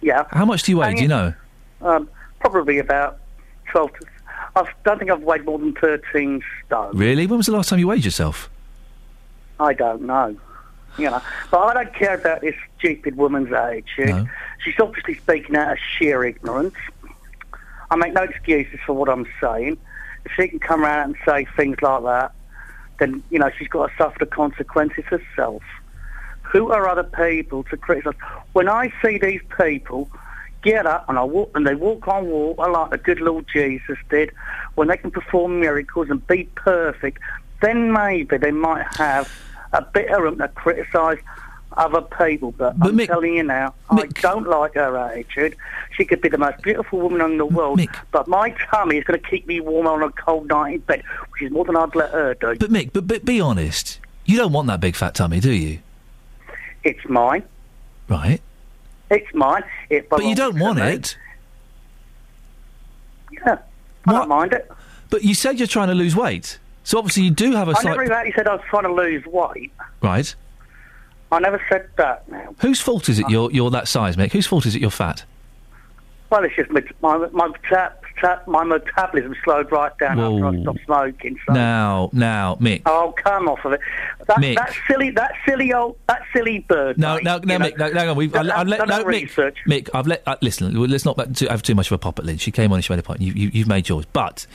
[0.00, 0.24] Yeah.
[0.30, 0.94] How much do you weigh?
[0.94, 1.34] Do you know?
[1.80, 2.08] Um,
[2.40, 3.18] probably about
[3.70, 3.92] twelve.
[3.94, 4.06] To,
[4.56, 6.96] I don't think I've weighed more than thirteen stone.
[6.96, 7.26] Really?
[7.26, 8.50] When was the last time you weighed yourself?
[9.58, 10.36] I don't know.
[10.98, 14.08] You know, but I don't care about this stupid woman's attitude.
[14.08, 14.28] No.
[14.64, 16.74] She's obviously speaking out of sheer ignorance.
[17.90, 19.76] I make no excuses for what I'm saying.
[20.24, 22.32] If she can come around and say things like that,
[22.98, 25.62] then you know she's got to suffer the consequences herself.
[26.52, 28.14] Who are other people to criticise?
[28.52, 30.10] When I see these people
[30.62, 33.98] get up and I walk and they walk on water like the good Lord Jesus
[34.10, 34.30] did,
[34.74, 37.18] when they can perform miracles and be perfect,
[37.62, 39.26] then maybe they might have
[39.72, 41.18] a bit of room to criticise
[41.78, 42.52] other people.
[42.52, 45.56] But, I'm telling you now, I don't like her attitude.
[45.96, 47.80] She could be the most beautiful woman in the world,
[48.12, 51.02] but my tummy is going to keep me warm on a cold night in bed,
[51.30, 52.56] which is more than I'd let her do.
[52.56, 54.00] But Mick, but, but be honest.
[54.26, 55.78] You don't want that big fat tummy, do you?
[56.84, 57.42] It's mine.
[58.08, 58.42] Right.
[59.10, 59.62] It's mine.
[59.88, 60.82] It But you don't want me.
[60.82, 61.16] it.
[63.32, 63.58] Yeah,
[64.06, 64.70] I don't mind it.
[65.10, 66.58] But you said you're trying to lose weight.
[66.84, 67.90] So obviously you do have a I slight.
[67.92, 69.72] never exactly said I was trying to lose weight.
[70.02, 70.34] Right.
[71.30, 72.54] I never said that now.
[72.60, 74.32] Whose fault is it you're, you're that size, Mick?
[74.32, 75.24] Whose fault is it you're fat?
[76.30, 80.60] Well, it's just my my my, tap, tap, my metabolism slowed right down after I
[80.60, 81.38] stopped smoking.
[81.46, 81.54] So.
[81.54, 82.82] Now, now, Mick.
[82.84, 83.80] Oh, come off of it.
[84.26, 84.56] That, Mick.
[84.56, 86.98] that silly, that silly old, that silly bird.
[86.98, 87.58] No, mate, no, no.
[87.58, 87.94] Mick.
[87.94, 88.16] No, on.
[88.16, 89.56] We've, Done- I, I've let, no, Mick, research.
[89.66, 89.88] Mick.
[89.94, 90.22] I've let.
[90.26, 92.36] Uh, listen, let's not have too much of a pop at Lynn.
[92.36, 93.22] She came on and she made a point.
[93.22, 94.46] You, you, you've made yours, but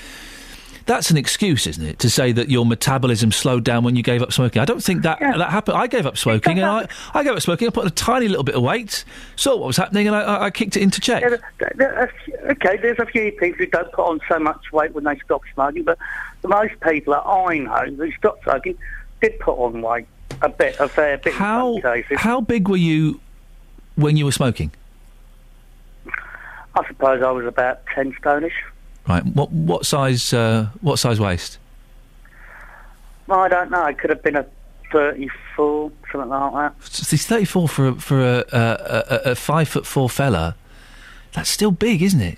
[0.85, 4.21] that's an excuse, isn't it, to say that your metabolism slowed down when you gave
[4.21, 4.61] up smoking?
[4.61, 5.77] I don't think that that happened.
[5.77, 7.67] I gave up smoking, and I, I gave up smoking.
[7.67, 9.05] I put on a tiny little bit of weight,
[9.35, 11.21] saw what was happening, and I, I, kicked it into check.
[11.21, 14.71] Yeah, there- there- there- okay, there's a few people who don't put on so much
[14.71, 15.97] weight when they stop smoking, but
[16.41, 18.77] the most people that I know who stopped smoking
[19.21, 20.07] did put on weight
[20.41, 21.79] a bit, a fair bit How
[22.17, 23.19] how big were you
[23.95, 24.71] when you were smoking?
[26.75, 28.51] I suppose I was about ten stonish.
[29.07, 29.25] Right.
[29.25, 31.57] What what size uh, what size waist?
[33.27, 33.85] Well, I don't know.
[33.85, 34.45] It could have been a
[34.91, 37.07] thirty-four, something like that.
[37.09, 38.57] He's 34 for a, for a, a,
[39.09, 40.55] a, a five foot four fella.
[41.33, 42.37] That's still big, isn't it?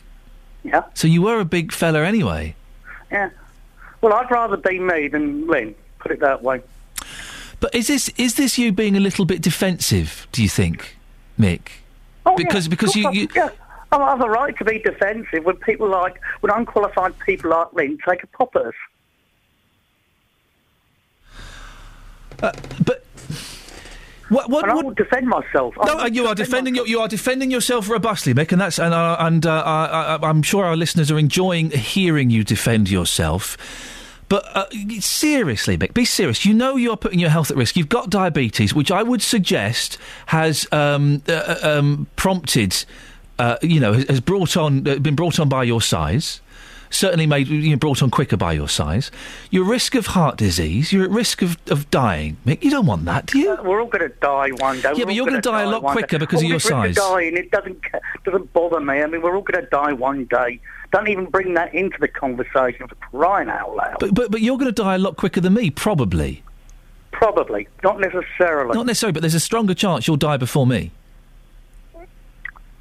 [0.63, 0.83] Yeah.
[0.93, 2.55] So you were a big fella anyway.
[3.11, 3.29] Yeah.
[4.01, 5.75] Well, I'd rather be me than Lynn.
[5.99, 6.61] Put it that way.
[7.59, 10.27] But is this is this you being a little bit defensive?
[10.31, 10.97] Do you think,
[11.39, 11.69] Mick?
[12.25, 13.49] Oh, because yeah, because you, you yeah.
[14.01, 17.97] I have a right to be defensive when people like, when unqualified people like Lynn
[18.07, 18.73] take a pop at us.
[22.41, 22.51] Uh,
[22.83, 23.05] but
[24.29, 25.75] what what and I would will defend myself.
[25.79, 28.93] I No, uh, you are defending you are defending yourself robustly, Mick, and that's and
[28.93, 33.57] uh, and uh, I, I, I'm sure our listeners are enjoying hearing you defend yourself.
[34.27, 34.65] But uh,
[34.99, 36.45] seriously, Mick, be serious.
[36.45, 37.77] You know you're putting your health at risk.
[37.77, 42.85] You've got diabetes, which I would suggest has um, uh, uh, um, prompted,
[43.39, 46.41] uh, you know, has, has brought on uh, been brought on by your size.
[46.91, 49.11] Certainly made you know, brought on quicker by your size.
[49.49, 50.93] You're at risk of heart disease.
[50.93, 52.63] You're at risk of, of dying, Mick.
[52.63, 53.57] You don't want that, do you?
[53.63, 54.93] We're all going to die one day.
[54.93, 56.17] Yeah, We're but you're gonna gonna die a lot quicker day.
[56.19, 56.95] because of your size.
[56.95, 57.81] dying, it doesn't
[58.23, 59.01] doesn't bother me.
[59.01, 60.61] I mean, we're all going to die one day.
[60.91, 63.97] Don't even bring that into the conversation for crying out loud.
[63.99, 66.43] But but but you're going to die a lot quicker than me, probably.
[67.11, 68.73] Probably, not necessarily.
[68.75, 70.91] Not necessarily, but there's a stronger chance you'll die before me.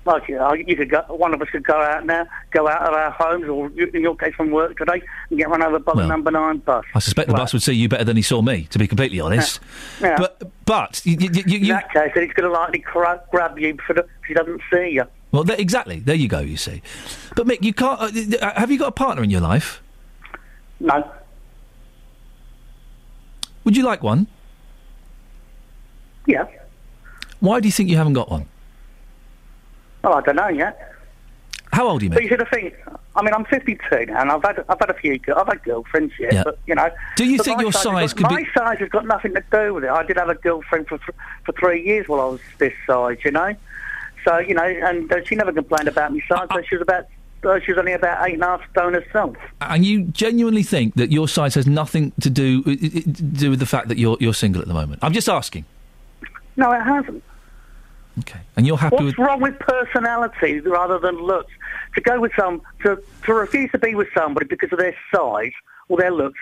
[0.07, 2.83] Like you, know, you could go, one of us could go out now, go out
[2.83, 5.01] of our homes, or in your case from work today,
[5.31, 6.85] and get run over by the Well, number nine bus.
[6.95, 9.19] I suspect the bus would see you better than he saw me, to be completely
[9.21, 9.61] honest.
[10.03, 10.17] Yeah.
[10.19, 13.79] But but you, you, you, in that case, he's going to likely cra- grab you
[13.87, 15.05] for the, if he doesn't see you.
[15.33, 16.01] well, there, exactly.
[16.01, 16.41] There you go.
[16.41, 16.83] You see,
[17.35, 17.99] but Mick, you can't.
[18.01, 19.83] Uh, have you got a partner in your life?
[20.81, 21.11] No.
[23.65, 24.27] Would you like one?
[26.27, 26.45] Yeah.
[27.41, 28.47] Why do you think you haven't got one?
[30.05, 30.91] Well, I don't know yet.
[31.73, 32.75] How old are you, But you should have think.
[33.17, 35.19] I mean, I'm 52 now, and I've had I've had a few.
[35.35, 36.43] I've had girlfriends, yeah, Yeah.
[36.45, 36.89] but you know.
[37.17, 39.75] Do you think your size got, could my be- size has got nothing to do
[39.75, 39.91] with it.
[39.91, 43.19] I did have a girlfriend for th- for three years while I was this size,
[43.25, 43.55] you know.
[44.25, 46.47] So you know, and uh, she never complained about my size.
[46.51, 47.07] but she was about
[47.45, 49.37] uh, she was only about eight and a half stone herself.
[49.61, 53.67] And you genuinely think that your size has nothing to do to do with the
[53.67, 55.01] fact that you're you're single at the moment?
[55.03, 55.65] I'm just asking.
[56.57, 57.23] No, it hasn't.
[58.57, 59.19] And you're happy What's with?
[59.19, 61.53] wrong with personality rather than looks?
[61.97, 65.53] To go with some, to, to refuse to be with somebody because of their size
[65.89, 66.39] or their looks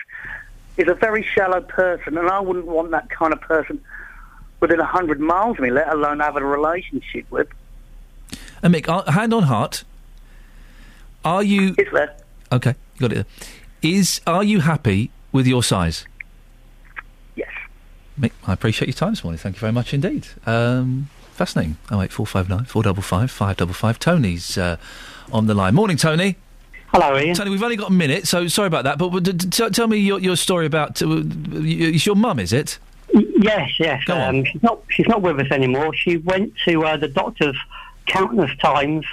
[0.77, 3.81] is a very shallow person, and I wouldn't want that kind of person
[4.59, 7.47] within a hundred miles of me, let alone have a relationship with.
[8.61, 9.83] And Mick, hand on heart,
[11.25, 11.75] are you?
[11.77, 12.15] Is there?
[12.51, 13.27] Okay, got it.
[13.81, 16.07] Is are you happy with your size?
[17.35, 17.51] Yes.
[18.19, 19.37] Mick, I appreciate your time this morning.
[19.37, 20.27] Thank you very much indeed.
[20.45, 21.77] Um, fascinating.
[21.91, 23.99] Oh wait, four five nine four double five five double five.
[23.99, 24.77] Tony's uh,
[25.31, 25.75] on the line.
[25.75, 26.35] Morning, Tony.
[26.93, 27.33] Hello, Iain.
[27.33, 28.99] Tony, we've only got a minute, so sorry about that.
[28.99, 31.01] But uh, d- d- t- tell me your, your story about.
[31.01, 31.23] Uh,
[31.55, 32.77] it's your mum, is it?
[33.11, 34.03] Yes, yes.
[34.05, 34.79] Go Um, she's not.
[34.89, 35.93] She's not with us anymore.
[35.95, 37.55] She went to uh, the doctors
[38.05, 39.05] countless times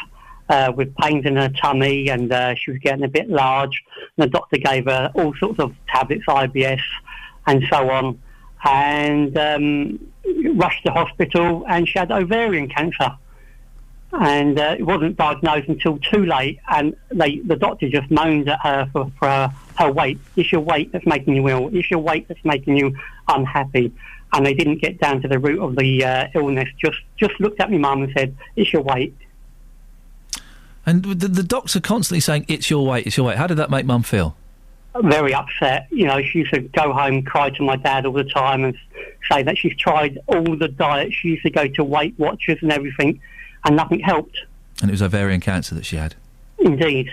[0.50, 3.82] uh, with pains in her tummy, and uh, she was getting a bit large.
[4.18, 6.82] And the doctor gave her all sorts of tablets, IBS,
[7.46, 8.20] and so on,
[8.64, 10.09] and um,
[10.54, 11.64] rushed to hospital.
[11.68, 13.16] And she had ovarian cancer.
[14.12, 18.58] And uh, it wasn't diagnosed until too late, and they, the doctor just moaned at
[18.60, 20.18] her for, for her, her weight.
[20.34, 21.70] It's your weight that's making you ill.
[21.72, 22.96] It's your weight that's making you
[23.28, 23.92] unhappy.
[24.32, 26.68] And they didn't get down to the root of the uh, illness.
[26.76, 29.14] Just just looked at my mum and said, "It's your weight."
[30.84, 33.70] And the, the doctor constantly saying, "It's your weight, it's your weight." How did that
[33.70, 34.36] make mum feel?
[35.02, 35.86] Very upset.
[35.90, 38.76] You know, she used to go home, cry to my dad all the time, and
[39.30, 41.14] say that she's tried all the diets.
[41.14, 43.20] She used to go to Weight Watchers and everything,
[43.64, 44.36] and nothing helped.
[44.80, 46.16] And it was ovarian cancer that she had.
[46.58, 47.10] Indeed.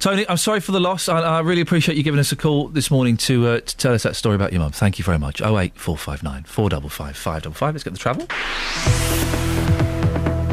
[0.00, 1.08] Tony, I'm sorry for the loss.
[1.08, 3.94] I, I really appreciate you giving us a call this morning to uh, to tell
[3.94, 4.72] us that story about your mum.
[4.72, 5.40] Thank you very much.
[5.40, 7.74] Oh eight four five nine four double five five double five.
[7.74, 8.26] Let's get the travel.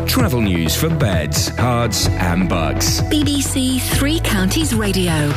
[0.08, 3.02] Travel news for beds, cards, and Bucks.
[3.04, 5.32] BBC Three Counties Radio.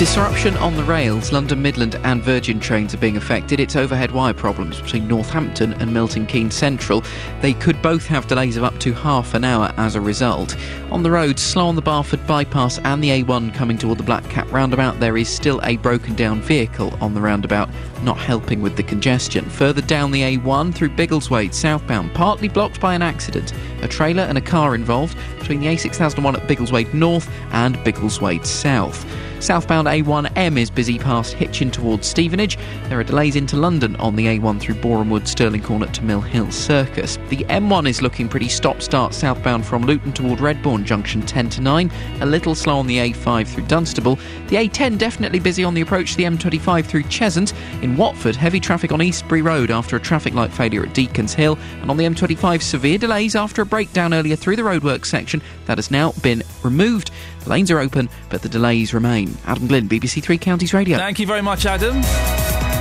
[0.00, 1.30] Disruption on the rails.
[1.30, 3.60] London Midland and Virgin trains are being affected.
[3.60, 7.04] It's overhead wire problems between Northampton and Milton Keynes Central.
[7.42, 10.56] They could both have delays of up to half an hour as a result.
[10.90, 14.24] On the road, slow on the Barford bypass and the A1 coming toward the Black
[14.30, 14.98] Cat roundabout.
[15.00, 17.68] There is still a broken down vehicle on the roundabout,
[18.02, 19.44] not helping with the congestion.
[19.50, 23.52] Further down the A1 through Biggleswade southbound, partly blocked by an accident.
[23.82, 29.04] A trailer and a car involved between the A6001 at Biggleswade North and Biggleswade South.
[29.40, 32.58] Southbound A1M is busy past Hitchin towards Stevenage.
[32.90, 36.52] There are delays into London on the A1 through Borehamwood, Stirling Corner to Mill Hill
[36.52, 37.16] Circus.
[37.30, 41.60] The M1 is looking pretty stop start southbound from Luton toward Redbourn Junction 10 to
[41.62, 41.90] 9.
[42.20, 44.16] A little slow on the A5 through Dunstable.
[44.48, 47.54] The A10 definitely busy on the approach to the M25 through Cheshunt.
[47.82, 51.58] In Watford, heavy traffic on Eastbury Road after a traffic light failure at Deacons Hill.
[51.80, 55.78] And on the M25, severe delays after a breakdown earlier through the roadworks section that
[55.78, 57.10] has now been removed.
[57.44, 59.36] The lanes are open, but the delays remain.
[59.46, 60.98] Adam Glynn, BBC Three Counties Radio.
[60.98, 62.00] Thank you very much, Adam.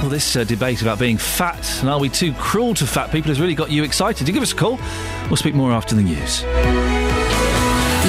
[0.01, 3.29] Well, this uh, debate about being fat and are we too cruel to fat people
[3.29, 4.25] has really got you excited.
[4.25, 4.79] Do give us a call.
[5.27, 6.43] We'll speak more after the news.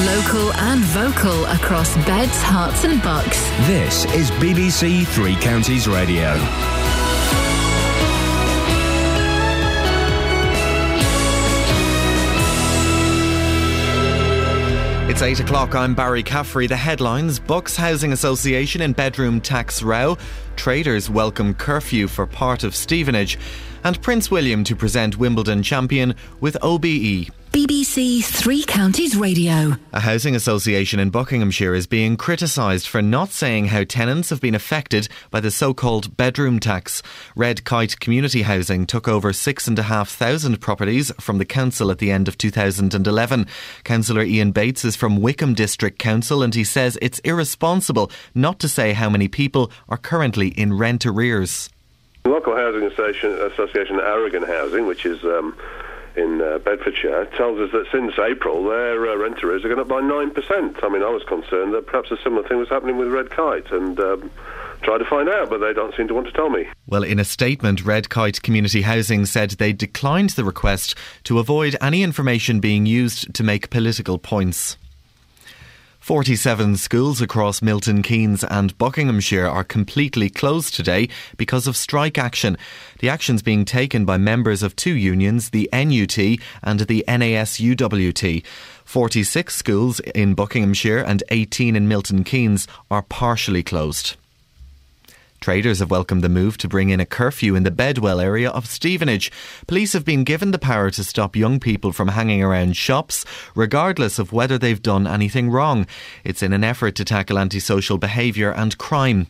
[0.06, 3.40] Local and vocal across beds, Herts, and bucks.
[3.66, 6.36] This is BBC Three Counties Radio.
[15.10, 15.74] It's 8 o'clock.
[15.74, 16.68] I'm Barry Caffrey.
[16.68, 20.16] The headlines Bucks Housing Association in bedroom tax row.
[20.54, 23.36] Traders welcome curfew for part of Stevenage.
[23.82, 27.28] And Prince William to present Wimbledon champion with OBE.
[27.52, 29.76] BBC Three Counties Radio.
[29.92, 34.54] A housing association in Buckinghamshire is being criticised for not saying how tenants have been
[34.54, 37.02] affected by the so called bedroom tax.
[37.34, 42.38] Red Kite Community Housing took over 6,500 properties from the council at the end of
[42.38, 43.46] 2011.
[43.82, 48.68] Councillor Ian Bates is from Wycombe District Council and he says it's irresponsible not to
[48.68, 51.68] say how many people are currently in rent arrears.
[52.22, 55.56] The local housing association, association Aragon Housing, which is um,
[56.20, 59.88] in uh, Bedfordshire tells us that since April their uh, rent arrears are going up
[59.88, 60.84] by 9%.
[60.84, 63.70] I mean, I was concerned that perhaps a similar thing was happening with Red Kite
[63.72, 64.30] and um,
[64.82, 66.66] tried to find out, but they don't seem to want to tell me.
[66.86, 70.94] Well, in a statement, Red Kite Community Housing said they declined the request
[71.24, 74.76] to avoid any information being used to make political points.
[76.00, 82.56] 47 schools across Milton Keynes and Buckinghamshire are completely closed today because of strike action.
[83.00, 86.18] The actions being taken by members of two unions, the NUT
[86.62, 88.44] and the NASUWT.
[88.84, 94.16] 46 schools in Buckinghamshire and 18 in Milton Keynes are partially closed.
[95.40, 98.66] Traders have welcomed the move to bring in a curfew in the Bedwell area of
[98.66, 99.32] Stevenage.
[99.66, 104.18] Police have been given the power to stop young people from hanging around shops, regardless
[104.18, 105.86] of whether they've done anything wrong.
[106.24, 109.28] It's in an effort to tackle antisocial behaviour and crime.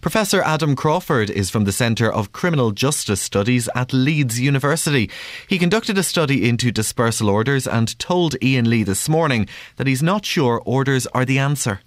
[0.00, 5.10] Professor Adam Crawford is from the Centre of Criminal Justice Studies at Leeds University.
[5.46, 9.46] He conducted a study into dispersal orders and told Iain Lee this morning
[9.76, 11.80] that he's not sure orders are the answer.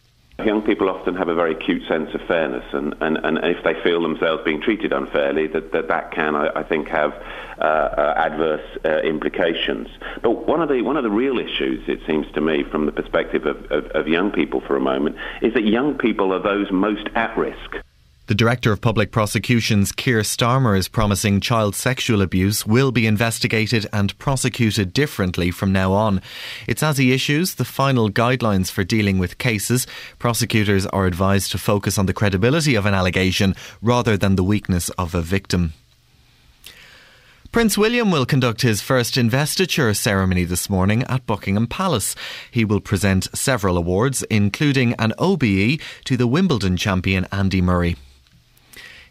[0.46, 3.76] Young people often have a very acute sense of fairness, and, and, and if they
[3.82, 7.14] feel themselves being treated unfairly, that that, that can, I, I think, have
[7.60, 9.88] uh, uh, adverse uh, implications.
[10.22, 12.92] But one of the one of the real issues, it seems to me, from the
[12.92, 16.72] perspective of, of, of young people for a moment, is that young people are those
[16.72, 17.78] most at risk.
[18.26, 23.86] The Director of Public Prosecutions, Keir Starmer, is promising child sexual abuse will be investigated
[23.92, 26.22] and prosecuted differently from now on.
[26.66, 29.86] It's as he issues the final guidelines for dealing with cases.
[30.20, 34.88] Prosecutors are advised to focus on the credibility of an allegation rather than the weakness
[34.92, 35.74] of a victim.
[37.52, 42.16] Prince William will conduct his first investiture ceremony this morning at Buckingham Palace.
[42.50, 47.98] He will present several awards, including an OBE to the Wimbledon champion Andy Murray.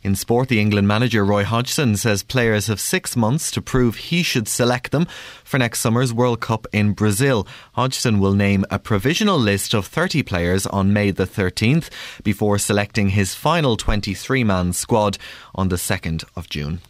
[0.04, 4.24] In sport, the England manager Roy Hodgson says players have six months to prove he
[4.24, 5.06] should select them
[5.44, 7.46] for next summer's World Cup in Brazil.
[7.74, 11.88] Hodgson will name a provisional list of 30 players on May the 13th
[12.24, 15.18] before selecting his final 23 man squad
[15.54, 16.80] on the 2nd of June.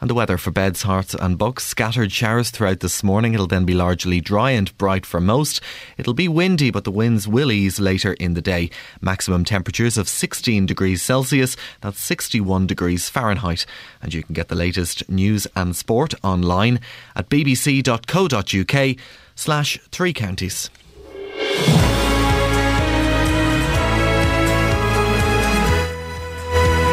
[0.00, 1.64] And the weather for beds, Herts, and Bucks.
[1.64, 3.34] Scattered showers throughout this morning.
[3.34, 5.60] It'll then be largely dry and bright for most.
[5.96, 8.70] It'll be windy, but the winds will ease later in the day.
[9.00, 11.56] Maximum temperatures of 16 degrees Celsius.
[11.80, 13.66] That's 61 degrees Fahrenheit.
[14.00, 16.78] And you can get the latest news and sport online
[17.16, 18.96] at bbc.co.uk
[19.34, 20.70] slash three counties.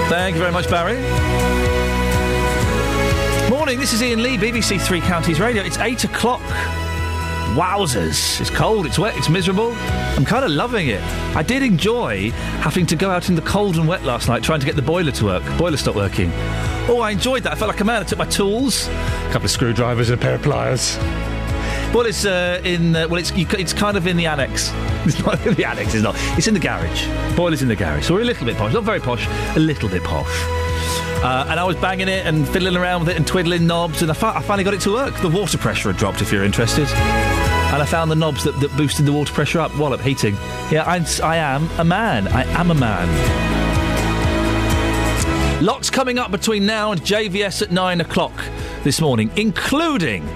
[0.07, 1.74] Thank you very much, Barry.
[3.49, 5.61] Morning, this is Iain Lee, BBC Three Counties Radio.
[5.61, 6.41] It's 8 o'clock.
[7.55, 8.41] Wowzers.
[8.41, 9.71] It's cold, it's wet, it's miserable.
[9.73, 11.01] I'm kind of loving it.
[11.35, 14.61] I did enjoy having to go out in the cold and wet last night trying
[14.61, 15.43] to get the boiler to work.
[15.59, 16.31] Boiler stopped working.
[16.87, 17.53] Oh, I enjoyed that.
[17.53, 18.01] I felt like a man.
[18.01, 20.97] I took my tools, a couple of screwdrivers and a pair of pliers.
[21.95, 22.93] Well, it's uh, in.
[22.93, 24.69] Uh, well, it's it's kind of in the annex.
[25.05, 25.93] It's not in the annex.
[25.93, 26.15] It's not.
[26.37, 27.07] It's in the garage.
[27.37, 28.05] Boiler's in the garage.
[28.05, 28.73] So we're a little bit posh.
[28.73, 29.25] Not very posh.
[29.55, 30.35] A little bit posh.
[31.23, 34.11] Uh, and I was banging it and fiddling around with it and twiddling knobs, and
[34.11, 35.15] I, I, finally got it to work.
[35.21, 36.87] The water pressure had dropped, if you're interested.
[36.89, 39.73] And I found the knobs that, that boosted the water pressure up.
[39.77, 40.35] Wallop, heating.
[40.71, 42.27] Yeah, I'm, I am a man.
[42.27, 43.07] I am a man.
[45.63, 48.33] Lots coming up between now and JVS at nine o'clock
[48.83, 50.27] this morning, including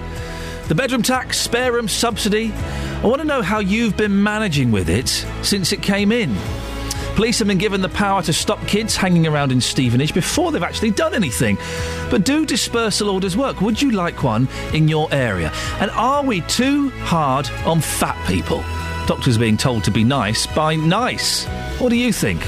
[0.70, 2.52] the bedroom tax, spare room subsidy.
[2.52, 5.08] I want to know how you've been managing with it
[5.42, 6.32] since it came in.
[7.16, 10.62] Police have been given the power to stop kids hanging around in Stevenage before they've
[10.62, 11.58] actually done anything.
[12.08, 13.60] But do dispersal orders work?
[13.60, 15.50] Would you like one in your area?
[15.80, 18.62] And are we too hard on fat people?
[19.08, 21.46] Doctors being told to be nice by NICE.
[21.80, 22.46] What do you think?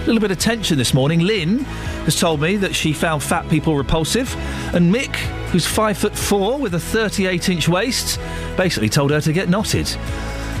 [0.00, 1.20] A little bit of tension this morning.
[1.20, 1.58] Lynn
[2.04, 4.34] has told me that she found fat people repulsive,
[4.74, 5.14] and Mick,
[5.50, 8.18] who's five foot four with a 38 inch waist,
[8.56, 9.86] basically told her to get knotted.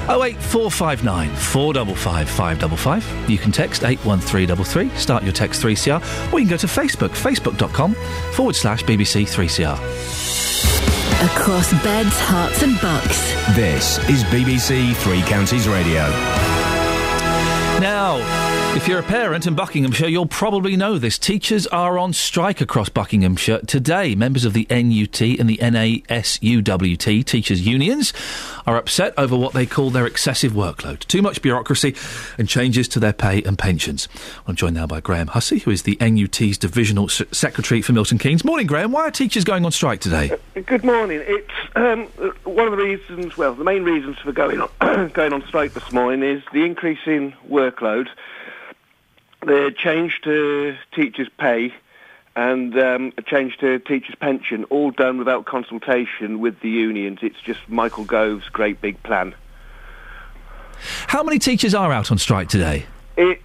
[0.08, 3.30] 08459 455 555.
[3.30, 7.94] You can text 81333, start your text 3CR, or you can go to Facebook, facebook.com
[8.34, 9.76] forward slash BBC 3CR.
[11.24, 13.32] Across beds, Herts, and Bucks.
[13.54, 16.08] This is BBC Three Counties Radio.
[17.80, 18.16] Now,
[18.76, 21.18] if you're a parent in Buckinghamshire, you'll probably know this.
[21.18, 24.14] Teachers are on strike across Buckinghamshire today.
[24.14, 28.12] Members of the NUT and the NASUWT teachers' unions
[28.66, 31.96] are upset over what they call their excessive workload, too much bureaucracy,
[32.38, 34.08] and changes to their pay and pensions.
[34.46, 38.18] I'm joined now by Graham Hussey, who is the NUT's divisional S- secretary for Milton
[38.18, 38.44] Keynes.
[38.44, 38.92] Morning, Graham.
[38.92, 40.32] Why are teachers going on strike today?
[40.54, 41.20] Good morning.
[41.24, 42.06] It's um,
[42.44, 43.36] one of the reasons.
[43.36, 47.00] Well, the main reasons for going on going on strike this morning is the increase
[47.06, 48.06] in workload,
[49.42, 51.72] the change to teachers' pay,
[52.36, 57.20] and um, a change to teachers' pension, all done without consultation with the unions.
[57.22, 59.34] It's just Michael Gove's great big plan.
[61.08, 62.86] How many teachers are out on strike today?
[63.16, 63.42] It's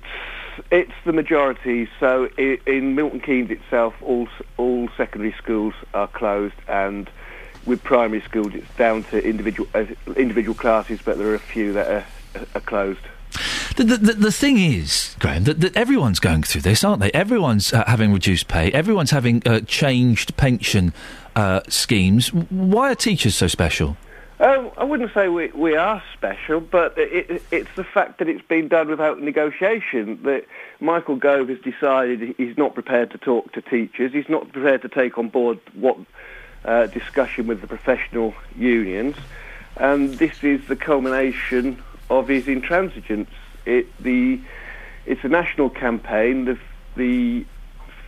[0.71, 1.89] it's the majority.
[1.99, 4.27] So in Milton Keynes itself, all
[4.57, 7.09] all secondary schools are closed, and
[7.65, 9.85] with primary schools, it's down to individual uh,
[10.15, 12.05] individual classes, but there are a few that are,
[12.55, 13.01] are closed.
[13.75, 17.11] The, the, the, thing is, Graham, that, that everyone's going through this, aren't they?
[17.11, 18.71] Everyone's uh, having reduced pay.
[18.71, 20.93] Everyone's having uh, changed pension
[21.35, 22.33] uh, schemes.
[22.33, 23.97] Why are teachers so special?
[24.39, 28.27] Um, I wouldn't say we, we are special, but it, it, it's the fact that
[28.27, 30.21] it's been done without negotiation.
[30.23, 30.45] That
[30.81, 34.11] Michael Gove has decided he's not prepared to talk to teachers.
[34.11, 35.97] He's not prepared to take on board what
[36.65, 39.15] uh, discussion with the professional unions,
[39.77, 43.27] and this is the culmination of his intransigence.
[43.65, 44.39] It the
[45.05, 46.45] it's a national campaign.
[46.45, 46.57] The,
[46.95, 47.45] the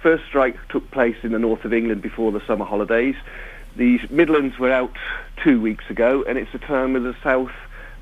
[0.01, 3.15] first strike took place in the north of England before the summer holidays.
[3.75, 4.95] The Midlands were out
[5.43, 7.51] two weeks ago, and it's the time of the South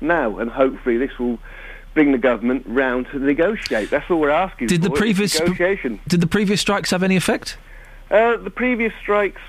[0.00, 0.38] now.
[0.38, 1.38] And hopefully, this will
[1.92, 3.90] bring the government round to negotiate.
[3.90, 4.94] That's all we're asking Did the for.
[4.96, 6.00] is previous negotiation?
[6.08, 7.56] did the previous strikes have any effect
[8.10, 9.40] Uh, the previous strikes,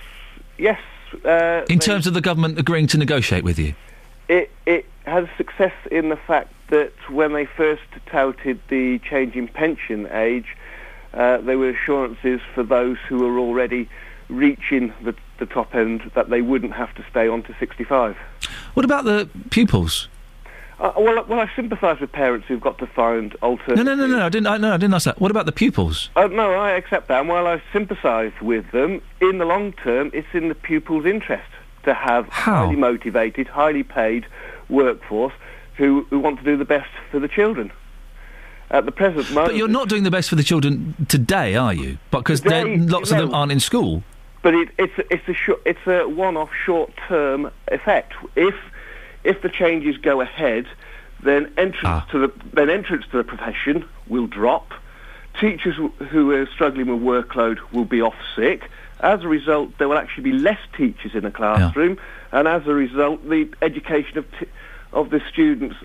[0.57, 0.79] yes.
[1.23, 3.73] Uh, in terms of the government agreeing to negotiate with you?
[4.29, 9.47] it it has success in the fact that when they first touted the change in
[9.47, 10.55] pension age,
[11.13, 13.89] uh, there were assurances for those who were already
[14.29, 18.17] reaching the, the top end that they wouldn't have to stay on to 65.
[18.73, 20.09] What about the pupils?
[20.79, 23.83] Uh, well, well, I sympathise with parents who've got to find alternatives.
[23.83, 24.25] No, no, no, no.
[24.25, 24.45] I didn't.
[24.45, 25.19] I, no, I didn't ask that.
[25.19, 26.11] What about the pupils?
[26.15, 27.21] Uh, no, I accept that.
[27.21, 31.49] And while I sympathise with them, in the long term, it's in the pupil's interest
[31.85, 34.27] to have a highly motivated, highly paid
[34.69, 35.33] workforce
[35.75, 37.71] who, who want to do the best for the children.
[38.69, 41.73] At the present moment, But you're not doing the best for the children today, are
[41.73, 41.97] you?
[42.11, 44.03] Because Today, lots of them aren't in school.
[44.41, 48.13] But it, it's it's a short, it's a one-off, short-term effect.
[48.35, 48.55] If
[49.23, 50.65] if the changes go ahead,
[51.23, 52.07] then entrance Ah.
[52.11, 54.73] to the then entrance to the profession will drop.
[55.39, 55.75] Teachers
[56.09, 58.69] who are struggling with workload will be off sick.
[58.99, 61.97] As a result, there will actually be less teachers in the classroom,
[62.31, 64.47] and as a result, the education of t-
[64.93, 65.75] of the students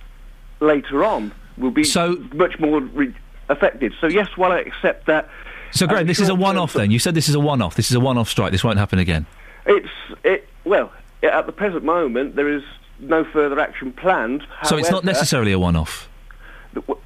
[0.61, 3.15] later on will be so, much more re-
[3.49, 3.93] affected.
[4.01, 5.29] So yes, while I accept that.
[5.73, 6.73] So, Graham, this is a one-off.
[6.75, 7.75] Then you said this is a one-off.
[7.75, 8.53] This is a one-off strike.
[8.53, 9.27] This won't happen again.
[9.67, 9.89] It's
[10.25, 12.63] it well at the present moment there is
[12.99, 14.45] no further action planned.
[14.65, 16.09] so it's not necessarily a one-off.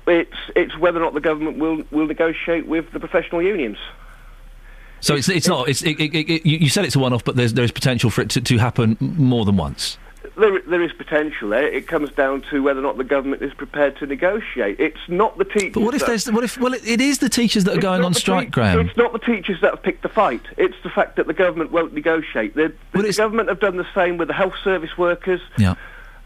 [0.06, 3.78] It's it's whether or not the government will will negotiate with the professional unions.
[5.06, 5.68] So it's it's not.
[5.68, 8.22] It's it, it, you you said it's a one-off, but there's there is potential for
[8.22, 9.98] it to, to happen more than once.
[10.36, 11.68] There, there is potential there.
[11.68, 14.80] It comes down to whether or not the government is prepared to negotiate.
[14.80, 15.74] It's not the teachers.
[15.74, 17.82] But what if there's what if well it, it is the teachers that are It's
[17.82, 18.80] going on strike, te- Graham?
[18.80, 20.42] It's not the teachers that have picked the fight.
[20.56, 22.56] It's the fact that the government won't negotiate.
[22.56, 25.40] The, the, the government have done the same with the health service workers.
[25.56, 25.76] Yeah.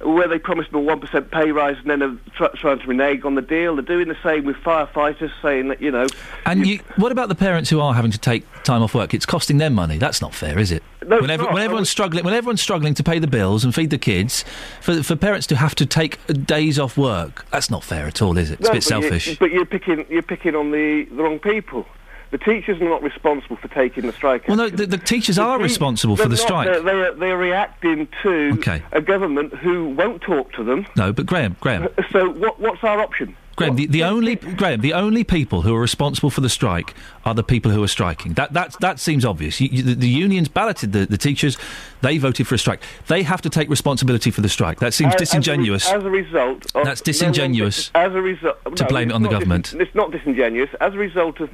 [0.02, 2.86] Where they promised them a one percent pay rise and then are try, trying to
[2.86, 3.77] renege on the deal.
[3.77, 6.06] They're doing the same with firefighters, saying that you know.
[6.47, 9.12] And you, what about the parents who are having to take time off work?
[9.12, 9.98] It's costing them money.
[9.98, 10.82] That's not fair, is it?
[11.06, 13.90] No, when, every- when everyone's struggling, when everyone's struggling to pay the bills and feed
[13.90, 14.43] the kids,
[14.81, 18.39] for for parents to have to take days off work, that's not fair at all,
[18.39, 18.60] is it?
[18.60, 19.39] It's No, a bit but you- selfish.
[19.39, 21.85] but you're picking you're picking on the, the wrong people.
[22.31, 24.47] The teachers are not responsible for taking the strike.
[24.47, 26.39] Well, no, the, the teachers are te- responsible for the not.
[26.39, 26.66] strike.
[26.69, 28.82] They're, they're, they're reacting to Okay.
[28.93, 30.86] a government who won't talk to them.
[30.97, 33.36] No, but Graham, Graham, So what, what's our option?
[33.57, 36.94] Graham, the, the only Graham, the only people who are responsible for the strike
[37.27, 38.32] are the people who are striking.
[38.35, 39.61] That that that seems obvious.
[39.61, 41.59] You, you, the, the unions balloted the, the teachers;
[42.01, 42.81] they voted for a strike.
[43.09, 44.78] They have to take responsibility for the strike.
[44.78, 45.90] That seems As- as a disingenuous.
[45.93, 49.28] As a, result, That's no disingenuous as a result, to no, blame it on the
[49.28, 49.74] not dis- government.
[49.74, 50.70] it's not disingenuous.
[50.81, 51.51] As a result of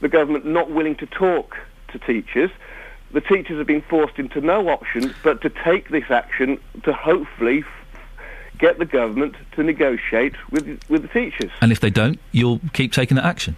[0.00, 1.56] the government not willing to talk
[1.92, 2.50] to teachers,
[3.12, 7.60] the teachers have been forced into no option but to take this action to hopefully
[7.60, 8.00] f-
[8.58, 11.50] get the government to negotiate with with the teachers.
[11.60, 13.56] and if they don't, you'll keep taking that action.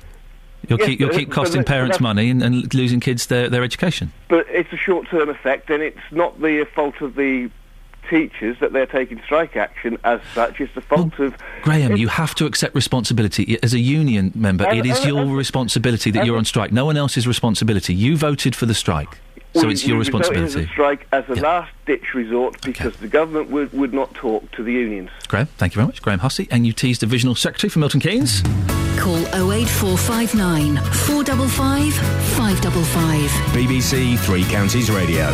[0.68, 4.12] You'll Yes, keep you'll keep costing parents money and, and losing kids their, their education.
[4.28, 7.50] But it's a short-term effect, and it's not the fault of the
[8.10, 10.60] teachers that they're taking strike action as such.
[10.60, 13.56] It's the fault of Graham, you have to accept responsibility.
[13.62, 16.44] As a union member, As- it is as- your as- responsibility that as you're on
[16.44, 16.72] strike.
[16.72, 17.94] No one else's responsibility.
[17.94, 19.08] You voted for the strike,
[19.54, 20.66] so we- it's your we resulted in responsibility.
[20.66, 24.72] the strike as a last-ditch resort because the government would, would not talk to the
[24.72, 25.10] unions.
[25.28, 26.02] Graham, thank you very much.
[26.02, 28.42] Graham Hussey, NUT's Divisional Secretary for Milton Keynes.
[28.98, 29.16] Call
[29.52, 31.94] 08459 455
[32.36, 33.30] 555.
[33.54, 35.30] BBC Three Counties Radio.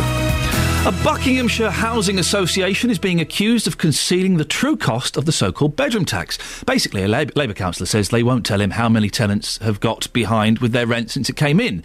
[0.87, 5.51] A Buckinghamshire housing association is being accused of concealing the true cost of the so
[5.51, 6.37] called bedroom tax.
[6.63, 10.13] Basically, a Labour, Labour councillor says they won't tell him how many tenants have got
[10.13, 11.83] behind with their rent since it came in.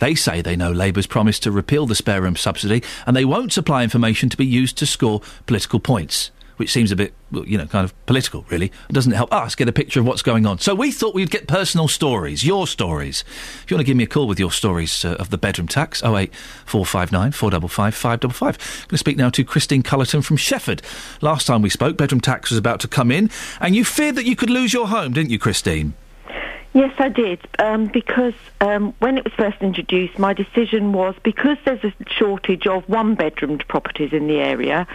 [0.00, 3.54] They say they know Labour's promised to repeal the spare room subsidy and they won't
[3.54, 7.66] supply information to be used to score political points which seems a bit, you know,
[7.66, 8.66] kind of political, really.
[8.88, 10.58] It doesn't help us get a picture of what's going on.
[10.58, 13.24] So we thought we'd get personal stories, your stories.
[13.62, 15.68] If you want to give me a call with your stories uh, of the bedroom
[15.68, 18.42] tax, 08459 455 555.
[18.42, 20.82] I'm going to speak now to Christine Cullerton from Shefford.
[21.20, 23.30] Last time we spoke, bedroom tax was about to come in,
[23.60, 25.94] and you feared that you could lose your home, didn't you, Christine?
[26.74, 27.38] Yes, I did.
[27.58, 32.66] Um, because um, when it was first introduced, my decision was because there's a shortage
[32.66, 34.86] of one bedroomed properties in the area.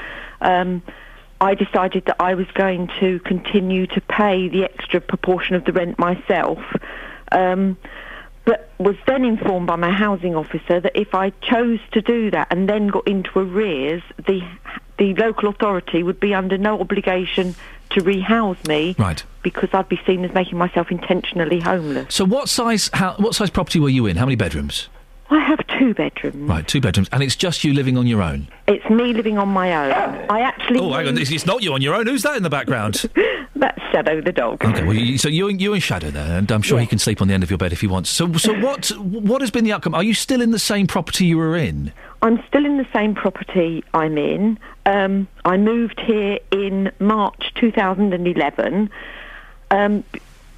[0.42, 0.82] Um,
[1.40, 5.72] I decided that I was going to continue to pay the extra proportion of the
[5.72, 6.60] rent myself.
[7.32, 7.78] Um,
[8.46, 12.48] but was then informed by my housing officer that if I chose to do that
[12.50, 14.42] and then got into arrears, the
[14.98, 17.56] the local authority would be under no obligation
[17.92, 19.24] to rehouse me, right?
[19.44, 22.16] Because I'd be seen as making myself intentionally homeless.
[22.16, 24.18] So, what size how, what size property were you in?
[24.18, 24.90] How many bedrooms?
[25.30, 26.36] I have two bedrooms.
[26.50, 28.48] Right, two bedrooms, and it's just you living on your own.
[28.68, 29.92] It's me living on my own.
[30.30, 30.80] I actually.
[30.80, 32.08] Oh, hang on, it's, it's not you on your own.
[32.08, 33.06] Who's that in the background?
[33.56, 34.64] That's Shadow the dog.
[34.64, 37.00] Okay, well, you, so you and you and Shadow there, and I'm sure he can
[37.00, 38.10] sleep on the end of your bed if he wants.
[38.10, 39.96] So, so what what has been the outcome?
[39.96, 41.92] Are you still in the same property you were in?
[42.22, 44.58] I'm still in the same property I'm in.
[44.86, 48.90] Um, I moved here in March 2011.
[49.70, 50.04] Um,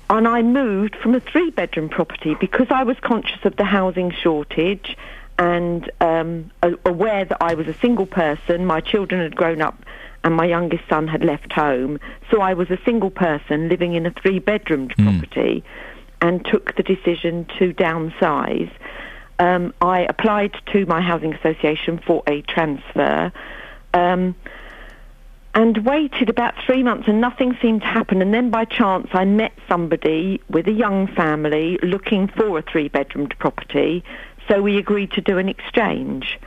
[0.10, 4.12] and I moved from a three bedroom property because I was conscious of the housing
[4.12, 4.98] shortage
[5.38, 6.52] and um,
[6.86, 8.66] aware that I was a single person.
[8.66, 9.84] My children had grown up
[10.24, 12.00] and my youngest son had left home.
[12.32, 15.20] So I was a single person living in a three bedroomed mm.
[15.20, 15.64] property
[16.22, 18.72] and took the decision to downsize.
[19.38, 23.32] Um, I applied to my housing association for a transfer.
[23.94, 24.36] Um,
[25.60, 28.22] and waited about three months and nothing seemed to happen.
[28.22, 32.88] And then by chance, I met somebody with a young family looking for a three
[32.88, 34.02] bedroomed property.
[34.48, 36.40] So we agreed to do an exchange.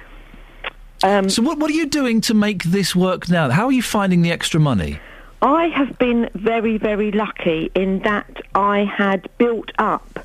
[1.05, 3.51] Um, so, what, what are you doing to make this work now?
[3.51, 4.98] How are you finding the extra money?
[5.43, 10.20] I have been very, very lucky in that I had built up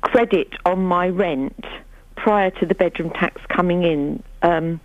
[0.00, 1.64] credit on my rent
[2.16, 4.22] prior to the bedroom tax coming in.
[4.42, 4.80] Um,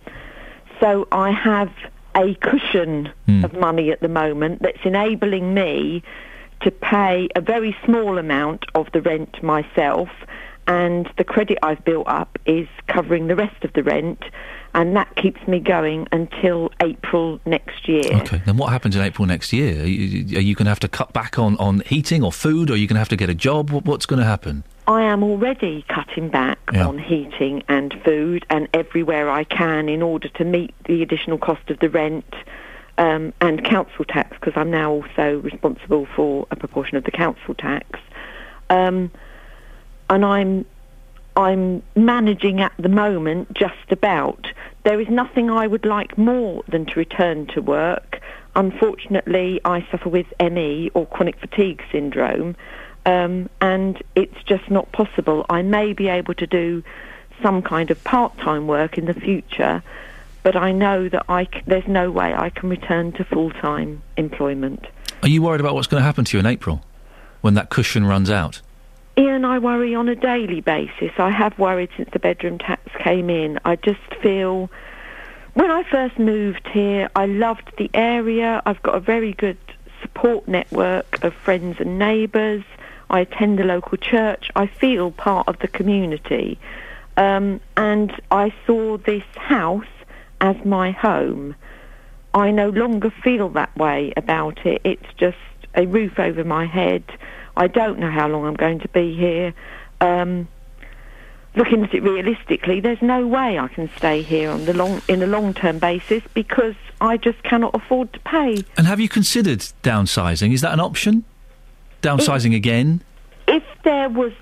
[0.78, 1.70] so I have
[2.14, 3.44] a cushion mm.
[3.44, 6.02] of money at the moment that's enabling me
[6.62, 10.08] to pay a very small amount of the rent myself
[10.66, 14.22] and the credit I've built up is covering the rest of the rent
[14.74, 18.04] and that keeps me going until April next year.
[18.12, 19.82] Okay, then what happens in April next year?
[19.82, 22.74] Are you, you going to have to cut back on, on heating or food, or
[22.74, 23.70] are you going to have to get a job?
[23.70, 24.62] What, what's going to happen?
[24.90, 26.84] I am already cutting back yeah.
[26.84, 31.70] on heating and food and everywhere I can in order to meet the additional cost
[31.70, 32.34] of the rent
[32.98, 37.54] um, and council tax because I'm now also responsible for a proportion of the council
[37.54, 38.00] tax.
[38.68, 39.12] Um,
[40.08, 40.66] and I'm
[41.36, 44.48] I'm managing at the moment just about.
[44.82, 48.20] There is nothing I would like more than to return to work.
[48.56, 52.56] Unfortunately, I suffer with ME or chronic fatigue syndrome,
[53.06, 55.46] um, and it's just not possible.
[55.48, 56.82] I may be able to do
[57.42, 59.82] some kind of part-time work in the future,
[60.42, 64.86] but I know that I c- there's no way I can return to full-time employment.
[65.22, 66.82] Are you worried about what's going to happen to you in April
[67.40, 68.60] when that cushion runs out?
[69.18, 71.12] Iain, I worry on a daily basis.
[71.18, 73.58] I have worried since the bedroom tax came in.
[73.64, 74.70] I just feel
[75.54, 78.62] when I first moved here, I loved the area.
[78.64, 79.58] I've got a very good
[80.00, 82.62] support network of friends and neighbours.
[83.10, 84.50] I attend the local church.
[84.56, 86.58] I feel part of the community.
[87.16, 89.84] Um, and I saw this house
[90.40, 91.54] as my home.
[92.32, 94.80] I no longer feel that way about it.
[94.84, 95.36] It's just
[95.74, 97.02] a roof over my head.
[97.56, 99.52] I don't know how long I'm going to be here.
[100.00, 100.48] Um,
[101.56, 105.22] looking at it realistically, there's no way I can stay here on the long in
[105.22, 108.62] a long term basis because I just cannot afford to pay.
[108.76, 110.52] And have you considered downsizing?
[110.52, 111.24] Is that an option?
[112.02, 113.02] Downsizing again?
[113.46, 114.32] If there was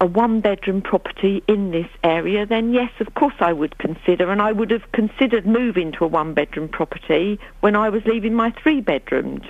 [0.00, 4.40] a one bedroom property in this area, then yes, of course I would consider, and
[4.40, 8.52] I would have considered moving to a one bedroom property when I was leaving my
[8.62, 9.46] three bedroomed.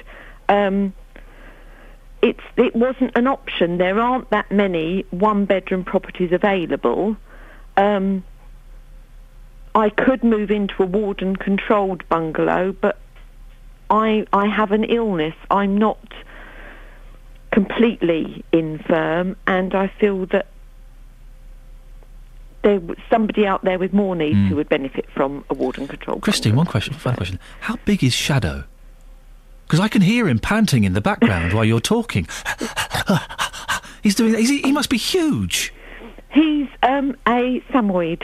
[0.48, 0.94] Um,
[2.22, 3.78] it's it wasn't an option.
[3.78, 7.16] There aren't that many one bedroom properties available.
[7.76, 8.24] Um,
[9.74, 12.98] I could move into a warden controlled bungalow, but
[13.90, 15.34] I I have an illness.
[15.50, 15.98] I'm not
[17.52, 20.46] completely infirm, and I feel that
[22.62, 24.48] there was somebody out there with more needs Mm.
[24.48, 26.18] who would benefit from a ward and control.
[26.20, 27.38] Christine, one question, final question.
[27.60, 28.64] How big is Shadow?
[29.66, 32.26] Because I can hear him panting in the background while you're talking.
[34.02, 34.34] He's doing.
[34.34, 35.72] Is he, he must be huge.
[36.30, 38.22] He's um, a Samoyed.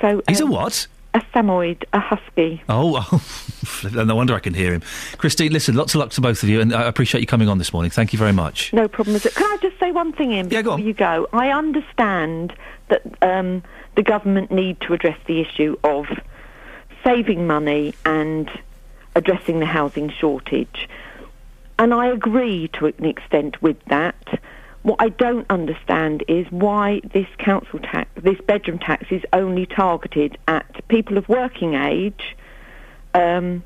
[0.00, 0.86] So He's a um, what?
[1.16, 2.62] A Samoyed, a husky.
[2.68, 3.08] Oh,
[3.94, 4.82] oh, no wonder I can hear him.
[5.16, 7.56] Christine, listen, lots of luck to both of you, and I appreciate you coming on
[7.56, 7.90] this morning.
[7.90, 8.70] Thank you very much.
[8.74, 9.18] No problem.
[9.18, 11.26] Can I just say one thing in before you go?
[11.32, 12.52] I understand
[12.88, 13.62] that um,
[13.94, 16.04] the government need to address the issue of
[17.02, 18.50] saving money and
[19.14, 20.86] addressing the housing shortage.
[21.78, 24.38] And I agree to an extent with that.
[24.86, 30.38] What I don't understand is why this council tax, this bedroom tax, is only targeted
[30.46, 32.36] at people of working age,
[33.12, 33.64] um,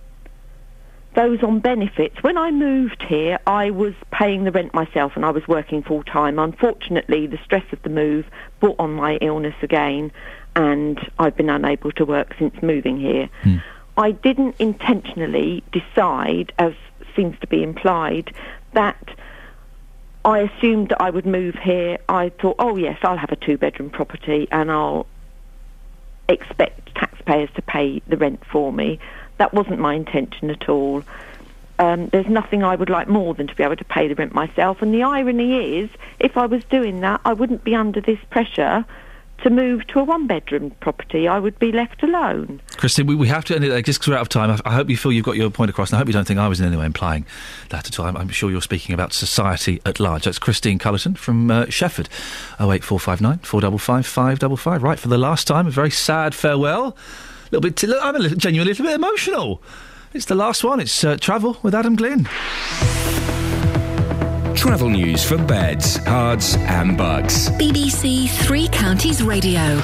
[1.14, 2.22] those on benefits.
[2.22, 6.04] When I moved here, I was paying the rent myself and I was working full
[6.04, 6.38] time.
[6.38, 8.24] Unfortunately, the stress of the move
[8.58, 10.12] brought on my illness again,
[10.56, 13.28] and I've been unable to work since moving here.
[13.98, 16.72] I didn't intentionally decide, as
[17.14, 18.34] seems to be implied,
[18.72, 18.96] that
[20.24, 21.98] I assumed that I would move here.
[22.08, 25.06] I thought, oh yes, I'll have a two-bedroom property and I'll
[26.28, 28.98] expect taxpayers to pay the rent for me.
[29.38, 31.02] That wasn't my intention at all.
[31.78, 34.34] Um, there's nothing I would like more than to be able to pay the rent
[34.34, 34.82] myself.
[34.82, 38.84] And the irony is, if I was doing that, I wouldn't be under this pressure
[39.42, 41.26] to move to a one-bedroom property.
[41.28, 42.60] I would be left alone.
[42.76, 44.50] Christine, we, we have to end it there just because we're out of time.
[44.50, 46.26] I, I hope you feel you've got your point across, and I hope you don't
[46.26, 47.26] think I was in any way implying
[47.70, 48.06] that at all.
[48.06, 50.24] I'm, I'm sure you're speaking about society at large.
[50.24, 52.08] That's Christine Cullerton from uh, Shefford.
[52.58, 54.82] 08459 455 555.
[54.82, 56.88] Right, for the last time, a very sad farewell.
[56.88, 59.62] A little bit, t- I'm a little, genuinely a little bit emotional.
[60.12, 60.80] It's the last one.
[60.80, 62.28] It's uh, Travel with Adam Glynn.
[64.60, 67.48] Travel news for beds, cards, and Bucks.
[67.48, 69.76] BBC Three Counties Radio.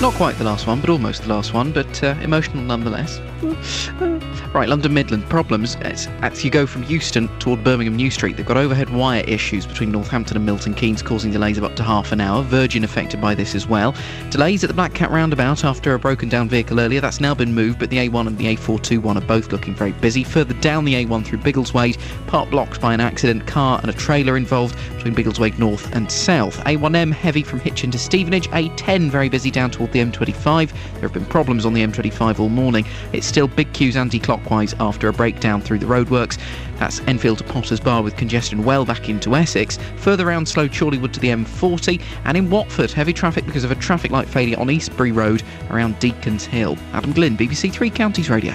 [0.00, 3.20] Not quite the last one, but almost the last one, but uh, emotional nonetheless.
[4.54, 5.76] Right, London Midland problems.
[5.80, 9.66] It's, as you go from Euston toward Birmingham New Street, they've got overhead wire issues
[9.66, 12.40] between Northampton and Milton Keynes, causing delays of up to half an hour.
[12.44, 13.96] Virgin affected by this as well.
[14.30, 17.00] Delays at the Black Cat roundabout after a broken down vehicle earlier.
[17.00, 20.22] That's now been moved, but the A1 and the A421 are both looking very busy.
[20.22, 21.98] Further down the A1 through Biggleswade,
[22.28, 26.58] part blocked by an accident, car and a trailer involved between Biggleswade North and South.
[26.58, 28.48] A1M heavy from Hitchin to Stevenage.
[28.50, 30.70] A10 very busy down toward the M25.
[30.70, 32.86] There have been problems on the M25 all morning.
[33.12, 36.38] It's still big queues anti-clockwise after a breakdown through the roadworks.
[36.78, 39.76] That's Enfield to Potters Bar with congestion well back into Essex.
[39.96, 42.00] Further round slow Chorleywood to the M40.
[42.26, 45.98] And in Watford, heavy traffic because of a traffic light failure on Eastbury Road around
[45.98, 46.78] Deacons Hill.
[46.92, 48.54] Adam Glynn, BBC Three Counties Radio.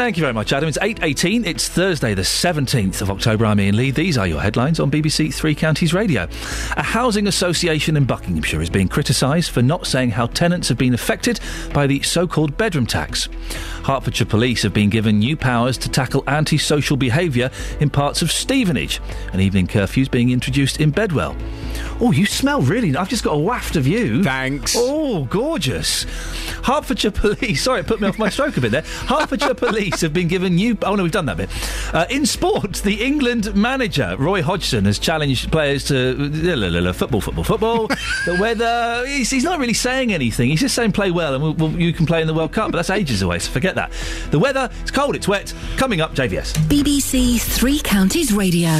[0.00, 0.66] Thank you very much, Adam.
[0.66, 1.44] It's 8.18.
[1.44, 3.44] It's Thursday, the 17th of October.
[3.44, 3.90] I'm Iain Lee.
[3.90, 6.26] These are your headlines on BBC Three Counties Radio.
[6.78, 10.94] A housing association in Buckinghamshire is being criticised for not saying how tenants have been
[10.94, 11.38] affected
[11.74, 13.28] by the so-called bedroom tax.
[13.84, 19.02] Hertfordshire police have been given new powers to tackle antisocial behaviour in parts of Stevenage.
[19.34, 21.36] An evening curfew's being introduced in Bedwell.
[22.00, 22.96] Oh, you smell really.
[22.96, 24.24] I've just got a waft of you.
[24.24, 24.74] Thanks.
[24.78, 26.04] Oh, gorgeous.
[26.64, 27.62] Hertfordshire police.
[27.62, 28.82] Sorry, it put me off my stroke a bit there.
[28.82, 30.76] Hertfordshire police have been given new.
[30.82, 31.50] Oh no, we've done that bit.
[31.94, 37.86] Uh, in sport, the England manager Roy Hodgson has challenged players to football, football, football.
[38.26, 39.04] the weather.
[39.06, 40.50] He's, he's not really saying anything.
[40.50, 42.72] He's just saying play well, and we'll, we'll, you can play in the World Cup.
[42.72, 43.92] But that's ages away, so forget that.
[44.30, 44.70] The weather.
[44.82, 45.16] It's cold.
[45.16, 45.52] It's wet.
[45.76, 46.52] Coming up, JVS.
[46.68, 48.70] BBC Three Counties Radio.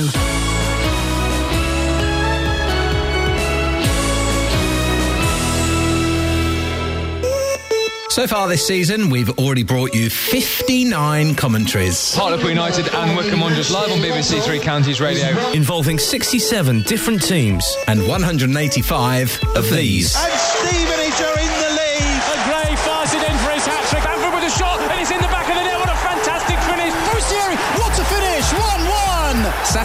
[8.11, 12.13] So far this season, we've already brought you 59 commentaries.
[12.13, 15.29] Hartlepool United and Wycombe Wanderers live on BBC Three Counties Radio.
[15.53, 20.17] Involving 67 different teams and 185 of these.
[20.17, 21.70] And Stevenage are in the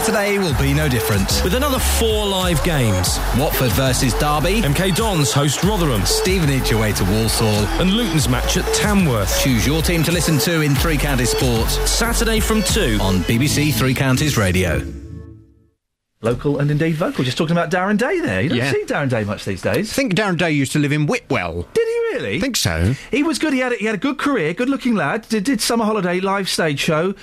[0.06, 1.40] Saturday will be no different.
[1.42, 7.04] With another four live games Watford versus Derby, MK Dons host Rotherham, Stevenage away to
[7.06, 7.48] Walsall,
[7.80, 9.36] and Luton's match at Tamworth.
[9.42, 13.74] Choose your team to listen to in Three Counties Sports, Saturday from 2 on BBC
[13.74, 14.80] Three Counties Radio.
[16.22, 17.24] Local and indeed vocal.
[17.24, 18.42] Just talking about Darren Day there.
[18.42, 18.70] You don't Yeah.
[18.70, 19.90] see Darren Day much these days.
[19.92, 21.66] I think Darren Day used to live in Whitwell.
[21.74, 22.40] Did he really?
[22.40, 22.94] think so.
[23.10, 23.52] He was good.
[23.52, 25.28] He had a, he had a good career, good looking lad.
[25.28, 27.14] Did, did summer holiday live stage show.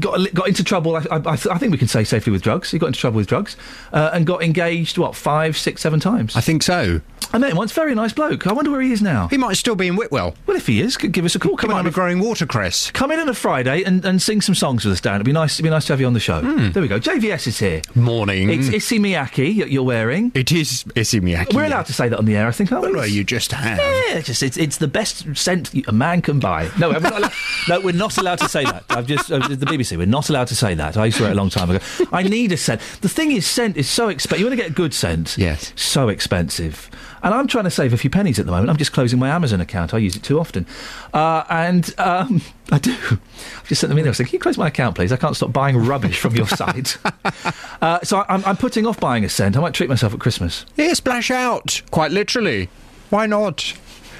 [0.00, 0.96] Got got into trouble.
[0.96, 2.70] I, I, I think we can say safely with drugs.
[2.70, 3.56] He got into trouble with drugs
[3.92, 4.98] uh, and got engaged.
[4.98, 6.36] What five, six, seven times?
[6.36, 7.00] I think so.
[7.32, 7.72] I met him once.
[7.72, 8.46] Very nice bloke.
[8.46, 9.28] I wonder where he is now.
[9.28, 10.36] He might still be in Whitwell.
[10.46, 11.56] Well, if he is, give us a call.
[11.56, 12.90] Come Come on, on, a growing watercress.
[12.92, 15.16] come in on a Friday and, and sing some songs with us, Dan.
[15.16, 15.54] It'd be nice.
[15.56, 16.40] It'd be nice to have you on the show.
[16.42, 17.00] There we go.
[17.00, 17.82] JVS is here.
[17.94, 18.50] Morning.
[18.50, 20.30] It's Issey Miyake that you're wearing.
[20.34, 21.54] It is Issey Miyake.
[21.54, 22.92] We're allowed to say that on the air, I think, aren't we?
[22.92, 23.78] Well, you just have.
[23.78, 26.70] Yeah, it's just it's, it's the best scent a man can buy.
[26.78, 27.32] No, we're not allowed,
[27.68, 28.84] no, we're not allowed to say that.
[28.90, 29.83] I've just uh, the BBC.
[29.92, 30.96] We're not allowed to say that.
[30.96, 31.84] I used to wear it a long time ago.
[32.12, 32.80] I need a scent.
[33.00, 34.40] The thing is, scent is so expensive.
[34.40, 35.36] You want to get a good scent?
[35.38, 35.72] Yes.
[35.76, 36.90] So expensive.
[37.22, 38.68] And I'm trying to save a few pennies at the moment.
[38.68, 39.94] I'm just closing my Amazon account.
[39.94, 40.66] I use it too often,
[41.14, 42.92] uh, and um, I do.
[42.92, 44.12] I've just sent them in there.
[44.12, 45.10] I like, "Can you close my account, please?
[45.10, 46.98] I can't stop buying rubbish from your site."
[47.80, 49.56] uh, so I'm, I'm putting off buying a scent.
[49.56, 50.66] I might treat myself at Christmas.
[50.76, 51.80] Yeah, splash out.
[51.90, 52.68] Quite literally.
[53.08, 53.72] Why not?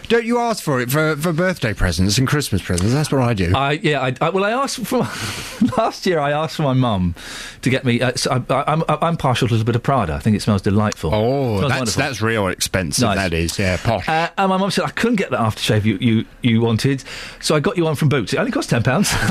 [0.09, 2.93] Don't you ask for it for, for birthday presents and Christmas presents?
[2.93, 3.53] That's what I do.
[3.57, 4.01] I yeah.
[4.03, 4.99] I, I, well, I asked for
[5.79, 6.19] last year.
[6.19, 7.15] I asked for my mum
[7.63, 8.01] to get me.
[8.03, 10.13] Uh, so I, I, I'm I'm partial to a little bit of Prada.
[10.15, 11.11] I think it smells delightful.
[11.15, 12.03] oh, Smells that's wonderful.
[12.03, 13.03] that's real expensive.
[13.05, 13.17] Nice.
[13.17, 14.07] That is, yeah, posh.
[14.09, 17.03] Uh, and my mum said I couldn't get that aftershave you, you, you wanted,
[17.41, 18.35] so I got you one from Boots.
[18.35, 19.11] It only cost ten pounds,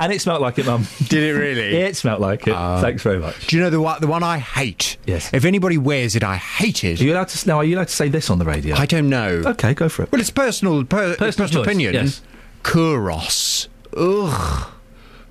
[0.00, 0.86] and it smelled like it, mum.
[1.08, 1.76] Did it really?
[1.76, 2.54] It smelled like it.
[2.80, 3.46] Thanks very much.
[3.48, 4.96] Do you know the one, the one I hate?
[5.06, 5.30] Yes.
[5.34, 7.00] If anybody wears it, I hate it.
[7.00, 7.58] Are you allowed to now?
[7.58, 8.69] Are you allowed to say this on the radio?
[8.78, 9.42] I don't know.
[9.46, 10.12] Okay, go for it.
[10.12, 11.94] Well, it's personal, per, Personal personal, opinion.
[11.94, 12.22] yes.
[12.62, 13.68] Kouros.
[13.96, 14.72] Ugh.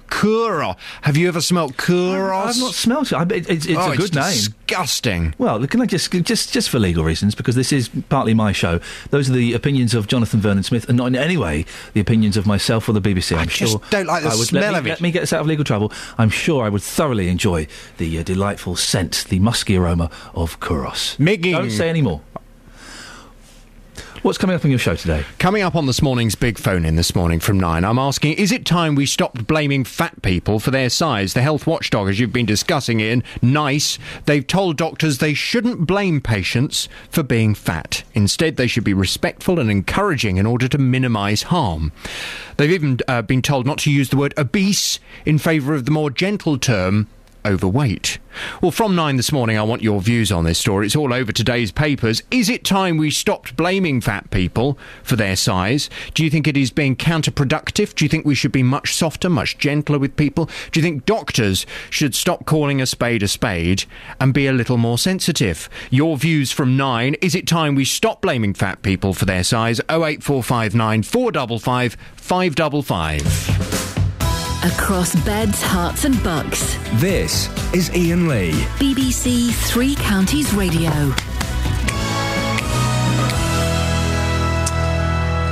[0.10, 0.76] Kouros.
[1.04, 2.48] Have you ever smelt Kouros?
[2.48, 3.16] I've not smelt it.
[3.16, 4.26] I, it it's it's oh, a good it's name.
[4.26, 5.36] disgusting.
[5.38, 8.80] Well, can I just just just for legal reasons, because this is partly my show.
[9.12, 12.38] Those are the opinions of Jonathan Vernon Smith, and not in any way the opinions
[12.38, 13.38] of myself or the BBC.
[13.38, 14.90] I'm just sure don't like the I would, smell let me, of it.
[14.90, 15.94] Let me get us out of legal trouble.
[16.18, 21.20] I'm sure I would thoroughly enjoy the uh, delightful scent, the musky aroma of Kouros.
[21.20, 21.54] Migging.
[21.54, 22.22] Don't say any more.
[24.22, 25.24] What's coming up on your show today?
[25.38, 28.52] Coming up on this morning's big phone in this morning from nine, I'm asking, is
[28.52, 31.34] it time we stopped blaming fat people for their size?
[31.34, 33.98] The health watchdog, as you've been discussing, Iain, NICE.
[34.26, 38.04] They've told doctors they shouldn't blame patients for being fat.
[38.14, 41.94] Instead, they should be respectful and encouraging in order to minimise harm.
[42.58, 45.92] They've even uh, been told not to use the word obese in favour of the
[45.92, 47.08] more gentle term
[47.46, 48.20] overweight.
[48.62, 50.86] Well, from nine this morning, I want your views on this story.
[50.86, 52.22] It's all over today's papers.
[52.32, 55.90] Is it time we stopped blaming fat people for their size?
[56.14, 57.96] Do you think it is being counterproductive?
[57.96, 60.50] Do you think we should be much softer, much gentler with people?
[60.72, 63.86] Do you think doctors should stop calling a spade a spade
[64.20, 65.70] and be a little more sensitive?
[65.90, 67.16] Your views from nine.
[67.16, 69.80] Is it time we stop blaming fat people for their size?
[69.90, 73.89] 08459 455 555.
[74.64, 76.76] Across beds, Herts, and Bucks.
[76.96, 78.52] This is Iain Lee.
[78.78, 80.90] BBC Three Counties Radio.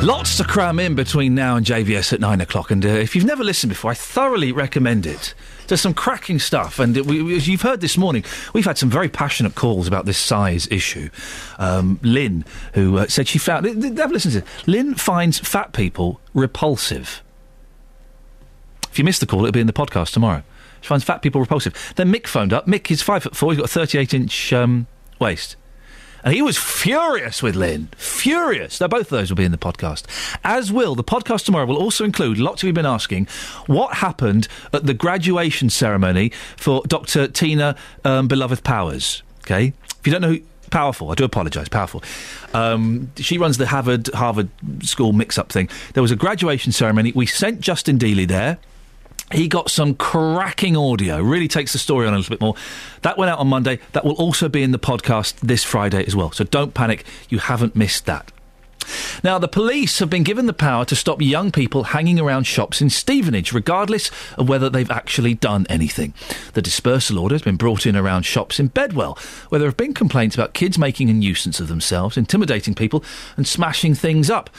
[0.05, 3.23] Lots to cram in between now and JVS at nine o'clock, and uh, if you've
[3.25, 5.33] never listened before, I thoroughly recommend it.
[5.67, 8.89] There's some cracking stuff, and we, we- as you've heard this morning, we've had some
[8.89, 11.09] very passionate calls about this size issue.
[11.59, 14.67] Um, Lynn, who uh, said she found, th- th- have a listen to this.
[14.67, 17.23] Lynn finds fat people repulsive.
[18.91, 20.43] If you missed the call, it'll be in the podcast tomorrow.
[20.81, 21.93] She finds fat people repulsive.
[21.95, 22.67] Then Mick phoned up.
[22.67, 23.51] Mick is five foot four.
[23.51, 24.87] He's got a 38 inch um,
[25.19, 25.55] waist.
[26.23, 27.89] And he was furious with Lynn.
[27.95, 28.81] Furious.
[28.81, 30.05] Now, both of those will be in the podcast.
[30.43, 33.27] As will, the podcast tomorrow will also include, lots of you have been asking,
[33.67, 37.27] what happened at the graduation ceremony for Dr.
[37.27, 39.23] Tina um, Beloved Powers.
[39.41, 39.73] Okay?
[39.99, 40.41] If you don't know who.
[40.69, 41.11] Powerful.
[41.11, 41.69] I do apologise.
[41.69, 42.03] Powerful.
[42.53, 44.49] Um, she runs the Harvard Harvard
[44.83, 45.69] School mix-up thing.
[45.93, 47.13] There was a graduation ceremony.
[47.15, 48.57] We sent Justin Dealey there.
[49.31, 52.55] He got some cracking audio, really takes the story on a little bit more.
[53.01, 53.79] That went out on Monday.
[53.91, 56.31] That will also be in the podcast this Friday as well.
[56.31, 58.31] So don't panic, you haven't missed that.
[59.23, 62.81] Now, the police have been given the power to stop young people hanging around shops
[62.81, 66.13] in Stevenage, regardless of whether they've actually done anything.
[66.53, 69.17] The dispersal order has been brought in around shops in Bedwell,
[69.49, 73.03] where there have been complaints about kids making a nuisance of themselves, intimidating people,
[73.35, 74.49] and smashing things up.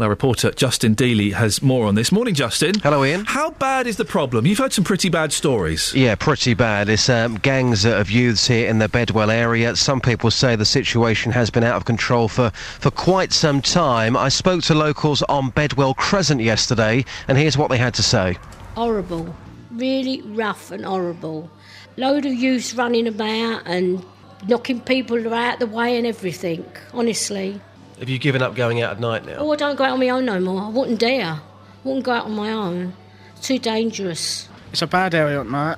[0.00, 2.10] Well, our reporter Justin Dealey has more on this.
[2.10, 2.72] Morning, Justin.
[2.82, 3.26] Hello, Iain.
[3.26, 4.46] How bad is the problem?
[4.46, 5.92] You've heard some pretty bad stories.
[5.94, 6.88] Yeah, pretty bad.
[6.88, 9.76] It's um, gangs of youths here in the Bedwell area.
[9.76, 14.16] Some people say the situation has been out of control for, for quite some time.
[14.16, 18.38] I spoke to locals on Bedwell Crescent yesterday, and here's what they had to say.
[18.76, 19.36] horrible,
[19.70, 21.50] really rough and horrible.
[21.98, 24.02] Load of youths running about and
[24.48, 26.64] knocking people out of the way and everything.
[26.94, 27.60] Honestly,
[28.00, 29.36] Have you given up going out at night now?
[29.36, 30.62] oh, I don't go out on my own no more.
[30.62, 31.40] I wouldn't dare.
[31.84, 32.94] Wouldn't go out on my own.
[33.36, 34.48] It's too dangerous.
[34.72, 35.76] It's a bad area at night.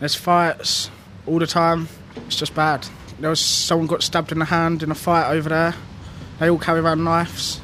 [0.00, 0.90] There's fights
[1.26, 1.88] all the time.
[2.26, 2.86] It's just bad.
[3.20, 5.74] There was someone got stabbed in the hand in a fight over there.
[6.38, 7.60] They all carry around knives.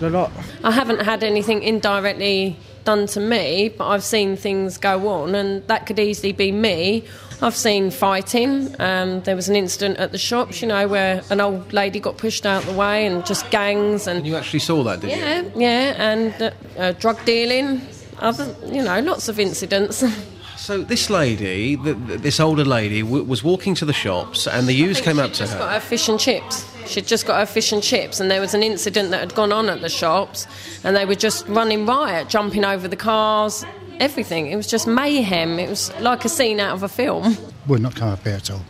[0.00, 0.32] A lot.
[0.62, 5.66] I haven't had anything indirectly done to me, but I've seen things go on, and
[5.68, 7.04] that could easily be me.
[7.42, 8.74] I've seen fighting.
[8.80, 12.16] Um, there was an incident at the shops, you know, where an old lady got
[12.16, 15.16] pushed out the way, and just gangs and You actually saw that, did you?
[15.18, 17.80] yeah, yeah, and uh, uh, drug dealing.
[18.20, 20.02] Other, you know, lots of incidents.
[20.56, 24.66] So this lady, th th this older lady, w- was walking to the shops, and
[24.66, 25.58] the youths came up to just her.
[25.58, 26.64] got her fish and chips.
[26.86, 29.52] She'd just got her fish and chips, and there was an incident that had gone
[29.52, 30.46] on at the shops,
[30.82, 33.62] and they were just running riot, jumping over the cars,
[34.00, 34.48] everything.
[34.48, 35.58] It was just mayhem.
[35.58, 37.36] It was like a scene out of a film.
[37.66, 38.62] would not come up here at all.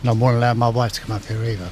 [0.00, 1.68] And I won't allow my wife to come up here either.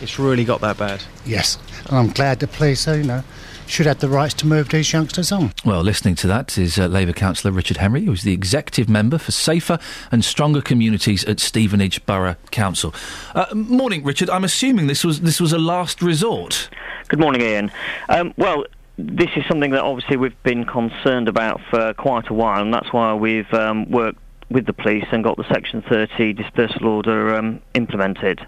[0.00, 1.02] It's really got that bad.
[1.24, 1.58] Yes.
[1.88, 3.22] And I'm glad the police, you know,
[3.66, 5.52] should have the rights to move these youngsters on.
[5.64, 9.32] Well, listening to that is uh, Labour councillor Richard Henry, who's the executive member for
[9.32, 9.78] Safer
[10.10, 12.94] and Stronger Communities at Stevenage Borough Council.
[13.34, 14.28] Uh, morning, Richard.
[14.30, 16.68] I'm assuming this was this was a last resort.
[17.08, 17.70] Good morning, Iain.
[18.08, 18.64] Um, well,
[18.96, 22.92] this is something that obviously we've been concerned about for quite a while, and that's
[22.92, 24.18] why we've um, worked
[24.50, 28.46] with the police and got the Section 30 dispersal order um, implemented.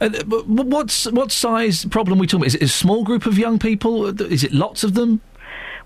[0.00, 2.46] Uh, what's what size problem are we talking about?
[2.48, 4.20] Is it a small group of young people?
[4.20, 5.20] Is it lots of them?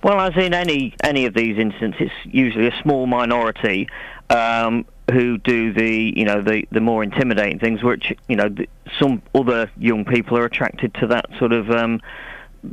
[0.03, 3.89] Well, as in any any of these incidents, it's usually a small minority
[4.31, 8.69] um, who do the you know the the more intimidating things, which you know the,
[8.99, 12.01] some other young people are attracted to that sort of um,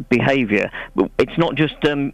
[0.10, 0.72] behaviour.
[0.96, 2.14] But it's not just um,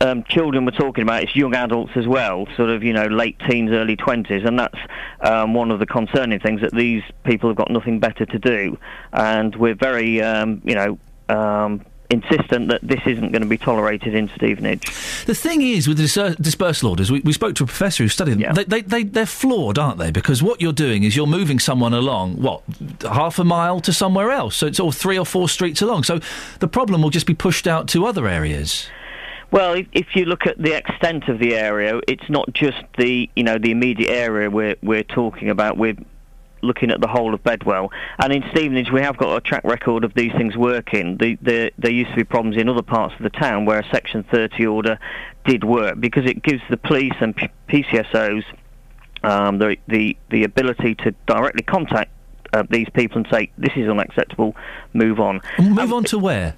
[0.00, 3.38] um, children we're talking about; it's young adults as well, sort of you know late
[3.48, 4.78] teens, early twenties, and that's
[5.20, 8.78] um, one of the concerning things that these people have got nothing better to do,
[9.12, 10.98] and we're very um, you know.
[11.28, 14.84] Um, insistent that this isn't going to be tolerated in Stevenage.
[15.24, 18.08] The thing is, with the dis- dispersal orders, we, we spoke to a professor who
[18.08, 18.54] studied them.
[18.54, 20.10] They, they, they, they're flawed, aren't they?
[20.10, 22.62] Because what you're doing is you're moving someone along, what,
[23.00, 24.56] half a mile to somewhere else.
[24.56, 26.04] So it's all three or four streets along.
[26.04, 26.20] So
[26.60, 28.88] the problem will just be pushed out to other areas.
[29.50, 33.28] Well, if, if you look at the extent of the area, it's not just the
[33.36, 35.76] you know the immediate area we're we're talking about.
[35.76, 35.96] We're
[36.62, 40.04] looking at the whole of Bedwell, and in Stevenage we have got a track record
[40.04, 41.16] of these things working.
[41.18, 43.88] The, the, there used to be problems in other parts of the town where a
[43.90, 44.98] Section 30 order
[45.44, 48.44] did work because it gives the police and P- PCSOs
[49.24, 52.10] um, the, the the ability to directly contact
[52.52, 54.54] uh, these people and say this is unacceptable,
[54.92, 55.40] move on.
[55.58, 56.54] Move on to where?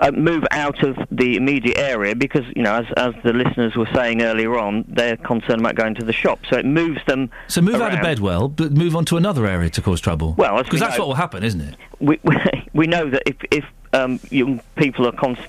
[0.00, 3.88] Uh, move out of the immediate area because, you know, as, as the listeners were
[3.94, 6.40] saying earlier on, they're concerned about going to the shop.
[6.48, 7.30] So it moves them.
[7.48, 8.02] So move out of around.
[8.02, 10.34] Bedwell, but move on to another area to cause trouble.
[10.38, 11.76] Well, as we because that's know- what will happen, isn't it?
[12.00, 12.36] We, we,
[12.72, 15.42] we know that if, if um, young people are const-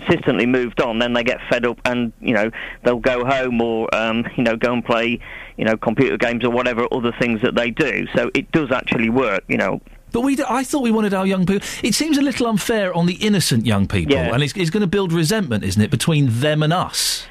[0.00, 2.50] consistently moved on, then they get fed up and, you know,
[2.82, 5.20] they'll go home or, um, you know, go and play,
[5.56, 8.06] you know, computer games or whatever other things that they do.
[8.14, 9.80] So it does actually work, you know.
[10.12, 11.66] But we, d- I thought we wanted our young people.
[11.82, 14.32] It seems a little unfair on the innocent young people, Yeah.
[14.34, 17.26] and it's, it's going to build resentment, isn't it, between them and us?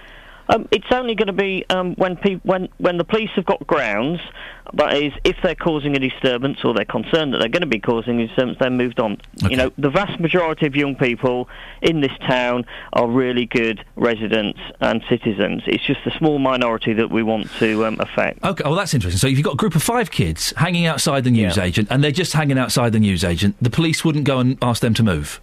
[0.52, 3.66] Um, it's only going to be um, when, peop when when the police have got
[3.68, 4.20] grounds.
[4.74, 7.80] That is, if they're causing a disturbance or they're concerned that they're going to be
[7.80, 9.18] causing a disturbance, they're moved on.
[9.50, 11.50] You know, the vast majority of young people
[11.82, 15.64] in this town are really good residents and citizens.
[15.66, 18.44] It's just a small minority that we want to um, affect.
[18.44, 19.18] Okay, well, that's interesting.
[19.18, 22.12] So if you've got a group of five kids hanging outside the newsagent, and they're
[22.12, 25.42] just hanging outside the newsagent, the police wouldn't go and ask them to move?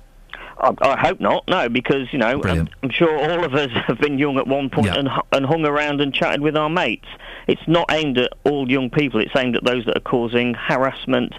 [0.59, 1.45] I, I hope not.
[1.49, 4.71] No, because you know, I'm, I'm sure all of us have been young at one
[4.71, 7.09] point and, and hung around and chatted with our mates.
[7.47, 9.21] It's not aimed at all young people.
[9.21, 11.33] It's aimed at those that are causing harassment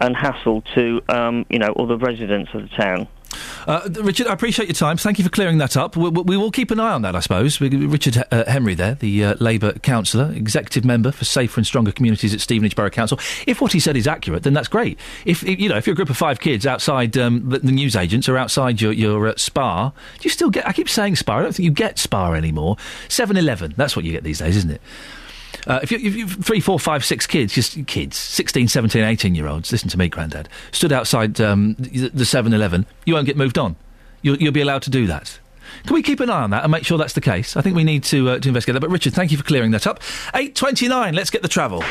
[0.00, 3.08] and hassle to um, you know other residents of the town.
[3.66, 4.96] Uh, Richard, I appreciate your time.
[4.96, 5.96] Thank you for clearing that up.
[5.96, 7.60] We, we, will keep an eye on that, I suppose.
[7.60, 12.34] Richard uh, Henry there, the uh, Labour councillor, executive member for Safer and Stronger Communities
[12.34, 13.18] at Stevenage Borough Council.
[13.46, 14.98] If what he said is accurate, then that's great.
[15.24, 17.96] If, you know, if you're a group of five kids outside um, the, the news
[17.96, 20.66] agents or outside your, your uh, Spar, do you still get?
[20.66, 21.40] I keep saying Spar.
[21.40, 22.76] I don't think you get Spar anymore.
[23.08, 23.74] 7-Eleven.
[23.76, 24.82] That's what you get these days, isn't it?
[25.66, 29.34] Uh, if, you, if you've three, four, five, six kids, just kids, 16, 17, 18
[29.34, 33.26] year olds, listen to me, Grandad, stood outside um, the the 7 Eleven, you won't
[33.26, 33.76] get moved on.
[34.22, 35.38] You'll, you'll be allowed to do that.
[35.84, 37.56] Can we keep an eye on that and make sure that's the case?
[37.56, 38.80] I think we need to, uh, to investigate that.
[38.80, 40.00] But Richard, thank you for clearing that up.
[40.34, 41.82] 8.29, let's get the travel.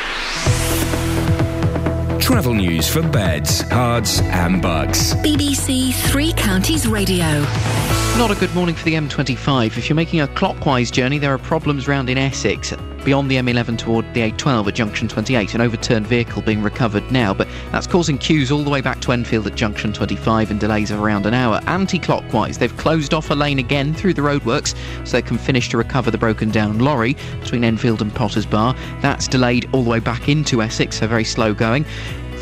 [2.19, 5.13] Travel news for beds, cards, and Bucks.
[5.15, 7.41] BBC Three Counties Radio.
[8.17, 9.77] Not a good morning for the M25.
[9.77, 12.71] If you're making a clockwise journey, there are problems round in Essex.
[13.03, 17.33] Beyond the M11 toward the A12 at junction 28, an overturned vehicle being recovered now,
[17.33, 20.91] but that's causing queues all the way back to Enfield at junction 25 and delays
[20.91, 21.59] of around an hour.
[21.65, 25.67] Anti clockwise, they've closed off a lane again through the roadworks so they can finish
[25.69, 28.75] to recover the broken down lorry between Enfield and Potters Bar.
[29.01, 31.85] That's delayed all the way back into Essex, so very slow going.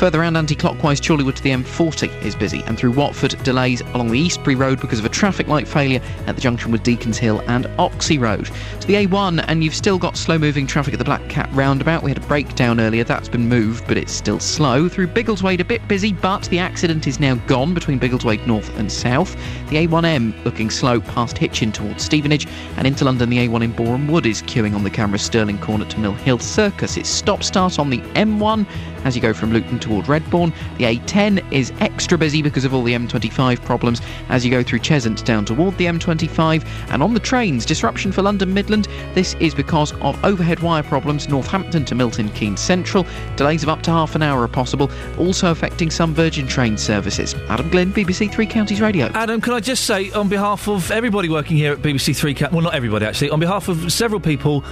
[0.00, 4.18] Further around anti-clockwise, Chorleywood to the M40 is busy, and through Watford, delays along the
[4.18, 7.66] Eastbury Road because of a traffic light failure at the junction with Deacons Hill and
[7.78, 8.48] Oxhey Road.
[8.80, 12.02] To the A1, and you've still got slow-moving traffic at the Black Cat roundabout.
[12.02, 14.88] We had a breakdown earlier, that's been moved, but it's still slow.
[14.88, 18.90] Through Biggleswade, a bit busy, but the accident is now gone between Biggleswade North and
[18.90, 19.36] South.
[19.68, 22.46] The A1M looking slow past Hitchin towards Stevenage,
[22.78, 26.00] and into London, the A1 in Borehamwood is queuing on the camera Stirling Corner to
[26.00, 26.96] Mill Hill Circus.
[26.96, 28.66] It's stop-start on the M1
[29.04, 30.54] as you go from Luton toward Redbourn.
[30.78, 34.80] The A10 is extra busy because of all the M25 problems as you go through
[34.80, 36.66] Cheshunt down toward the M25.
[36.90, 38.88] And on the trains, disruption for London Midland.
[39.14, 43.06] This is because of overhead wire problems Northampton to Milton Keynes Central.
[43.36, 47.34] Delays of up to half an hour are possible, also affecting some Virgin train services.
[47.48, 49.06] Adam Glynn, BBC Three Counties Radio.
[49.14, 52.54] Adam, can I just say, on behalf of everybody working here at BBC Three Counties,
[52.54, 54.64] well, not everybody actually, on behalf of several people,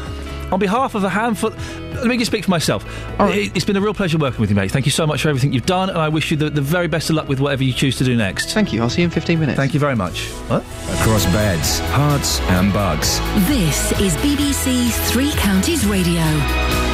[0.52, 2.84] on behalf of a handful, let me just speak for myself.
[3.20, 4.70] It, has been a real pleasure working with you, mate.
[4.70, 6.88] Thank you so much for everything you've done, and I wish you the, the very
[6.88, 8.52] best of luck with whatever you choose to do next.
[8.52, 8.82] Thank you.
[8.82, 9.56] I'll see you in 15 minutes.
[9.56, 10.28] Thank you very much.
[10.48, 10.62] What?
[11.00, 13.18] Across beds, Herts, and Bucks.
[13.48, 16.87] This is BBC Three Counties Radio.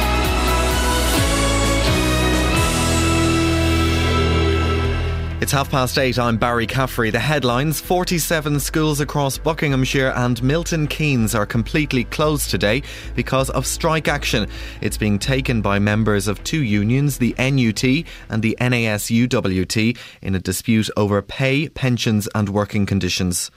[5.45, 6.17] It's half past eight.
[6.17, 7.11] I'm Barry Caffrey.
[7.11, 12.81] The headlines 47 schools across Buckinghamshire and Milton Keynes are completely closed today
[13.13, 14.49] because of strike action.
[14.81, 17.83] It's being taken by members of two unions, the NUT
[18.27, 23.51] and the NASUWT, in a dispute over pay, pensions, and working conditions.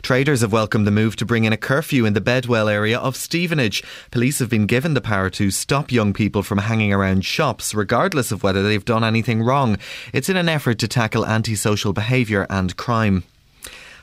[0.00, 3.14] Traders have welcomed the move to bring in a curfew in the Bedwell area of
[3.14, 3.84] Stevenage.
[4.10, 8.32] Police have been given the power to stop young people from hanging around shops, regardless
[8.32, 9.76] of whether they've done anything wrong.
[10.14, 13.24] It's in an effort to tackle antisocial behaviour and crime.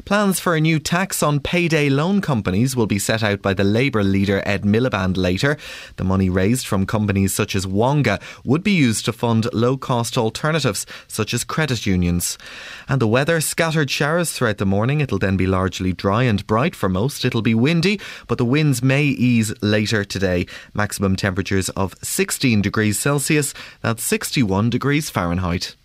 [0.06, 3.64] Plans for a new tax on payday loan companies will be set out by the
[3.64, 5.56] Labour leader Ed Miliband later.
[5.96, 10.18] The money raised from companies such as Wonga would be used to fund low cost
[10.18, 12.38] alternatives such as credit unions.
[12.90, 15.00] And the weather scattered showers throughout the morning.
[15.00, 17.24] It'll then be largely dry and bright for most.
[17.24, 20.48] It'll be windy, but the winds may ease later today.
[20.74, 25.78] Maximum temperatures of 16 degrees Celsius, that's 61 degrees Fahrenheit.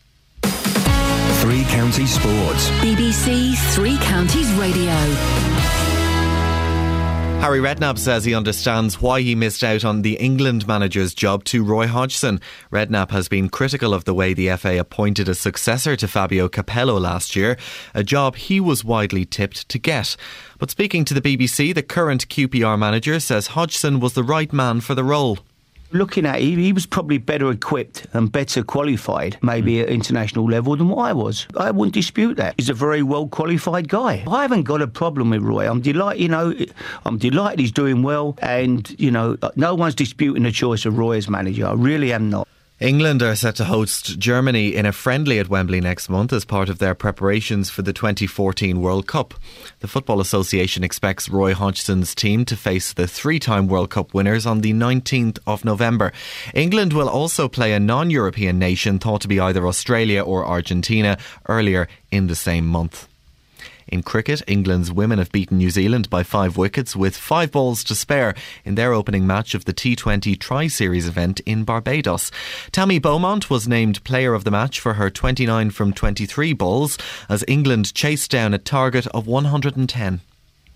[1.49, 2.69] Three Counties Sports.
[2.83, 4.93] BBC Three Counties Radio.
[7.41, 11.65] Harry Redknapp says he understands why he missed out on the England manager's job to
[11.65, 12.43] Roy Hodgson.
[12.71, 17.01] Redknapp has been critical of the way the FA appointed a successor to Fabio Capello
[17.01, 17.57] last year,
[17.95, 20.17] a job he was widely tipped to get.
[20.59, 24.83] But speaking to the BBC, the current QPR manager says Hodgson was the right man
[24.83, 25.39] for the role
[25.93, 29.83] looking at it, he was probably better equipped and better qualified, maybe hmm.
[29.83, 31.47] at international level, than what I was.
[31.57, 32.55] I wouldn't dispute that.
[32.57, 34.25] He's a very well qualified guy.
[34.29, 35.69] I haven't got a problem with Roy.
[35.69, 36.55] I'm delighted, you know,
[37.05, 41.17] I'm delighted he's doing well, and you know, no one's disputing the choice of Roy
[41.17, 41.67] as manager.
[41.67, 42.47] I really am not.
[42.81, 46.69] England are set to host Germany in a friendly at Wembley next month as part
[46.69, 49.35] of their preparations for the 2014 World Cup.
[49.81, 54.47] The Football Association expects Roy Hodgson's team to face the three time World Cup winners
[54.47, 56.13] on the 19th of November.
[56.55, 61.19] England will also play a non European nation thought to be either Australia or Argentina
[61.49, 63.08] earlier in the same month.
[63.89, 67.95] In cricket, England's women have beaten New Zealand by five wickets with five balls to
[67.95, 68.35] spare
[68.65, 72.31] in their opening match of the T20 Tri Series event in Barbados.
[72.71, 77.45] Tammy Beaumont was named player of the match for her 29 from 23 balls as
[77.49, 80.21] England chased down a target of 110.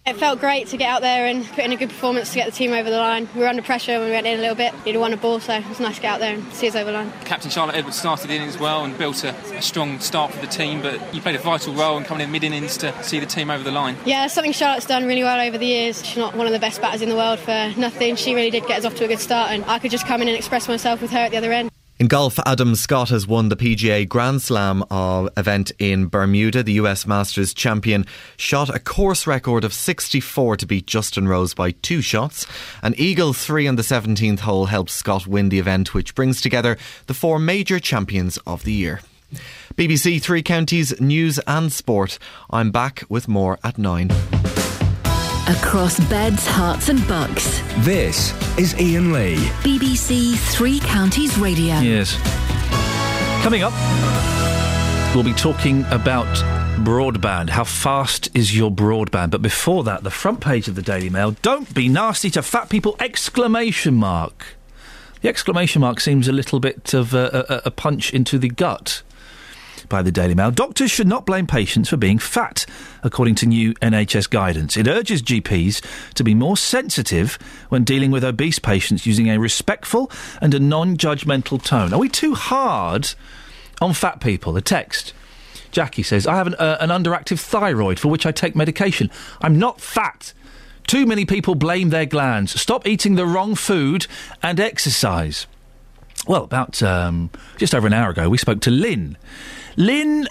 [0.05, 2.47] It felt great to get out there and put in a good performance to get
[2.47, 3.29] the team over the line.
[3.37, 4.75] We were under pressure when we went in a little bit.
[4.85, 6.75] We'd won a ball, so it was nice to get out there and see us
[6.75, 7.13] over the line.
[7.25, 10.49] Captain Charlotte Edwards started the innings well and built a, a strong start for the
[10.49, 13.27] team, but you played a vital role in coming in mid innings to see the
[13.27, 13.97] team over the line.
[14.05, 16.05] Yeah, something Charlotte's done really well over the years.
[16.05, 18.17] She's not one of the best batters in the world for nothing.
[18.17, 20.21] She really did get us off to a good start, and I could just come
[20.21, 21.71] in and express myself with her at the other end.
[22.03, 26.65] In golf, Adam Scott has won the PGA Grand Slam event in Bermuda.
[26.65, 28.07] The US Masters champion
[28.37, 32.45] shot a course record of 64 to beat Justin Rose by two shots.
[32.83, 36.77] An eagle three on the 17th hole helped Scott win the event, which brings together
[37.07, 39.01] the four major champions of the year.
[39.77, 42.19] BBC Three Counties News and Sport.
[42.51, 44.11] I'm back with more at nine.
[45.49, 47.61] Across beds, Herts, and bucks.
[47.79, 49.35] This is Iain Lee.
[49.65, 51.81] BBC Three Counties Radio.
[51.81, 52.17] Yes.
[53.43, 53.73] Coming up,
[55.17, 56.29] we'll be talking about
[56.87, 57.51] broadband.
[57.51, 59.33] How fast is your broadband?
[59.33, 61.33] But before that, the front page of the Daily Mail.
[61.43, 62.95] Don't be nasty to fat people!
[63.01, 64.55] Exclamation mark.
[65.23, 69.03] The exclamation mark seems a little bit of a, a, a punch into the gut
[69.93, 70.51] by the Daily Mail.
[70.51, 72.67] Doctors should not blame patients for being fat,
[73.05, 74.77] according to new NHS guidance.
[74.77, 77.39] It urges GPs to be more sensitive
[77.69, 81.93] when dealing with obese patients using a respectful and a non judgmental tone.
[81.93, 83.15] Are we too hard
[83.83, 84.57] on fat people.
[84.57, 85.13] A text.
[85.71, 89.11] Jackie says, I have an, uh, an underactive thyroid for which I take medication.
[89.41, 90.33] I'm not fat.
[90.87, 92.59] Too many people blame their glands.
[92.61, 94.07] Stop eating the wrong food
[94.43, 95.47] and exercise.
[96.27, 99.19] Well, about um, just over an hour ago, we spoke to Lynn.
[99.77, 100.29] Lynn,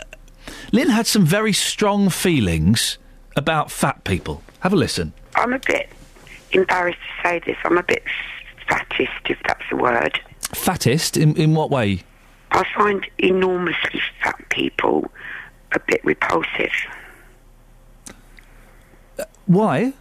[0.71, 2.97] Lynn had some very strong feelings
[3.35, 4.41] about fat people.
[4.61, 5.13] Have a listen.
[5.35, 5.89] I'm a bit
[6.51, 7.57] embarrassed to say this.
[7.63, 8.03] I'm a bit
[8.69, 10.19] fattist, if that's a word.
[10.41, 11.21] Fattist?
[11.21, 12.03] In, in what way?
[12.51, 15.09] I find enormously fat people
[15.73, 16.71] a bit repulsive.
[19.45, 19.93] Why?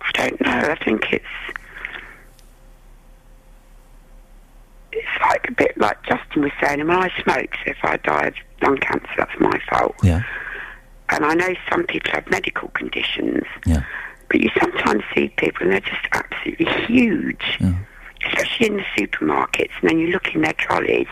[0.00, 0.50] I don't know.
[0.50, 1.24] I think it's
[4.92, 6.80] it's like a bit like Justin was saying.
[6.80, 9.94] I mean, I smoke, so if I die of lung cancer, that's my fault.
[10.02, 10.22] Yeah.
[11.10, 13.44] And I know some people have medical conditions.
[13.66, 13.82] Yeah.
[14.28, 17.58] But you sometimes see people and they're just absolutely huge,
[18.24, 19.72] especially in the supermarkets.
[19.80, 21.08] And then you look in their trolleys,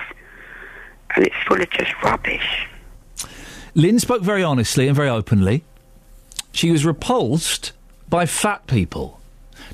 [1.16, 2.68] and it's full of just rubbish.
[3.74, 5.64] Lynn spoke very honestly and very openly.
[6.52, 7.72] She was repulsed
[8.08, 9.20] by fat people.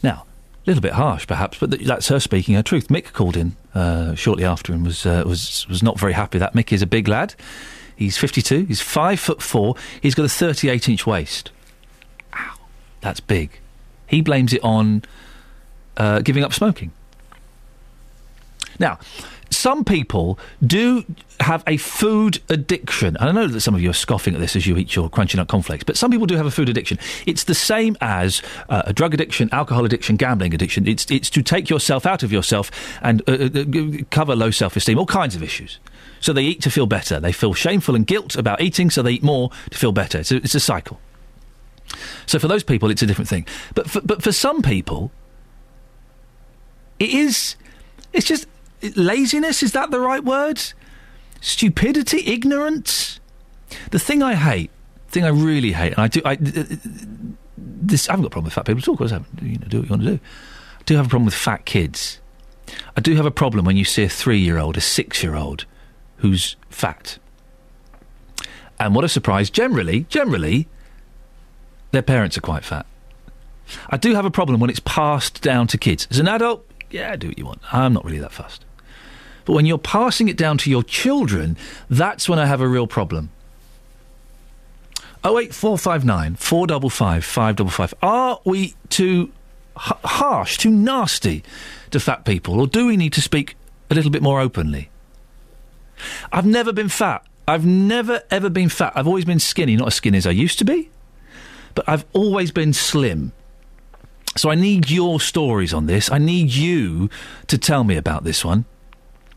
[0.03, 0.25] Now,
[0.57, 2.89] a little bit harsh, perhaps, but that's her speaking her truth.
[2.89, 6.39] Mick called in uh, shortly after and was uh, was was not very happy.
[6.39, 7.35] That Mickey is a big lad.
[7.97, 8.65] He's fifty-two.
[8.65, 9.77] He's five foot four.
[10.01, 11.51] He's got a thirty-eight inch waist.
[12.35, 12.55] Ow,
[13.01, 13.61] that's big.
[14.07, 15.03] He blames it on
[15.97, 16.93] uh, giving up smoking.
[18.79, 18.99] Now,
[19.55, 21.05] some people do
[21.41, 23.17] have a food addiction.
[23.17, 25.09] And I know that some of you are scoffing at this as you eat your
[25.09, 26.99] crunchy nut cornflakes, but some people do have a food addiction.
[27.27, 30.87] It's the same as uh, a drug addiction, alcohol addiction, gambling addiction.
[30.87, 32.71] It's, it's to take yourself out of yourself
[33.03, 35.79] and uh, uh, cover low self esteem, all kinds of issues.
[36.21, 37.21] So they eat to feel better.
[37.21, 40.19] They feel shameful and guilt about eating, so they eat more to feel better.
[40.19, 41.01] It's a, it's a cycle.
[42.27, 43.47] So for those people, it's a different thing.
[43.75, 45.11] But for, but for some people,
[46.99, 47.57] it is.
[48.13, 48.47] It's just
[48.97, 49.63] laziness.
[49.63, 50.63] Is that the right word?
[51.41, 53.21] Stupidity, ignorance.
[53.91, 54.71] The thing I hate,
[55.09, 56.21] thing I really hate, and I do.
[56.25, 56.37] I,
[57.57, 59.03] this I haven't got a problem with fat people at all.
[59.03, 59.45] Of I.
[59.45, 60.21] You know, do what you want to do.
[60.79, 62.21] I do have a problem with fat kids.
[62.97, 65.67] I do have a problem when you see a three-year-old, a six-year-old,
[66.19, 67.19] who's fat.
[68.81, 69.51] And what a surprise!
[69.51, 70.67] Generally, generally,
[71.91, 72.87] their parents are quite fat.
[73.89, 76.09] I do have a problem when it's passed down to kids.
[76.11, 77.61] As an adult, yeah, do what you want.
[77.73, 78.64] I'm not really that fussed.
[79.45, 81.57] But when you're passing it down to your children,
[81.91, 83.31] that's when I have a real problem.
[85.25, 87.95] 08459 455 555.
[88.03, 89.33] Are we too
[89.77, 91.43] h- harsh, too nasty
[91.91, 93.57] to fat people, or do we need to speak
[93.91, 94.91] a little bit more openly?
[96.33, 97.25] I've never been fat.
[97.47, 98.93] I've never ever been fat.
[98.95, 100.91] I've always been skinny, not as skinny as I used to be,
[101.75, 103.33] but I've always been slim.
[104.37, 106.11] So I need your stories on this.
[106.11, 107.09] I need you
[107.47, 108.65] to tell me about this one.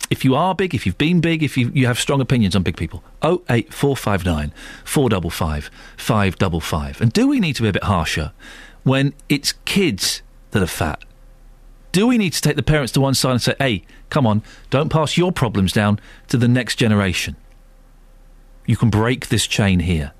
[0.09, 2.63] If you are big, if you've been big, if you, you have strong opinions on
[2.63, 4.53] big people, 08459
[4.85, 7.01] 455 555.
[7.01, 8.31] And do we need to be a bit harsher
[8.83, 10.21] when it's kids
[10.51, 11.03] that are fat?
[11.91, 14.43] Do we need to take the parents to one side and say, hey, come on,
[14.69, 17.35] don't pass your problems down to the next generation?
[18.65, 20.13] You can break this chain here.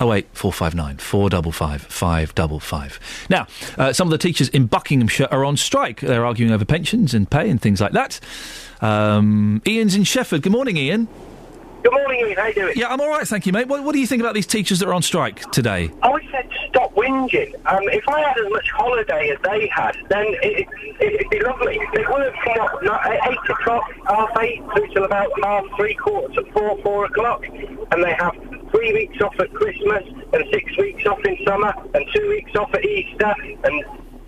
[0.00, 3.00] 08459 455 555.
[3.28, 3.46] Now,
[3.78, 6.00] uh, some of the teachers in Buckinghamshire are on strike.
[6.00, 8.20] They're arguing over pensions and pay and things like that.
[8.80, 10.42] Um, Ian's in Sheffield.
[10.42, 11.08] Good morning, Ian.
[11.82, 12.36] Good morning, Iain.
[12.36, 12.72] How you doing?
[12.76, 13.66] Yeah, I'm all right, thank you, mate.
[13.66, 15.90] What, what do you think about these teachers that are on strike today?
[16.02, 17.54] I said stop whinging.
[17.66, 20.68] Um, if I had as much holiday as they had, then it,
[21.00, 21.80] it, it'd be lovely.
[21.94, 26.36] They work from what, not, eight o'clock, half eight, through till about half three quarters
[26.36, 28.34] to four, four o'clock, and they have
[28.70, 30.02] three weeks off at Christmas
[30.32, 33.34] and six weeks off in summer and two weeks off at Easter
[33.64, 33.84] and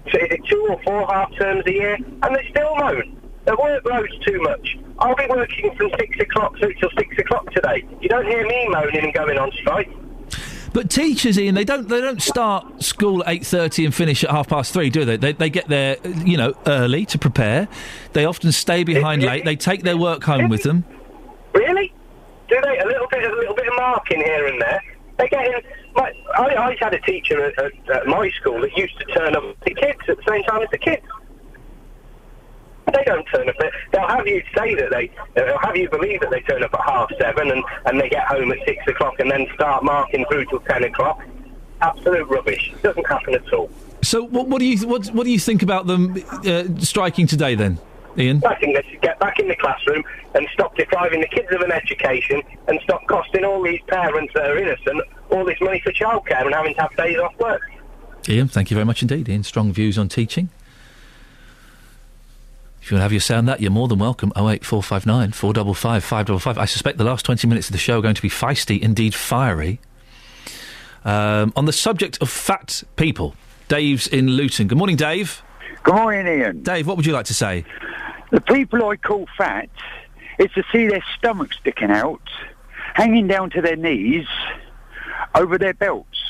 [0.06, 3.21] t- is it two or four half terms a year, and they still moan.
[3.44, 4.78] Their workload's too much.
[4.98, 7.84] I'll be working from six o'clock through till six o'clock today.
[8.00, 9.90] You don't hear me moaning and going on strike.
[10.72, 14.30] But teachers, Ian, they don't they don't start school at eight thirty and finish at
[14.30, 15.16] half past three, do they?
[15.16, 17.68] They they get there, you know, early to prepare.
[18.14, 19.44] They often stay behind late.
[19.44, 20.84] They take their work home with them.
[21.52, 21.92] Really?
[22.48, 22.78] Do they?
[22.78, 24.82] A little bit, a little bit of marking here and there.
[25.18, 25.60] They get in.
[25.94, 29.36] My, I, I had a teacher at, at, at my school that used to turn
[29.36, 31.02] up the kids at the same time as the kids.
[32.86, 33.54] They don't turn up.
[33.92, 35.10] They'll have you say that they.
[35.34, 38.26] They'll have you believe that they turn up at half seven and, and they get
[38.26, 41.22] home at six o'clock and then start marking through till ten o'clock.
[41.80, 42.72] Absolute rubbish.
[42.72, 43.70] It doesn't happen at all.
[44.02, 47.54] So what, what do you what what do you think about them uh, striking today
[47.54, 47.78] then,
[48.18, 48.42] Ian?
[48.44, 50.02] I think they should get back in the classroom
[50.34, 54.50] and stop depriving the kids of an education and stop costing all these parents that
[54.50, 55.02] are innocent
[55.32, 57.62] all this money for childcare and having to have days off work.
[58.28, 59.28] Ian, thank you very much indeed.
[59.28, 60.50] Ian, strong views on teaching.
[62.82, 64.32] If you want to have your say on that, you're more than welcome.
[64.34, 66.58] 08459 455 555.
[66.58, 69.14] I suspect the last 20 minutes of the show are going to be feisty, indeed
[69.14, 69.78] fiery.
[71.04, 73.36] Um, on the subject of fat people,
[73.68, 74.66] Dave's in Luton.
[74.66, 75.44] Good morning, Dave.
[75.84, 76.64] Good morning, Iain.
[76.64, 77.64] Dave, what would you like to say?
[78.32, 79.70] The people I call fat
[80.40, 82.28] is to see their stomach sticking out,
[82.94, 84.26] hanging down to their knees,
[85.36, 86.21] over their belts.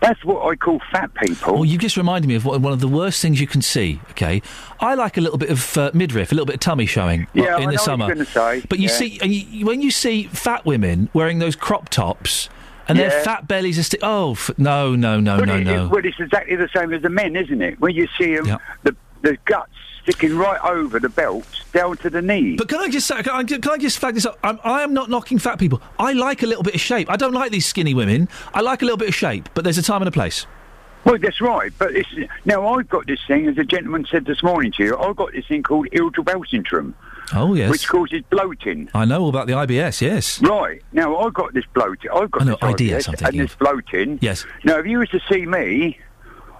[0.00, 1.54] That's what I call fat people.
[1.54, 4.00] Well, you've just reminded me of what, one of the worst things you can see.
[4.12, 4.40] Okay,
[4.80, 7.26] I like a little bit of uh, midriff, a little bit of tummy showing uh,
[7.34, 8.06] Yeah, in I the summer.
[8.06, 8.94] you're gonna say, But you yeah.
[8.94, 12.48] see, you, when you see fat women wearing those crop tops
[12.88, 14.00] and their fat bellies are still.
[14.02, 15.84] Oh f- no, no, no, no, it- no.
[15.84, 17.78] it- well, it's exactly the same as the men, isn't it?
[17.80, 19.70] When you see them, the, the guts
[20.10, 22.56] sticking right over the belt down to the knee.
[22.56, 24.38] But can I just say, can I, can I just flag this up?
[24.42, 25.80] I'm, I am not knocking fat people.
[25.98, 27.08] I like a little bit of shape.
[27.10, 28.28] I don't like these skinny women.
[28.52, 30.46] I like a little bit of shape, but there's a time and a place.
[31.04, 31.72] Well, that's right.
[31.78, 32.08] But it's,
[32.44, 35.32] now I've got this thing, as a gentleman said this morning to you, I've got
[35.32, 36.94] this thing called irritable syndrome,
[37.32, 38.90] Oh yes, which causes bloating.
[38.92, 40.00] I know all about the IBS.
[40.00, 40.42] Yes.
[40.42, 40.82] Right.
[40.92, 42.10] Now, I've got this bloating.
[42.10, 44.18] I've got I know, this IBS and this bloating.
[44.20, 44.44] Yes.
[44.64, 45.98] Now, if you was to see me,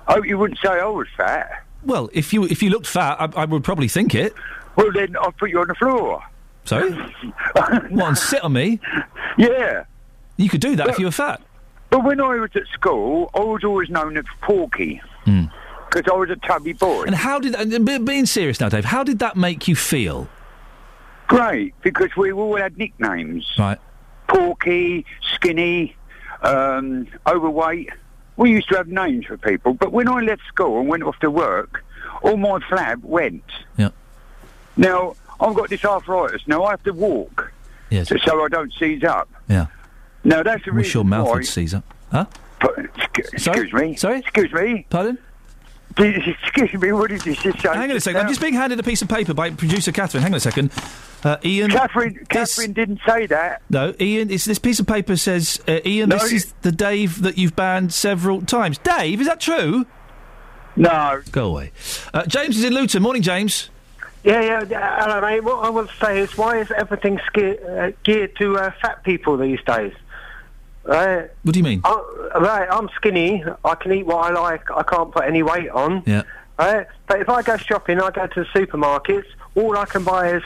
[0.06, 1.59] I hope you wouldn't say I was fat.
[1.84, 4.34] Well, if you if you looked fat, I, I would probably think it.
[4.76, 6.22] Well, then I'll put you on the floor.
[6.64, 6.90] Sorry.
[7.52, 8.80] what and sit on me?
[9.38, 9.84] Yeah.
[10.36, 11.40] You could do that if you were fat.
[11.90, 15.02] But when I was at school, I was always known as Porky.
[15.24, 17.02] Because I was a tubby boy.
[17.02, 17.08] Hmm.
[17.08, 18.84] And how did and being serious now, Dave?
[18.84, 20.28] How did that make you feel?
[21.26, 23.48] Great, because we all had nicknames.
[23.58, 23.78] Right.
[24.26, 25.96] Porky, skinny,
[26.42, 27.90] um, overweight.
[28.40, 29.74] We used to have names for people.
[29.74, 31.84] But when I left school and went off to work,
[32.22, 33.44] all my flab went.
[33.76, 33.90] Yeah.
[34.78, 36.48] Now, I've got this arthritis.
[36.48, 37.52] Now, I have to walk.
[37.90, 38.08] Yes.
[38.08, 39.28] So, so I don't seize up.
[39.46, 39.66] Yeah.
[40.24, 41.34] Now, that's the Wish reason your mouth why...
[41.34, 41.84] would seize up.
[42.10, 42.24] Huh?
[43.14, 43.96] Excuse me.
[43.96, 44.20] Sorry?
[44.20, 44.86] Excuse me.
[44.88, 45.18] Pardon?
[45.98, 47.68] Excuse me, what did you just say?
[47.68, 48.20] Hang on a second.
[48.20, 50.22] I'm just being handed a piece of paper by producer Catherine.
[50.22, 50.70] Hang on a second.
[51.22, 51.68] Uh, Iain.
[51.70, 53.60] Catherine, Catherine didn't say that.
[53.68, 54.30] No, Iain.
[54.30, 57.36] It's, this piece of paper says, uh, Iain, No, this you- is the Dave that
[57.36, 58.78] you've banned several times.
[58.78, 59.84] Dave, is that true?
[60.76, 61.20] No.
[61.32, 61.72] Go away.
[62.14, 63.02] Uh, James is in Luton.
[63.02, 63.68] Morning, James.
[64.22, 65.40] Yeah, yeah, yeah, hello, mate.
[65.42, 69.36] What I want to say is, why is everything uh, geared to uh, fat people
[69.36, 69.92] these days?
[70.90, 71.30] Right.
[71.44, 71.82] What do you mean?
[71.84, 73.44] I, right, I'm skinny.
[73.64, 74.68] I can eat what I like.
[74.72, 76.02] I can't put any weight on.
[76.04, 76.22] Yeah.
[76.58, 76.84] Right.
[77.06, 79.26] But if I go shopping, I go to the supermarkets.
[79.54, 80.42] All I can buy is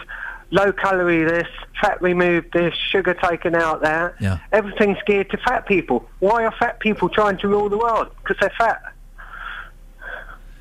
[0.51, 1.49] low calorie this,
[1.81, 4.17] fat removed this, sugar taken out that.
[4.21, 4.39] Yeah.
[4.53, 6.07] Everything's geared to fat people.
[6.19, 8.11] Why are fat people trying to rule the world?
[8.23, 8.83] Because they're fat.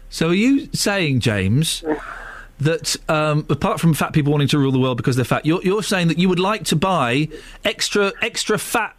[0.10, 1.84] So are you saying, James,
[2.62, 5.62] that um, apart from fat people wanting to rule the world because they're fat, you're,
[5.62, 7.28] you're saying that you would like to buy
[7.66, 8.95] extra extra fat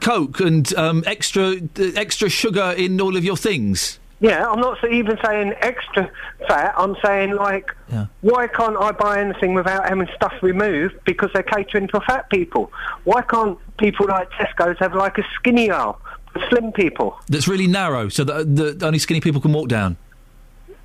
[0.00, 1.56] Coke and um, extra
[1.96, 3.98] extra sugar in all of your things?
[4.20, 6.10] Yeah, I'm not even saying extra
[6.46, 6.74] fat.
[6.76, 7.74] I'm saying like,
[8.20, 10.96] why can't I buy anything without having stuff removed?
[11.06, 12.70] Because they're catering for fat people.
[13.04, 15.98] Why can't people like Tesco's have like a skinny aisle
[16.34, 17.18] for slim people?
[17.28, 19.96] That's really narrow, so that, that only skinny people can walk down.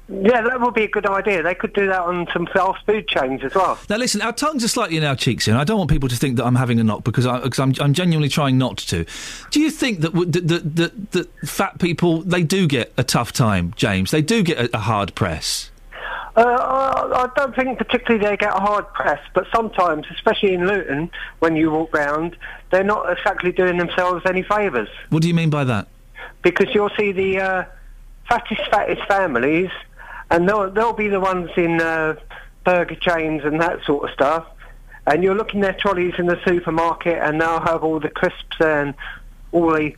[0.07, 1.41] Yeah, that would be a good idea.
[1.41, 3.79] They could do that on some fast food chains as well.
[3.89, 6.09] Now, listen, our tongues are slightly in our cheeks, here, and I don't want people
[6.09, 8.77] to think that I'm having a knock because, I, because I'm, I'm genuinely trying not
[8.77, 9.05] to.
[9.51, 13.03] Do you think that, w- that, that, that, that fat people they do get a
[13.03, 14.11] tough time, James?
[14.11, 15.71] They do get a, a hard press.
[16.35, 20.67] Uh, I I don't think particularly they get a hard press, but sometimes, especially in
[20.67, 21.09] Luton,
[21.39, 22.35] when you walk round,
[22.71, 24.89] they're not exactly doing themselves any favours.
[25.09, 25.87] What do you mean by that?
[26.45, 27.65] because you'll see the uh,
[28.29, 29.71] fattest, fattest families,
[30.31, 32.15] and they'll, they'll be the ones in uh,
[32.63, 34.45] burger chains and that sort of stuff.
[35.07, 38.95] And you're looking their trolleys in the supermarket, and they'll have all the crisps and
[39.51, 39.93] all the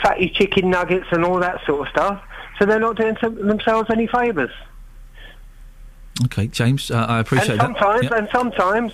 [0.00, 2.22] fatty chicken nuggets and all that sort of stuff.
[2.58, 4.50] So they're not doing themselves any favours.
[6.26, 7.64] Okay, James, uh, I appreciate and that.
[7.80, 8.12] sometimes, Yep.
[8.12, 8.92] and sometimes,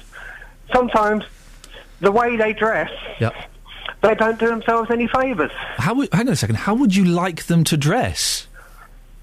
[0.73, 1.25] sometimes,
[2.01, 3.35] the way they dress, Yep.
[4.02, 5.52] they don't do themselves any favours.
[5.77, 6.57] How would, hang on a second.
[6.57, 8.49] How would you like them to dress?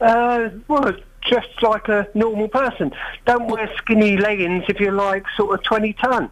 [0.01, 2.91] Uh, well, just like a normal person.
[3.25, 6.29] Don't wear skinny leggings if you're like sort of 20 ton.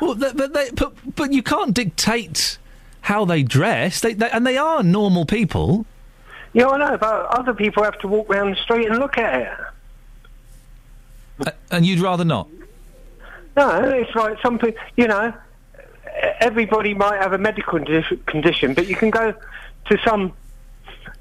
[0.00, 2.58] Well, they, but, they, but but you can't dictate
[3.02, 4.00] how they dress.
[4.00, 5.86] They, they and they are normal people.
[6.52, 9.40] Yeah, I know, but other people have to walk around the street and look at
[9.40, 9.48] it.
[11.70, 12.48] And you'd rather not.
[13.56, 15.32] No, it's like some people, you know,
[16.40, 19.34] everybody might have a medical condi- condition, but you can go
[19.86, 20.32] to some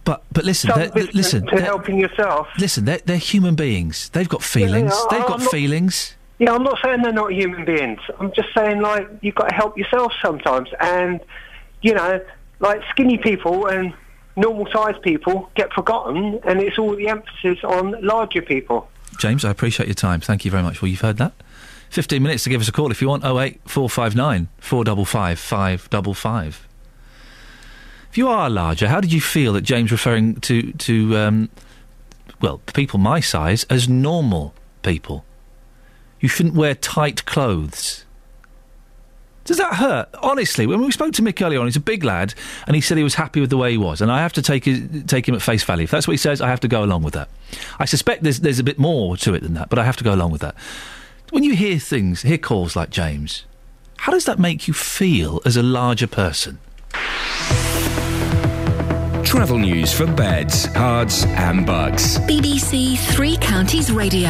[0.04, 2.48] But but listen, they're- they're- listen, to helping yourself.
[2.58, 2.86] listen.
[2.86, 4.10] They're, they're human beings.
[4.10, 4.92] They've got feelings.
[4.94, 6.16] Yeah, They've I'm got not- feelings.
[6.40, 8.00] Yeah, I'm not saying they're not human beings.
[8.20, 10.70] I'm just saying, like, you've got to help yourself sometimes.
[10.80, 11.20] And,
[11.84, 12.20] you know,
[12.60, 13.94] like skinny people and
[14.36, 18.90] normal sized people get forgotten, and it's all the emphasis on larger people.
[19.20, 20.20] James, I appreciate your time.
[20.20, 20.82] Thank you very much.
[20.82, 21.34] Well, you've heard that.
[21.92, 23.24] 15 minutes to give us a call if you want.
[23.24, 26.68] 08459 455 555.
[28.12, 31.50] If you are larger, how did you feel that James referring to, to um,
[32.42, 35.24] well, people my size as normal people?
[36.20, 38.04] You shouldn't wear tight clothes.
[39.46, 40.10] Does that hurt?
[40.22, 42.34] Honestly, when we spoke to Mick earlier on, he's a big lad,
[42.68, 44.42] and he said he was happy with the way he was, and I have to
[44.42, 45.86] take his, take him at face value.
[45.86, 47.30] If that's what he says, I have to go along with that.
[47.80, 50.04] I suspect there's there's a bit more to it than that, but I have to
[50.04, 50.56] go along with that.
[51.30, 53.46] When you hear things, hear calls like James,
[54.00, 56.60] how does that make you feel as a larger person?
[59.32, 62.18] Travel news for beds, cards, and Bucks.
[62.18, 64.28] BBC Three Counties Radio.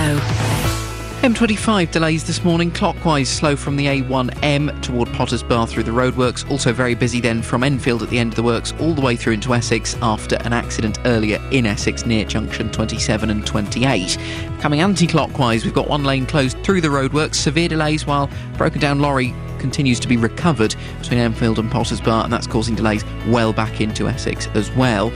[1.23, 6.47] M25 delays this morning, clockwise slow from the A1M toward Potters Bar through the roadworks.
[6.51, 9.15] Also very busy then from Enfield at the end of the works all the way
[9.15, 14.19] through into Essex after an accident earlier in Essex near junction 27 and 28.
[14.59, 18.79] Coming anti clockwise, we've got one lane closed through the roadworks, severe delays while broken
[18.79, 23.05] down lorry continues to be recovered between Enfield and Potters Bar, and that's causing delays
[23.27, 25.13] well back into Essex as well.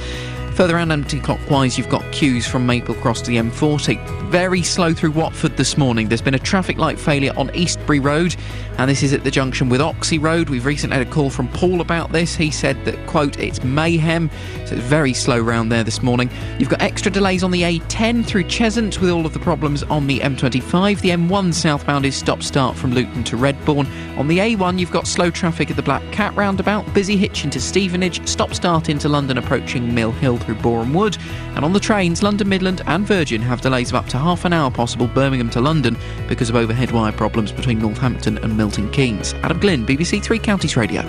[0.56, 4.30] Further around anti-clockwise, you've got queues from Maple Cross to the M40.
[4.30, 6.08] Very slow through Watford this morning.
[6.08, 8.38] There's been a traffic light failure on Eastbury Road,
[8.78, 10.50] and this is at the junction with Oxhey Road.
[10.50, 12.36] We've recently had a call from Paul about this.
[12.36, 14.30] He said that, quote, it's mayhem,
[14.66, 16.30] so it's very slow round there this morning.
[16.58, 20.08] You've got extra delays on the A10 through Cheshunt with all of the problems on
[20.08, 21.02] the M25.
[21.02, 23.88] The M1 southbound is stop-start from Luton to Redbourn.
[24.18, 27.60] On the A1, you've got slow traffic at the Black Cat roundabout, busy hitch into
[27.60, 31.18] Stevenage, stop-start into London approaching Mill Hill through Borehamwood.
[31.56, 34.54] And on the trains, London Midland and Virgin have delays of up to half an
[34.54, 39.34] hour possible Birmingham to London because of overhead wire problems between Northampton and Milton Keynes.
[39.36, 41.02] Adam Glynn, BBC Three Counties Radio.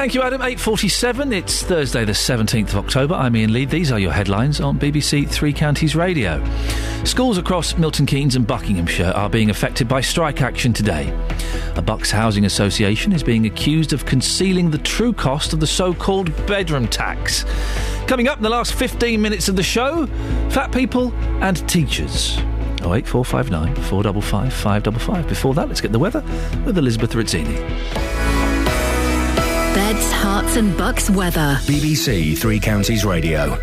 [0.00, 0.40] Thank you, Adam.
[0.40, 1.30] 8.47.
[1.34, 3.12] It's Thursday, the 17th of October.
[3.12, 3.66] I'm Iain Lee.
[3.66, 6.42] These are your headlines on BBC Three Counties Radio.
[7.04, 11.14] Schools across Milton Keynes and Buckinghamshire are being affected by strike action today.
[11.76, 16.34] A Bucks Housing Association is being accused of concealing the true cost of the so-called
[16.46, 17.44] bedroom tax.
[18.06, 20.06] Coming up in the last 15 minutes of the show,
[20.48, 21.12] fat people
[21.42, 22.38] and teachers.
[22.78, 25.28] 08459 455 555.
[25.28, 26.24] Before that, let's get the weather
[26.64, 28.29] with Elizabeth Rizzini.
[30.30, 31.58] Beds, Herts and Bucks weather.
[31.62, 33.58] BBC Three Counties Radio.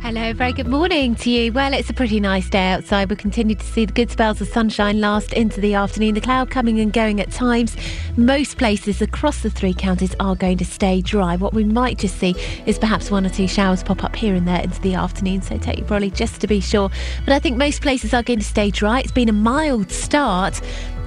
[0.00, 1.52] Hello, very good morning to you.
[1.52, 3.08] Well, it's a pretty nice day outside.
[3.08, 6.14] We'll continue to see the good spells of sunshine last into the afternoon.
[6.14, 7.76] The cloud coming and going at times.
[8.16, 11.36] Most places across the three counties are going to stay dry.
[11.36, 12.34] What we might just see
[12.66, 15.40] is perhaps one or two showers pop up here and there into the afternoon.
[15.42, 16.90] So take your brolly just to be sure.
[17.24, 19.00] But I think most places are going to stay dry.
[19.00, 20.60] It's been a mild start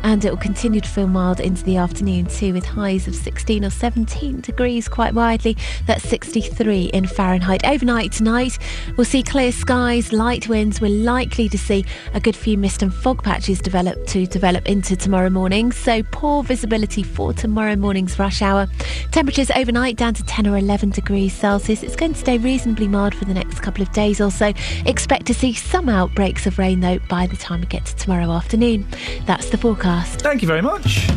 [0.08, 3.66] and it will continue to feel mild into the afternoon too, with highs of 16
[3.66, 5.58] or 17 degrees quite widely.
[5.86, 7.68] That's 63 in Fahrenheit.
[7.68, 8.58] Overnight tonight,
[8.96, 10.80] we'll see clear skies, light winds.
[10.80, 14.96] We're likely to see a good few mist and fog patches develop to develop into
[14.96, 15.74] tomorrow morning.
[15.74, 18.70] So poor visibility for tomorrow morning's rush hour.
[19.12, 21.84] Temperatures overnight down to 10 or 11 degrees Celsius.
[21.84, 24.54] It's going to stay reasonably mild for the next couple of days or so.
[24.86, 28.32] Expect to see some outbreaks of rain though by the time we get to tomorrow
[28.32, 28.88] afternoon.
[29.26, 29.97] That's the forecast.
[30.06, 31.08] Thank you very much.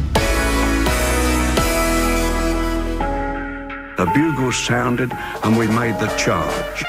[3.96, 5.12] The bugles sounded
[5.44, 6.84] and we made the charge.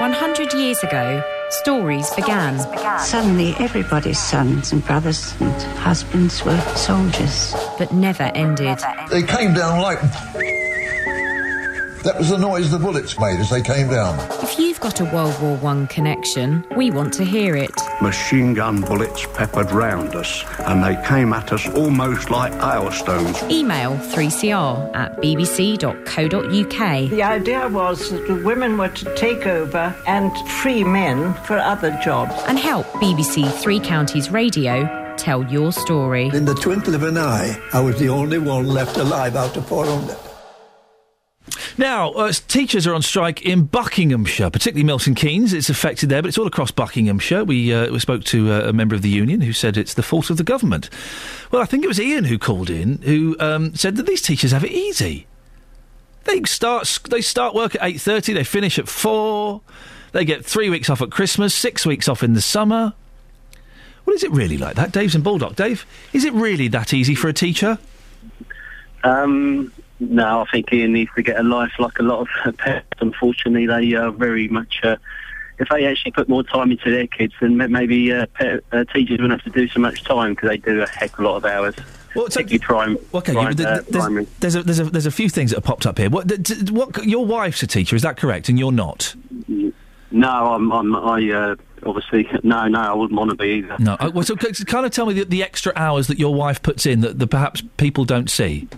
[0.00, 2.58] 100 years ago, stories began.
[2.98, 7.54] Suddenly, everybody's sons and brothers and husbands were soldiers.
[7.78, 8.78] But never ended.
[9.10, 10.00] They came down like.
[12.02, 14.18] That was the noise the bullets made as they came down.
[14.42, 17.70] If you've got a World War One connection, we want to hear it.
[18.00, 23.40] Machine gun bullets peppered round us, and they came at us almost like hailstones.
[23.44, 27.10] Email 3cr at bbc.co.uk.
[27.10, 31.96] The idea was that the women were to take over and free men for other
[32.02, 32.34] jobs.
[32.48, 36.30] And help BBC Three Counties Radio tell your story.
[36.34, 39.68] In the twinkle of an eye, I was the only one left alive out of
[39.68, 40.16] 400.
[41.78, 45.52] Now, uh, teachers are on strike in Buckinghamshire, particularly Milton Keynes.
[45.52, 47.44] It's affected there, but it's all across Buckinghamshire.
[47.44, 50.02] We, uh, we spoke to uh, a member of the union who said it's the
[50.02, 50.90] fault of the government.
[51.50, 54.52] Well, I think it was Ian who called in who um, said that these teachers
[54.52, 55.26] have it easy.
[56.24, 58.32] They start they start work at eight thirty.
[58.32, 59.60] They finish at four.
[60.12, 62.92] They get three weeks off at Christmas, six weeks off in the summer.
[64.04, 65.56] Well, is it really like that, Dave's in Baldock?
[65.56, 67.78] Dave, is it really that easy for a teacher?
[69.04, 69.72] Um,
[70.10, 72.88] no, I think he needs to get a life like a lot of parents.
[73.00, 74.80] Unfortunately, they are very much.
[74.82, 74.96] Uh,
[75.58, 79.20] if they actually put more time into their kids, then maybe uh, pa- uh, teachers
[79.20, 81.36] wouldn't have to do so much time because they do a heck of a lot
[81.36, 81.74] of hours.
[82.14, 85.58] particularly prime, Okay, prime, uh, there's, there's a there's a there's a few things that
[85.58, 86.10] have popped up here.
[86.10, 86.30] What,
[86.70, 88.48] what your wife's a teacher, is that correct?
[88.48, 89.14] And you're not.
[90.10, 93.76] No, I'm, I'm, I uh, obviously no, no, I wouldn't want to be either.
[93.78, 93.96] No.
[94.00, 96.86] Uh, well, so kind of tell me the, the extra hours that your wife puts
[96.86, 98.68] in that the, perhaps people don't see.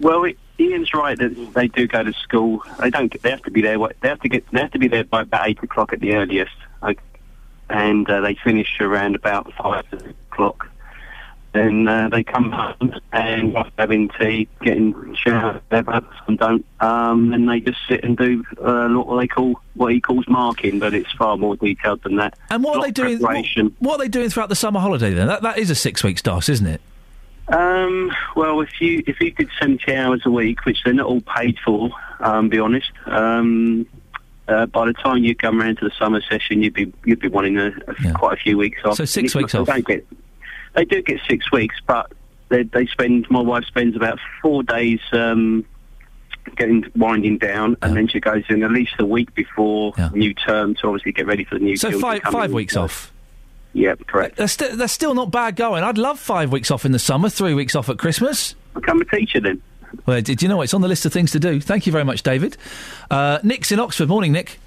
[0.00, 2.62] Well, it, Ian's right that they do go to school.
[2.80, 3.20] They don't.
[3.22, 3.78] They have to be there.
[4.00, 4.44] They have to get.
[4.50, 7.00] They have to be there by about eight o'clock at the earliest, like,
[7.68, 9.84] and uh, they finish around about five
[10.30, 10.68] o'clock.
[11.52, 16.06] Then uh, they come home and having tea, getting showered, whatever.
[16.26, 16.64] Some don't.
[16.80, 20.78] Um, and they just sit and do uh, what they call what he calls marking,
[20.78, 22.36] but it's far more detailed than that.
[22.50, 23.20] And what are they doing?
[23.20, 23.46] What,
[23.78, 25.26] what are they doing throughout the summer holiday then?
[25.28, 26.82] That that is a six week start, isn't it?
[27.48, 31.22] Um, well, if you if you did seventy hours a week, which they're not all
[31.22, 32.90] paid for, um, be honest.
[33.06, 33.86] Um,
[34.48, 37.28] uh, by the time you come around to the summer session, you'd be you'd be
[37.28, 38.96] wanting a, a, quite a few weeks off.
[38.96, 39.66] So six weeks they off.
[39.66, 40.06] Don't get,
[40.74, 42.12] they do get six weeks, but
[42.48, 43.30] they, they spend.
[43.30, 45.64] My wife spends about four days um,
[46.56, 50.74] getting winding down, and then she goes in at least a week before new term
[50.76, 51.76] to obviously get ready for the new.
[51.76, 52.56] So five five in.
[52.56, 53.12] weeks off.
[53.74, 54.36] Yeah, correct.
[54.36, 55.84] That's, sti- that's still not bad going.
[55.84, 58.54] I'd love five weeks off in the summer, three weeks off at Christmas.
[58.74, 59.62] Become a teacher then.
[60.06, 60.64] Well, did you know what?
[60.64, 61.60] It's on the list of things to do.
[61.60, 62.56] Thank you very much, David.
[63.10, 64.08] Uh, Nick's in Oxford.
[64.08, 64.58] Morning, Nick.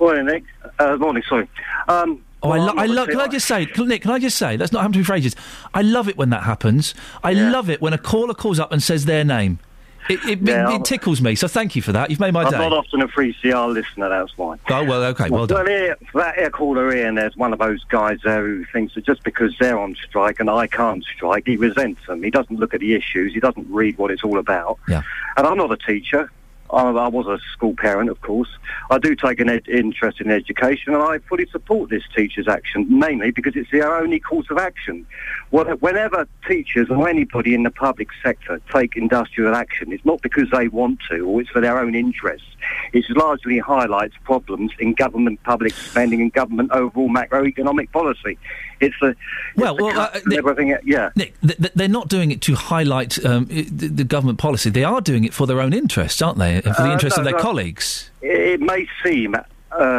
[0.00, 0.44] Morning, Nick.
[0.78, 1.48] Uh, morning, sorry.
[1.88, 3.08] Um, Oh, well, I'm I not love.
[3.10, 4.00] Can I just say, cl- Nick?
[4.00, 5.36] Can I just say that's not happened to me for ages.
[5.74, 6.94] I love it when that happens.
[7.22, 9.58] I love it when a caller calls up and says their name.
[10.08, 11.34] It, it, Yeah, it, tickles me.
[11.34, 12.10] So thank you for that.
[12.10, 12.56] You've made my day.
[12.56, 14.56] I'm not often a 3CR listener, that's why.
[14.68, 15.64] Oh well, okay, well done.
[15.64, 19.04] Well, here, that air caller Ian, there's one of those guys there who thinks that
[19.04, 22.22] just because they're on strike and I can't strike, he resents them.
[22.22, 23.32] He doesn't look at the issues.
[23.32, 24.78] He doesn't read what it's all about.
[24.88, 25.02] Yeah.
[25.36, 26.30] And I'm not a teacher.
[26.72, 28.48] I, I was a school parent, of course.
[28.90, 32.86] I do take an ed- interest in education, and I fully support this teacher's action,
[32.98, 35.06] mainly because it's their only course of action.
[35.50, 40.68] Whenever teachers or anybody in the public sector take industrial action, it's not because they
[40.68, 42.46] want to or it's for their own interests.
[42.92, 48.38] It largely highlights problems in government public spending and government overall macroeconomic policy.
[48.80, 49.16] It's the
[49.56, 50.76] Well, it's well, uh, cuts everything.
[50.84, 51.10] Yeah.
[51.16, 54.70] Nick, th- th- they're not doing it to highlight um, the, the government policy.
[54.70, 56.56] They are doing it for their own interests, aren't they?
[56.56, 57.42] And for the Uh, interests no, of their no.
[57.42, 58.10] colleagues.
[58.22, 59.34] It, may seem.
[59.34, 59.40] Uh,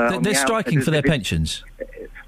[0.09, 1.63] They're, they're the striking for their as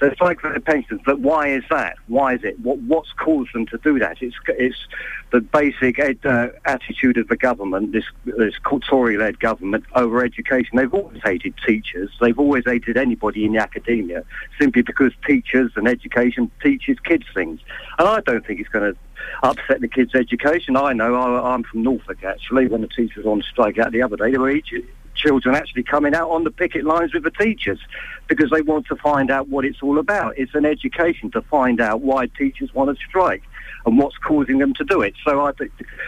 [0.07, 0.31] if it- pensions.
[0.33, 1.97] They're striking for their pensions, but why is that?
[2.07, 2.59] Why is it?
[2.59, 4.21] What, what's caused them to do that?
[4.21, 4.87] It's it's
[5.31, 8.53] the basic uh, attitude of the government, this this
[8.89, 10.77] Tory-led government over education.
[10.77, 12.11] They've always hated teachers.
[12.21, 14.23] They've always hated anybody in the academia,
[14.59, 17.59] simply because teachers and education teaches kids things.
[17.97, 18.99] And I don't think it's going to
[19.41, 20.75] upset the kids' education.
[20.75, 21.15] I know.
[21.15, 22.67] I, I'm from Norfolk actually.
[22.67, 24.73] When the teachers were on strike out the other day, there were each
[25.15, 27.79] children actually coming out on the picket lines with the teachers
[28.27, 30.37] because they want to find out what it's all about.
[30.37, 33.43] It's an education to find out why teachers want to strike
[33.85, 35.13] and what's causing them to do it.
[35.23, 35.51] So I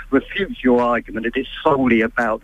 [0.09, 2.41] refute your argument that it's solely about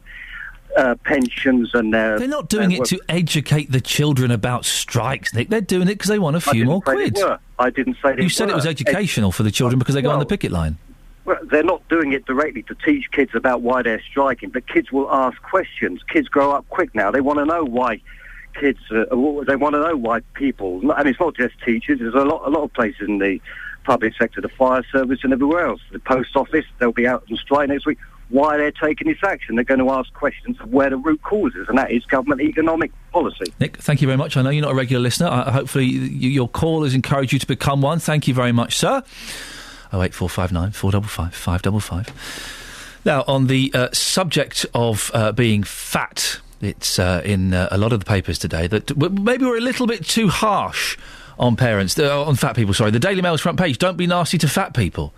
[0.78, 2.20] uh, pensions and their.
[2.20, 5.50] They're not doing it to educate the children about strikes, Nick.
[5.50, 7.18] They're doing it because they want a few more quid.
[7.60, 10.20] I didn't say You said it was educational for the children because they go on
[10.20, 10.78] the picket line.
[11.24, 14.92] Well, they're not doing it directly to teach kids about why they're striking, but kids
[14.92, 16.02] will ask questions.
[16.12, 17.12] Kids grow up quick now.
[17.12, 18.02] They want to know why
[18.60, 18.80] kids.
[18.90, 19.06] Uh,
[19.46, 22.00] they want to know why people, and it's not just teachers.
[22.00, 23.40] There's a lot, a lot of places in the
[23.84, 25.82] public sector, the fire service, and everywhere else.
[25.92, 28.00] The post office, they'll be out on strike next week.
[28.30, 29.56] Why they're taking this action?
[29.56, 32.40] They're going to ask questions of where the root cause is, and that is government
[32.40, 33.52] economic policy.
[33.60, 34.38] Nick, thank you very much.
[34.38, 35.28] I know you're not a regular listener.
[35.28, 38.00] I, hopefully, your call has encouraged you to become one.
[38.00, 39.04] Thank you very much, sir.
[39.94, 42.08] Oh eight four five nine four double five five double five.
[43.04, 47.94] Now, on the uh, subject of uh, being fat, it's uh, in uh, a lot
[47.94, 50.98] of the papers today that maybe we're a little bit too harsh
[51.40, 52.74] on parents, uh, on fat people.
[52.74, 53.80] Sorry, the Daily Mail's front page.
[53.80, 55.14] Don't be nasty to fat people.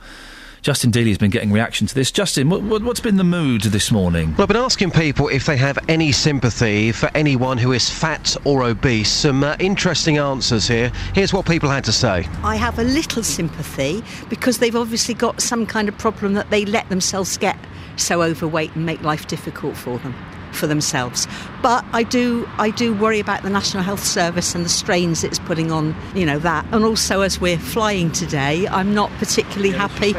[0.64, 2.10] Justin Dealey has been getting reaction to this.
[2.10, 4.30] Justin, what, what, what's been the mood this morning?
[4.32, 8.38] Well, I've been asking people if they have any sympathy for anyone who is fat
[8.46, 9.12] or obese.
[9.12, 10.90] Some uh, interesting answers here.
[11.14, 12.26] Here's what people had to say.
[12.44, 16.64] I have a little sympathy because they've obviously got some kind of problem that they
[16.64, 17.58] let themselves get
[17.98, 20.16] so overweight and make life difficult for them
[20.54, 21.28] for themselves.
[21.62, 25.40] But I do I do worry about the National Health Service and the strains it's
[25.40, 26.66] putting on, you know, that.
[26.72, 30.14] And also as we're flying today, I'm not particularly happy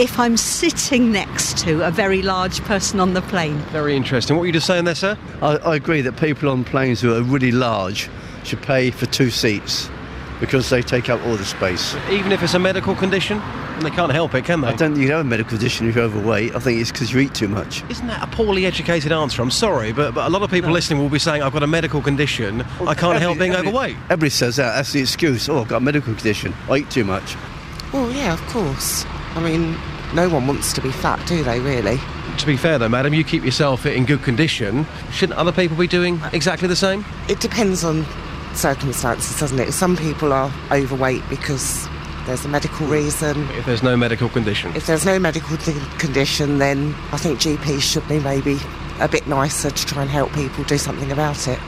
[0.00, 3.58] if I'm sitting next to a very large person on the plane.
[3.70, 4.36] Very interesting.
[4.36, 5.18] What were you just saying there, sir?
[5.42, 8.08] I, I agree that people on planes who are really large
[8.44, 9.90] should pay for two seats
[10.40, 11.94] because they take up all the space.
[12.10, 14.68] Even if it's a medical condition, and they can't help it, can they?
[14.68, 16.54] I don't think you have a medical condition if you're overweight.
[16.54, 17.82] I think it's because you eat too much.
[17.90, 19.42] Isn't that a poorly educated answer?
[19.42, 21.66] I'm sorry, but, but a lot of people listening will be saying, I've got a
[21.66, 23.96] medical condition, I can't help being Every- overweight.
[24.04, 24.74] Everybody says that.
[24.76, 25.48] That's the excuse.
[25.48, 26.54] Oh, I've got a medical condition.
[26.70, 27.36] I eat too much.
[27.92, 29.04] Well, yeah, of course.
[29.34, 29.76] I mean,
[30.14, 31.98] no one wants to be fat, do they, really?
[32.38, 34.86] To be fair, though, madam, you keep yourself in good condition.
[35.12, 37.04] Shouldn't other people be doing exactly the same?
[37.28, 38.04] It depends on
[38.56, 39.72] circumstances, doesn't it?
[39.72, 41.88] Some people are overweight because
[42.26, 43.48] there's a medical reason.
[43.50, 44.74] If there's no medical condition.
[44.74, 48.58] If there's no medical th- condition, then I think GPs should be maybe
[49.00, 51.58] a bit nicer to try and help people do something about it.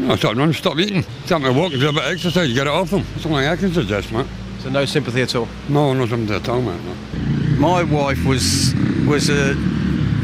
[0.00, 2.72] I stop running, stop eating, stop my walking, do a bit of exercise, get it
[2.72, 3.04] off them.
[3.14, 4.26] That's all I can suggest, mate.
[4.60, 5.48] So no sympathy at all?
[5.68, 6.80] No, no sympathy at all, mate.
[6.84, 7.56] No.
[7.58, 8.74] My wife was
[9.06, 9.52] was a,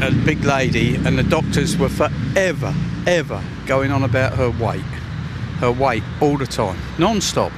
[0.01, 2.73] a big lady, and the doctors were forever,
[3.07, 4.83] ever going on about her weight,
[5.63, 7.51] her weight all the time, non-stop.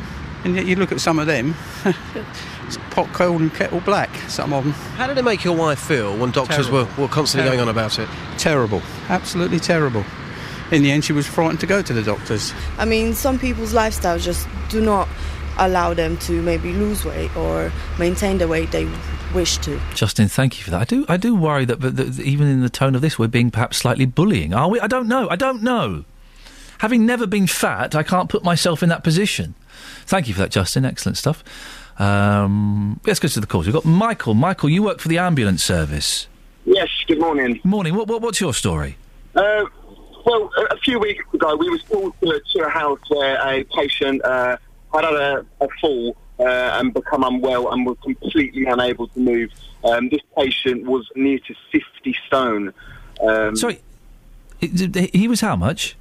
[0.43, 4.15] And yet you look at some of them, it's pot cold and kettle black.
[4.27, 4.73] Some of them.
[4.73, 7.97] How did it make your wife feel when doctors were, were constantly going on about
[7.97, 8.07] it?
[8.37, 10.05] Terrible, absolutely terrible.
[10.71, 12.53] In the end, she was frightened to go to the doctors.
[12.77, 15.07] I mean, some people's lifestyles just do not
[15.57, 18.87] allow them to maybe lose weight or maintain the weight they
[19.33, 19.79] wish to.
[19.95, 20.81] Justin, thank you for that.
[20.81, 23.27] I do, I do worry that, but that even in the tone of this, we're
[23.27, 24.53] being perhaps slightly bullying.
[24.53, 24.79] Are we?
[24.79, 25.27] I don't know.
[25.29, 26.05] I don't know.
[26.79, 29.55] Having never been fat, I can't put myself in that position.
[30.05, 30.85] Thank you for that, Justin.
[30.85, 31.43] Excellent stuff.
[31.97, 33.65] Um, let's go to the calls.
[33.65, 34.33] We've got Michael.
[34.33, 36.27] Michael, you work for the ambulance service.
[36.65, 37.59] Yes, good morning.
[37.63, 37.95] Morning.
[37.95, 38.97] What, what, what's your story?
[39.35, 39.65] Uh,
[40.25, 43.63] well, a, a few weeks ago, we was called to, to a house where a
[43.65, 44.57] patient uh,
[44.93, 49.51] had had a, a fall uh, and become unwell and was completely unable to move.
[49.83, 52.73] Um, this patient was near to 50 stone.
[53.21, 53.79] Um, Sorry,
[54.59, 55.95] he he was how much?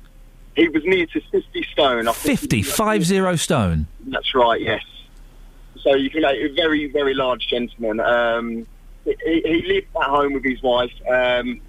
[0.57, 2.09] He was near to 50 stone.
[2.09, 2.39] I think.
[2.41, 3.87] 50, five zero stone.
[4.07, 4.83] That's right, yes.
[5.81, 8.01] So you can make a very, very large gentleman.
[8.01, 8.67] Um,
[9.05, 10.93] he, he lived at home with his wife.
[11.09, 11.61] Um,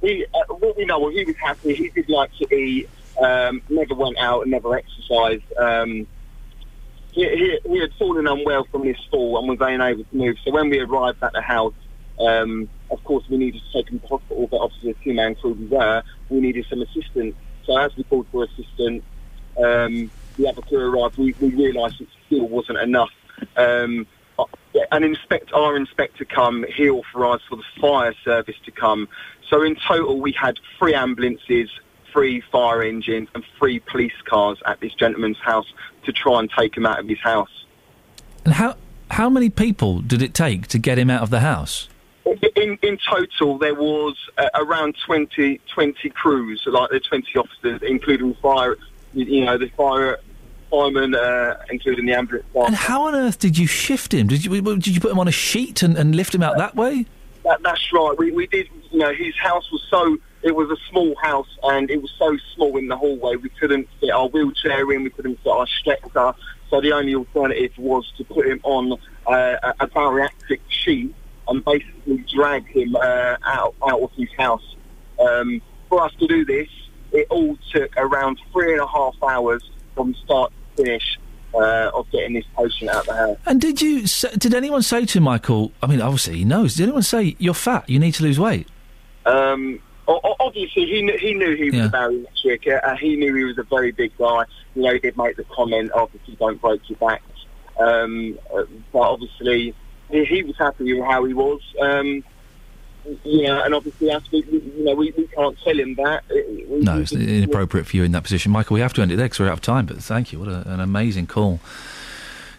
[0.00, 1.74] he, uh, what we know, well, he was happy.
[1.74, 2.88] He did like to eat.
[3.22, 5.44] Um, never went out and never exercised.
[5.56, 6.06] Um,
[7.12, 10.36] he, he, he had fallen unwell from this fall and was unable to move.
[10.44, 11.74] So when we arrived at the house,
[12.18, 15.52] um, of course, we needed to take him to hospital, but obviously a two-man crew
[15.52, 17.34] we were, we needed some assistance.
[17.66, 19.02] So as we called for assistance,
[19.62, 23.10] um, the other crew arrived, we, we realised it still wasn't enough.
[23.56, 24.06] Um,
[24.90, 29.08] an inspector, our inspector come, he authorised for the fire service to come.
[29.48, 31.70] So in total, we had three ambulances,
[32.12, 35.72] three fire engines, and three police cars at this gentleman's house
[36.04, 37.64] to try and take him out of his house.
[38.44, 38.76] And how
[39.10, 41.88] how many people did it take to get him out of the house?
[42.56, 48.34] In, in total, there was uh, around 20, 20 crews, like the 20 officers, including
[48.34, 48.76] fire,
[49.12, 50.18] you know, the fire
[50.70, 52.46] firemen, uh, including the ambulance.
[52.54, 54.26] And how on earth did you shift him?
[54.26, 56.74] Did you did you put him on a sheet and, and lift him out that
[56.74, 57.06] way?
[57.44, 58.16] That, that's right.
[58.16, 61.90] We, we did, you know, his house was so, it was a small house and
[61.90, 65.38] it was so small in the hallway, we couldn't fit our wheelchair in, we couldn't
[65.42, 66.34] fit our stretcher.
[66.70, 71.14] So the only alternative was to put him on uh, a, a bariatric sheet
[71.48, 74.76] and basically drag him uh, out, out of his house.
[75.20, 76.68] Um, for us to do this,
[77.12, 79.62] it all took around three and a half hours
[79.94, 81.18] from start to finish
[81.54, 83.38] uh, of getting this patient out of the house.
[83.46, 84.02] And did you
[84.38, 85.70] did anyone say to Michael?
[85.82, 86.74] I mean, obviously he knows.
[86.74, 87.88] Did anyone say you're fat?
[87.88, 88.66] You need to lose weight?
[89.26, 91.86] Um, obviously, he knew, he knew he was Yeah.
[91.86, 92.84] a bariatric.
[92.84, 94.44] Uh, he knew he was a very big guy.
[94.74, 97.22] You know, he did make the comment, obviously, don't break your back.
[97.78, 99.74] Um, uh, but obviously,
[100.14, 101.60] he, he was happy with how he was.
[101.80, 102.24] Um,
[103.22, 106.24] yeah, and obviously, as we, we- you know, we, we can't tell him that.
[106.30, 108.74] We- No, it's inappropriate for you in that position, Michael.
[108.74, 109.86] We have to end it there because we're out of time.
[109.86, 110.38] But thank you.
[110.38, 111.60] What a, an amazing call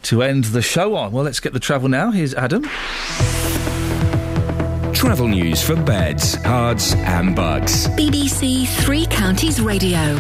[0.04, 1.12] to end the show on.
[1.12, 2.12] Well, let's get the travel now.
[2.12, 2.64] Here's Adam.
[4.94, 7.88] Travel news for beds, cards, and Bucks.
[7.90, 10.20] BBC Three Counties Radio.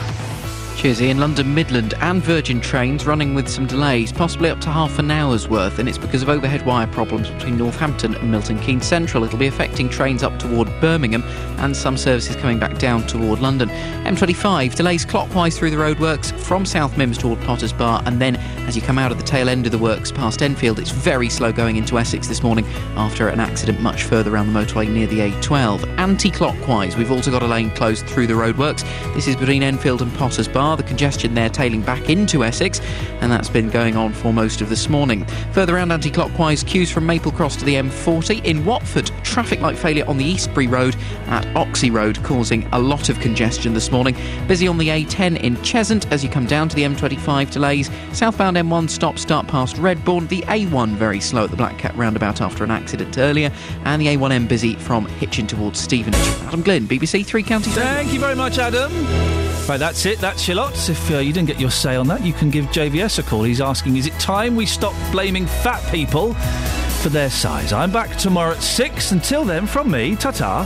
[0.75, 1.17] Cheers, Iain.
[1.17, 5.47] London Midland and Virgin trains running with some delays, possibly up to half an hour's
[5.47, 9.23] worth, and it's because of overhead wire problems between Northampton and Milton Keynes Central.
[9.23, 11.23] It'll be affecting trains up toward Birmingham
[11.59, 13.69] and some services coming back down toward London.
[14.03, 18.35] M25 delays clockwise through the roadworks from South Mimms toward Potters Bar, and then
[18.67, 21.29] as you come out of the tail end of the works past Enfield, it's very
[21.29, 25.07] slow going into Essex this morning after an accident much further around the motorway near
[25.07, 25.97] the A12.
[25.97, 28.83] Anti clockwise, we've also got a lane closed through the roadworks.
[29.15, 30.64] This is between Enfield and Potters Bar.
[30.73, 32.81] The congestion there tailing back into Essex,
[33.21, 35.23] and that's been going on for most of this morning.
[35.51, 38.43] Further around anti clockwise, queues from Maple Cross to the M40.
[38.43, 40.95] In Watford, traffic light failure on the Eastbury Road
[41.27, 44.17] at Oxhey Road, causing a lot of congestion this morning.
[44.47, 47.91] Busy on the A10 in Cheshunt as you come down to the M25 delays.
[48.11, 50.27] Southbound M1 stop start past Redbourn.
[50.27, 53.51] The A1 very slow at the Black Cat roundabout after an accident earlier,
[53.83, 56.15] and the A1M busy from Hitchin towards Stevenage.
[56.43, 57.75] Adam Glynn, BBC Three Counties.
[57.75, 58.91] Thank you very much, Adam.
[59.67, 60.19] Right, that's it.
[60.19, 60.89] That's your lot.
[60.89, 63.43] If uh, you didn't get your say on that, you can give JVS a call.
[63.43, 66.33] He's asking, is it time we stop blaming fat people
[67.03, 67.73] for their size.
[67.73, 69.11] I'm back tomorrow at 6.
[69.11, 70.61] Until then, from me, ta ta.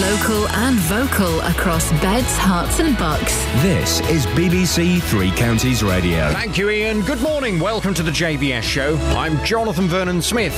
[0.00, 3.36] Local and vocal across beds, Herts, and bucks.
[3.62, 6.30] This is BBC Three Counties Radio.
[6.32, 7.02] Thank you, Iain.
[7.02, 7.58] Good morning.
[7.58, 8.96] Welcome to the JVS show.
[9.16, 10.54] I'm Jonathan Vernon Smith.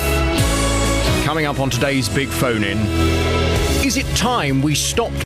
[1.25, 2.78] Coming up on today's big phone in.
[3.85, 5.20] Is it time we stopped